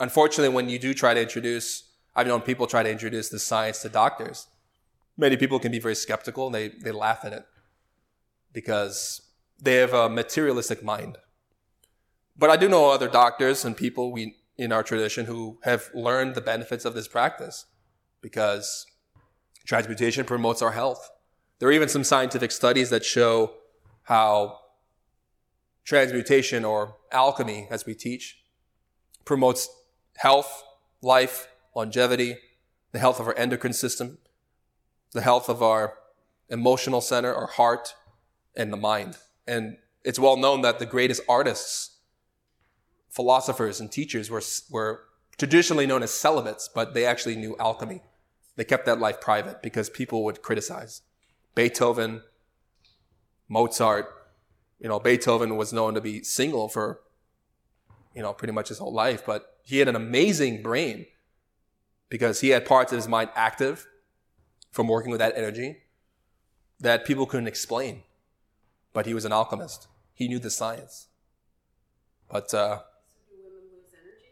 unfortunately, 0.00 0.54
when 0.54 0.68
you 0.68 0.78
do 0.78 0.94
try 0.94 1.14
to 1.14 1.20
introduce, 1.20 1.84
I've 2.14 2.26
known 2.26 2.40
people 2.40 2.66
try 2.66 2.82
to 2.82 2.90
introduce 2.90 3.28
this 3.28 3.44
science 3.44 3.82
to 3.82 3.88
doctors. 3.88 4.48
Many 5.16 5.36
people 5.36 5.58
can 5.58 5.70
be 5.70 5.78
very 5.78 5.94
skeptical. 5.94 6.46
And 6.46 6.54
they, 6.54 6.68
they 6.68 6.92
laugh 6.92 7.24
at 7.24 7.32
it 7.32 7.46
because 8.52 9.22
they 9.60 9.74
have 9.76 9.92
a 9.92 10.08
materialistic 10.08 10.82
mind. 10.82 11.18
But 12.38 12.50
I 12.50 12.56
do 12.56 12.68
know 12.68 12.90
other 12.90 13.08
doctors 13.08 13.64
and 13.64 13.76
people 13.76 14.12
we, 14.12 14.36
in 14.58 14.72
our 14.72 14.82
tradition 14.82 15.26
who 15.26 15.58
have 15.62 15.90
learned 15.94 16.34
the 16.34 16.40
benefits 16.40 16.84
of 16.84 16.94
this 16.94 17.08
practice 17.08 17.66
because 18.20 18.86
transmutation 19.66 20.24
promotes 20.24 20.62
our 20.62 20.72
health. 20.72 21.10
There 21.58 21.68
are 21.68 21.72
even 21.72 21.88
some 21.88 22.04
scientific 22.04 22.52
studies 22.52 22.90
that 22.90 23.04
show 23.04 23.52
how 24.02 24.60
transmutation 25.84 26.64
or 26.64 26.96
alchemy, 27.12 27.66
as 27.70 27.84
we 27.84 27.94
teach, 27.94 28.38
promotes 29.24 29.68
health, 30.16 30.62
life, 31.02 31.48
longevity, 31.74 32.36
the 32.92 32.98
health 32.98 33.20
of 33.20 33.26
our 33.26 33.36
endocrine 33.36 33.72
system, 33.72 34.18
the 35.12 35.20
health 35.20 35.48
of 35.48 35.62
our 35.62 35.94
emotional 36.48 37.00
center, 37.00 37.34
our 37.34 37.48
heart, 37.48 37.94
and 38.56 38.72
the 38.72 38.76
mind. 38.76 39.16
And 39.46 39.76
it's 40.04 40.18
well 40.18 40.36
known 40.36 40.62
that 40.62 40.78
the 40.78 40.86
greatest 40.86 41.22
artists, 41.28 41.98
philosophers, 43.10 43.80
and 43.80 43.90
teachers 43.90 44.30
were, 44.30 44.42
were 44.70 45.02
traditionally 45.36 45.86
known 45.86 46.02
as 46.02 46.10
celibates, 46.10 46.68
but 46.72 46.94
they 46.94 47.04
actually 47.04 47.36
knew 47.36 47.56
alchemy. 47.58 48.02
They 48.56 48.64
kept 48.64 48.86
that 48.86 48.98
life 48.98 49.20
private 49.20 49.62
because 49.62 49.90
people 49.90 50.24
would 50.24 50.42
criticize. 50.42 51.02
Beethoven, 51.54 52.22
Mozart, 53.48 54.06
you 54.78 54.88
know, 54.88 54.98
Beethoven 54.98 55.56
was 55.56 55.72
known 55.72 55.94
to 55.94 56.00
be 56.00 56.22
single 56.22 56.68
for, 56.68 57.00
you 58.14 58.22
know, 58.22 58.32
pretty 58.32 58.52
much 58.52 58.68
his 58.68 58.78
whole 58.78 58.92
life, 58.92 59.24
but 59.24 59.58
he 59.62 59.78
had 59.78 59.88
an 59.88 59.96
amazing 59.96 60.62
brain 60.62 61.06
because 62.08 62.40
he 62.40 62.50
had 62.50 62.64
parts 62.64 62.92
of 62.92 62.96
his 62.96 63.08
mind 63.08 63.30
active 63.34 63.86
from 64.70 64.88
working 64.88 65.10
with 65.10 65.20
that 65.20 65.36
energy 65.36 65.78
that 66.80 67.04
people 67.04 67.26
couldn't 67.26 67.46
explain. 67.46 68.02
But 68.92 69.06
he 69.06 69.14
was 69.14 69.24
an 69.24 69.32
alchemist. 69.32 69.88
He 70.14 70.28
knew 70.28 70.38
the 70.38 70.50
science. 70.50 71.08
But 72.30 72.52
uh, 72.54 72.78
So 72.78 72.82
do 73.28 73.42
women 73.44 73.60
lose 73.72 73.92
energy? 73.92 74.24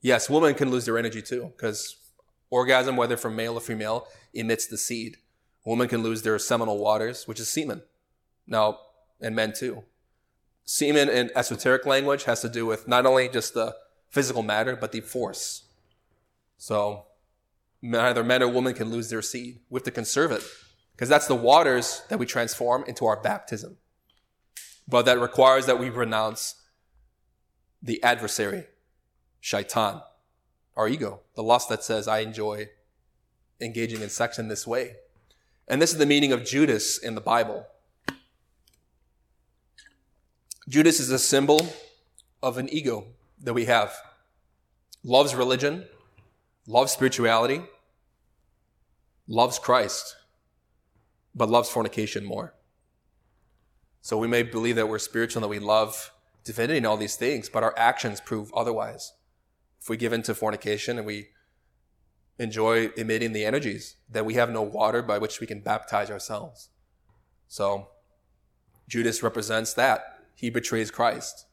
yes, 0.00 0.30
women 0.30 0.54
can 0.54 0.70
lose 0.70 0.84
their 0.84 0.98
energy 0.98 1.22
too 1.22 1.52
because 1.56 1.96
orgasm, 2.50 2.96
whether 2.96 3.16
from 3.16 3.36
male 3.36 3.54
or 3.54 3.60
female, 3.60 4.06
emits 4.32 4.66
the 4.66 4.78
seed. 4.78 5.18
Women 5.64 5.88
can 5.88 6.02
lose 6.02 6.22
their 6.22 6.38
seminal 6.38 6.78
waters, 6.78 7.26
which 7.26 7.40
is 7.40 7.48
semen. 7.48 7.82
Now, 8.46 8.78
and 9.20 9.34
men 9.34 9.52
too. 9.52 9.82
Semen 10.64 11.08
in 11.08 11.30
esoteric 11.34 11.86
language 11.86 12.24
has 12.24 12.40
to 12.42 12.48
do 12.48 12.66
with 12.66 12.86
not 12.86 13.06
only 13.06 13.28
just 13.28 13.54
the 13.54 13.74
physical 14.10 14.42
matter, 14.42 14.76
but 14.76 14.92
the 14.92 15.00
force. 15.00 15.64
So 16.58 17.06
neither 17.82 18.24
man 18.24 18.42
or 18.42 18.48
woman 18.48 18.74
can 18.74 18.90
lose 18.90 19.10
their 19.10 19.22
seed. 19.22 19.60
We 19.68 19.78
have 19.78 19.84
to 19.84 19.90
conserve 19.90 20.32
it 20.32 20.42
because 20.92 21.08
that's 21.08 21.26
the 21.26 21.34
waters 21.34 22.02
that 22.08 22.18
we 22.18 22.26
transform 22.26 22.84
into 22.86 23.06
our 23.06 23.20
baptism. 23.20 23.76
But 24.88 25.04
that 25.06 25.20
requires 25.20 25.66
that 25.66 25.78
we 25.78 25.90
renounce 25.90 26.54
the 27.82 28.02
adversary, 28.02 28.66
shaitan, 29.40 30.00
our 30.76 30.88
ego, 30.88 31.20
the 31.34 31.42
lust 31.42 31.68
that 31.68 31.82
says, 31.82 32.06
I 32.06 32.18
enjoy 32.18 32.68
engaging 33.60 34.02
in 34.02 34.10
sex 34.10 34.38
in 34.38 34.48
this 34.48 34.66
way. 34.66 34.96
And 35.68 35.80
this 35.80 35.92
is 35.92 35.98
the 35.98 36.06
meaning 36.06 36.32
of 36.32 36.44
Judas 36.44 36.98
in 36.98 37.14
the 37.14 37.20
Bible. 37.20 37.66
Judas 40.68 41.00
is 41.00 41.10
a 41.10 41.18
symbol 41.18 41.72
of 42.42 42.58
an 42.58 42.68
ego 42.70 43.06
that 43.40 43.54
we 43.54 43.64
have. 43.64 43.94
Loves 45.02 45.34
religion, 45.34 45.86
loves 46.66 46.92
spirituality, 46.92 47.62
loves 49.28 49.58
Christ, 49.58 50.16
but 51.34 51.48
loves 51.48 51.68
fornication 51.68 52.24
more. 52.24 52.54
So 54.02 54.18
we 54.18 54.28
may 54.28 54.42
believe 54.42 54.76
that 54.76 54.88
we're 54.88 54.98
spiritual 54.98 55.42
and 55.42 55.44
that 55.44 55.60
we 55.60 55.64
love 55.64 56.12
divinity 56.44 56.78
and 56.78 56.86
all 56.86 56.96
these 56.96 57.16
things, 57.16 57.48
but 57.48 57.62
our 57.62 57.74
actions 57.76 58.20
prove 58.20 58.52
otherwise. 58.54 59.12
If 59.80 59.88
we 59.88 59.96
give 59.96 60.12
in 60.12 60.22
to 60.22 60.34
fornication 60.34 60.98
and 60.98 61.06
we 61.06 61.28
enjoy 62.38 62.88
emitting 62.96 63.32
the 63.32 63.44
energies, 63.44 63.96
then 64.08 64.24
we 64.24 64.34
have 64.34 64.50
no 64.50 64.62
water 64.62 65.02
by 65.02 65.18
which 65.18 65.40
we 65.40 65.46
can 65.46 65.60
baptize 65.60 66.10
ourselves. 66.10 66.70
So 67.48 67.88
Judas 68.88 69.22
represents 69.22 69.72
that 69.74 70.18
he 70.34 70.50
betrays 70.50 70.90
Christ, 70.90 71.46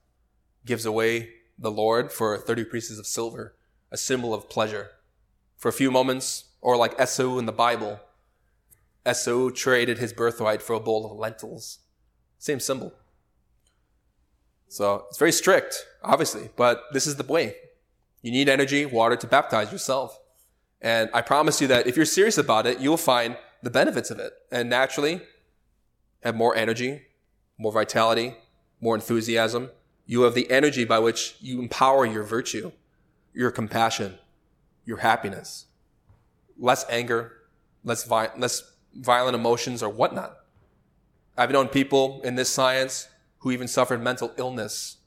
gives 0.65 0.85
away 0.85 1.29
the 1.57 1.71
Lord 1.71 2.11
for 2.11 2.37
30 2.37 2.65
pieces 2.65 2.99
of 2.99 3.07
silver, 3.07 3.55
a 3.91 3.97
symbol 3.97 4.33
of 4.33 4.49
pleasure. 4.49 4.89
For 5.57 5.69
a 5.69 5.73
few 5.73 5.91
moments, 5.91 6.45
or 6.61 6.75
like 6.75 6.99
Esau 6.99 7.37
in 7.37 7.45
the 7.45 7.51
Bible, 7.51 7.99
Esau 9.07 9.49
traded 9.49 9.97
his 9.97 10.13
birthright 10.13 10.61
for 10.61 10.73
a 10.73 10.79
bowl 10.79 11.05
of 11.05 11.17
lentils. 11.17 11.79
Same 12.37 12.59
symbol. 12.59 12.93
So 14.67 15.05
it's 15.07 15.17
very 15.17 15.31
strict, 15.31 15.85
obviously, 16.03 16.49
but 16.55 16.83
this 16.93 17.05
is 17.05 17.15
the 17.15 17.23
way. 17.23 17.55
You 18.23 18.31
need 18.31 18.49
energy, 18.49 18.85
water 18.87 19.15
to 19.15 19.27
baptize 19.27 19.71
yourself. 19.71 20.19
And 20.81 21.09
I 21.13 21.21
promise 21.21 21.61
you 21.61 21.67
that 21.67 21.85
if 21.85 21.95
you're 21.95 22.05
serious 22.05 22.39
about 22.39 22.65
it, 22.65 22.79
you'll 22.79 22.97
find 22.97 23.37
the 23.61 23.69
benefits 23.69 24.09
of 24.09 24.17
it 24.19 24.33
and 24.51 24.69
naturally 24.69 25.21
have 26.23 26.35
more 26.35 26.55
energy, 26.55 27.03
more 27.57 27.71
vitality, 27.71 28.35
more 28.81 28.95
enthusiasm. 28.95 29.69
You 30.05 30.23
have 30.23 30.33
the 30.33 30.49
energy 30.49 30.85
by 30.85 30.99
which 30.99 31.35
you 31.39 31.59
empower 31.59 32.05
your 32.05 32.23
virtue, 32.23 32.71
your 33.33 33.51
compassion, 33.51 34.17
your 34.85 34.97
happiness. 34.97 35.65
Less 36.57 36.85
anger, 36.89 37.33
less, 37.83 38.03
vi- 38.05 38.31
less 38.37 38.63
violent 38.95 39.35
emotions 39.35 39.83
or 39.83 39.89
whatnot. 39.89 40.37
I've 41.37 41.51
known 41.51 41.67
people 41.67 42.21
in 42.23 42.35
this 42.35 42.49
science 42.49 43.09
who 43.39 43.51
even 43.51 43.67
suffered 43.67 44.01
mental 44.01 44.31
illness 44.37 44.97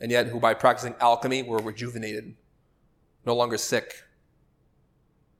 and 0.00 0.10
yet 0.10 0.28
who 0.28 0.40
by 0.40 0.54
practicing 0.54 0.94
alchemy 1.00 1.42
were 1.42 1.58
rejuvenated, 1.58 2.34
no 3.24 3.34
longer 3.34 3.56
sick. 3.56 4.04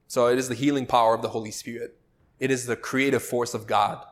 So 0.06 0.26
it 0.26 0.38
is 0.38 0.48
the 0.48 0.54
healing 0.54 0.86
power 0.86 1.14
of 1.14 1.22
the 1.22 1.28
Holy 1.28 1.50
Spirit. 1.50 1.96
It 2.38 2.50
is 2.50 2.66
the 2.66 2.76
creative 2.76 3.22
force 3.22 3.54
of 3.54 3.66
God. 3.66 4.04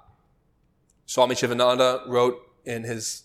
Swami 1.06 1.34
Shivananda 1.34 2.02
wrote 2.06 2.38
in 2.64 2.84
his 2.84 3.24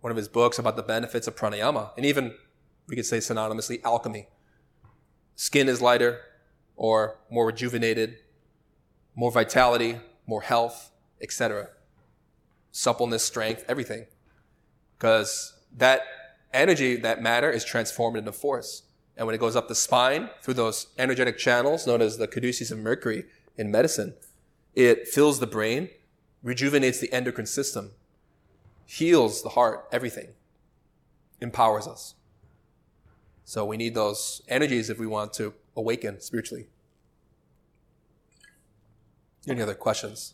one 0.00 0.10
of 0.10 0.16
his 0.16 0.28
books 0.28 0.58
about 0.58 0.76
the 0.76 0.82
benefits 0.82 1.26
of 1.26 1.36
pranayama, 1.36 1.90
and 1.96 2.06
even 2.06 2.34
we 2.88 2.96
could 2.96 3.06
say 3.06 3.18
synonymously 3.18 3.82
alchemy. 3.84 4.28
Skin 5.36 5.68
is 5.68 5.80
lighter 5.80 6.20
or 6.76 7.18
more 7.30 7.46
rejuvenated, 7.46 8.16
more 9.14 9.30
vitality, 9.30 10.00
more 10.26 10.42
health, 10.42 10.90
etc. 11.20 11.68
Suppleness, 12.72 13.24
strength, 13.24 13.64
everything. 13.68 14.06
Because 14.98 15.54
that 15.76 16.02
energy, 16.52 16.96
that 16.96 17.22
matter 17.22 17.50
is 17.50 17.64
transformed 17.64 18.16
into 18.16 18.32
force. 18.32 18.82
And 19.20 19.26
when 19.26 19.34
it 19.34 19.38
goes 19.38 19.54
up 19.54 19.68
the 19.68 19.74
spine 19.74 20.30
through 20.40 20.54
those 20.54 20.86
energetic 20.96 21.36
channels 21.36 21.86
known 21.86 22.00
as 22.00 22.16
the 22.16 22.26
caduceus 22.26 22.70
of 22.70 22.78
Mercury 22.78 23.26
in 23.54 23.70
medicine, 23.70 24.14
it 24.74 25.08
fills 25.08 25.40
the 25.40 25.46
brain, 25.46 25.90
rejuvenates 26.42 27.00
the 27.00 27.12
endocrine 27.12 27.44
system, 27.44 27.90
heals 28.86 29.42
the 29.42 29.50
heart, 29.50 29.86
everything, 29.92 30.28
empowers 31.38 31.86
us. 31.86 32.14
So 33.44 33.66
we 33.66 33.76
need 33.76 33.94
those 33.94 34.40
energies 34.48 34.88
if 34.88 34.98
we 34.98 35.06
want 35.06 35.34
to 35.34 35.52
awaken 35.76 36.22
spiritually. 36.22 36.68
Any 39.46 39.60
other 39.60 39.74
questions? 39.74 40.32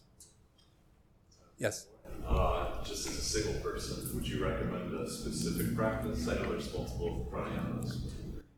Yes. 1.58 1.88
Uh, 2.24 2.84
just 2.84 3.08
as 3.08 3.18
a 3.18 3.20
single 3.20 3.60
person, 3.60 4.14
would 4.14 4.28
you 4.28 4.44
recommend 4.44 4.94
a 4.94 5.10
specific 5.10 5.74
practice? 5.74 6.28
I 6.28 6.34
know 6.34 6.50
there's 6.50 6.72
multiple 6.72 7.26
pranayamas. 7.32 8.15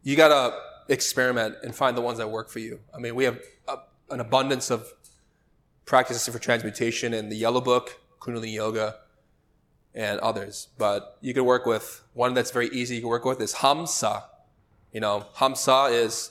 You 0.09 0.17
gotta 0.17 0.59
experiment 0.89 1.57
and 1.63 1.75
find 1.75 1.95
the 1.95 2.01
ones 2.01 2.17
that 2.17 2.31
work 2.31 2.49
for 2.49 2.61
you. 2.61 2.81
I 2.95 2.99
mean, 2.99 3.15
we 3.15 3.25
have 3.25 3.41
a, 3.69 3.77
an 4.09 4.21
abundance 4.21 4.71
of 4.71 4.91
practices 5.85 6.33
for 6.33 6.39
transmutation 6.39 7.13
in 7.13 7.29
the 7.29 7.37
Yellow 7.37 7.61
Book, 7.61 8.01
Kundalini 8.19 8.55
Yoga, 8.55 8.97
and 9.95 10.19
others. 10.21 10.69
But 10.79 11.19
you 11.21 11.35
can 11.35 11.45
work 11.45 11.67
with 11.67 12.03
one 12.15 12.33
that's 12.33 12.51
very 12.51 12.69
easy 12.69 12.95
you 12.95 13.01
can 13.03 13.11
work 13.11 13.27
with 13.27 13.39
is 13.43 13.57
Hamsa. 13.57 14.23
You 14.95 15.01
know, 15.01 15.27
Hamsa 15.37 15.93
is 15.93 16.31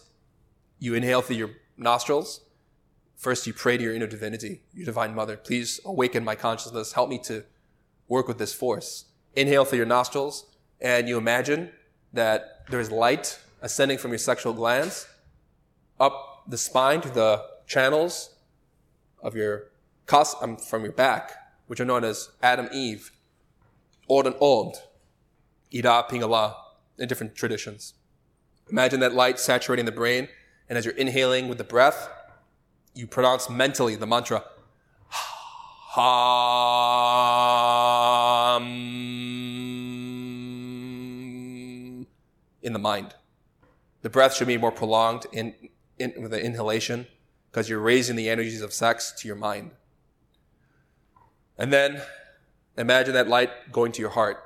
you 0.80 0.96
inhale 0.96 1.22
through 1.22 1.36
your 1.36 1.52
nostrils. 1.78 2.42
First, 3.16 3.46
you 3.46 3.54
pray 3.54 3.78
to 3.78 3.84
your 3.84 3.94
inner 3.94 4.08
divinity, 4.08 4.64
your 4.74 4.88
divine 4.88 5.14
mother. 5.14 5.38
Please 5.38 5.80
awaken 5.86 6.24
my 6.24 6.34
consciousness. 6.34 6.94
Help 6.94 7.12
me 7.12 7.20
to 7.26 7.44
work 8.08 8.28
with 8.28 8.40
this 8.40 8.56
force. 8.56 9.06
Inhale 9.36 9.66
through 9.66 9.78
your 9.78 9.86
nostrils, 9.86 10.48
and 10.82 11.08
you 11.08 11.20
imagine 11.20 11.70
that 12.12 12.66
there's 12.72 12.90
light 12.90 13.38
ascending 13.62 13.98
from 13.98 14.12
your 14.12 14.18
sexual 14.18 14.54
glands 14.54 15.08
up 16.00 16.44
the 16.48 16.58
spine 16.58 17.02
to 17.02 17.10
the 17.10 17.44
channels 17.66 18.36
of 19.22 19.36
your 19.36 19.70
um, 20.42 20.58
from 20.58 20.84
your 20.84 20.94
back, 20.94 21.34
which 21.68 21.80
are 21.80 21.86
known 21.86 22.04
as 22.04 22.30
Adam 22.42 22.70
Eve 22.72 23.12
Od 24.10 24.26
and 24.26 24.36
Od, 24.40 24.76
Ida 25.74 26.06
Pingala, 26.10 26.56
in 26.98 27.08
different 27.08 27.36
traditions. 27.36 27.94
Imagine 28.70 29.00
that 29.02 29.14
light 29.14 29.40
saturating 29.40 29.86
the 29.86 29.92
brain, 29.92 30.30
and 30.70 30.78
as 30.78 30.86
you're 30.86 30.96
inhaling 30.96 31.48
with 31.48 31.58
the 31.58 31.64
breath, 31.64 32.10
you 32.94 33.06
pronounce 33.06 33.50
mentally 33.50 33.96
the 33.96 34.08
mantra 34.08 34.44
in 42.62 42.74
the 42.74 42.80
mind. 42.80 43.16
The 44.08 44.12
breath 44.12 44.36
should 44.36 44.48
be 44.48 44.58
more 44.58 44.72
prolonged 44.72 45.26
in, 45.34 45.54
in, 46.00 46.14
with 46.22 46.32
the 46.32 46.42
inhalation 46.42 47.08
because 47.52 47.68
you're 47.68 47.80
raising 47.80 48.16
the 48.16 48.30
energies 48.30 48.62
of 48.62 48.72
sex 48.72 49.14
to 49.20 49.28
your 49.28 49.36
mind. 49.36 49.72
And 51.58 51.74
then 51.74 52.02
Imagine 52.78 53.16
that 53.16 53.28
light 53.28 53.50
going 53.72 53.92
to 53.94 54.02
your 54.02 54.12
heart. 54.12 54.38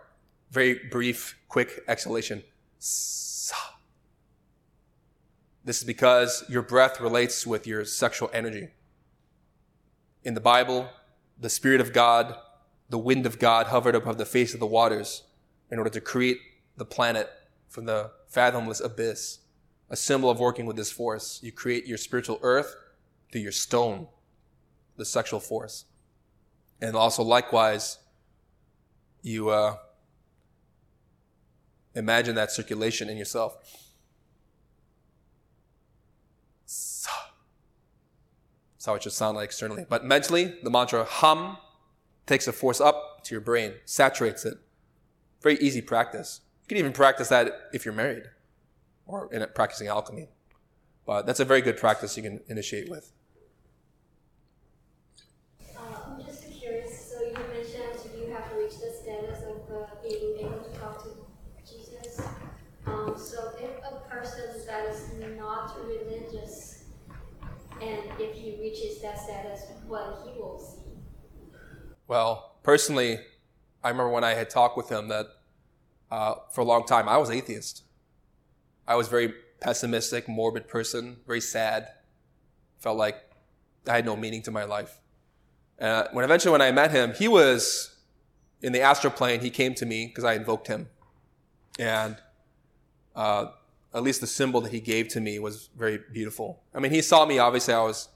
Very 0.52 0.80
brief, 0.90 1.38
quick 1.50 1.84
exhalation. 1.88 2.44
This 2.80 3.54
is 5.80 5.84
because 5.84 6.44
your 6.50 6.62
breath 6.62 7.02
relates 7.02 7.46
with 7.46 7.68
your 7.68 7.84
sexual 7.84 8.30
energy. 8.34 8.70
In 10.24 10.34
the 10.34 10.40
Bible, 10.40 10.90
the 11.38 11.50
Spirit 11.50 11.82
of 11.82 11.92
God, 11.92 12.36
the 12.90 12.98
wind 12.98 13.26
of 13.26 13.38
God 13.38 13.68
hovered 13.68 13.96
above 13.96 14.18
the 14.18 14.26
face 14.26 14.54
of 14.54 14.60
the 14.60 14.66
waters 14.66 15.24
in 15.70 15.78
order 15.78 15.90
to 15.90 16.02
create 16.02 16.40
the 16.78 16.86
planet 16.86 17.30
from 17.68 17.86
the 17.86 18.12
fathomless 18.28 18.80
abyss. 18.80 19.40
A 19.92 19.98
symbol 19.98 20.30
of 20.30 20.40
working 20.40 20.66
with 20.66 20.78
this 20.78 20.90
force. 20.90 21.42
You 21.44 21.52
create 21.52 21.86
your 21.86 21.98
spiritual 21.98 22.40
earth 22.42 22.78
through 23.30 23.42
your 23.42 23.52
stone, 23.52 24.08
the 24.96 25.04
sexual 25.04 25.42
force. 25.42 25.84
And 26.80 26.96
also 26.96 27.24
likewise, 27.24 27.98
you 29.22 29.50
uh, 29.50 29.76
imagine 31.94 32.36
that 32.36 32.52
circulation 32.52 33.10
in 33.10 33.18
yourself. 33.18 33.58
That's 36.64 37.08
how 38.86 38.96
it 38.96 39.04
should 39.04 39.12
sound 39.12 39.36
like 39.36 39.46
externally. 39.46 39.86
But 39.88 40.06
mentally, 40.06 40.56
the 40.64 40.70
mantra 40.70 41.04
hum 41.04 41.58
takes 42.26 42.46
the 42.46 42.54
force 42.54 42.80
up 42.80 43.26
to 43.26 43.36
your 43.36 43.42
brain, 43.42 43.74
saturates 43.84 44.46
it. 44.46 44.58
Very 45.42 45.58
easy 45.58 45.82
practice. 45.82 46.40
You 46.64 46.70
can 46.70 46.78
even 46.78 46.94
practice 46.94 47.28
that 47.28 47.52
if 47.74 47.84
you're 47.84 47.94
married 47.94 48.24
or 49.06 49.34
in 49.34 49.46
practicing 49.54 49.88
alchemy. 49.88 50.30
But 51.06 51.26
that's 51.26 51.40
a 51.40 51.46
very 51.46 51.62
good 51.62 51.78
practice 51.78 52.16
you 52.16 52.24
can 52.24 52.42
initiate 52.48 52.90
with. 52.90 53.12
uh, 55.78 56.16
I'm 56.18 56.26
just 56.26 56.44
curious. 56.60 57.12
So 57.12 57.24
you 57.24 57.34
mentioned 57.54 58.12
you 58.18 58.32
have 58.34 58.52
reached 58.56 58.80
the 58.82 58.92
status 58.92 59.44
of 59.44 59.76
uh, 59.76 59.88
being 60.04 60.40
able 60.40 60.60
to 60.60 60.80
talk 60.80 61.04
to 61.04 61.10
Jesus. 61.68 62.22
Um, 62.86 63.16
so 63.18 63.52
if 63.60 63.72
a 63.84 64.10
person 64.10 64.66
that 64.68 64.90
is 64.90 65.12
not 65.38 65.78
religious, 65.86 66.86
and 67.82 68.00
if 68.20 68.36
he 68.36 68.58
reaches 68.62 69.02
that 69.02 69.20
status, 69.20 69.64
what 69.88 70.22
he 70.24 70.40
will 70.40 70.60
see. 70.60 70.92
Well, 72.08 72.56
personally, 72.64 73.20
I 73.84 73.90
remember 73.90 74.12
when 74.12 74.24
I 74.24 74.36
had 74.36 74.50
talked 74.50 74.78
with 74.78 74.90
him 74.90 75.08
that 75.08 75.28
uh, 76.12 76.36
for 76.52 76.62
a 76.62 76.64
long 76.64 76.86
time 76.86 77.10
I 77.10 77.18
was 77.18 77.32
atheist. 77.32 77.84
I 78.92 78.96
was 78.96 79.08
very 79.08 79.34
pessimistic, 79.62 80.28
morbid 80.28 80.68
person, 80.68 81.18
very 81.26 81.40
sad. 81.40 81.88
Felt 82.80 82.98
like 82.98 83.16
I 83.88 83.96
had 83.96 84.06
no 84.06 84.18
meaning 84.18 84.42
to 84.44 84.52
my 84.52 84.66
life. 84.66 85.00
Uh, 85.80 86.08
when 86.12 86.26
eventually 86.26 86.52
when 86.52 86.62
I 86.62 86.74
met 86.74 86.92
him, 86.92 87.14
he 87.14 87.30
was 87.30 87.96
in 88.62 88.74
the 88.74 88.82
astral 88.82 89.14
plane. 89.14 89.40
He 89.40 89.50
came 89.50 89.74
to 89.76 89.86
me 89.86 90.08
because 90.08 90.26
I 90.26 90.34
invoked 90.34 90.68
him, 90.68 90.90
and 91.80 92.18
uh, 93.16 93.46
at 93.94 94.04
least 94.04 94.20
the 94.20 94.28
symbol 94.28 94.60
that 94.60 94.74
he 94.74 94.82
gave 94.82 95.08
to 95.10 95.22
me 95.22 95.40
was 95.40 95.70
very 95.78 96.00
beautiful. 96.12 96.62
I 96.76 96.80
mean, 96.80 96.92
he 96.92 97.02
saw 97.02 97.26
me. 97.26 97.40
Obviously, 97.40 97.74
I 97.74 97.84
was. 97.84 98.10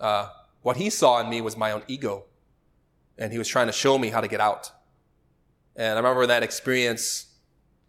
Uh, 0.00 0.30
what 0.62 0.78
he 0.78 0.88
saw 0.88 1.20
in 1.20 1.28
me 1.28 1.42
was 1.42 1.54
my 1.54 1.70
own 1.70 1.82
ego, 1.86 2.24
and 3.18 3.30
he 3.30 3.38
was 3.38 3.46
trying 3.46 3.66
to 3.66 3.72
show 3.74 3.98
me 3.98 4.08
how 4.08 4.22
to 4.22 4.28
get 4.28 4.40
out. 4.40 4.72
And 5.76 5.92
I 5.92 5.96
remember 5.96 6.26
that 6.26 6.42
experience. 6.42 7.26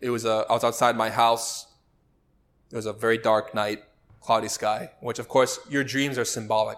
It 0.02 0.10
was 0.10 0.26
a, 0.26 0.46
I 0.50 0.54
was 0.54 0.66
outside 0.66 0.98
my 0.98 1.10
house. 1.10 1.68
It 2.72 2.76
was 2.76 2.86
a 2.86 2.94
very 2.94 3.18
dark 3.18 3.54
night, 3.54 3.84
cloudy 4.22 4.48
sky, 4.48 4.92
which 5.02 5.20
of 5.20 5.28
course 5.28 5.60
your 5.70 5.84
dreams 5.84 6.18
are 6.18 6.26
symbolic. 6.26 6.78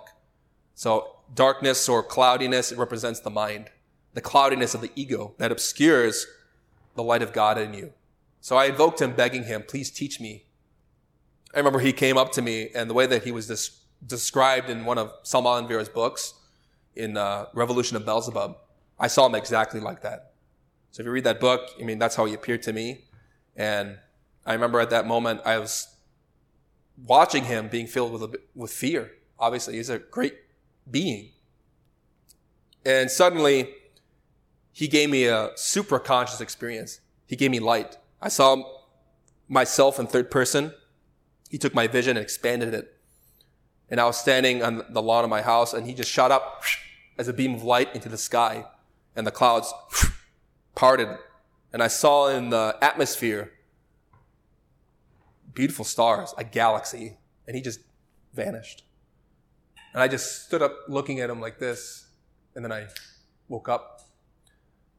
So 0.74 1.18
darkness 1.34 1.88
or 1.90 2.02
cloudiness, 2.02 2.72
it 2.72 2.78
represents 2.78 3.20
the 3.20 3.30
mind, 3.30 3.70
the 4.14 4.22
cloudiness 4.22 4.74
of 4.74 4.82
the 4.82 4.92
ego 4.96 5.34
that 5.38 5.52
obscures 5.52 6.28
the 6.96 7.04
light 7.04 7.22
of 7.22 7.34
God 7.34 7.58
in 7.58 7.74
you. 7.74 7.94
So 8.40 8.58
I 8.58 8.66
invoked 8.66 9.02
him, 9.02 9.14
begging 9.14 9.44
him, 9.44 9.64
please 9.68 9.92
teach 9.92 10.20
me. 10.20 10.46
I 11.54 11.58
remember 11.58 11.80
he 11.80 11.94
came 11.94 12.18
up 12.18 12.32
to 12.34 12.42
me 12.42 12.70
and 12.74 12.90
the 12.90 12.94
way 12.94 13.06
that 13.06 13.24
he 13.24 13.32
was 13.32 13.48
des- 13.48 13.78
described 14.06 14.70
in 14.70 14.86
one 14.86 14.98
of 14.98 15.12
Samael 15.24 15.54
Aun 15.56 15.68
Weor's 15.68 15.90
books 15.90 16.34
in 16.96 17.18
uh, 17.18 17.46
Revolution 17.54 17.98
of 17.98 18.06
Beelzebub, 18.06 18.58
I 19.00 19.08
saw 19.08 19.26
him 19.26 19.36
exactly 19.36 19.80
like 19.80 20.02
that. 20.02 20.34
So 20.92 21.02
if 21.02 21.06
you 21.06 21.12
read 21.12 21.24
that 21.24 21.40
book, 21.40 21.70
I 21.80 21.84
mean, 21.84 22.00
that's 22.00 22.16
how 22.16 22.26
he 22.26 22.34
appeared 22.34 22.62
to 22.64 22.74
me. 22.74 23.06
And 23.56 23.98
I 24.46 24.54
remember 24.54 24.80
at 24.80 24.90
that 24.90 25.06
moment, 25.06 25.42
I 25.46 25.60
was 25.60 25.88
watching 27.06 27.46
him 27.46 27.68
being 27.68 27.88
filled 27.88 28.20
with, 28.20 28.36
with 28.56 28.72
fear. 28.72 29.12
Obviously, 29.40 29.76
he's 29.76 29.90
a 29.90 30.00
great 30.00 30.36
being. 30.90 31.30
And 32.86 33.12
suddenly, 33.12 33.70
he 34.72 34.88
gave 34.88 35.10
me 35.10 35.26
a 35.26 35.52
super 35.56 36.00
conscious 36.00 36.42
experience. 36.42 37.02
He 37.28 37.36
gave 37.36 37.52
me 37.52 37.60
light. 37.60 37.98
I 38.22 38.30
saw 38.30 38.64
myself 39.48 40.00
in 40.00 40.08
third 40.08 40.32
person. 40.32 40.74
He 41.50 41.58
took 41.58 41.76
my 41.76 41.88
vision 41.88 42.18
and 42.18 42.24
expanded 42.24 42.74
it. 42.74 42.98
And 43.90 44.00
I 44.00 44.06
was 44.06 44.18
standing 44.18 44.64
on 44.64 44.86
the 44.90 45.02
lawn 45.02 45.24
of 45.24 45.30
my 45.30 45.42
house, 45.42 45.74
and 45.74 45.86
he 45.86 45.94
just 45.94 46.10
shot 46.10 46.32
up 46.32 46.64
as 47.18 47.28
a 47.28 47.34
beam 47.34 47.54
of 47.54 47.64
light 47.64 47.94
into 47.94 48.10
the 48.10 48.18
sky, 48.18 48.66
and 49.16 49.28
the 49.28 49.32
clouds 49.32 49.74
parted. 50.76 51.10
And 51.74 51.84
I 51.84 51.88
saw 51.88 52.28
in 52.28 52.50
the 52.50 52.78
atmosphere 52.82 53.52
beautiful 55.54 55.86
stars, 55.86 56.34
a 56.38 56.44
galaxy, 56.44 57.18
and 57.48 57.56
he 57.56 57.62
just 57.62 57.80
vanished. 58.34 58.84
And 59.94 60.02
I 60.02 60.08
just 60.08 60.46
stood 60.46 60.62
up 60.62 60.74
looking 60.88 61.20
at 61.20 61.30
him 61.30 61.42
like 61.42 61.60
this, 61.60 62.08
and 62.56 62.64
then 62.64 62.72
I 62.72 62.88
woke 63.48 63.68
up. 63.68 64.02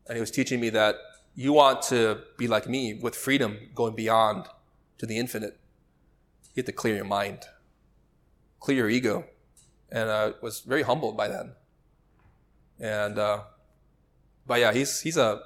And 0.07 0.17
he 0.17 0.21
was 0.21 0.31
teaching 0.31 0.61
me 0.61 0.71
that 0.71 0.97
you 1.35 1.53
want 1.53 1.83
to 1.83 2.21
be 2.37 2.47
like 2.47 2.69
me 2.69 2.95
with 2.95 3.15
freedom 3.15 3.71
going 3.75 3.95
beyond 3.95 4.47
to 4.99 5.07
the 5.07 5.19
infinite. 5.19 5.59
You 6.55 6.61
have 6.61 6.67
to 6.67 6.73
clear 6.73 6.97
your 6.97 7.05
mind, 7.05 7.45
clear 8.61 8.77
your 8.77 8.91
ego. 8.91 9.25
And 9.91 10.11
I 10.11 10.33
was 10.43 10.61
very 10.61 10.83
humbled 10.83 11.17
by 11.17 11.29
that. 11.29 11.57
And, 12.79 13.19
uh, 13.19 13.41
but 14.47 14.61
yeah, 14.61 14.73
he's, 14.73 15.01
he's 15.01 15.17
a 15.17 15.41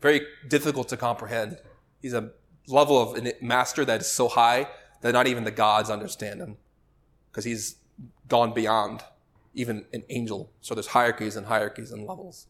very 0.00 0.26
difficult 0.48 0.88
to 0.88 0.96
comprehend. 0.96 1.58
He's 2.00 2.14
a 2.14 2.30
level 2.66 3.00
of 3.00 3.16
an 3.16 3.32
master 3.40 3.84
that 3.84 4.00
is 4.00 4.10
so 4.10 4.28
high 4.28 4.68
that 5.02 5.12
not 5.12 5.26
even 5.26 5.44
the 5.44 5.50
gods 5.50 5.90
understand 5.90 6.40
him 6.40 6.56
because 7.30 7.44
he's 7.44 7.76
gone 8.28 8.54
beyond 8.54 9.02
even 9.54 9.84
an 9.92 10.02
angel. 10.08 10.50
So 10.60 10.74
there's 10.74 10.88
hierarchies 10.88 11.36
and 11.36 11.46
hierarchies 11.46 11.92
and 11.92 12.06
levels. 12.06 12.46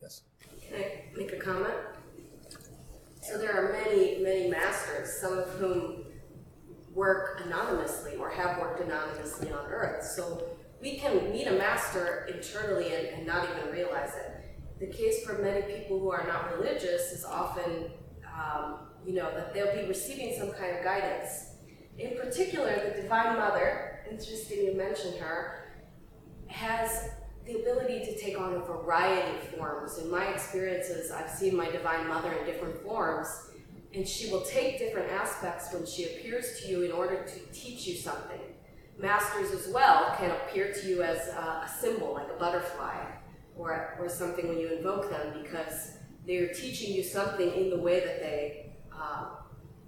Yes. 0.00 0.22
Can 0.60 0.78
I 0.78 1.04
make 1.16 1.32
a 1.32 1.36
comment? 1.36 1.74
So 3.22 3.38
there 3.38 3.52
are 3.52 3.72
many, 3.72 4.22
many 4.22 4.48
masters, 4.48 5.12
some 5.20 5.38
of 5.38 5.48
whom 5.50 6.04
work 6.92 7.40
anonymously 7.44 8.16
or 8.16 8.28
have 8.30 8.58
worked 8.58 8.80
anonymously 8.80 9.50
on 9.52 9.66
Earth. 9.66 10.04
So 10.04 10.44
we 10.80 10.98
can 10.98 11.30
meet 11.30 11.46
a 11.46 11.52
master 11.52 12.28
internally 12.32 12.94
and, 12.94 13.06
and 13.06 13.26
not 13.26 13.48
even 13.48 13.72
realize 13.72 14.10
it. 14.14 14.58
The 14.80 14.86
case 14.86 15.24
for 15.24 15.38
many 15.38 15.62
people 15.72 16.00
who 16.00 16.10
are 16.10 16.26
not 16.26 16.58
religious 16.58 17.12
is 17.12 17.24
often, 17.24 17.90
um, 18.26 18.78
you 19.06 19.14
know, 19.14 19.30
that 19.34 19.52
they'll 19.52 19.74
be 19.74 19.86
receiving 19.88 20.34
some 20.38 20.52
kind 20.52 20.76
of 20.76 20.84
guidance. 20.84 21.50
In 21.98 22.16
particular, 22.16 22.94
the 22.94 23.02
Divine 23.02 23.36
Mother, 23.38 24.00
interesting 24.10 24.64
you 24.64 24.74
mentioned 24.74 25.18
her, 25.18 25.72
has 26.46 27.10
the 27.44 27.60
ability 27.60 28.04
to 28.04 28.18
take 28.18 28.38
on 28.38 28.54
a 28.54 28.60
variety 28.60 29.36
of 29.38 29.44
forms. 29.56 29.98
In 29.98 30.10
my 30.10 30.26
experiences, 30.26 31.10
I've 31.10 31.30
seen 31.30 31.56
my 31.56 31.70
Divine 31.70 32.06
Mother 32.06 32.32
in 32.32 32.46
different 32.46 32.82
forms, 32.82 33.28
and 33.94 34.06
she 34.06 34.30
will 34.30 34.42
take 34.42 34.78
different 34.78 35.10
aspects 35.10 35.72
when 35.72 35.84
she 35.84 36.04
appears 36.04 36.60
to 36.60 36.68
you 36.68 36.82
in 36.82 36.92
order 36.92 37.24
to 37.24 37.40
teach 37.52 37.86
you 37.86 37.96
something. 37.96 38.40
Masters 38.98 39.50
as 39.52 39.72
well 39.72 40.14
can 40.18 40.30
appear 40.30 40.72
to 40.72 40.86
you 40.86 41.02
as 41.02 41.28
a, 41.28 41.68
symbol, 41.80 42.14
like 42.14 42.28
a 42.28 42.38
butterfly, 42.38 42.94
or, 43.56 43.96
or 43.98 44.08
something 44.08 44.48
when 44.48 44.58
you 44.58 44.68
invoke 44.68 45.10
them, 45.10 45.42
because 45.42 45.96
they're 46.26 46.52
teaching 46.54 46.92
you 46.92 47.02
something 47.02 47.52
in 47.52 47.70
the 47.70 47.78
way 47.78 48.00
that 48.00 48.20
they 48.20 48.61
uh, 49.00 49.26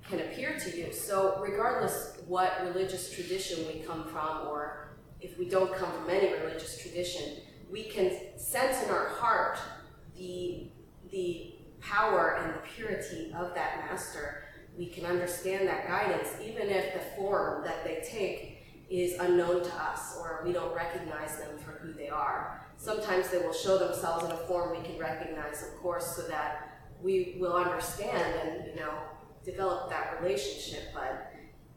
can 0.08 0.20
appear 0.20 0.58
to 0.58 0.76
you. 0.76 0.92
So, 0.92 1.38
regardless 1.40 2.18
what 2.26 2.62
religious 2.64 3.10
tradition 3.10 3.66
we 3.66 3.80
come 3.80 4.04
from, 4.04 4.48
or 4.48 4.88
if 5.20 5.38
we 5.38 5.48
don't 5.48 5.74
come 5.74 5.90
from 5.92 6.10
any 6.10 6.32
religious 6.32 6.78
tradition, 6.78 7.38
we 7.70 7.84
can 7.84 8.12
sense 8.36 8.82
in 8.84 8.90
our 8.90 9.08
heart 9.08 9.58
the, 10.16 10.68
the 11.10 11.54
power 11.80 12.38
and 12.40 12.54
the 12.54 12.58
purity 12.74 13.32
of 13.36 13.54
that 13.54 13.84
master. 13.88 14.44
We 14.76 14.86
can 14.86 15.06
understand 15.06 15.68
that 15.68 15.86
guidance, 15.86 16.28
even 16.42 16.68
if 16.68 16.94
the 16.94 17.00
form 17.16 17.64
that 17.64 17.84
they 17.84 18.02
take 18.08 18.54
is 18.90 19.18
unknown 19.18 19.62
to 19.64 19.74
us 19.74 20.16
or 20.18 20.42
we 20.44 20.52
don't 20.52 20.74
recognize 20.74 21.38
them 21.38 21.56
for 21.58 21.72
who 21.72 21.92
they 21.92 22.08
are. 22.08 22.60
Sometimes 22.76 23.30
they 23.30 23.38
will 23.38 23.52
show 23.52 23.78
themselves 23.78 24.24
in 24.24 24.32
a 24.32 24.36
form 24.36 24.76
we 24.76 24.86
can 24.86 24.98
recognize, 24.98 25.62
of 25.62 25.76
course, 25.80 26.16
so 26.16 26.22
that 26.22 26.73
we 27.04 27.36
will 27.38 27.52
understand 27.52 28.34
and, 28.42 28.66
you 28.66 28.76
know, 28.76 28.94
develop 29.44 29.90
that 29.90 30.20
relationship. 30.22 30.84
But 30.94 31.30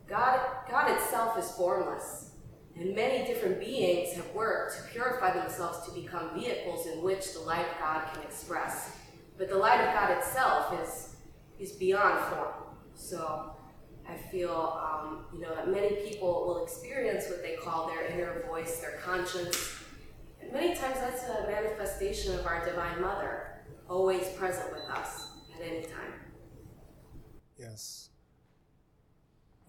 God, 0.08 0.40
God 0.72 0.90
itself 0.92 1.38
is 1.38 1.52
formless. 1.52 2.32
And 2.78 2.96
many 2.96 3.28
different 3.28 3.60
beings 3.60 4.16
have 4.16 4.34
worked 4.34 4.78
to 4.78 4.92
purify 4.94 5.38
themselves 5.38 5.86
to 5.88 5.94
become 5.94 6.34
vehicles 6.34 6.88
in 6.88 7.04
which 7.04 7.34
the 7.34 7.40
light 7.40 7.66
of 7.66 7.80
God 7.80 8.04
can 8.14 8.24
express. 8.24 8.96
But 9.38 9.50
the 9.50 9.58
light 9.58 9.82
of 9.82 9.94
God 9.94 10.18
itself 10.18 10.80
is, 10.82 11.16
is 11.60 11.74
beyond 11.74 12.24
form. 12.26 12.54
So 12.94 13.52
I 14.08 14.16
feel, 14.16 14.80
um, 14.82 15.26
you 15.34 15.42
know, 15.42 15.54
that 15.56 15.70
many 15.70 15.96
people 16.08 16.46
will 16.46 16.64
experience 16.64 17.26
what 17.30 17.42
they 17.42 17.56
call 17.56 17.88
their 17.88 18.06
inner 18.06 18.46
voice, 18.48 18.78
their 18.78 18.98
conscience. 19.04 19.76
And 20.42 20.54
many 20.54 20.76
times 20.76 21.00
that's 21.00 21.24
a 21.24 21.48
manifestation 21.48 22.40
of 22.40 22.46
our 22.46 22.64
Divine 22.66 23.02
Mother, 23.02 23.57
always 23.90 24.28
present 24.30 24.72
with 24.72 24.84
us 24.90 25.28
at 25.56 25.66
any 25.66 25.84
time. 25.84 26.14
Yes. 27.58 28.10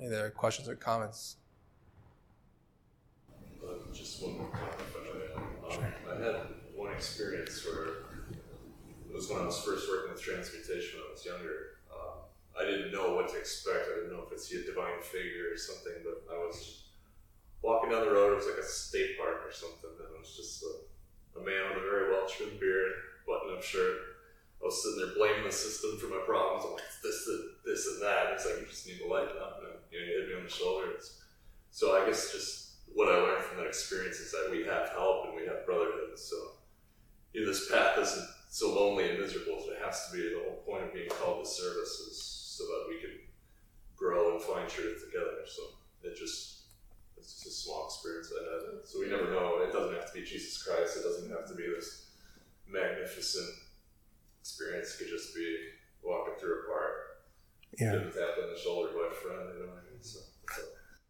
Any 0.00 0.08
other 0.14 0.30
questions 0.30 0.68
or 0.68 0.76
comments? 0.76 1.36
Uh, 3.62 3.92
just 3.92 4.22
one 4.22 4.38
more 4.38 4.50
comment 4.50 4.74
if 4.78 4.96
I 4.96 5.78
may. 5.78 5.84
Um, 5.86 5.92
I 6.10 6.24
had 6.24 6.36
one 6.74 6.92
experience 6.92 7.64
where 7.64 7.84
it 9.08 9.14
was 9.14 9.28
when 9.28 9.40
I 9.40 9.46
was 9.46 9.60
first 9.62 9.88
working 9.88 10.12
with 10.12 10.22
transmutation 10.22 11.00
when 11.00 11.08
I 11.08 11.12
was 11.12 11.24
younger. 11.24 11.82
Um, 11.90 12.18
I 12.58 12.64
didn't 12.64 12.92
know 12.92 13.14
what 13.14 13.28
to 13.30 13.36
expect. 13.36 13.86
I 13.90 13.94
didn't 13.96 14.12
know 14.12 14.22
if 14.26 14.32
it's 14.32 14.52
a 14.52 14.64
divine 14.64 15.02
figure 15.02 15.50
or 15.52 15.56
something, 15.56 15.94
but 16.04 16.22
I 16.32 16.38
was 16.38 16.84
walking 17.62 17.90
down 17.90 18.04
the 18.04 18.12
road. 18.12 18.32
It 18.32 18.36
was 18.36 18.46
like 18.46 18.62
a 18.62 18.66
state 18.66 19.18
park 19.18 19.42
or 19.44 19.52
something, 19.52 19.90
and 19.98 20.14
it 20.14 20.18
was 20.18 20.36
just 20.36 20.62
a, 20.62 21.40
a 21.40 21.42
man 21.42 21.74
with 21.74 21.82
a 21.82 21.86
very 21.90 22.10
well 22.12 22.28
trimmed 22.28 22.60
beard, 22.60 22.92
button 23.28 23.52
up 23.52 23.62
shirt, 23.62 24.24
I 24.58 24.66
was 24.66 24.80
sitting 24.80 24.98
there 25.04 25.14
blaming 25.14 25.46
the 25.46 25.52
system 25.52 26.00
for 26.00 26.08
my 26.08 26.24
problems. 26.24 26.64
I'm 26.64 26.72
like, 26.74 26.88
this, 27.04 27.22
this, 27.28 27.40
this 27.62 27.82
and 27.92 28.02
that. 28.02 28.34
It's 28.34 28.48
like, 28.48 28.58
you 28.58 28.66
just 28.66 28.88
need 28.88 28.98
to 28.98 29.06
lighten 29.06 29.38
up. 29.38 29.62
And, 29.62 29.78
you 29.92 30.00
know, 30.00 30.06
you 30.08 30.12
hit 30.18 30.28
me 30.32 30.40
on 30.40 30.44
the 30.44 30.50
shoulder. 30.50 30.96
It's, 30.96 31.20
so 31.70 31.94
I 31.94 32.08
guess 32.08 32.32
just 32.32 32.68
what 32.94 33.12
I 33.12 33.20
learned 33.20 33.44
from 33.44 33.58
that 33.58 33.70
experience 33.70 34.18
is 34.18 34.32
that 34.32 34.48
we 34.50 34.64
have 34.64 34.90
help 34.90 35.26
and 35.28 35.36
we 35.36 35.46
have 35.46 35.66
brotherhood. 35.66 36.18
So 36.18 36.58
you 37.32 37.42
know, 37.42 37.48
this 37.52 37.70
path 37.70 37.98
isn't 37.98 38.28
so 38.48 38.74
lonely 38.74 39.10
and 39.10 39.20
miserable. 39.20 39.62
It 39.70 39.84
has 39.84 40.08
to 40.08 40.16
be 40.16 40.22
the 40.22 40.40
whole 40.42 40.62
point 40.64 40.84
of 40.84 40.94
being 40.94 41.08
called 41.08 41.44
to 41.44 41.48
service 41.48 42.00
is 42.08 42.18
so 42.58 42.64
that 42.64 42.86
we 42.88 43.00
can 43.00 43.14
grow 43.96 44.34
and 44.34 44.42
find 44.42 44.68
truth 44.68 45.04
together. 45.04 45.44
So 45.46 45.62
it 46.02 46.16
just 46.16 46.54
it's 47.16 47.34
just 47.34 47.46
a 47.46 47.50
small 47.50 47.86
experience 47.86 48.32
I 48.32 48.42
had. 48.42 48.86
So 48.88 49.00
we 49.00 49.10
never 49.10 49.30
know. 49.30 49.60
It 49.62 49.72
doesn't 49.72 49.94
have 49.94 50.10
to 50.12 50.14
be 50.14 50.24
Jesus 50.24 50.62
Christ. 50.62 50.96
It 50.96 51.02
doesn't 51.02 51.30
have 51.30 51.46
to 51.48 51.54
be 51.54 51.66
this 51.68 52.07
magnificent 52.70 53.48
experience. 54.40 54.94
It 54.94 54.98
could 54.98 55.08
just 55.08 55.34
be 55.34 55.68
walking 56.02 56.34
through 56.38 56.62
a 56.64 56.66
park, 56.72 56.94
Yeah. 57.78 57.92
getting 57.92 58.12
tapped 58.12 58.38
on 58.42 58.52
the 58.52 58.58
shoulder 58.58 58.92
by 58.92 59.08
a 59.10 59.14
friend. 59.14 59.54
You 59.54 59.60
know 59.66 59.72
what 59.72 59.84
I 59.86 59.90
mean? 59.90 60.02
So, 60.02 60.20
so 60.54 60.62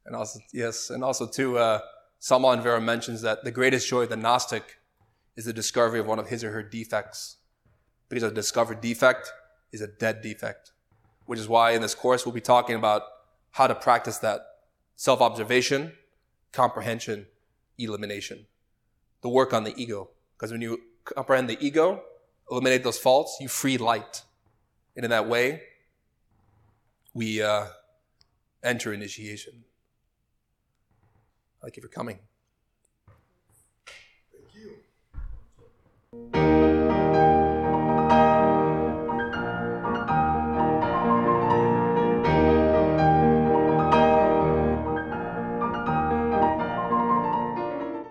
And 0.07 0.17
also, 0.17 0.41
yes, 0.53 0.91
and 0.91 1.05
also 1.05 1.27
too, 1.27 1.59
uh, 1.59 1.81
Samael 2.19 2.53
Aun 2.53 2.63
Weor 2.63 2.83
mentions 2.83 3.23
that 3.23 3.45
the 3.45 3.51
greatest 3.53 3.87
joy 3.89 4.03
of 4.03 4.09
the 4.09 4.17
Gnostic 4.17 4.79
is 5.37 5.45
the 5.45 5.53
discovery 5.53 6.01
of 6.01 6.07
one 6.07 6.19
of 6.19 6.29
his 6.29 6.43
or 6.43 6.51
her 6.51 6.63
defects. 6.63 7.37
Because 8.09 8.23
a 8.25 8.31
discovered 8.31 8.81
defect 8.81 9.33
is 9.71 9.81
a 9.81 9.87
dead 9.87 10.23
defect. 10.23 10.73
Which 11.27 11.39
is 11.39 11.47
why 11.47 11.73
in 11.73 11.83
this 11.83 11.95
course 11.95 12.25
we'll 12.25 12.33
be 12.33 12.41
talking 12.41 12.75
about 12.75 13.03
how 13.53 13.67
to 13.67 13.75
practice 13.75 14.19
that 14.19 14.41
self-observation, 14.97 15.93
comprehension, 16.53 17.27
elimination. 17.79 18.47
The 19.21 19.29
work 19.29 19.53
on 19.53 19.65
the 19.65 19.75
ego. 19.77 20.11
Because 20.37 20.51
when 20.51 20.61
you 20.61 20.81
comprehend 21.15 21.49
the 21.49 21.59
ego, 21.65 22.03
eliminate 22.51 22.83
those 22.83 22.99
faults, 22.99 23.39
you 23.41 23.49
free 23.49 23.79
light. 23.79 24.23
And 24.97 25.05
in 25.05 25.11
that 25.11 25.29
way, 25.29 25.63
we 27.15 27.43
uh, 27.43 27.67
enter 28.63 28.93
initiation. 28.93 29.65
Thank 31.63 31.77
you 31.77 31.83
for 31.83 31.89
coming. 31.89 32.19